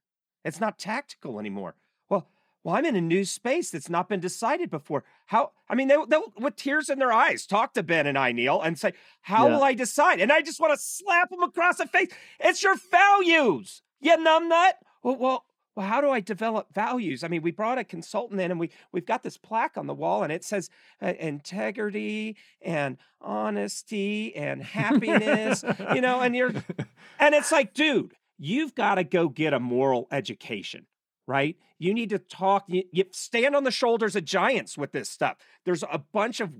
It's 0.44 0.60
not 0.60 0.78
tactical 0.78 1.39
anymore. 1.39 1.74
Well, 2.09 2.28
well, 2.64 2.74
I'm 2.74 2.85
in 2.85 2.97
a 2.97 3.01
new 3.01 3.24
space 3.24 3.70
that's 3.70 3.89
not 3.89 4.09
been 4.09 4.20
decided 4.20 4.70
before. 4.70 5.05
How? 5.26 5.52
I 5.68 5.74
mean, 5.74 5.89
they, 5.89 5.97
they'll, 6.09 6.32
with 6.39 6.56
tears 6.56 6.89
in 6.89 6.98
their 6.98 7.12
eyes, 7.12 7.47
talk 7.47 7.74
to 7.74 7.82
Ben 7.82 8.06
and 8.06 8.18
I, 8.18 8.32
Neil, 8.32 8.60
and 8.60 8.78
say, 8.78 8.93
"How 9.22 9.47
yeah. 9.47 9.55
will 9.55 9.62
I 9.62 9.74
decide?" 9.74 10.20
And 10.20 10.32
I 10.32 10.43
just 10.43 10.60
want 10.60 10.74
to 10.74 10.82
slap 10.82 11.30
them 11.30 11.43
across 11.43 11.78
the 11.78 11.86
face. 11.86 12.09
It's 12.40 12.62
your 12.62 12.76
values, 12.90 13.82
you 14.01 14.16
numbnut. 14.16 14.72
Well, 15.02 15.16
well, 15.16 15.44
well, 15.79 15.87
how 15.87 16.01
do 16.01 16.11
I 16.11 16.19
develop 16.19 16.75
values? 16.75 17.23
I 17.23 17.29
mean, 17.29 17.41
we 17.41 17.53
brought 17.53 17.79
a 17.79 17.85
consultant 17.85 18.41
in 18.41 18.51
and 18.51 18.59
we 18.59 18.71
we've 18.91 19.07
got 19.07 19.23
this 19.23 19.39
plaque 19.39 19.77
on 19.77 19.87
the 19.87 19.95
wall 19.95 20.25
and 20.25 20.33
it 20.33 20.43
says 20.43 20.71
uh, 21.01 21.13
integrity 21.21 22.37
and 22.61 22.97
honesty 23.21 24.35
and 24.35 24.61
happiness, 24.61 25.65
you 25.95 26.01
know, 26.01 26.21
and 26.21 26.35
you're 26.35 26.49
and 27.21 27.33
it's 27.33 27.53
like, 27.53 27.75
dude, 27.75 28.15
you've 28.39 28.75
got 28.75 28.97
to 28.97 29.05
go 29.05 29.29
get 29.29 29.53
a 29.53 29.61
moral 29.61 30.09
education, 30.11 30.87
right? 31.29 31.57
You 31.79 31.95
need 31.95 32.11
to 32.11 32.19
talk, 32.19 32.65
you, 32.67 32.83
you 32.91 33.05
stand 33.13 33.55
on 33.55 33.63
the 33.63 33.71
shoulders 33.71 34.17
of 34.17 34.25
giants 34.25 34.77
with 34.77 34.91
this 34.91 35.09
stuff. 35.09 35.37
There's 35.65 35.85
a 35.85 35.99
bunch 35.99 36.41
of 36.41 36.53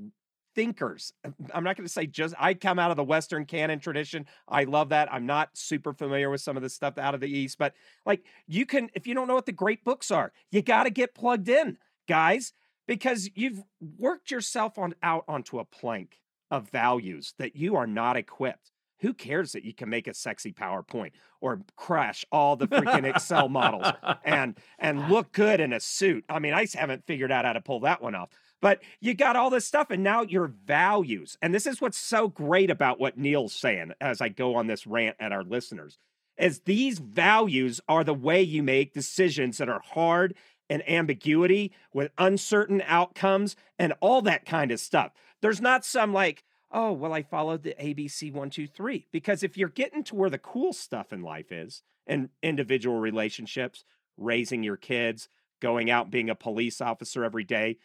thinkers. 0.59 1.13
Uh, 1.25 1.31
I'm 1.55 1.63
not 1.63 1.77
going 1.77 1.87
to 1.87 1.93
say 1.93 2.07
just, 2.07 2.35
I 2.37 2.53
come 2.53 2.81
out 2.81 2.91
of 2.91 2.97
the 2.97 3.05
Western 3.05 3.45
canon 3.45 3.79
tradition. 3.79 4.27
I 4.49 4.65
love 4.65 4.89
that. 4.89 5.09
I'm 5.13 5.25
not 5.25 5.51
super 5.53 5.93
familiar 5.93 6.31
with 6.31 6.41
some 6.41 6.57
of 6.57 6.65
the 6.65 6.69
stuff 6.69 6.99
out 6.99 7.15
of 7.15 7.21
the 7.21 7.31
East, 7.31 7.59
but 7.59 7.75
like 8.05 8.25
you 8.49 8.67
can, 8.67 8.91
if 8.93 9.07
you 9.07 9.15
don't 9.15 9.29
know 9.29 9.37
what 9.37 9.47
the 9.47 9.53
great 9.53 9.85
books 9.85 10.11
are, 10.11 10.33
you 10.51 10.61
got 10.61 10.83
to 10.83 10.91
get 10.91 11.15
plugged 11.15 11.49
in, 11.49 11.79
guys, 12.09 12.55
because 12.89 13.31
you've 13.37 13.63
worked 13.99 14.33
yourself 14.33 14.79
on 14.79 14.97
out 15.01 15.23
onto 15.29 15.61
a 15.61 15.65
plank 15.65 16.19
of 16.51 16.69
values 16.71 17.35
that 17.39 17.55
you 17.55 17.77
are 17.77 17.87
not 17.87 18.17
equipped. 18.17 18.73
Who 19.03 19.15
cares 19.15 19.53
that 19.53 19.65
you 19.65 19.73
can 19.73 19.89
make 19.89 20.09
a 20.09 20.15
sexy 20.15 20.53
PowerPoint 20.53 21.13
or 21.41 21.63
crash 21.77 22.25
all 22.33 22.57
the 22.57 22.67
freaking 22.67 23.09
Excel 23.09 23.49
models 23.49 23.87
and 24.25 24.59
and 24.81 25.09
look 25.09 25.31
good 25.31 25.61
in 25.61 25.73
a 25.73 25.79
suit? 25.79 26.25
I 26.29 26.41
mean, 26.41 26.53
I 26.53 26.67
haven't 26.75 27.07
figured 27.07 27.31
out 27.31 27.45
how 27.45 27.53
to 27.53 27.61
pull 27.61 27.79
that 27.81 28.03
one 28.03 28.17
off. 28.17 28.31
But 28.61 28.83
you 29.01 29.15
got 29.15 29.37
all 29.37 29.51
this 29.51 29.67
stuff, 29.67 29.91
and 29.91 30.03
now 30.03 30.23
your 30.23 30.49
values. 30.49 31.39
And 31.41 31.55
this 31.55 31.67
is 31.67 31.81
what's 31.81 31.99
so 31.99 32.29
great 32.29 32.71
about 32.71 32.99
what 32.99 33.17
Neil's 33.17 33.53
saying 33.53 33.93
as 34.01 34.21
I 34.21 34.29
go 34.29 34.57
on 34.57 34.67
this 34.67 34.87
rant 34.87 35.17
at 35.21 35.33
our 35.33 35.45
listeners, 35.45 35.99
is 36.37 36.61
these 36.61 36.99
values 36.99 37.81
are 37.89 38.05
the 38.05 38.15
way 38.15 38.43
you 38.43 38.63
make 38.63 38.95
decisions 38.95 39.59
that 39.59 39.69
are 39.69 39.83
hard 39.93 40.35
and 40.71 40.89
ambiguity 40.89 41.73
with 41.93 42.13
uncertain 42.19 42.83
outcomes 42.87 43.57
and 43.79 43.95
all 44.01 44.23
that 44.23 44.45
kind 44.45 44.71
of 44.71 44.81
stuff. 44.81 45.13
There's 45.41 45.61
not 45.61 45.85
some 45.85 46.13
like, 46.13 46.45
oh, 46.71 46.93
well, 46.93 47.13
I 47.13 47.23
followed 47.23 47.63
the 47.63 47.75
ABC 47.81 48.33
one, 48.33 48.51
two, 48.51 48.67
three. 48.67 49.07
Because 49.13 49.43
if 49.43 49.57
you're 49.57 49.69
getting 49.69 50.05
to 50.05 50.15
where 50.15 50.31
the 50.31 50.39
cool 50.39 50.73
stuff 50.73 51.13
in 51.13 51.23
life 51.23 51.51
is, 51.51 51.83
and 52.07 52.31
individual 52.43 52.99
relationships, 52.99 53.85
raising 54.17 54.63
your 54.63 54.77
kids, 54.77 55.29
going 55.61 55.91
out 55.91 56.11
being 56.11 56.31
a 56.31 56.35
police 56.35 56.81
officer 56.81 57.25
every 57.25 57.45
day, 57.45 57.77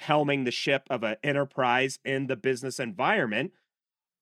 helming 0.00 0.44
the 0.44 0.50
ship 0.50 0.86
of 0.90 1.02
an 1.02 1.16
enterprise 1.22 1.98
in 2.04 2.26
the 2.26 2.36
business 2.36 2.78
environment, 2.80 3.52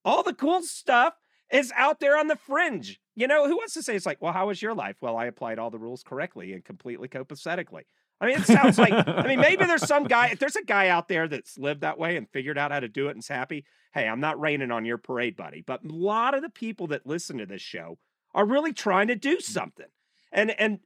all 0.05 0.23
the 0.23 0.35
cool 0.35 0.63
stuff 0.63 1.15
is 1.53 1.73
out 1.77 2.01
there 2.01 2.19
on 2.19 2.29
the 2.29 2.37
fringe. 2.37 3.01
You 3.17 3.27
know, 3.27 3.47
who 3.47 3.57
wants 3.57 3.75
to 3.75 3.83
say 3.83 3.97
it's 3.97 4.07
like, 4.07 4.23
well, 4.23 4.33
how 4.33 4.49
was 4.49 4.63
your 4.63 4.75
life? 4.75 4.97
Well, 5.01 5.17
I 5.17 5.27
applied 5.27 5.59
all 5.59 5.71
the 5.71 5.79
rules 5.79 6.03
correctly 6.03 6.53
and 6.53 6.65
completely 6.65 7.09
copacetically. 7.09 7.83
I 8.21 8.27
mean, 8.27 8.37
it 8.39 8.47
sounds 8.47 8.79
like, 8.79 8.93
I 8.93 9.27
mean, 9.27 9.41
maybe 9.41 9.65
there's 9.65 9.87
some 9.87 10.05
guy, 10.05 10.29
if 10.29 10.39
there's 10.39 10.57
a 10.57 10.65
guy 10.65 10.89
out 10.89 11.09
there 11.09 11.29
that's 11.29 11.57
lived 11.57 11.83
that 11.83 11.99
way 11.99 12.17
and 12.17 12.29
figured 12.29 12.59
out 12.59 12.73
how 12.73 12.81
to 12.81 12.89
do 12.89 13.09
it 13.09 13.13
and's 13.13 13.29
happy, 13.29 13.65
hey, 13.93 14.09
I'm 14.09 14.21
not 14.21 14.41
raining 14.41 14.71
on 14.71 14.85
your 14.85 14.99
parade, 14.99 15.37
buddy. 15.37 15.63
But 15.65 15.85
a 15.85 15.93
lot 15.93 16.35
of 16.35 16.43
the 16.43 16.51
people 16.51 16.89
that 16.89 17.07
listen 17.07 17.39
to 17.39 17.47
this 17.47 17.63
show 17.63 17.99
are 18.35 18.45
really 18.45 18.73
trying 18.73 19.09
to 19.09 19.17
do 19.17 19.37
mm. 19.37 19.43
something. 19.43 19.87
And 20.33 20.51
and 20.61 20.81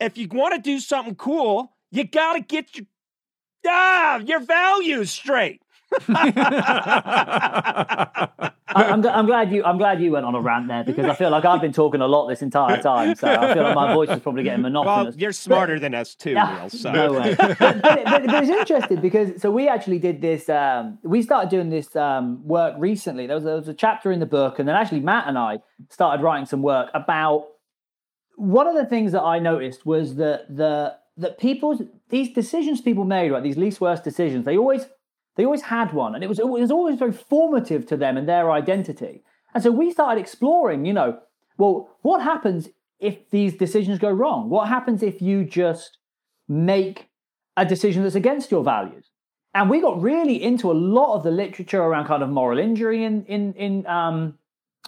if 0.00 0.16
you 0.16 0.28
want 0.28 0.54
to 0.54 0.60
do 0.60 0.80
something 0.80 1.14
cool, 1.14 1.76
you 1.90 2.04
got 2.04 2.34
to 2.34 2.40
get 2.40 2.76
your 2.76 2.86
ah, 3.66 4.18
your 4.18 4.40
values 4.40 5.10
straight. 5.10 5.62
I, 6.08 7.30
I'm, 8.84 9.06
I'm 9.06 9.26
glad 9.26 9.52
you 9.52 9.64
I'm 9.64 9.78
glad 9.78 10.00
you 10.00 10.12
went 10.12 10.24
on 10.24 10.34
a 10.34 10.40
rant 10.40 10.68
there 10.68 10.84
because 10.84 11.06
I 11.06 11.14
feel 11.14 11.30
like 11.30 11.44
I've 11.44 11.60
been 11.60 11.72
talking 11.72 12.00
a 12.00 12.06
lot 12.06 12.28
this 12.28 12.42
entire 12.42 12.80
time, 12.80 13.16
so 13.16 13.28
I 13.28 13.54
feel 13.54 13.64
like 13.64 13.74
my 13.74 13.94
voice 13.94 14.10
is 14.10 14.20
probably 14.20 14.44
getting 14.44 14.62
monotonous. 14.62 15.14
Well, 15.14 15.20
you're 15.20 15.32
smarter 15.32 15.80
than 15.80 15.94
us 15.94 16.14
too, 16.14 16.32
Yeah, 16.32 16.58
Neil. 16.58 16.70
So 16.70 16.92
No 16.92 17.12
way. 17.14 17.34
but, 17.38 17.58
but, 17.58 17.82
but, 17.82 18.04
but 18.04 18.44
it's 18.44 18.50
interesting 18.50 19.00
because 19.00 19.42
so 19.42 19.50
we 19.50 19.68
actually 19.68 19.98
did 19.98 20.20
this. 20.20 20.48
Um, 20.48 20.98
we 21.02 21.22
started 21.22 21.50
doing 21.50 21.70
this 21.70 21.96
um, 21.96 22.46
work 22.46 22.74
recently. 22.78 23.26
There 23.26 23.36
was, 23.36 23.44
there 23.44 23.56
was 23.56 23.68
a 23.68 23.74
chapter 23.74 24.12
in 24.12 24.20
the 24.20 24.26
book, 24.26 24.58
and 24.58 24.68
then 24.68 24.76
actually 24.76 25.00
Matt 25.00 25.26
and 25.26 25.36
I 25.36 25.58
started 25.88 26.22
writing 26.22 26.46
some 26.46 26.62
work 26.62 26.90
about. 26.94 27.48
One 28.36 28.66
of 28.66 28.74
the 28.74 28.86
things 28.86 29.12
that 29.12 29.22
I 29.22 29.38
noticed 29.38 29.84
was 29.84 30.16
that 30.16 30.46
the 30.48 30.96
that 31.18 31.38
people's 31.38 31.82
these 32.10 32.32
decisions 32.32 32.80
people 32.80 33.04
made, 33.04 33.30
right? 33.30 33.42
These 33.42 33.56
least 33.56 33.80
worst 33.80 34.04
decisions, 34.04 34.44
they 34.44 34.56
always 34.56 34.86
they 35.36 35.44
always 35.44 35.62
had 35.62 35.92
one, 35.92 36.14
and 36.14 36.22
it 36.22 36.28
was 36.28 36.38
it 36.38 36.48
was 36.48 36.70
always 36.70 36.98
very 36.98 37.12
formative 37.12 37.86
to 37.86 37.96
them 37.96 38.16
and 38.16 38.28
their 38.28 38.50
identity. 38.50 39.22
And 39.54 39.62
so 39.62 39.70
we 39.70 39.90
started 39.90 40.20
exploring, 40.20 40.84
you 40.84 40.92
know, 40.92 41.18
well, 41.56 41.90
what 42.02 42.22
happens 42.22 42.68
if 42.98 43.30
these 43.30 43.56
decisions 43.56 43.98
go 43.98 44.10
wrong? 44.10 44.48
What 44.48 44.68
happens 44.68 45.02
if 45.02 45.20
you 45.20 45.44
just 45.44 45.98
make 46.48 47.08
a 47.56 47.64
decision 47.64 48.02
that's 48.02 48.14
against 48.14 48.50
your 48.50 48.62
values? 48.62 49.10
And 49.54 49.68
we 49.68 49.80
got 49.80 50.00
really 50.00 50.40
into 50.40 50.70
a 50.70 50.74
lot 50.74 51.16
of 51.16 51.24
the 51.24 51.30
literature 51.30 51.82
around 51.82 52.06
kind 52.06 52.22
of 52.22 52.30
moral 52.30 52.58
injury 52.58 53.04
in 53.04 53.24
in 53.24 53.54
in 53.54 53.86
um, 53.86 54.38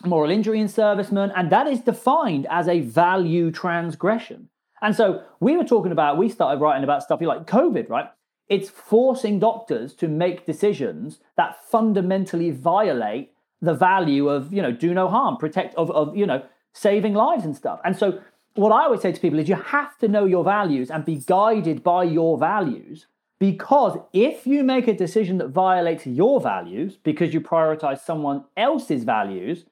moral 0.05 0.31
injury 0.31 0.61
in 0.61 0.69
servicemen, 0.69 1.33
and 1.37 1.51
that 1.51 1.67
is 1.67 1.81
defined 1.81 2.47
as 2.51 2.69
a 2.69 2.81
value 2.81 3.51
transgression. 3.51 4.49
And 4.83 4.95
so 4.95 5.23
we 5.41 5.57
were 5.57 5.65
talking 5.65 5.93
about, 5.93 6.19
we 6.19 6.29
started 6.29 6.61
writing 6.61 6.85
about 6.85 7.03
stuff 7.03 7.21
like 7.21 7.47
COVID, 7.47 7.89
right? 7.89 8.11
It's 8.49 8.69
forcing 8.69 9.39
doctors 9.39 9.95
to 9.95 10.09
make 10.09 10.45
decisions 10.45 11.21
that 11.37 11.57
fundamentally 11.65 12.51
violate 12.51 13.33
the 13.61 13.73
value 13.73 14.29
of, 14.29 14.53
you 14.53 14.61
know, 14.61 14.73
do 14.73 14.93
no 14.93 15.09
harm, 15.09 15.37
protect 15.37 15.75
of, 15.77 15.91
of 15.93 16.17
you 16.17 16.27
know, 16.27 16.43
saving 16.73 17.15
lives 17.15 17.45
and 17.45 17.57
stuff. 17.57 17.81
And 17.85 17.97
so 17.97 18.21
what 18.55 18.73
I 18.73 18.85
always 18.85 19.01
say 19.01 19.13
to 19.13 19.21
people 19.21 19.39
is 19.39 19.49
you 19.49 19.55
have 19.55 19.97
to 19.99 20.09
know 20.09 20.27
your 20.27 20.45
values 20.45 20.91
and 20.91 21.05
be 21.05 21.17
guided 21.17 21.83
by 21.83 22.05
your 22.05 22.37
values 22.37 23.07
because 23.39 23.99
if 24.13 24.47
you 24.47 24.63
make 24.63 24.87
a 24.89 24.95
decision 24.95 25.39
that 25.39 25.49
violates 25.49 26.07
your 26.07 26.41
values 26.41 26.99
because 27.03 27.33
you 27.33 27.41
prioritize 27.41 28.01
someone 28.01 28.45
else's 28.57 29.05
values, 29.05 29.65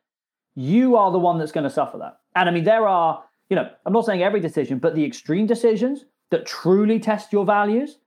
you 0.54 0.96
are 0.96 1.12
the 1.12 1.18
one 1.18 1.38
that's 1.38 1.52
going 1.52 1.64
to 1.64 1.70
suffer 1.70 1.98
that. 1.98 2.18
And 2.34 2.48
I 2.48 2.52
mean, 2.52 2.64
there 2.64 2.88
are, 2.88 3.24
you 3.50 3.56
know, 3.56 3.68
I'm 3.84 3.92
not 3.92 4.06
saying 4.06 4.22
every 4.22 4.40
decision, 4.40 4.78
but 4.78 4.94
the 4.94 5.04
extreme 5.04 5.46
decisions 5.46 6.04
that 6.30 6.46
truly 6.46 6.98
test 6.98 7.32
your 7.32 7.44
values, 7.44 7.98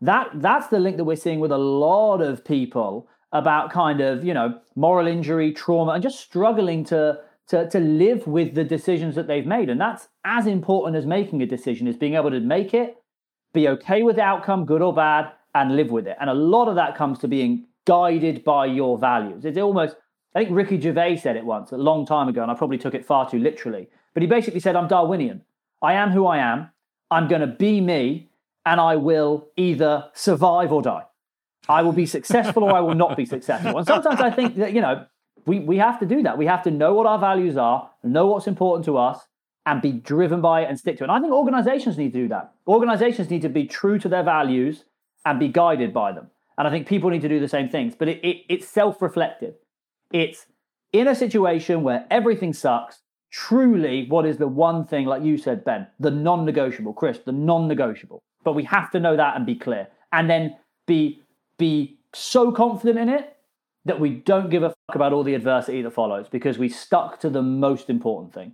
that 0.00 0.30
that's 0.34 0.68
the 0.68 0.78
link 0.78 0.96
that 0.96 1.04
we're 1.04 1.16
seeing 1.16 1.40
with 1.40 1.52
a 1.52 1.58
lot 1.58 2.22
of 2.22 2.44
people 2.44 3.08
about 3.32 3.70
kind 3.70 4.00
of, 4.00 4.24
you 4.24 4.32
know, 4.32 4.60
moral 4.76 5.08
injury, 5.08 5.52
trauma, 5.52 5.92
and 5.92 6.02
just 6.02 6.20
struggling 6.20 6.84
to 6.84 7.18
to, 7.48 7.68
to 7.68 7.78
live 7.78 8.26
with 8.26 8.54
the 8.54 8.64
decisions 8.64 9.14
that 9.16 9.26
they've 9.26 9.44
made. 9.44 9.68
And 9.68 9.78
that's 9.78 10.08
as 10.24 10.46
important 10.46 10.96
as 10.96 11.04
making 11.04 11.42
a 11.42 11.46
decision 11.46 11.86
is 11.86 11.96
being 11.96 12.14
able 12.14 12.30
to 12.30 12.40
make 12.40 12.72
it, 12.72 12.96
be 13.52 13.68
okay 13.68 14.02
with 14.02 14.16
the 14.16 14.22
outcome, 14.22 14.64
good 14.64 14.80
or 14.80 14.94
bad, 14.94 15.30
and 15.54 15.76
live 15.76 15.90
with 15.90 16.06
it. 16.06 16.16
And 16.18 16.30
a 16.30 16.34
lot 16.34 16.68
of 16.68 16.74
that 16.76 16.96
comes 16.96 17.18
to 17.18 17.28
being 17.28 17.66
guided 17.86 18.44
by 18.44 18.64
your 18.64 18.96
values. 18.96 19.44
It's 19.44 19.58
almost, 19.58 19.96
I 20.34 20.38
think 20.38 20.56
Ricky 20.56 20.80
Gervais 20.80 21.18
said 21.18 21.36
it 21.36 21.44
once 21.44 21.70
a 21.72 21.76
long 21.76 22.06
time 22.06 22.28
ago, 22.28 22.40
and 22.40 22.50
I 22.50 22.54
probably 22.54 22.78
took 22.78 22.94
it 22.94 23.04
far 23.04 23.28
too 23.28 23.38
literally. 23.38 23.88
But 24.14 24.22
he 24.22 24.28
basically 24.28 24.60
said, 24.60 24.76
I'm 24.76 24.88
Darwinian. 24.88 25.42
I 25.82 25.94
am 25.94 26.10
who 26.10 26.26
I 26.26 26.38
am. 26.38 26.70
I'm 27.10 27.28
going 27.28 27.42
to 27.42 27.46
be 27.46 27.80
me, 27.80 28.30
and 28.64 28.80
I 28.80 28.96
will 28.96 29.48
either 29.56 30.10
survive 30.14 30.72
or 30.72 30.82
die. 30.82 31.04
I 31.68 31.82
will 31.82 31.92
be 31.92 32.06
successful 32.06 32.64
or 32.64 32.72
I 32.72 32.80
will 32.80 32.94
not 32.94 33.16
be 33.16 33.24
successful. 33.24 33.76
And 33.78 33.86
sometimes 33.86 34.20
I 34.20 34.30
think 34.30 34.56
that, 34.56 34.72
you 34.72 34.80
know, 34.80 35.06
we, 35.46 35.60
we 35.60 35.78
have 35.78 35.98
to 36.00 36.06
do 36.06 36.22
that. 36.22 36.38
We 36.38 36.46
have 36.46 36.62
to 36.64 36.70
know 36.70 36.94
what 36.94 37.06
our 37.06 37.18
values 37.18 37.56
are, 37.56 37.90
know 38.02 38.26
what's 38.26 38.46
important 38.46 38.84
to 38.86 38.96
us, 38.96 39.20
and 39.66 39.80
be 39.80 39.92
driven 39.92 40.40
by 40.40 40.62
it 40.62 40.68
and 40.68 40.78
stick 40.78 40.98
to 40.98 41.04
it. 41.04 41.08
And 41.08 41.12
I 41.12 41.20
think 41.20 41.32
organizations 41.32 41.96
need 41.96 42.12
to 42.12 42.20
do 42.20 42.28
that. 42.28 42.52
Organizations 42.66 43.30
need 43.30 43.42
to 43.42 43.48
be 43.48 43.66
true 43.66 43.98
to 43.98 44.08
their 44.08 44.22
values 44.22 44.84
and 45.24 45.40
be 45.40 45.48
guided 45.48 45.92
by 45.94 46.12
them. 46.12 46.30
And 46.58 46.68
I 46.68 46.70
think 46.70 46.86
people 46.86 47.10
need 47.10 47.22
to 47.22 47.28
do 47.28 47.40
the 47.40 47.48
same 47.48 47.68
things. 47.68 47.94
But 47.94 48.08
it, 48.08 48.24
it, 48.24 48.44
it's 48.48 48.68
self 48.68 49.00
reflective. 49.00 49.54
It's 50.12 50.46
in 50.92 51.08
a 51.08 51.14
situation 51.14 51.82
where 51.82 52.06
everything 52.10 52.52
sucks, 52.52 53.00
truly 53.34 54.06
what 54.08 54.24
is 54.24 54.36
the 54.36 54.46
one 54.46 54.86
thing, 54.86 55.06
like 55.06 55.24
you 55.24 55.36
said, 55.36 55.64
Ben, 55.64 55.88
the 55.98 56.10
non 56.10 56.44
negotiable, 56.44 56.92
Chris, 56.92 57.18
the 57.18 57.32
non 57.32 57.66
negotiable. 57.66 58.22
But 58.44 58.52
we 58.52 58.62
have 58.64 58.90
to 58.92 59.00
know 59.00 59.16
that 59.16 59.34
and 59.36 59.44
be 59.44 59.56
clear. 59.56 59.88
And 60.12 60.30
then 60.30 60.56
be 60.86 61.20
be 61.58 61.98
so 62.12 62.52
confident 62.52 62.98
in 62.98 63.08
it 63.08 63.36
that 63.86 63.98
we 63.98 64.10
don't 64.10 64.50
give 64.50 64.62
a 64.62 64.68
fuck 64.68 64.94
about 64.94 65.12
all 65.12 65.24
the 65.24 65.34
adversity 65.34 65.82
that 65.82 65.90
follows 65.90 66.28
because 66.28 66.58
we 66.58 66.68
stuck 66.68 67.18
to 67.20 67.28
the 67.28 67.42
most 67.42 67.90
important 67.90 68.32
thing. 68.32 68.52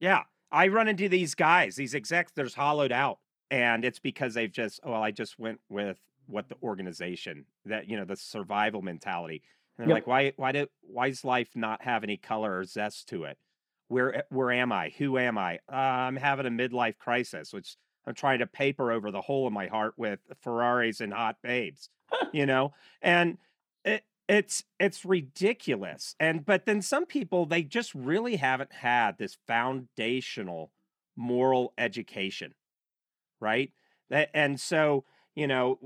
Yeah. 0.00 0.22
I 0.52 0.68
run 0.68 0.88
into 0.88 1.08
these 1.08 1.34
guys, 1.34 1.76
these 1.76 1.94
execs, 1.94 2.32
they're 2.34 2.48
hollowed 2.54 2.92
out. 2.92 3.18
And 3.50 3.84
it's 3.84 3.98
because 3.98 4.34
they've 4.34 4.52
just, 4.52 4.80
oh, 4.84 4.92
well, 4.92 5.02
I 5.02 5.10
just 5.12 5.38
went 5.38 5.60
with 5.68 5.98
what 6.26 6.48
the 6.48 6.56
organization 6.62 7.46
that, 7.64 7.88
you 7.88 7.96
know, 7.96 8.04
the 8.04 8.16
survival 8.16 8.82
mentality. 8.82 9.42
And 9.78 9.88
they're 9.88 9.96
Yep. 9.96 10.06
like, 10.06 10.06
why, 10.06 10.32
why 10.36 10.52
do, 10.52 10.66
why 10.82 11.08
does 11.08 11.24
life 11.24 11.50
not 11.54 11.82
have 11.82 12.04
any 12.04 12.16
color 12.16 12.58
or 12.58 12.64
zest 12.64 13.08
to 13.08 13.24
it? 13.24 13.38
Where, 13.90 14.22
where 14.28 14.52
am 14.52 14.70
I? 14.70 14.90
Who 14.98 15.18
am 15.18 15.36
I? 15.36 15.56
Uh, 15.70 15.74
I'm 15.74 16.14
having 16.14 16.46
a 16.46 16.50
midlife 16.50 16.96
crisis, 16.96 17.52
which 17.52 17.76
I'm 18.06 18.14
trying 18.14 18.38
to 18.38 18.46
paper 18.46 18.92
over 18.92 19.10
the 19.10 19.20
hole 19.20 19.48
in 19.48 19.52
my 19.52 19.66
heart 19.66 19.94
with 19.96 20.20
Ferraris 20.42 21.00
and 21.00 21.12
hot 21.12 21.38
babes, 21.42 21.90
you 22.32 22.46
know? 22.46 22.72
And 23.02 23.38
it, 23.84 24.04
it's 24.28 24.62
it's 24.78 25.04
ridiculous 25.04 26.14
and 26.20 26.44
but 26.46 26.64
then 26.64 26.80
some 26.82 27.04
people 27.04 27.46
they 27.46 27.64
just 27.64 27.92
really 27.96 28.36
haven't 28.36 28.72
had 28.72 29.18
this 29.18 29.36
foundational 29.48 30.70
moral 31.16 31.72
education 31.76 32.54
right 33.40 33.72
That- 34.08 34.30
and 34.34 34.60
so 34.60 35.04
you 35.34 35.48
know 35.48 35.80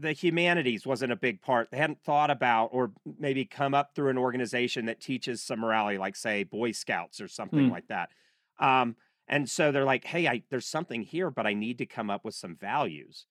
the 0.00 0.12
humanities 0.12 0.86
wasn't 0.86 1.12
a 1.12 1.16
big 1.16 1.40
part 1.40 1.70
they 1.70 1.76
hadn't 1.76 2.02
thought 2.02 2.30
about 2.30 2.66
or 2.72 2.92
maybe 3.18 3.44
come 3.44 3.74
up 3.74 3.94
through 3.94 4.08
an 4.10 4.18
organization 4.18 4.86
that 4.86 5.00
teaches 5.00 5.42
some 5.42 5.60
morality 5.60 5.98
like 5.98 6.16
say 6.16 6.42
boy 6.44 6.72
scouts 6.72 7.20
or 7.20 7.28
something 7.28 7.68
Mm. 7.68 7.70
like 7.70 7.86
that 7.88 8.10
um 8.58 8.96
and 9.28 9.48
so 9.48 9.70
they're 9.72 9.84
like 9.84 10.04
hey 10.04 10.26
I, 10.26 10.42
there's 10.50 10.66
something 10.66 11.02
here 11.02 11.30
but 11.30 11.46
i 11.46 11.54
need 11.54 11.78
to 11.78 11.86
come 11.86 12.10
up 12.10 12.24
with 12.24 12.34
some 12.34 12.56
values 12.56 13.26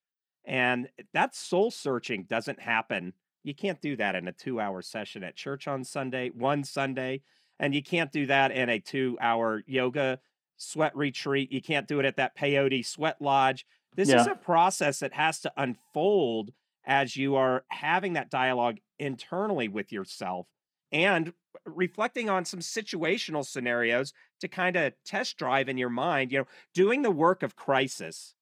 and 0.46 0.90
that 1.14 1.36
soul 1.36 1.72
searching 1.72 2.24
doesn't 2.30 2.60
happen 2.60 3.14
you 3.44 3.54
can't 3.56 3.82
do 3.82 3.96
that 3.96 4.16
in 4.16 4.28
a 4.28 4.32
two 4.34 4.60
hour 4.60 4.82
session 4.82 5.24
at 5.24 5.36
church 5.36 5.68
on 5.68 5.84
Sunday, 5.84 6.30
one 6.30 6.64
Sunday. 6.64 7.22
And 7.60 7.74
you 7.74 7.82
can't 7.82 8.12
do 8.12 8.26
that 8.28 8.52
in 8.52 8.70
a 8.70 8.80
two 8.80 9.18
hour 9.22 9.64
yoga 9.66 10.20
sweat 10.58 10.96
retreat. 10.96 11.52
You 11.52 11.62
can't 11.62 11.88
do 11.88 12.00
it 12.00 12.06
at 12.06 12.18
that 12.18 12.38
peyote 12.38 12.86
sweat 12.86 13.22
lodge. 13.22 13.66
This 13.96 14.14
is 14.14 14.28
a 14.28 14.36
process 14.36 15.00
that 15.00 15.14
has 15.14 15.40
to 15.42 15.52
unfold 15.58 16.52
as 16.86 17.16
you 17.16 17.36
are 17.36 17.66
having 17.70 18.14
that 18.14 18.30
dialogue 18.30 18.80
internally 18.98 19.68
with 19.68 19.92
yourself 19.92 20.48
and 20.92 21.34
reflecting 21.66 22.30
on 22.30 22.46
some 22.46 22.62
situational 22.62 23.46
scenarios 23.46 24.14
to 24.40 24.48
kind 24.48 24.76
of 24.76 24.94
test 25.06 25.38
drive 25.38 25.70
in 25.70 25.78
your 25.78 25.90
mind, 25.90 26.32
you 26.32 26.40
know, 26.40 26.48
doing 26.74 27.02
the 27.02 27.12
work 27.12 27.44
of 27.44 27.56
crisis 27.56 28.36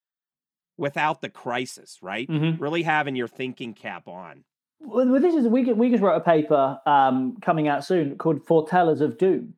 without 0.77 1.21
the 1.21 1.29
crisis, 1.29 1.99
right? 2.01 2.29
Mhm. 2.29 2.59
Really 2.59 2.83
having 2.83 3.15
your 3.15 3.27
thinking 3.27 3.73
cap 3.73 4.07
on. 4.07 4.45
Well, 4.79 5.07
well, 5.09 5.21
this 5.21 5.33
is 5.35 5.47
we 5.47 5.63
we 5.73 5.89
just 5.89 6.03
wrote 6.03 6.17
a 6.17 6.21
paper 6.21 6.79
um, 6.85 7.37
coming 7.41 7.67
out 7.67 7.83
soon 7.83 8.17
called 8.17 8.45
"Foretellers 8.45 9.01
of 9.01 9.17
Doom," 9.17 9.55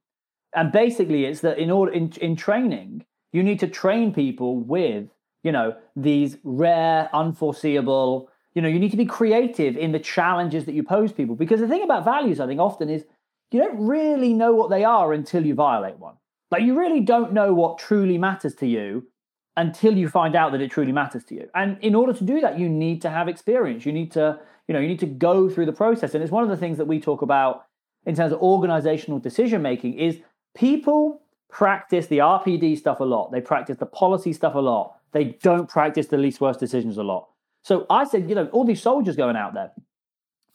and 0.55 0.71
basically 0.71 1.25
it's 1.25 1.41
that 1.41 1.59
in 1.59 1.71
order 1.71 1.91
in 1.91 2.11
in 2.21 2.35
training 2.35 3.05
you 3.33 3.43
need 3.43 3.59
to 3.59 3.67
train 3.67 4.13
people 4.13 4.57
with 4.59 5.09
you 5.43 5.51
know 5.51 5.75
these 5.95 6.37
rare, 6.43 7.09
unforeseeable. 7.13 8.29
You 8.53 8.61
know, 8.61 8.67
you 8.67 8.79
need 8.79 8.91
to 8.91 8.97
be 8.97 9.05
creative 9.05 9.77
in 9.77 9.91
the 9.91 9.99
challenges 9.99 10.65
that 10.65 10.73
you 10.73 10.83
pose 10.83 11.11
people 11.11 11.35
because 11.35 11.59
the 11.59 11.67
thing 11.67 11.83
about 11.83 12.03
values, 12.03 12.39
I 12.39 12.47
think, 12.47 12.59
often 12.59 12.89
is 12.89 13.05
you 13.51 13.59
don't 13.59 13.85
really 13.85 14.33
know 14.33 14.53
what 14.53 14.69
they 14.69 14.83
are 14.83 15.13
until 15.13 15.45
you 15.45 15.53
violate 15.53 15.97
one. 15.97 16.15
Like 16.51 16.63
you 16.63 16.77
really 16.77 17.01
don't 17.01 17.31
know 17.33 17.53
what 17.53 17.77
truly 17.77 18.17
matters 18.17 18.55
to 18.55 18.67
you 18.67 19.07
until 19.55 19.95
you 19.97 20.07
find 20.07 20.35
out 20.35 20.51
that 20.51 20.61
it 20.61 20.71
truly 20.71 20.91
matters 20.91 21.23
to 21.25 21.35
you. 21.35 21.49
And 21.53 21.77
in 21.81 21.93
order 21.93 22.13
to 22.13 22.23
do 22.23 22.39
that, 22.41 22.57
you 22.57 22.69
need 22.69 23.01
to 23.01 23.09
have 23.09 23.27
experience. 23.27 23.85
You 23.85 23.91
need 23.91 24.11
to, 24.13 24.39
you 24.67 24.73
know, 24.73 24.79
you 24.79 24.87
need 24.87 24.99
to 24.99 25.05
go 25.05 25.49
through 25.49 25.65
the 25.65 25.73
process. 25.73 26.13
And 26.13 26.23
it's 26.23 26.31
one 26.31 26.43
of 26.43 26.49
the 26.49 26.57
things 26.57 26.77
that 26.77 26.85
we 26.85 26.99
talk 26.99 27.21
about 27.21 27.65
in 28.05 28.15
terms 28.15 28.31
of 28.31 28.39
organizational 28.39 29.19
decision 29.19 29.61
making 29.61 29.95
is 29.95 30.19
people 30.55 31.21
practice 31.49 32.07
the 32.07 32.19
RPD 32.19 32.77
stuff 32.77 32.99
a 32.99 33.03
lot. 33.03 33.31
They 33.31 33.41
practice 33.41 33.77
the 33.77 33.85
policy 33.85 34.33
stuff 34.33 34.55
a 34.55 34.59
lot. 34.59 34.98
They 35.11 35.37
don't 35.41 35.67
practice 35.67 36.07
the 36.07 36.17
least 36.17 36.41
worst 36.41 36.59
decisions 36.59 36.97
a 36.97 37.03
lot. 37.03 37.29
So 37.61 37.85
I 37.89 38.03
said, 38.05 38.29
you 38.29 38.35
know, 38.35 38.47
all 38.47 38.65
these 38.65 38.81
soldiers 38.81 39.15
going 39.15 39.35
out 39.35 39.53
there, 39.53 39.71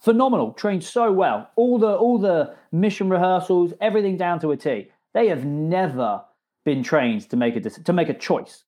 phenomenal, 0.01 0.53
trained 0.53 0.85
so 0.85 1.13
well. 1.13 1.51
All 1.57 1.79
the 1.79 1.95
all 1.97 2.19
the 2.19 2.55
mission 2.73 3.09
rehearsals, 3.09 3.73
everything 3.81 4.17
down 4.17 4.41
to 4.41 4.53
a 4.53 4.57
T. 4.57 4.91
They 5.13 5.29
have 5.29 5.45
never 5.45 6.25
been 6.65 6.83
trained 6.83 7.29
to 7.31 7.37
make 7.37 7.57
a 7.57 7.61
to 7.61 7.93
make 7.93 8.09
a 8.09 8.15
choice. 8.15 8.65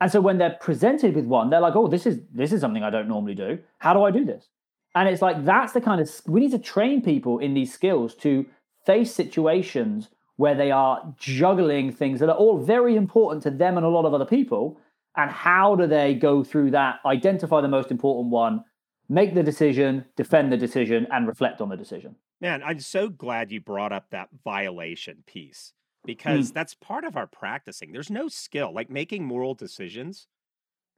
And 0.00 0.10
so 0.10 0.20
when 0.20 0.38
they're 0.38 0.56
presented 0.60 1.14
with 1.14 1.26
one, 1.26 1.50
they're 1.50 1.60
like, 1.60 1.76
"Oh, 1.76 1.86
this 1.86 2.06
is 2.06 2.20
this 2.32 2.52
is 2.52 2.60
something 2.60 2.82
I 2.82 2.90
don't 2.90 3.08
normally 3.08 3.34
do. 3.34 3.58
How 3.78 3.92
do 3.92 4.02
I 4.02 4.10
do 4.10 4.24
this?" 4.24 4.48
And 4.94 5.08
it's 5.08 5.22
like 5.22 5.44
that's 5.44 5.72
the 5.72 5.80
kind 5.80 6.00
of 6.00 6.10
we 6.26 6.40
need 6.40 6.52
to 6.52 6.58
train 6.58 7.02
people 7.02 7.38
in 7.38 7.54
these 7.54 7.72
skills 7.72 8.14
to 8.16 8.46
face 8.84 9.14
situations 9.14 10.08
where 10.36 10.54
they 10.54 10.70
are 10.70 11.14
juggling 11.18 11.92
things 11.92 12.18
that 12.18 12.30
are 12.30 12.36
all 12.36 12.58
very 12.58 12.96
important 12.96 13.42
to 13.42 13.50
them 13.50 13.76
and 13.76 13.84
a 13.84 13.88
lot 13.90 14.06
of 14.06 14.14
other 14.14 14.24
people. 14.24 14.78
And 15.16 15.30
how 15.30 15.74
do 15.74 15.86
they 15.86 16.14
go 16.14 16.44
through 16.44 16.70
that, 16.72 17.00
identify 17.04 17.60
the 17.60 17.68
most 17.68 17.90
important 17.90 18.30
one, 18.30 18.64
make 19.08 19.34
the 19.34 19.42
decision, 19.42 20.04
defend 20.16 20.52
the 20.52 20.56
decision, 20.56 21.06
and 21.10 21.26
reflect 21.26 21.60
on 21.60 21.68
the 21.68 21.76
decision? 21.76 22.16
Man, 22.40 22.62
I'm 22.64 22.80
so 22.80 23.08
glad 23.08 23.50
you 23.50 23.60
brought 23.60 23.92
up 23.92 24.10
that 24.10 24.28
violation 24.44 25.24
piece 25.26 25.72
because 26.04 26.50
mm. 26.50 26.54
that's 26.54 26.74
part 26.74 27.04
of 27.04 27.16
our 27.16 27.26
practicing. 27.26 27.92
There's 27.92 28.10
no 28.10 28.28
skill 28.28 28.72
like 28.72 28.88
making 28.88 29.24
moral 29.24 29.54
decisions. 29.54 30.26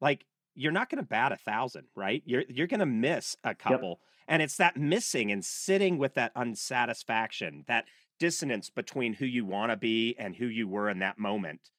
Like 0.01 0.27
you're 0.55 0.73
not 0.73 0.91
going 0.91 1.03
to 1.03 1.09
bat 1.09 1.33
a 1.33 1.37
thousand, 1.37 1.87
right? 1.97 2.23
You're 2.27 2.45
you're 2.49 2.67
going 2.67 2.81
to 2.81 2.87
miss 2.87 3.37
a 3.43 3.55
couple, 3.55 3.89
yep. 3.89 3.99
and 4.29 4.43
it's 4.43 4.57
that 4.59 4.77
missing 4.77 5.33
and 5.33 5.45
sitting 5.45 5.99
with 5.99 6.15
that 6.15 6.33
unsatisfaction, 6.37 7.65
that 7.67 7.87
dissonance 8.21 8.71
between 8.71 9.15
who 9.15 9.27
you 9.27 9.45
want 9.45 9.73
to 9.73 9.77
be 9.77 10.15
and 10.19 10.37
who 10.37 10.47
you 10.47 10.69
were 10.69 10.89
in 10.89 11.01
that 11.01 11.19
moment 11.19 11.71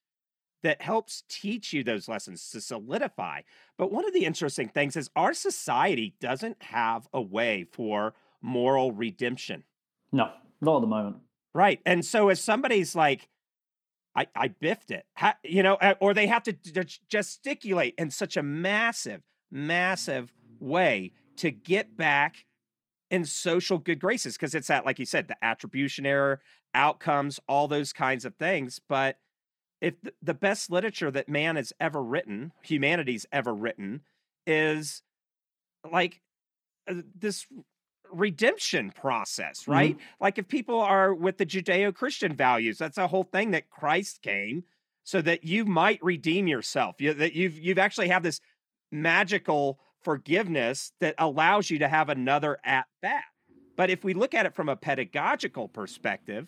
that 0.64 0.80
helps 0.80 1.22
teach 1.28 1.74
you 1.74 1.84
those 1.84 2.08
lessons 2.08 2.48
to 2.50 2.60
solidify. 2.60 3.42
But 3.76 3.92
one 3.92 4.06
of 4.06 4.14
the 4.14 4.24
interesting 4.24 4.68
things 4.68 4.96
is 4.96 5.10
our 5.14 5.34
society 5.34 6.16
doesn't 6.20 6.60
have 6.62 7.06
a 7.12 7.20
way 7.20 7.66
for 7.70 8.14
moral 8.40 8.90
redemption. 8.90 9.62
No, 10.10 10.30
not 10.62 10.76
at 10.76 10.80
the 10.80 10.86
moment. 10.86 11.16
Right. 11.54 11.80
And 11.84 12.04
so 12.04 12.30
if 12.30 12.38
somebody's 12.38 12.96
like, 12.96 13.28
I, 14.16 14.26
I 14.34 14.48
biffed 14.48 14.90
it, 14.90 15.04
you 15.42 15.62
know, 15.62 15.76
or 16.00 16.14
they 16.14 16.28
have 16.28 16.44
to 16.44 16.56
gesticulate 17.08 17.94
in 17.98 18.10
such 18.10 18.36
a 18.36 18.42
massive, 18.42 19.22
massive 19.50 20.32
way 20.60 21.12
to 21.36 21.50
get 21.50 21.96
back 21.96 22.46
in 23.10 23.24
social 23.24 23.78
good 23.78 24.00
graces 24.00 24.36
because 24.36 24.54
it's 24.54 24.68
that, 24.68 24.86
like 24.86 24.98
you 24.98 25.04
said, 25.04 25.28
the 25.28 25.44
attribution 25.44 26.06
error, 26.06 26.40
outcomes, 26.74 27.38
all 27.48 27.68
those 27.68 27.92
kinds 27.92 28.24
of 28.24 28.34
things. 28.36 28.80
But 28.88 29.18
if 29.84 29.94
the 30.22 30.34
best 30.34 30.70
literature 30.70 31.10
that 31.10 31.28
man 31.28 31.56
has 31.56 31.72
ever 31.78 32.02
written, 32.02 32.52
humanity's 32.62 33.26
ever 33.30 33.52
written, 33.52 34.00
is 34.46 35.02
like 35.90 36.22
uh, 36.88 36.94
this 37.14 37.46
redemption 38.10 38.90
process, 38.90 39.68
right? 39.68 39.96
Mm-hmm. 39.96 40.24
Like 40.24 40.38
if 40.38 40.48
people 40.48 40.80
are 40.80 41.12
with 41.12 41.36
the 41.36 41.44
Judeo 41.44 41.94
Christian 41.94 42.34
values, 42.34 42.78
that's 42.78 42.96
a 42.96 43.08
whole 43.08 43.24
thing 43.24 43.50
that 43.50 43.68
Christ 43.68 44.22
came 44.22 44.64
so 45.02 45.20
that 45.20 45.44
you 45.44 45.66
might 45.66 46.02
redeem 46.02 46.48
yourself. 46.48 46.96
You, 46.98 47.12
that 47.12 47.34
you've 47.34 47.58
you've 47.58 47.78
actually 47.78 48.08
have 48.08 48.22
this 48.22 48.40
magical 48.90 49.78
forgiveness 50.02 50.92
that 51.00 51.14
allows 51.18 51.68
you 51.68 51.80
to 51.80 51.88
have 51.88 52.08
another 52.08 52.58
at 52.64 52.86
bat. 53.02 53.24
But 53.76 53.90
if 53.90 54.02
we 54.02 54.14
look 54.14 54.32
at 54.32 54.46
it 54.46 54.54
from 54.54 54.70
a 54.70 54.76
pedagogical 54.76 55.68
perspective, 55.68 56.46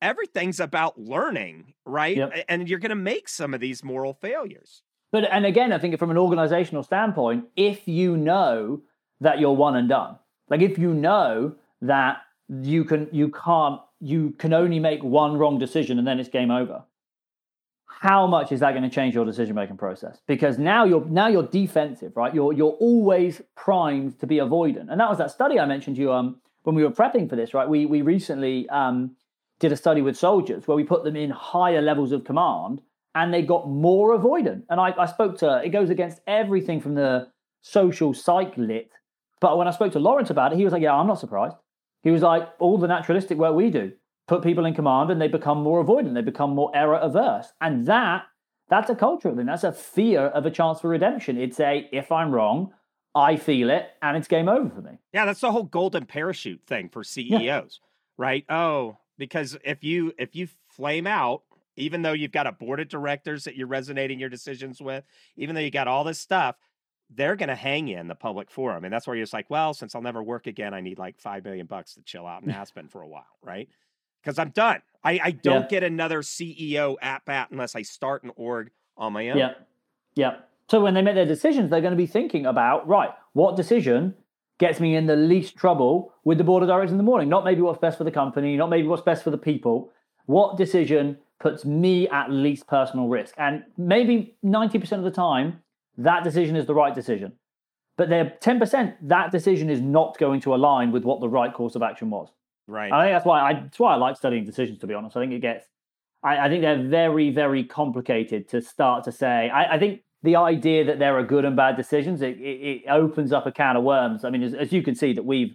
everything's 0.00 0.60
about 0.60 0.98
learning, 0.98 1.74
right? 1.84 2.16
Yep. 2.16 2.44
And 2.48 2.68
you're 2.68 2.78
going 2.78 2.90
to 2.90 2.96
make 2.96 3.28
some 3.28 3.54
of 3.54 3.60
these 3.60 3.82
moral 3.82 4.14
failures. 4.14 4.82
But 5.10 5.24
and 5.30 5.46
again, 5.46 5.72
I 5.72 5.78
think 5.78 5.98
from 5.98 6.10
an 6.10 6.18
organizational 6.18 6.82
standpoint, 6.82 7.46
if 7.56 7.88
you 7.88 8.16
know 8.16 8.82
that 9.20 9.38
you're 9.40 9.52
one 9.52 9.76
and 9.76 9.88
done, 9.88 10.18
like 10.50 10.60
if 10.60 10.78
you 10.78 10.92
know 10.92 11.54
that 11.80 12.18
you 12.48 12.84
can 12.84 13.08
you 13.12 13.28
can't 13.30 13.80
you 14.00 14.30
can 14.38 14.52
only 14.52 14.78
make 14.78 15.02
one 15.02 15.36
wrong 15.36 15.58
decision 15.58 15.98
and 15.98 16.06
then 16.06 16.20
it's 16.20 16.28
game 16.28 16.50
over. 16.50 16.84
How 17.86 18.26
much 18.28 18.52
is 18.52 18.60
that 18.60 18.72
going 18.72 18.84
to 18.84 18.90
change 18.90 19.14
your 19.14 19.24
decision 19.24 19.56
making 19.56 19.76
process? 19.76 20.20
Because 20.26 20.56
now 20.58 20.84
you're 20.84 21.04
now 21.06 21.26
you're 21.26 21.42
defensive, 21.42 22.16
right? 22.16 22.34
You're 22.34 22.52
you're 22.52 22.76
always 22.78 23.40
primed 23.56 24.20
to 24.20 24.26
be 24.26 24.36
avoidant. 24.36 24.90
And 24.90 25.00
that 25.00 25.08
was 25.08 25.18
that 25.18 25.30
study 25.30 25.58
I 25.58 25.64
mentioned 25.64 25.96
to 25.96 26.02
you 26.02 26.12
um 26.12 26.40
when 26.64 26.74
we 26.76 26.84
were 26.84 26.90
prepping 26.90 27.28
for 27.28 27.36
this, 27.36 27.54
right? 27.54 27.68
We 27.68 27.86
we 27.86 28.02
recently 28.02 28.68
um 28.68 29.16
did 29.60 29.72
a 29.72 29.76
study 29.76 30.02
with 30.02 30.16
soldiers 30.16 30.66
where 30.66 30.76
we 30.76 30.84
put 30.84 31.04
them 31.04 31.16
in 31.16 31.30
higher 31.30 31.82
levels 31.82 32.12
of 32.12 32.24
command 32.24 32.80
and 33.14 33.32
they 33.32 33.42
got 33.42 33.68
more 33.68 34.16
avoidant. 34.16 34.62
And 34.70 34.80
I, 34.80 34.94
I 34.98 35.06
spoke 35.06 35.38
to 35.38 35.62
it 35.64 35.70
goes 35.70 35.90
against 35.90 36.20
everything 36.26 36.80
from 36.80 36.94
the 36.94 37.28
social 37.62 38.14
psych 38.14 38.56
lit 38.56 38.92
but 39.40 39.58
when 39.58 39.68
I 39.68 39.70
spoke 39.70 39.92
to 39.92 39.98
Laurence 39.98 40.30
about 40.30 40.52
it, 40.52 40.58
he 40.58 40.64
was 40.64 40.72
like, 40.72 40.82
Yeah, 40.82 40.94
I'm 40.94 41.06
not 41.06 41.20
surprised. 41.20 41.56
He 42.02 42.10
was 42.10 42.22
like, 42.22 42.48
All 42.58 42.78
the 42.78 42.88
naturalistic 42.88 43.38
work 43.38 43.54
we 43.54 43.70
do, 43.70 43.92
put 44.26 44.42
people 44.42 44.64
in 44.66 44.74
command 44.74 45.10
and 45.10 45.20
they 45.20 45.28
become 45.28 45.62
more 45.62 45.84
avoidant, 45.84 46.14
they 46.14 46.22
become 46.22 46.50
more 46.50 46.70
error 46.74 46.96
averse. 46.96 47.52
And 47.60 47.86
that 47.86 48.24
that's 48.68 48.90
a 48.90 48.94
cultural 48.94 49.34
thing. 49.34 49.46
That's 49.46 49.64
a 49.64 49.72
fear 49.72 50.20
of 50.20 50.44
a 50.44 50.50
chance 50.50 50.80
for 50.80 50.88
redemption. 50.88 51.38
It's 51.38 51.60
a 51.60 51.88
if 51.92 52.10
I'm 52.12 52.32
wrong, 52.32 52.72
I 53.14 53.36
feel 53.36 53.70
it 53.70 53.86
and 54.02 54.16
it's 54.16 54.28
game 54.28 54.48
over 54.48 54.68
for 54.68 54.82
me. 54.82 54.98
Yeah, 55.12 55.24
that's 55.24 55.40
the 55.40 55.52
whole 55.52 55.64
golden 55.64 56.06
parachute 56.06 56.62
thing 56.66 56.88
for 56.88 57.04
CEOs, 57.04 57.42
yeah. 57.42 57.64
right? 58.16 58.44
Oh, 58.48 58.98
because 59.18 59.58
if 59.64 59.84
you 59.84 60.12
if 60.18 60.34
you 60.34 60.48
flame 60.70 61.06
out, 61.06 61.42
even 61.76 62.02
though 62.02 62.12
you've 62.12 62.32
got 62.32 62.46
a 62.46 62.52
board 62.52 62.80
of 62.80 62.88
directors 62.88 63.44
that 63.44 63.56
you're 63.56 63.66
resonating 63.66 64.18
your 64.18 64.28
decisions 64.28 64.80
with, 64.80 65.04
even 65.36 65.54
though 65.54 65.60
you 65.60 65.70
got 65.70 65.88
all 65.88 66.04
this 66.04 66.18
stuff, 66.18 66.56
they're 67.10 67.36
going 67.36 67.48
to 67.48 67.54
hang 67.54 67.86
you 67.86 67.96
in 67.96 68.08
the 68.08 68.14
public 68.14 68.50
forum. 68.50 68.84
And 68.84 68.92
that's 68.92 69.06
where 69.06 69.16
you're 69.16 69.24
just 69.24 69.32
like, 69.32 69.48
well, 69.48 69.72
since 69.74 69.94
I'll 69.94 70.02
never 70.02 70.22
work 70.22 70.46
again, 70.46 70.74
I 70.74 70.80
need 70.80 70.98
like 70.98 71.18
5 71.18 71.44
million 71.44 71.66
bucks 71.66 71.94
to 71.94 72.02
chill 72.02 72.26
out 72.26 72.42
in 72.42 72.50
Aspen 72.50 72.88
for 72.88 73.02
a 73.02 73.08
while, 73.08 73.26
right? 73.42 73.68
Because 74.22 74.38
I'm 74.38 74.50
done. 74.50 74.82
I, 75.02 75.20
I 75.22 75.30
don't 75.30 75.62
yeah. 75.62 75.68
get 75.68 75.84
another 75.84 76.20
CEO 76.20 76.96
at 77.00 77.24
bat 77.24 77.48
unless 77.50 77.74
I 77.74 77.82
start 77.82 78.24
an 78.24 78.32
org 78.36 78.70
on 78.96 79.12
my 79.12 79.30
own. 79.30 79.38
Yeah. 79.38 79.52
Yeah. 80.14 80.36
So 80.68 80.80
when 80.80 80.94
they 80.94 81.02
make 81.02 81.14
their 81.14 81.24
decisions, 81.24 81.70
they're 81.70 81.80
going 81.80 81.92
to 81.92 81.96
be 81.96 82.06
thinking 82.06 82.44
about, 82.44 82.86
right, 82.86 83.10
what 83.32 83.56
decision 83.56 84.14
gets 84.58 84.80
me 84.80 84.96
in 84.96 85.06
the 85.06 85.16
least 85.16 85.56
trouble 85.56 86.12
with 86.24 86.38
the 86.38 86.44
board 86.44 86.62
of 86.62 86.68
directors 86.68 86.92
in 86.92 86.96
the 86.96 87.02
morning? 87.02 87.28
Not 87.28 87.44
maybe 87.44 87.60
what's 87.60 87.78
best 87.78 87.98
for 87.98 88.04
the 88.04 88.10
company, 88.10 88.56
not 88.56 88.70
maybe 88.70 88.88
what's 88.88 89.02
best 89.02 89.22
for 89.24 89.30
the 89.30 89.38
people. 89.38 89.90
What 90.26 90.56
decision 90.56 91.18
puts 91.40 91.64
me 91.64 92.08
at 92.08 92.30
least 92.30 92.66
personal 92.66 93.08
risk? 93.08 93.34
And 93.38 93.64
maybe 93.76 94.36
90% 94.44 94.92
of 94.92 95.04
the 95.04 95.10
time, 95.10 95.62
that 95.96 96.24
decision 96.24 96.56
is 96.56 96.66
the 96.66 96.74
right 96.74 96.94
decision. 96.94 97.32
But 97.96 98.08
they're 98.08 98.36
10%, 98.40 98.94
that 99.02 99.32
decision 99.32 99.70
is 99.70 99.80
not 99.80 100.18
going 100.18 100.40
to 100.42 100.54
align 100.54 100.92
with 100.92 101.04
what 101.04 101.20
the 101.20 101.28
right 101.28 101.52
course 101.52 101.74
of 101.74 101.82
action 101.82 102.10
was. 102.10 102.28
Right. 102.68 102.86
And 102.86 102.94
I 102.94 103.04
think 103.06 103.14
that's 103.14 103.24
why 103.24 103.40
I 103.40 103.54
that's 103.54 103.78
why 103.78 103.94
I 103.94 103.96
like 103.96 104.16
studying 104.16 104.44
decisions, 104.44 104.78
to 104.80 104.86
be 104.86 104.92
honest. 104.92 105.16
I 105.16 105.20
think 105.20 105.32
it 105.32 105.40
gets 105.40 105.64
I, 106.22 106.46
I 106.46 106.48
think 106.48 106.62
they're 106.62 106.82
very, 106.82 107.30
very 107.30 107.64
complicated 107.64 108.48
to 108.50 108.60
start 108.60 109.04
to 109.04 109.12
say. 109.12 109.50
I, 109.50 109.74
I, 109.74 109.78
think 109.78 110.02
the 110.22 110.36
idea 110.36 110.84
that 110.84 110.98
there 110.98 111.16
are 111.18 111.22
good 111.22 111.44
and 111.44 111.56
bad 111.56 111.76
decisions, 111.76 112.22
it, 112.22 112.38
it, 112.38 112.82
it 112.84 112.88
opens 112.88 113.32
up 113.32 113.46
a 113.46 113.52
can 113.52 113.76
of 113.76 113.84
worms. 113.84 114.24
I 114.24 114.30
mean, 114.30 114.42
as, 114.42 114.54
as 114.54 114.72
you 114.72 114.82
can 114.82 114.94
see 114.94 115.12
that 115.12 115.24
we've 115.24 115.54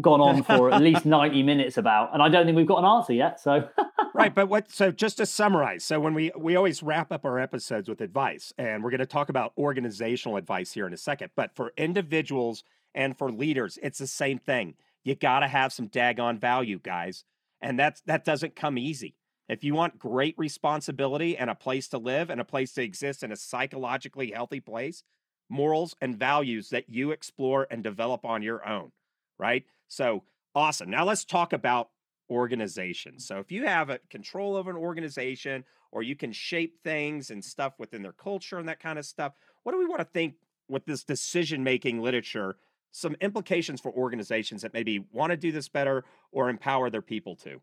gone 0.00 0.20
on 0.20 0.42
for 0.42 0.72
at 0.72 0.82
least 0.88 1.06
90 1.06 1.42
minutes 1.42 1.76
about 1.76 2.12
and 2.12 2.22
i 2.22 2.28
don't 2.28 2.46
think 2.46 2.56
we've 2.56 2.66
got 2.66 2.78
an 2.78 2.84
answer 2.84 3.12
yet 3.12 3.40
so. 3.40 3.68
Right 4.16 4.32
but 4.32 4.48
what 4.48 4.70
so 4.70 4.92
just 4.92 5.16
to 5.16 5.26
summarize 5.26 5.84
so 5.84 5.98
when 5.98 6.14
we 6.14 6.30
we 6.36 6.54
always 6.54 6.84
wrap 6.84 7.10
up 7.10 7.24
our 7.24 7.40
episodes 7.40 7.88
with 7.88 8.00
advice 8.00 8.52
and 8.56 8.84
we're 8.84 8.90
going 8.90 9.00
to 9.00 9.06
talk 9.06 9.28
about 9.28 9.52
organizational 9.58 10.36
advice 10.36 10.72
here 10.72 10.86
in 10.86 10.92
a 10.92 10.96
second 10.96 11.30
but 11.34 11.54
for 11.56 11.72
individuals 11.76 12.62
and 12.94 13.18
for 13.18 13.32
leaders 13.32 13.76
it's 13.82 13.98
the 13.98 14.06
same 14.06 14.38
thing. 14.38 14.74
You 15.02 15.16
got 15.16 15.40
to 15.40 15.48
have 15.48 15.72
some 15.72 15.88
daggone 15.88 16.38
value 16.38 16.78
guys 16.78 17.24
and 17.60 17.76
that's 17.76 18.02
that 18.02 18.24
doesn't 18.24 18.54
come 18.54 18.78
easy 18.78 19.16
if 19.48 19.62
you 19.62 19.74
want 19.74 19.98
great 19.98 20.34
responsibility 20.38 21.36
and 21.36 21.50
a 21.50 21.54
place 21.54 21.88
to 21.88 21.98
live 21.98 22.30
and 22.30 22.40
a 22.40 22.44
place 22.44 22.72
to 22.72 22.82
exist 22.82 23.22
in 23.22 23.32
a 23.32 23.36
psychologically 23.36 24.30
healthy 24.30 24.60
place 24.60 25.02
morals 25.48 25.94
and 26.00 26.16
values 26.16 26.70
that 26.70 26.88
you 26.88 27.10
explore 27.10 27.66
and 27.70 27.82
develop 27.82 28.24
on 28.24 28.42
your 28.42 28.66
own 28.66 28.90
right 29.38 29.64
so 29.88 30.22
awesome. 30.54 30.90
Now 30.90 31.04
let's 31.04 31.24
talk 31.24 31.52
about 31.52 31.90
organization. 32.30 33.18
So 33.18 33.38
if 33.38 33.52
you 33.52 33.66
have 33.66 33.90
a 33.90 34.00
control 34.10 34.56
of 34.56 34.68
an 34.68 34.76
organization 34.76 35.64
or 35.92 36.02
you 36.02 36.16
can 36.16 36.32
shape 36.32 36.82
things 36.82 37.30
and 37.30 37.44
stuff 37.44 37.74
within 37.78 38.02
their 38.02 38.12
culture 38.12 38.58
and 38.58 38.68
that 38.68 38.80
kind 38.80 38.98
of 38.98 39.04
stuff, 39.04 39.32
what 39.62 39.72
do 39.72 39.78
we 39.78 39.86
want 39.86 40.00
to 40.00 40.06
think 40.06 40.34
with 40.68 40.84
this 40.86 41.04
decision 41.04 41.62
making 41.62 42.00
literature? 42.00 42.56
Some 42.90 43.16
implications 43.20 43.80
for 43.80 43.92
organizations 43.92 44.62
that 44.62 44.72
maybe 44.72 45.04
want 45.12 45.30
to 45.30 45.36
do 45.36 45.52
this 45.52 45.68
better 45.68 46.04
or 46.32 46.48
empower 46.48 46.90
their 46.90 47.02
people 47.02 47.36
to. 47.36 47.60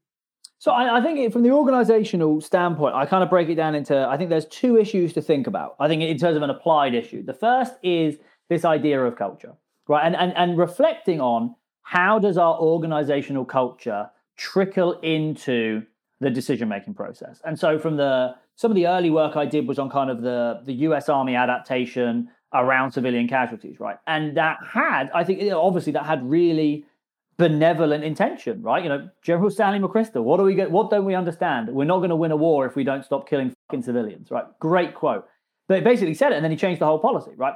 So 0.62 0.70
I, 0.70 1.00
I 1.00 1.02
think 1.02 1.34
from 1.34 1.42
the 1.42 1.50
organizational 1.50 2.40
standpoint, 2.40 2.94
I 2.94 3.08
kind 3.08 3.24
of 3.24 3.32
break 3.32 3.50
it 3.50 3.56
down 3.56 3.74
into 3.74 4.08
I 4.08 4.16
think 4.16 4.30
there's 4.30 4.46
two 4.46 4.78
issues 4.78 5.12
to 5.14 5.22
think 5.22 5.48
about. 5.48 5.76
I 5.80 5.88
think 5.88 6.04
in 6.04 6.20
terms 6.20 6.38
of 6.38 6.44
an 6.44 6.52
applied 6.52 6.94
issue. 6.94 7.24
The 7.24 7.34
first 7.34 7.74
is 7.82 8.20
this 8.48 8.64
idea 8.64 9.04
of 9.04 9.16
culture, 9.16 9.54
right? 9.88 10.06
And 10.06 10.16
and, 10.16 10.38
and 10.38 10.60
reflecting 10.60 11.20
on 11.20 11.56
how 11.82 12.20
does 12.20 12.38
our 12.38 12.60
organizational 12.60 13.44
culture 13.44 14.12
trickle 14.38 15.00
into 15.00 15.82
the 16.20 16.30
decision 16.30 16.70
making 16.70 16.94
process? 16.94 17.42
And 17.44 17.60
so 17.60 17.80
from 17.80 17.98
the 17.98 18.36
some 18.54 18.70
of 18.70 18.76
the 18.76 18.86
early 18.86 19.10
work 19.10 19.36
I 19.36 19.48
did 19.48 19.68
was 19.68 19.80
on 19.80 19.90
kind 19.90 20.12
of 20.12 20.22
the 20.22 20.62
the 20.64 20.74
US 20.74 21.10
Army 21.10 21.34
adaptation 21.34 22.30
around 22.54 22.92
civilian 22.92 23.28
casualties, 23.28 23.80
right? 23.80 23.98
And 24.06 24.38
that 24.38 24.58
had, 24.72 25.10
I 25.16 25.24
think, 25.24 25.42
obviously 25.52 25.94
that 25.94 26.06
had 26.06 26.24
really 26.30 26.86
benevolent 27.38 28.04
intention, 28.04 28.62
right? 28.62 28.84
You 28.84 28.90
know, 28.90 29.10
General 29.22 29.50
Stanley 29.50 29.80
McChrystal, 29.80 30.24
what 30.24 30.38
do 30.38 30.44
we 30.44 30.56
get? 30.56 30.70
What 30.70 30.90
don't 30.90 31.06
we 31.06 31.16
understand? 31.16 31.70
We're 31.70 31.86
not 31.86 31.98
going 31.98 32.10
to 32.10 32.16
win 32.16 32.32
a 32.32 32.36
war 32.36 32.66
if 32.66 32.76
we 32.76 32.84
don't 32.84 33.04
stop 33.04 33.28
killing 33.28 33.54
fucking 33.68 33.84
civilians, 33.84 34.32
right? 34.32 34.46
Great 34.60 34.94
quote. 34.96 35.28
But 35.68 35.78
he 35.78 35.84
basically 35.84 36.14
said 36.14 36.32
it, 36.32 36.36
and 36.36 36.44
then 36.44 36.52
he 36.52 36.58
changed 36.58 36.82
the 36.82 36.86
whole 36.86 37.00
policy, 37.00 37.32
right? 37.36 37.56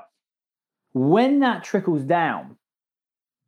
When 0.93 1.39
that 1.41 1.63
trickles 1.63 2.03
down 2.03 2.57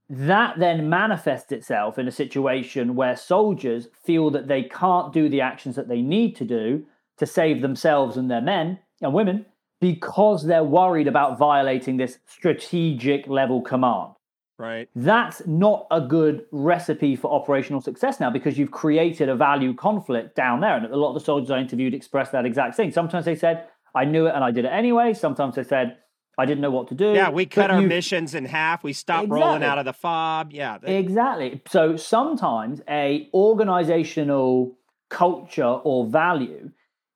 that 0.09 0.57
then 0.57 0.89
manifests 0.89 1.51
itself 1.51 1.99
in 1.99 2.07
a 2.07 2.11
situation 2.11 2.95
where 2.95 3.15
soldiers 3.15 3.89
feel 4.05 4.29
that 4.31 4.47
they 4.47 4.63
can't 4.63 5.11
do 5.11 5.27
the 5.27 5.41
actions 5.41 5.75
that 5.75 5.89
they 5.89 6.01
need 6.01 6.35
to 6.37 6.45
do 6.45 6.85
to 7.17 7.25
save 7.25 7.61
themselves 7.61 8.15
and 8.15 8.31
their 8.31 8.41
men 8.41 8.79
and 9.01 9.13
women 9.13 9.45
because 9.81 10.45
they're 10.45 10.63
worried 10.63 11.07
about 11.07 11.37
violating 11.37 11.97
this 11.97 12.19
strategic 12.25 13.27
level 13.27 13.61
command. 13.61 14.13
Right. 14.59 14.89
That's 14.95 15.45
not 15.45 15.85
a 15.91 16.01
good 16.01 16.45
recipe 16.51 17.15
for 17.15 17.31
operational 17.31 17.79
success 17.81 18.19
now 18.19 18.31
because 18.31 18.57
you've 18.57 18.71
created 18.71 19.29
a 19.29 19.35
value 19.35 19.73
conflict 19.75 20.35
down 20.35 20.61
there. 20.61 20.75
And 20.75 20.85
a 20.87 20.95
lot 20.95 21.09
of 21.09 21.13
the 21.13 21.19
soldiers 21.25 21.51
I 21.51 21.59
interviewed 21.59 21.93
expressed 21.93 22.31
that 22.31 22.45
exact 22.45 22.75
thing. 22.75 22.91
Sometimes 22.91 23.25
they 23.25 23.35
said, 23.35 23.67
I 23.93 24.05
knew 24.05 24.25
it 24.25 24.33
and 24.33 24.43
I 24.43 24.49
did 24.51 24.65
it 24.65 24.69
anyway. 24.69 25.13
Sometimes 25.13 25.55
they 25.55 25.63
said, 25.63 25.97
I 26.39 26.45
didn't 26.45 26.61
know 26.61 26.71
what 26.71 26.87
to 26.89 26.95
do. 26.95 27.13
Yeah, 27.13 27.29
we 27.29 27.45
cut 27.45 27.69
our 27.71 27.81
you- 27.81 27.87
missions 27.87 28.33
in 28.35 28.45
half. 28.45 28.83
We 28.83 28.93
stopped 28.93 29.29
rolling 29.29 29.63
out 29.63 29.77
of 29.79 29.85
the 29.85 29.93
fob. 29.93 30.51
Yeah. 30.51 30.77
th- 30.79 31.03
Exactly. 31.03 31.61
So 31.67 31.95
sometimes 31.95 32.81
a 32.89 33.29
organizational 33.33 34.77
culture 35.09 35.63
or 35.65 36.07
value, 36.07 36.71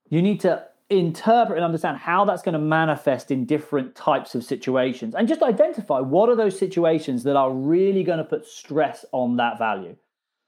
you 0.10 0.22
need 0.22 0.40
to 0.42 0.64
interpret 0.92 1.58
and 1.58 1.66
understand 1.66 1.98
how 1.98 2.26
that's 2.26 2.42
going 2.42 2.54
to 2.54 2.60
manifest 2.60 3.32
in 3.32 3.46
different 3.46 3.96
types 3.96 4.36
of 4.36 4.44
situations 4.44 5.16
and 5.16 5.28
just 5.28 5.42
identify 5.42 6.00
what 6.00 6.30
are 6.30 6.36
those 6.36 6.58
situations 6.60 7.24
that 7.24 7.36
are 7.36 7.52
really 7.52 8.04
going 8.04 8.18
to 8.18 8.24
put 8.24 8.46
stress 8.46 9.06
on 9.14 9.38
that 9.38 9.58
value. 9.58 9.96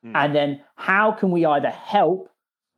Hmm. 0.03 0.15
And 0.15 0.35
then 0.35 0.61
how 0.75 1.13
can 1.13 1.31
we 1.31 1.45
either 1.45 1.69
help 1.69 2.29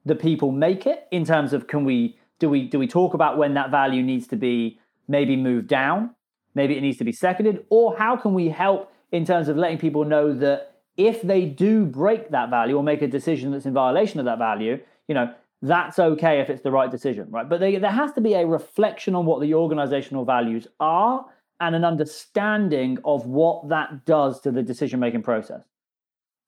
the 0.05 0.15
people 0.15 0.51
make 0.51 0.85
it 0.85 1.07
in 1.11 1.25
terms 1.25 1.53
of 1.53 1.67
can 1.67 1.83
we 1.83 2.17
do 2.39 2.49
we 2.49 2.67
do 2.67 2.77
we 2.77 2.87
talk 2.87 3.13
about 3.13 3.37
when 3.37 3.55
that 3.55 3.71
value 3.71 4.03
needs 4.03 4.27
to 4.27 4.35
be 4.35 4.79
maybe 5.07 5.35
moved 5.35 5.67
down 5.67 6.11
maybe 6.53 6.77
it 6.77 6.81
needs 6.81 6.97
to 6.97 7.03
be 7.03 7.11
seconded 7.11 7.65
or 7.69 7.97
how 7.97 8.15
can 8.15 8.33
we 8.35 8.49
help 8.49 8.91
in 9.11 9.25
terms 9.25 9.47
of 9.47 9.57
letting 9.57 9.79
people 9.79 10.05
know 10.05 10.31
that 10.33 10.75
if 10.95 11.21
they 11.23 11.45
do 11.45 11.85
break 11.85 12.29
that 12.29 12.49
value 12.49 12.75
or 12.75 12.83
make 12.83 13.01
a 13.01 13.07
decision 13.07 13.51
that's 13.51 13.65
in 13.65 13.73
violation 13.73 14.19
of 14.19 14.25
that 14.25 14.37
value 14.37 14.79
you 15.07 15.15
know 15.15 15.33
that's 15.67 15.99
okay 15.99 16.39
if 16.39 16.49
it's 16.49 16.61
the 16.61 16.71
right 16.71 16.91
decision 16.91 17.27
right 17.29 17.49
but 17.49 17.59
they, 17.59 17.77
there 17.77 17.91
has 17.91 18.11
to 18.13 18.21
be 18.21 18.33
a 18.33 18.45
reflection 18.45 19.15
on 19.15 19.25
what 19.25 19.41
the 19.41 19.53
organizational 19.53 20.25
values 20.25 20.67
are 20.79 21.25
and 21.59 21.75
an 21.75 21.85
understanding 21.85 22.97
of 23.05 23.25
what 23.25 23.67
that 23.69 24.05
does 24.05 24.41
to 24.41 24.51
the 24.51 24.63
decision 24.63 24.99
making 24.99 25.21
process 25.21 25.61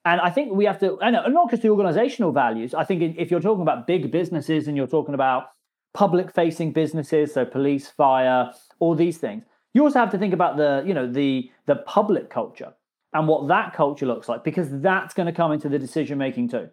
and 0.07 0.21
I 0.21 0.29
think 0.29 0.53
we 0.53 0.63
have 0.63 0.79
to, 0.79 0.97
and 0.99 1.17
not 1.33 1.49
just 1.49 1.63
the 1.63 1.69
organizational 1.69 2.31
values. 2.31 2.73
I 2.73 2.85
think 2.85 3.17
if 3.17 3.29
you're 3.29 3.41
talking 3.41 3.61
about 3.61 3.87
big 3.87 4.09
businesses 4.09 4.69
and 4.69 4.77
you're 4.77 4.87
talking 4.87 5.13
about 5.13 5.49
public 5.93 6.33
facing 6.33 6.71
businesses, 6.71 7.33
so 7.33 7.43
police, 7.43 7.89
fire, 7.89 8.53
all 8.79 8.95
these 8.95 9.17
things, 9.17 9.43
you 9.73 9.83
also 9.83 9.99
have 9.99 10.11
to 10.11 10.17
think 10.17 10.33
about 10.33 10.55
the, 10.55 10.81
you 10.85 10.93
know, 10.93 11.11
the 11.11 11.51
the 11.65 11.77
public 11.77 12.29
culture 12.29 12.73
and 13.13 13.27
what 13.27 13.49
that 13.49 13.73
culture 13.73 14.05
looks 14.05 14.29
like, 14.29 14.45
because 14.45 14.69
that's 14.79 15.13
going 15.13 15.25
to 15.25 15.33
come 15.33 15.51
into 15.51 15.67
the 15.67 15.77
decision 15.77 16.17
making 16.17 16.47
too. 16.47 16.69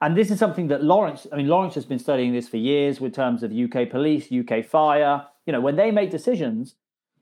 And 0.00 0.16
this 0.16 0.30
is 0.30 0.38
something 0.38 0.68
that 0.68 0.82
Laurence, 0.82 1.26
I 1.32 1.36
mean, 1.36 1.48
Laurence 1.48 1.74
has 1.74 1.86
been 1.86 1.98
studying 1.98 2.32
this 2.32 2.48
for 2.48 2.58
years 2.58 3.00
with 3.00 3.14
terms 3.14 3.42
of 3.42 3.52
UK 3.52 3.88
police, 3.90 4.28
UK 4.30 4.64
fire. 4.64 5.26
You 5.46 5.52
know, 5.52 5.60
when 5.60 5.76
they 5.76 5.90
make 5.90 6.10
decisions, 6.10 6.74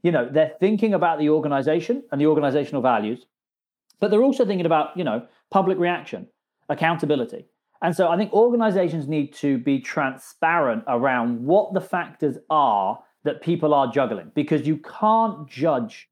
you 0.03 0.11
know, 0.11 0.29
they're 0.31 0.55
thinking 0.61 0.95
about 0.95 1.19
the 1.19 1.31
organization 1.31 2.03
and 2.11 2.21
the 2.21 2.27
organizational 2.27 2.83
values, 2.83 3.27
but 4.01 4.11
they're 4.11 4.23
also 4.23 4.45
thinking 4.45 4.67
about, 4.67 4.97
you 4.97 5.05
know, 5.05 5.27
public 5.51 5.79
reaction, 5.79 6.27
accountability. 6.69 7.47
And 7.81 7.95
so 7.95 8.09
I 8.09 8.17
think 8.17 8.33
organizations 8.33 9.07
need 9.09 9.35
to 9.35 9.59
be 9.59 9.79
transparent 9.79 10.85
around 10.89 11.45
what 11.45 11.75
the 11.75 11.81
factors 11.81 12.39
are 12.51 13.03
that 13.25 13.43
people 13.43 13.73
are 13.75 13.91
juggling 13.91 14.31
because 14.35 14.67
you 14.67 14.79
can't 14.79 15.49
judge 15.49 16.09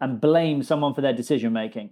and 0.00 0.20
blame 0.20 0.62
someone 0.62 0.94
for 0.94 1.00
their 1.00 1.12
decision 1.12 1.52
making 1.52 1.90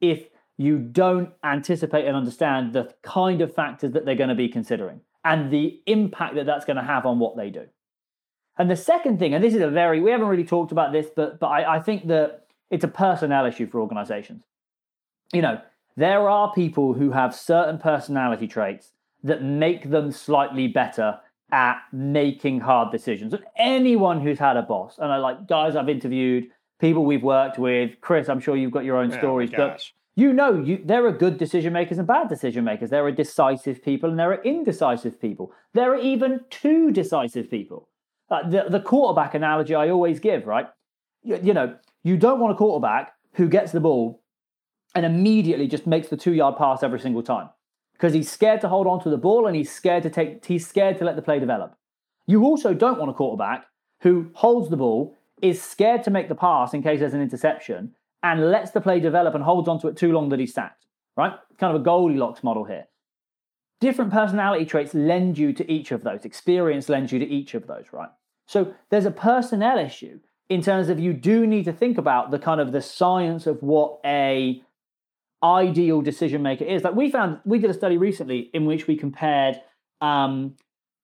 if 0.00 0.28
you 0.58 0.78
don't 0.78 1.30
anticipate 1.44 2.04
and 2.04 2.16
understand 2.16 2.72
the 2.72 2.92
kind 3.02 3.40
of 3.40 3.54
factors 3.54 3.92
that 3.92 4.04
they're 4.04 4.16
going 4.16 4.28
to 4.28 4.34
be 4.34 4.48
considering 4.48 5.00
and 5.24 5.52
the 5.52 5.80
impact 5.86 6.34
that 6.34 6.46
that's 6.46 6.64
going 6.64 6.76
to 6.76 6.82
have 6.82 7.06
on 7.06 7.18
what 7.18 7.36
they 7.36 7.48
do. 7.48 7.66
And 8.58 8.68
the 8.68 8.76
second 8.76 9.20
thing, 9.20 9.34
and 9.34 9.42
this 9.42 9.54
is 9.54 9.62
a 9.62 9.70
very, 9.70 10.00
we 10.00 10.10
haven't 10.10 10.26
really 10.26 10.44
talked 10.44 10.72
about 10.72 10.92
this, 10.92 11.06
but, 11.14 11.38
but 11.38 11.46
I, 11.46 11.76
I 11.76 11.80
think 11.80 12.08
that 12.08 12.46
it's 12.70 12.82
a 12.82 12.88
personnel 12.88 13.46
issue 13.46 13.68
for 13.68 13.80
organizations. 13.80 14.42
You 15.32 15.42
know, 15.42 15.60
there 15.96 16.28
are 16.28 16.52
people 16.52 16.94
who 16.94 17.12
have 17.12 17.34
certain 17.34 17.78
personality 17.78 18.48
traits 18.48 18.92
that 19.22 19.42
make 19.42 19.90
them 19.90 20.10
slightly 20.10 20.66
better 20.66 21.20
at 21.52 21.78
making 21.92 22.60
hard 22.60 22.90
decisions. 22.90 23.32
And 23.32 23.44
anyone 23.56 24.20
who's 24.20 24.40
had 24.40 24.56
a 24.56 24.62
boss, 24.62 24.98
and 24.98 25.12
I 25.12 25.18
like 25.18 25.46
guys 25.46 25.76
I've 25.76 25.88
interviewed, 25.88 26.48
people 26.80 27.04
we've 27.04 27.22
worked 27.22 27.58
with, 27.58 28.00
Chris, 28.00 28.28
I'm 28.28 28.40
sure 28.40 28.56
you've 28.56 28.72
got 28.72 28.84
your 28.84 28.96
own 28.96 29.12
Oh 29.12 29.18
stories, 29.18 29.50
but. 29.50 29.92
You 30.18 30.32
know 30.32 30.60
you 30.60 30.82
there 30.84 31.06
are 31.06 31.12
good 31.12 31.38
decision 31.38 31.72
makers 31.72 31.96
and 31.96 32.06
bad 32.06 32.28
decision 32.28 32.64
makers. 32.64 32.90
There 32.90 33.06
are 33.06 33.12
decisive 33.12 33.84
people 33.84 34.10
and 34.10 34.18
there 34.18 34.32
are 34.32 34.42
indecisive 34.42 35.20
people. 35.20 35.52
There 35.74 35.92
are 35.92 35.98
even 35.98 36.40
two 36.50 36.90
decisive 36.90 37.48
people. 37.48 37.88
Uh, 38.28 38.48
the, 38.48 38.64
the 38.68 38.80
quarterback 38.80 39.34
analogy 39.34 39.74
i 39.74 39.88
always 39.88 40.18
give 40.18 40.46
right? 40.46 40.66
You, 41.22 41.38
you 41.40 41.54
know 41.54 41.76
you 42.02 42.16
don't 42.16 42.40
want 42.40 42.52
a 42.52 42.56
quarterback 42.56 43.12
who 43.34 43.48
gets 43.48 43.70
the 43.70 43.78
ball 43.78 44.20
and 44.96 45.06
immediately 45.06 45.68
just 45.68 45.86
makes 45.86 46.08
the 46.08 46.16
two 46.16 46.32
yard 46.32 46.56
pass 46.56 46.82
every 46.82 46.98
single 46.98 47.22
time 47.22 47.50
because 47.92 48.12
he's 48.12 48.28
scared 48.28 48.60
to 48.62 48.68
hold 48.68 48.88
on 48.88 49.00
to 49.04 49.10
the 49.10 49.16
ball 49.16 49.46
and 49.46 49.54
he's 49.54 49.70
scared 49.70 50.02
to 50.02 50.10
take 50.10 50.44
he's 50.44 50.66
scared 50.66 50.98
to 50.98 51.04
let 51.04 51.14
the 51.14 51.22
play 51.22 51.38
develop. 51.38 51.76
You 52.26 52.42
also 52.42 52.74
don't 52.74 52.98
want 52.98 53.08
a 53.08 53.14
quarterback 53.14 53.66
who 54.00 54.30
holds 54.34 54.68
the 54.68 54.76
ball 54.76 55.16
is 55.40 55.62
scared 55.62 56.02
to 56.02 56.10
make 56.10 56.28
the 56.28 56.34
pass 56.34 56.74
in 56.74 56.82
case 56.82 56.98
there's 56.98 57.14
an 57.14 57.22
interception 57.22 57.94
and 58.22 58.50
lets 58.50 58.70
the 58.72 58.80
play 58.80 59.00
develop 59.00 59.34
and 59.34 59.44
holds 59.44 59.68
onto 59.68 59.88
it 59.88 59.96
too 59.96 60.12
long 60.12 60.28
that 60.30 60.40
he's 60.40 60.54
sacked, 60.54 60.86
right? 61.16 61.32
Kind 61.58 61.74
of 61.74 61.80
a 61.80 61.84
Goldilocks 61.84 62.42
model 62.42 62.64
here. 62.64 62.86
Different 63.80 64.12
personality 64.12 64.64
traits 64.64 64.92
lend 64.92 65.38
you 65.38 65.52
to 65.52 65.70
each 65.70 65.92
of 65.92 66.02
those. 66.02 66.24
Experience 66.24 66.88
lends 66.88 67.12
you 67.12 67.18
to 67.20 67.26
each 67.26 67.54
of 67.54 67.66
those, 67.66 67.86
right? 67.92 68.08
So 68.46 68.74
there's 68.90 69.06
a 69.06 69.10
personnel 69.10 69.78
issue 69.78 70.18
in 70.48 70.62
terms 70.62 70.88
of 70.88 70.98
you 70.98 71.12
do 71.12 71.46
need 71.46 71.64
to 71.66 71.72
think 71.72 71.98
about 71.98 72.30
the 72.30 72.38
kind 72.38 72.60
of 72.60 72.72
the 72.72 72.80
science 72.80 73.46
of 73.46 73.62
what 73.62 74.00
a 74.04 74.62
ideal 75.42 76.00
decision 76.00 76.42
maker 76.42 76.64
is. 76.64 76.82
Like 76.82 76.94
we 76.94 77.10
found, 77.10 77.40
we 77.44 77.58
did 77.58 77.70
a 77.70 77.74
study 77.74 77.98
recently 77.98 78.50
in 78.52 78.66
which 78.66 78.86
we 78.86 78.96
compared 78.96 79.60
um, 80.00 80.56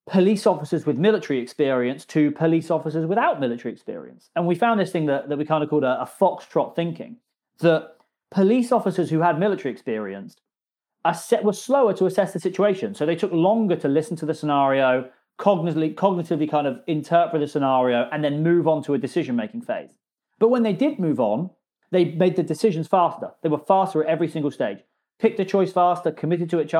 police 0.06 0.46
officers 0.46 0.84
with 0.84 0.98
military 0.98 1.38
experience 1.38 2.04
to 2.04 2.30
police 2.32 2.70
officers 2.70 3.06
without 3.06 3.40
military 3.40 3.72
experience. 3.72 4.30
And 4.36 4.46
we 4.46 4.54
found 4.54 4.78
this 4.78 4.92
thing 4.92 5.06
that, 5.06 5.28
that 5.28 5.38
we 5.38 5.44
kind 5.44 5.64
of 5.64 5.70
called 5.70 5.84
a, 5.84 6.02
a 6.02 6.06
foxtrot 6.20 6.76
thinking 6.76 7.16
that 7.60 7.96
police 8.30 8.70
officers 8.70 9.10
who 9.10 9.20
had 9.20 9.38
military 9.38 9.72
experience 9.72 10.36
asse- 11.04 11.42
were 11.42 11.52
slower 11.52 11.94
to 11.94 12.06
assess 12.06 12.32
the 12.32 12.40
situation. 12.40 12.94
So 12.94 13.06
they 13.06 13.16
took 13.16 13.32
longer 13.32 13.76
to 13.76 13.88
listen 13.88 14.16
to 14.18 14.26
the 14.26 14.34
scenario, 14.34 15.08
cognitively, 15.38 15.94
cognitively 15.94 16.50
kind 16.50 16.66
of 16.66 16.80
interpret 16.86 17.40
the 17.40 17.48
scenario, 17.48 18.08
and 18.12 18.22
then 18.22 18.42
move 18.42 18.68
on 18.68 18.82
to 18.84 18.94
a 18.94 18.98
decision 18.98 19.36
making 19.36 19.62
phase. 19.62 19.96
But 20.38 20.48
when 20.48 20.64
they 20.64 20.72
did 20.72 20.98
move 20.98 21.20
on, 21.20 21.50
they 21.92 22.06
made 22.06 22.36
the 22.36 22.42
decisions 22.42 22.88
faster. 22.88 23.30
They 23.42 23.48
were 23.48 23.58
faster 23.58 24.02
at 24.02 24.10
every 24.10 24.28
single 24.28 24.50
stage. 24.50 24.78
Picked 25.18 25.38
a 25.38 25.44
choice 25.44 25.72
faster, 25.72 26.10
committed 26.10 26.50
to 26.50 26.58
it 26.58 26.70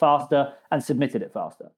faster, 0.00 0.54
and 0.70 0.82
submitted 0.82 1.22
it 1.22 1.32
faster. 1.32 1.70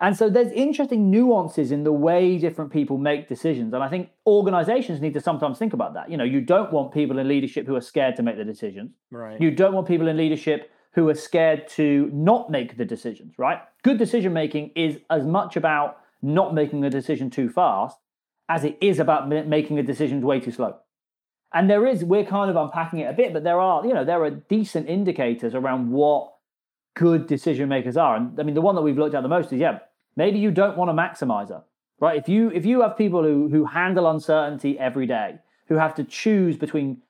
And 0.00 0.16
so 0.16 0.28
there's 0.28 0.50
interesting 0.52 1.10
nuances 1.10 1.70
in 1.70 1.84
the 1.84 1.92
way 1.92 2.36
different 2.36 2.72
people 2.72 2.98
make 2.98 3.28
decisions. 3.28 3.72
And 3.72 3.82
I 3.82 3.88
think 3.88 4.10
organizations 4.26 5.00
need 5.00 5.14
to 5.14 5.20
sometimes 5.20 5.58
think 5.58 5.72
about 5.72 5.94
that. 5.94 6.10
You 6.10 6.16
know, 6.16 6.24
you 6.24 6.40
don't 6.40 6.72
want 6.72 6.92
people 6.92 7.18
in 7.18 7.28
leadership 7.28 7.66
who 7.66 7.76
are 7.76 7.80
scared 7.80 8.16
to 8.16 8.22
make 8.22 8.36
the 8.36 8.44
decisions. 8.44 8.90
Right. 9.10 9.40
You 9.40 9.50
don't 9.50 9.72
want 9.72 9.86
people 9.86 10.08
in 10.08 10.16
leadership 10.16 10.70
who 10.94 11.08
are 11.08 11.14
scared 11.14 11.68
to 11.68 12.10
not 12.12 12.50
make 12.50 12.76
the 12.76 12.84
decisions, 12.84 13.34
right? 13.38 13.58
Good 13.82 13.98
decision 13.98 14.32
making 14.32 14.70
is 14.76 14.98
as 15.10 15.24
much 15.24 15.56
about 15.56 15.98
not 16.22 16.54
making 16.54 16.84
a 16.84 16.90
decision 16.90 17.30
too 17.30 17.48
fast 17.48 17.98
as 18.48 18.64
it 18.64 18.76
is 18.80 18.98
about 18.98 19.28
making 19.28 19.78
a 19.78 19.82
decision 19.82 20.20
way 20.20 20.40
too 20.40 20.52
slow. 20.52 20.76
And 21.52 21.70
there 21.70 21.86
is, 21.86 22.04
we're 22.04 22.24
kind 22.24 22.50
of 22.50 22.56
unpacking 22.56 22.98
it 22.98 23.08
a 23.08 23.12
bit, 23.12 23.32
but 23.32 23.44
there 23.44 23.60
are, 23.60 23.86
you 23.86 23.94
know, 23.94 24.04
there 24.04 24.22
are 24.24 24.30
decent 24.30 24.88
indicators 24.88 25.54
around 25.54 25.90
what 25.90 26.33
good 26.94 27.26
decision 27.26 27.68
makers 27.68 27.96
are. 27.96 28.16
And 28.16 28.38
I 28.38 28.42
mean, 28.42 28.54
the 28.54 28.60
one 28.60 28.74
that 28.74 28.82
we've 28.82 28.98
looked 28.98 29.14
at 29.14 29.22
the 29.22 29.28
most 29.28 29.52
is, 29.52 29.60
yeah, 29.60 29.78
maybe 30.16 30.38
you 30.38 30.50
don't 30.50 30.76
want 30.76 30.90
a 30.90 30.94
maximizer, 30.94 31.62
right? 32.00 32.16
If 32.16 32.28
you 32.28 32.50
if 32.50 32.64
you 32.64 32.82
have 32.82 32.96
people 32.96 33.22
who 33.22 33.48
who 33.48 33.64
handle 33.64 34.08
uncertainty 34.10 34.78
every 34.78 35.06
day, 35.06 35.38
who 35.68 35.74
have 35.76 35.94
to 35.96 36.04
choose 36.04 36.56
between 36.56 37.02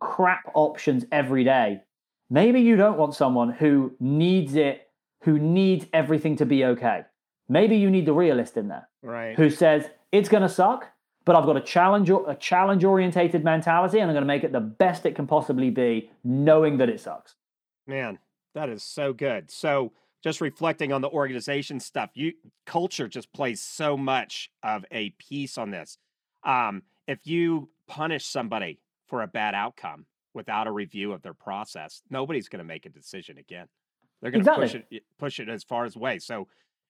crap 0.00 0.50
options 0.54 1.04
every 1.10 1.44
day, 1.44 1.82
maybe 2.30 2.60
you 2.60 2.76
don't 2.76 2.98
want 2.98 3.14
someone 3.14 3.50
who 3.50 3.92
needs 4.00 4.54
it, 4.54 4.88
who 5.22 5.38
needs 5.38 5.86
everything 5.92 6.36
to 6.36 6.46
be 6.46 6.64
okay. 6.64 7.02
Maybe 7.48 7.76
you 7.76 7.90
need 7.90 8.06
the 8.06 8.12
realist 8.12 8.56
in 8.56 8.68
there 8.68 8.88
Right. 9.02 9.36
who 9.36 9.50
says 9.50 9.88
it's 10.12 10.28
going 10.28 10.42
to 10.42 10.48
suck, 10.48 10.88
but 11.24 11.36
I've 11.36 11.46
got 11.46 11.56
a 11.56 11.60
challenge 11.60 12.10
a 12.10 12.36
challenge 12.38 12.84
orientated 12.84 13.44
mentality, 13.44 14.00
and 14.00 14.10
I'm 14.10 14.14
going 14.14 14.22
to 14.22 14.26
make 14.26 14.44
it 14.44 14.52
the 14.52 14.60
best 14.60 15.06
it 15.06 15.14
can 15.14 15.26
possibly 15.26 15.70
be, 15.70 16.10
knowing 16.24 16.78
that 16.78 16.88
it 16.88 17.00
sucks. 17.00 17.34
Man, 17.86 18.18
that 18.56 18.68
is 18.68 18.82
so 18.82 19.12
good. 19.12 19.50
So 19.50 19.92
just 20.24 20.40
reflecting 20.40 20.92
on 20.92 21.02
the 21.02 21.10
organization 21.10 21.78
stuff, 21.78 22.10
you 22.14 22.32
culture 22.64 23.06
just 23.06 23.32
plays 23.32 23.62
so 23.62 23.96
much 23.96 24.50
of 24.64 24.84
a 24.90 25.10
piece 25.10 25.56
on 25.58 25.70
this. 25.70 25.98
Um, 26.42 26.82
if 27.06 27.26
you 27.26 27.70
punish 27.86 28.26
somebody 28.26 28.80
for 29.06 29.22
a 29.22 29.28
bad 29.28 29.54
outcome, 29.54 30.06
without 30.36 30.66
a 30.66 30.70
review 30.70 31.12
of 31.12 31.22
their 31.22 31.34
process, 31.34 32.02
nobody's 32.10 32.48
going 32.48 32.58
to 32.58 32.64
make 32.64 32.84
a 32.84 32.90
decision 32.90 33.38
again. 33.38 33.66
They're 34.20 34.30
going 34.30 34.44
to 34.44 34.50
Exactly. 34.50 34.66
push 34.66 34.74
it 34.90 35.02
push 35.18 35.40
it 35.40 35.48
as 35.48 35.64
far 35.64 35.86
as 35.86 35.96
away. 35.96 36.18
So, 36.18 36.48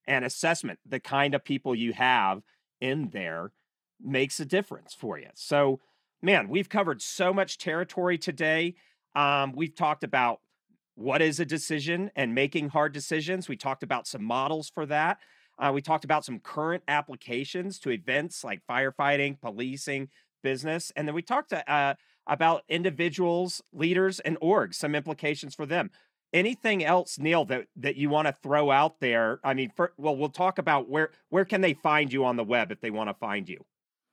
an 0.09 0.25
assessment, 0.25 0.79
the 0.85 1.01
kind 1.01 1.35
of 1.35 1.45
people 1.45 1.75
you 1.75 1.93
have 1.93 2.43
in 2.81 3.11
there, 3.11 3.53
makes 4.01 4.41
a 4.41 4.45
difference 4.45 4.95
for 4.95 5.19
you. 5.19 5.29
So, 5.35 5.81
man, 6.23 6.49
we've 6.49 6.69
covered 6.69 7.01
so 7.01 7.33
much 7.33 7.59
territory 7.59 8.19
today. 8.19 8.75
Um, 9.15 9.53
we've 9.53 9.75
talked 9.75 10.05
about 10.05 10.41
what 10.97 11.23
is 11.23 11.39
a 11.39 11.45
decision 11.45 12.11
and 12.17 12.35
making 12.35 12.71
hard 12.71 12.93
decisions. 12.93 13.49
We 13.49 13.57
talked 13.57 13.83
about 13.83 14.07
some 14.07 14.25
models 14.25 14.69
for 14.69 14.87
that. 14.87 15.19
Uh, 15.59 15.71
we 15.73 15.81
talked 15.81 16.05
about 16.05 16.25
some 16.25 16.41
current 16.41 16.83
applications 16.89 17.79
to 17.81 17.91
events 17.91 18.43
like 18.43 18.61
firefighting, 18.69 19.41
policing, 19.41 20.09
business, 20.43 20.93
and 20.97 21.07
then 21.07 21.15
we 21.15 21.23
talked 21.23 21.53
uh, 21.53 21.95
about 22.27 22.63
individuals, 22.69 23.63
leaders, 23.73 24.21
and 24.21 24.39
orgs, 24.41 24.75
some 24.75 24.95
implications 24.95 25.55
for 25.55 25.67
them. 25.67 25.91
Anything 26.33 26.85
else, 26.85 27.19
Neil, 27.19 27.45
that 27.47 27.67
that 27.77 27.97
you 27.97 28.11
want 28.11 28.27
to 28.29 28.33
throw 28.33 28.71
out 28.71 29.01
there? 29.01 29.41
I 29.45 29.55
mean, 29.55 29.71
for, 29.75 29.93
well, 29.97 30.17
we'll 30.17 30.29
talk 30.29 30.59
about 30.59 30.89
where 30.89 31.11
where 31.31 31.45
can 31.45 31.61
they 31.61 31.75
find 31.75 32.13
you 32.13 32.25
on 32.25 32.37
the 32.37 32.45
web 32.45 32.71
if 32.73 32.81
they 32.81 32.91
want 32.91 33.09
to 33.09 33.15
find 33.15 33.49
you. 33.49 33.65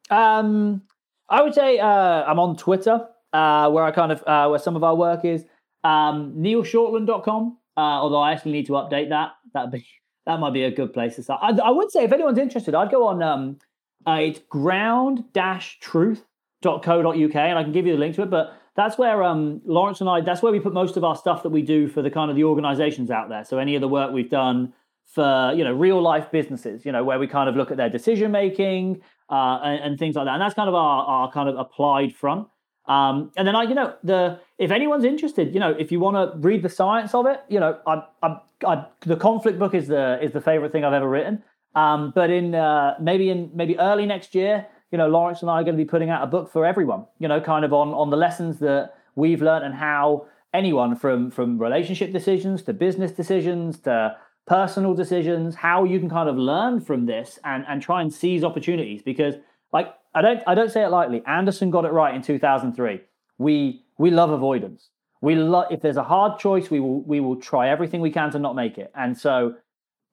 Um, 0.09 0.83
I 1.27 1.41
would 1.41 1.53
say 1.53 1.79
uh, 1.79 1.87
I'm 1.87 2.39
on 2.39 2.55
Twitter, 2.55 3.07
uh, 3.33 3.69
where 3.71 3.83
I 3.83 3.91
kind 3.91 4.11
of 4.11 4.23
uh, 4.25 4.47
where 4.47 4.59
some 4.59 4.75
of 4.75 4.83
our 4.83 4.95
work 4.95 5.25
is. 5.25 5.45
Um, 5.83 6.35
NeilShortland.com. 6.37 7.57
Uh, 7.75 7.79
although 7.79 8.21
I 8.21 8.33
actually 8.33 8.51
need 8.51 8.67
to 8.67 8.73
update 8.73 9.09
that. 9.09 9.31
That 9.53 9.71
be 9.71 9.85
that 10.25 10.39
might 10.39 10.53
be 10.53 10.63
a 10.63 10.71
good 10.71 10.93
place 10.93 11.15
to 11.17 11.23
start. 11.23 11.41
I, 11.43 11.49
I 11.61 11.69
would 11.69 11.91
say 11.91 12.03
if 12.03 12.11
anyone's 12.11 12.37
interested, 12.37 12.75
I'd 12.75 12.91
go 12.91 13.07
on. 13.07 13.21
Um, 13.21 13.59
uh, 14.05 14.19
it's 14.21 14.39
ground-truth.co.uk, 14.49 17.35
and 17.35 17.57
I 17.57 17.63
can 17.63 17.71
give 17.71 17.87
you 17.87 17.93
the 17.93 17.99
link 17.99 18.15
to 18.15 18.23
it. 18.23 18.29
But 18.29 18.53
that's 18.75 18.97
where 18.97 19.23
um, 19.23 19.61
Laurence 19.65 20.01
and 20.01 20.09
I. 20.09 20.21
That's 20.21 20.41
where 20.41 20.51
we 20.51 20.59
put 20.59 20.73
most 20.73 20.97
of 20.97 21.03
our 21.03 21.15
stuff 21.15 21.43
that 21.43 21.49
we 21.49 21.61
do 21.61 21.87
for 21.87 22.01
the 22.01 22.09
kind 22.09 22.29
of 22.29 22.35
the 22.35 22.43
organizations 22.43 23.11
out 23.11 23.29
there. 23.29 23.45
So 23.45 23.59
any 23.59 23.75
of 23.75 23.81
the 23.81 23.87
work 23.87 24.11
we've 24.11 24.29
done 24.29 24.73
for 25.05 25.53
you 25.55 25.63
know 25.63 25.73
real 25.73 26.01
life 26.01 26.31
businesses, 26.31 26.85
you 26.85 26.91
know, 26.91 27.03
where 27.03 27.19
we 27.19 27.27
kind 27.27 27.47
of 27.47 27.55
look 27.55 27.71
at 27.71 27.77
their 27.77 27.89
decision 27.89 28.31
making 28.31 29.01
uh, 29.29 29.59
and, 29.63 29.83
and 29.83 29.99
things 29.99 30.15
like 30.15 30.25
that. 30.25 30.33
And 30.33 30.41
that's 30.41 30.55
kind 30.55 30.69
of 30.69 30.75
our, 30.75 31.05
our 31.05 31.31
kind 31.31 31.49
of 31.49 31.57
applied 31.57 32.15
front. 32.15 32.47
Um, 32.85 33.31
and 33.37 33.47
then 33.47 33.55
I, 33.55 33.63
you 33.63 33.75
know, 33.75 33.95
the 34.03 34.39
if 34.57 34.71
anyone's 34.71 35.05
interested, 35.05 35.53
you 35.53 35.59
know, 35.59 35.71
if 35.71 35.91
you 35.91 35.99
want 35.99 36.15
to 36.15 36.37
read 36.39 36.63
the 36.63 36.69
science 36.69 37.13
of 37.13 37.25
it, 37.25 37.41
you 37.47 37.59
know, 37.59 37.79
I, 37.87 38.03
I, 38.21 38.37
I, 38.65 38.85
the 39.01 39.15
conflict 39.15 39.57
book 39.57 39.73
is 39.73 39.87
the 39.87 40.19
is 40.21 40.33
the 40.33 40.41
favorite 40.41 40.71
thing 40.71 40.83
I've 40.83 40.93
ever 40.93 41.09
written. 41.09 41.43
Um, 41.75 42.11
but 42.13 42.29
in 42.29 42.53
uh, 42.53 42.95
maybe 42.99 43.29
in 43.29 43.51
maybe 43.53 43.79
early 43.79 44.05
next 44.05 44.35
year, 44.35 44.67
you 44.91 44.97
know, 44.97 45.07
Laurence 45.07 45.41
and 45.41 45.49
I 45.49 45.61
are 45.61 45.63
going 45.63 45.77
to 45.77 45.83
be 45.83 45.89
putting 45.89 46.09
out 46.09 46.23
a 46.23 46.27
book 46.27 46.51
for 46.51 46.65
everyone. 46.65 47.05
You 47.19 47.27
know, 47.27 47.39
kind 47.39 47.63
of 47.63 47.73
on 47.73 47.89
on 47.93 48.09
the 48.09 48.17
lessons 48.17 48.59
that 48.59 48.95
we've 49.15 49.41
learned 49.41 49.65
and 49.65 49.73
how 49.73 50.27
anyone 50.53 50.95
from 50.95 51.31
from 51.31 51.57
relationship 51.57 52.11
decisions 52.11 52.63
to 52.63 52.73
business 52.73 53.11
decisions 53.11 53.79
to 53.79 54.17
personal 54.45 54.93
decisions, 54.93 55.55
how 55.55 55.85
you 55.85 55.99
can 55.99 56.09
kind 56.09 56.27
of 56.27 56.35
learn 56.35 56.81
from 56.81 57.05
this 57.05 57.39
and 57.45 57.65
and 57.67 57.81
try 57.81 58.01
and 58.01 58.13
seize 58.13 58.43
opportunities 58.43 59.01
because 59.01 59.35
like 59.71 59.93
I 60.13 60.21
don't 60.21 60.43
I 60.45 60.55
don't 60.55 60.71
say 60.71 60.83
it 60.83 60.89
lightly. 60.89 61.23
Anderson 61.25 61.71
got 61.71 61.85
it 61.85 61.91
right 61.91 62.13
in 62.13 62.21
2003. 62.21 63.01
We 63.37 63.83
we 63.97 64.11
love 64.11 64.29
avoidance. 64.29 64.89
We 65.21 65.35
love 65.35 65.67
if 65.71 65.81
there's 65.81 65.97
a 65.97 66.03
hard 66.03 66.39
choice, 66.39 66.69
we 66.69 66.79
will 66.79 67.01
we 67.01 67.19
will 67.19 67.37
try 67.37 67.69
everything 67.69 68.01
we 68.01 68.11
can 68.11 68.31
to 68.31 68.39
not 68.39 68.55
make 68.55 68.77
it. 68.77 68.91
And 68.95 69.17
so 69.17 69.55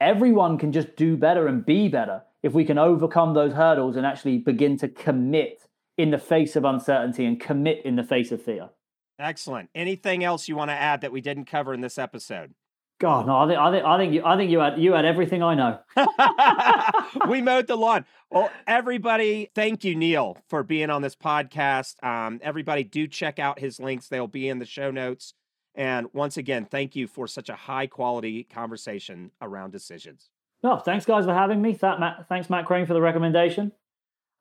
everyone 0.01 0.59
can 0.59 0.73
just 0.73 0.97
do 0.97 1.17
better 1.17 1.47
and 1.47 1.65
be 1.65 1.89
better 1.89 2.23
if 2.43 2.53
we 2.53 2.65
can 2.65 2.79
overcome 2.79 3.35
those 3.35 3.53
hurdles 3.53 3.97
and 3.97 4.07
actually 4.07 4.39
begin 4.39 4.77
to 4.79 4.89
commit 4.89 5.67
in 5.99 6.11
the 6.11 6.19
face 6.19 6.57
of 6.57 6.65
uncertainty 6.65 7.27
and 7.27 7.39
commit 7.39 7.83
in 7.85 7.97
the 7.97 8.03
face 8.03 8.33
of 8.33 8.43
fear. 8.43 8.71
Excellent. 9.19 9.69
Anything 9.75 10.25
else 10.25 10.49
you 10.49 10.57
want 10.57 10.71
to 10.71 10.75
add 10.75 11.03
that 11.03 11.13
we 11.13 11.21
didn't 11.21 11.45
cover 11.45 11.75
in 11.75 11.83
this 11.83 11.99
episode? 11.99 12.55
God, 13.01 13.27
no, 13.27 13.35
I 13.35 13.47
think 13.47 13.59
I 13.59 13.71
think 13.71 13.85
I 13.87 13.97
think 13.97 14.13
you 14.13 14.23
I 14.23 14.37
think 14.37 14.51
you 14.51 14.59
had 14.61 14.79
you 14.79 14.93
had 14.93 15.07
everything 15.07 15.43
I 15.43 15.55
know. 15.55 15.79
we 17.31 17.41
mowed 17.41 17.67
the 17.67 17.75
lawn. 17.75 18.05
Well, 18.31 18.51
everybody, 18.67 19.51
thank 19.55 19.85
you, 19.85 19.97
Neil, 19.97 20.37
for 20.51 20.63
being 20.63 20.91
on 20.91 21.01
this 21.01 21.17
podcast. 21.17 22.03
Um, 22.05 22.41
everybody, 22.43 22.85
do 22.85 23.07
check 23.07 23.39
out 23.39 23.59
his 23.59 23.81
links; 23.81 24.09
they'll 24.09 24.27
be 24.27 24.49
in 24.51 24.59
the 24.59 24.67
show 24.67 24.91
notes. 24.91 25.33
And 25.75 26.09
once 26.13 26.37
again, 26.37 26.67
thank 26.67 26.95
you 26.95 27.07
for 27.07 27.27
such 27.27 27.49
a 27.49 27.55
high 27.55 27.87
quality 27.87 28.45
conversation 28.45 29.31
around 29.41 29.71
decisions. 29.71 30.29
No, 30.63 30.77
thanks 30.77 31.07
guys 31.07 31.25
for 31.25 31.33
having 31.33 31.63
me. 31.63 31.73
That 31.73 32.01
Matt, 32.01 32.27
thanks 32.29 32.51
Matt 32.51 32.67
Crane 32.67 32.85
for 32.85 32.93
the 32.93 33.01
recommendation. 33.01 33.73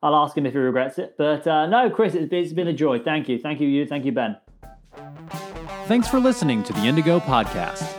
I'll 0.03 0.15
ask 0.17 0.35
him 0.35 0.45
if 0.45 0.51
he 0.51 0.59
regrets 0.59 0.99
it. 0.99 1.15
But 1.17 1.47
uh, 1.47 1.65
no, 1.67 1.89
Chris, 1.89 2.13
it's, 2.13 2.27
it's 2.33 2.51
been 2.51 2.67
a 2.67 2.73
joy. 2.73 2.99
Thank 2.99 3.29
you, 3.29 3.39
thank 3.39 3.61
you, 3.61 3.69
you, 3.69 3.85
thank 3.85 4.03
you, 4.03 4.11
Ben. 4.11 4.35
Thanks 5.85 6.09
for 6.09 6.19
listening 6.19 6.61
to 6.63 6.73
the 6.73 6.81
Indigo 6.81 7.21
Podcast. 7.21 7.98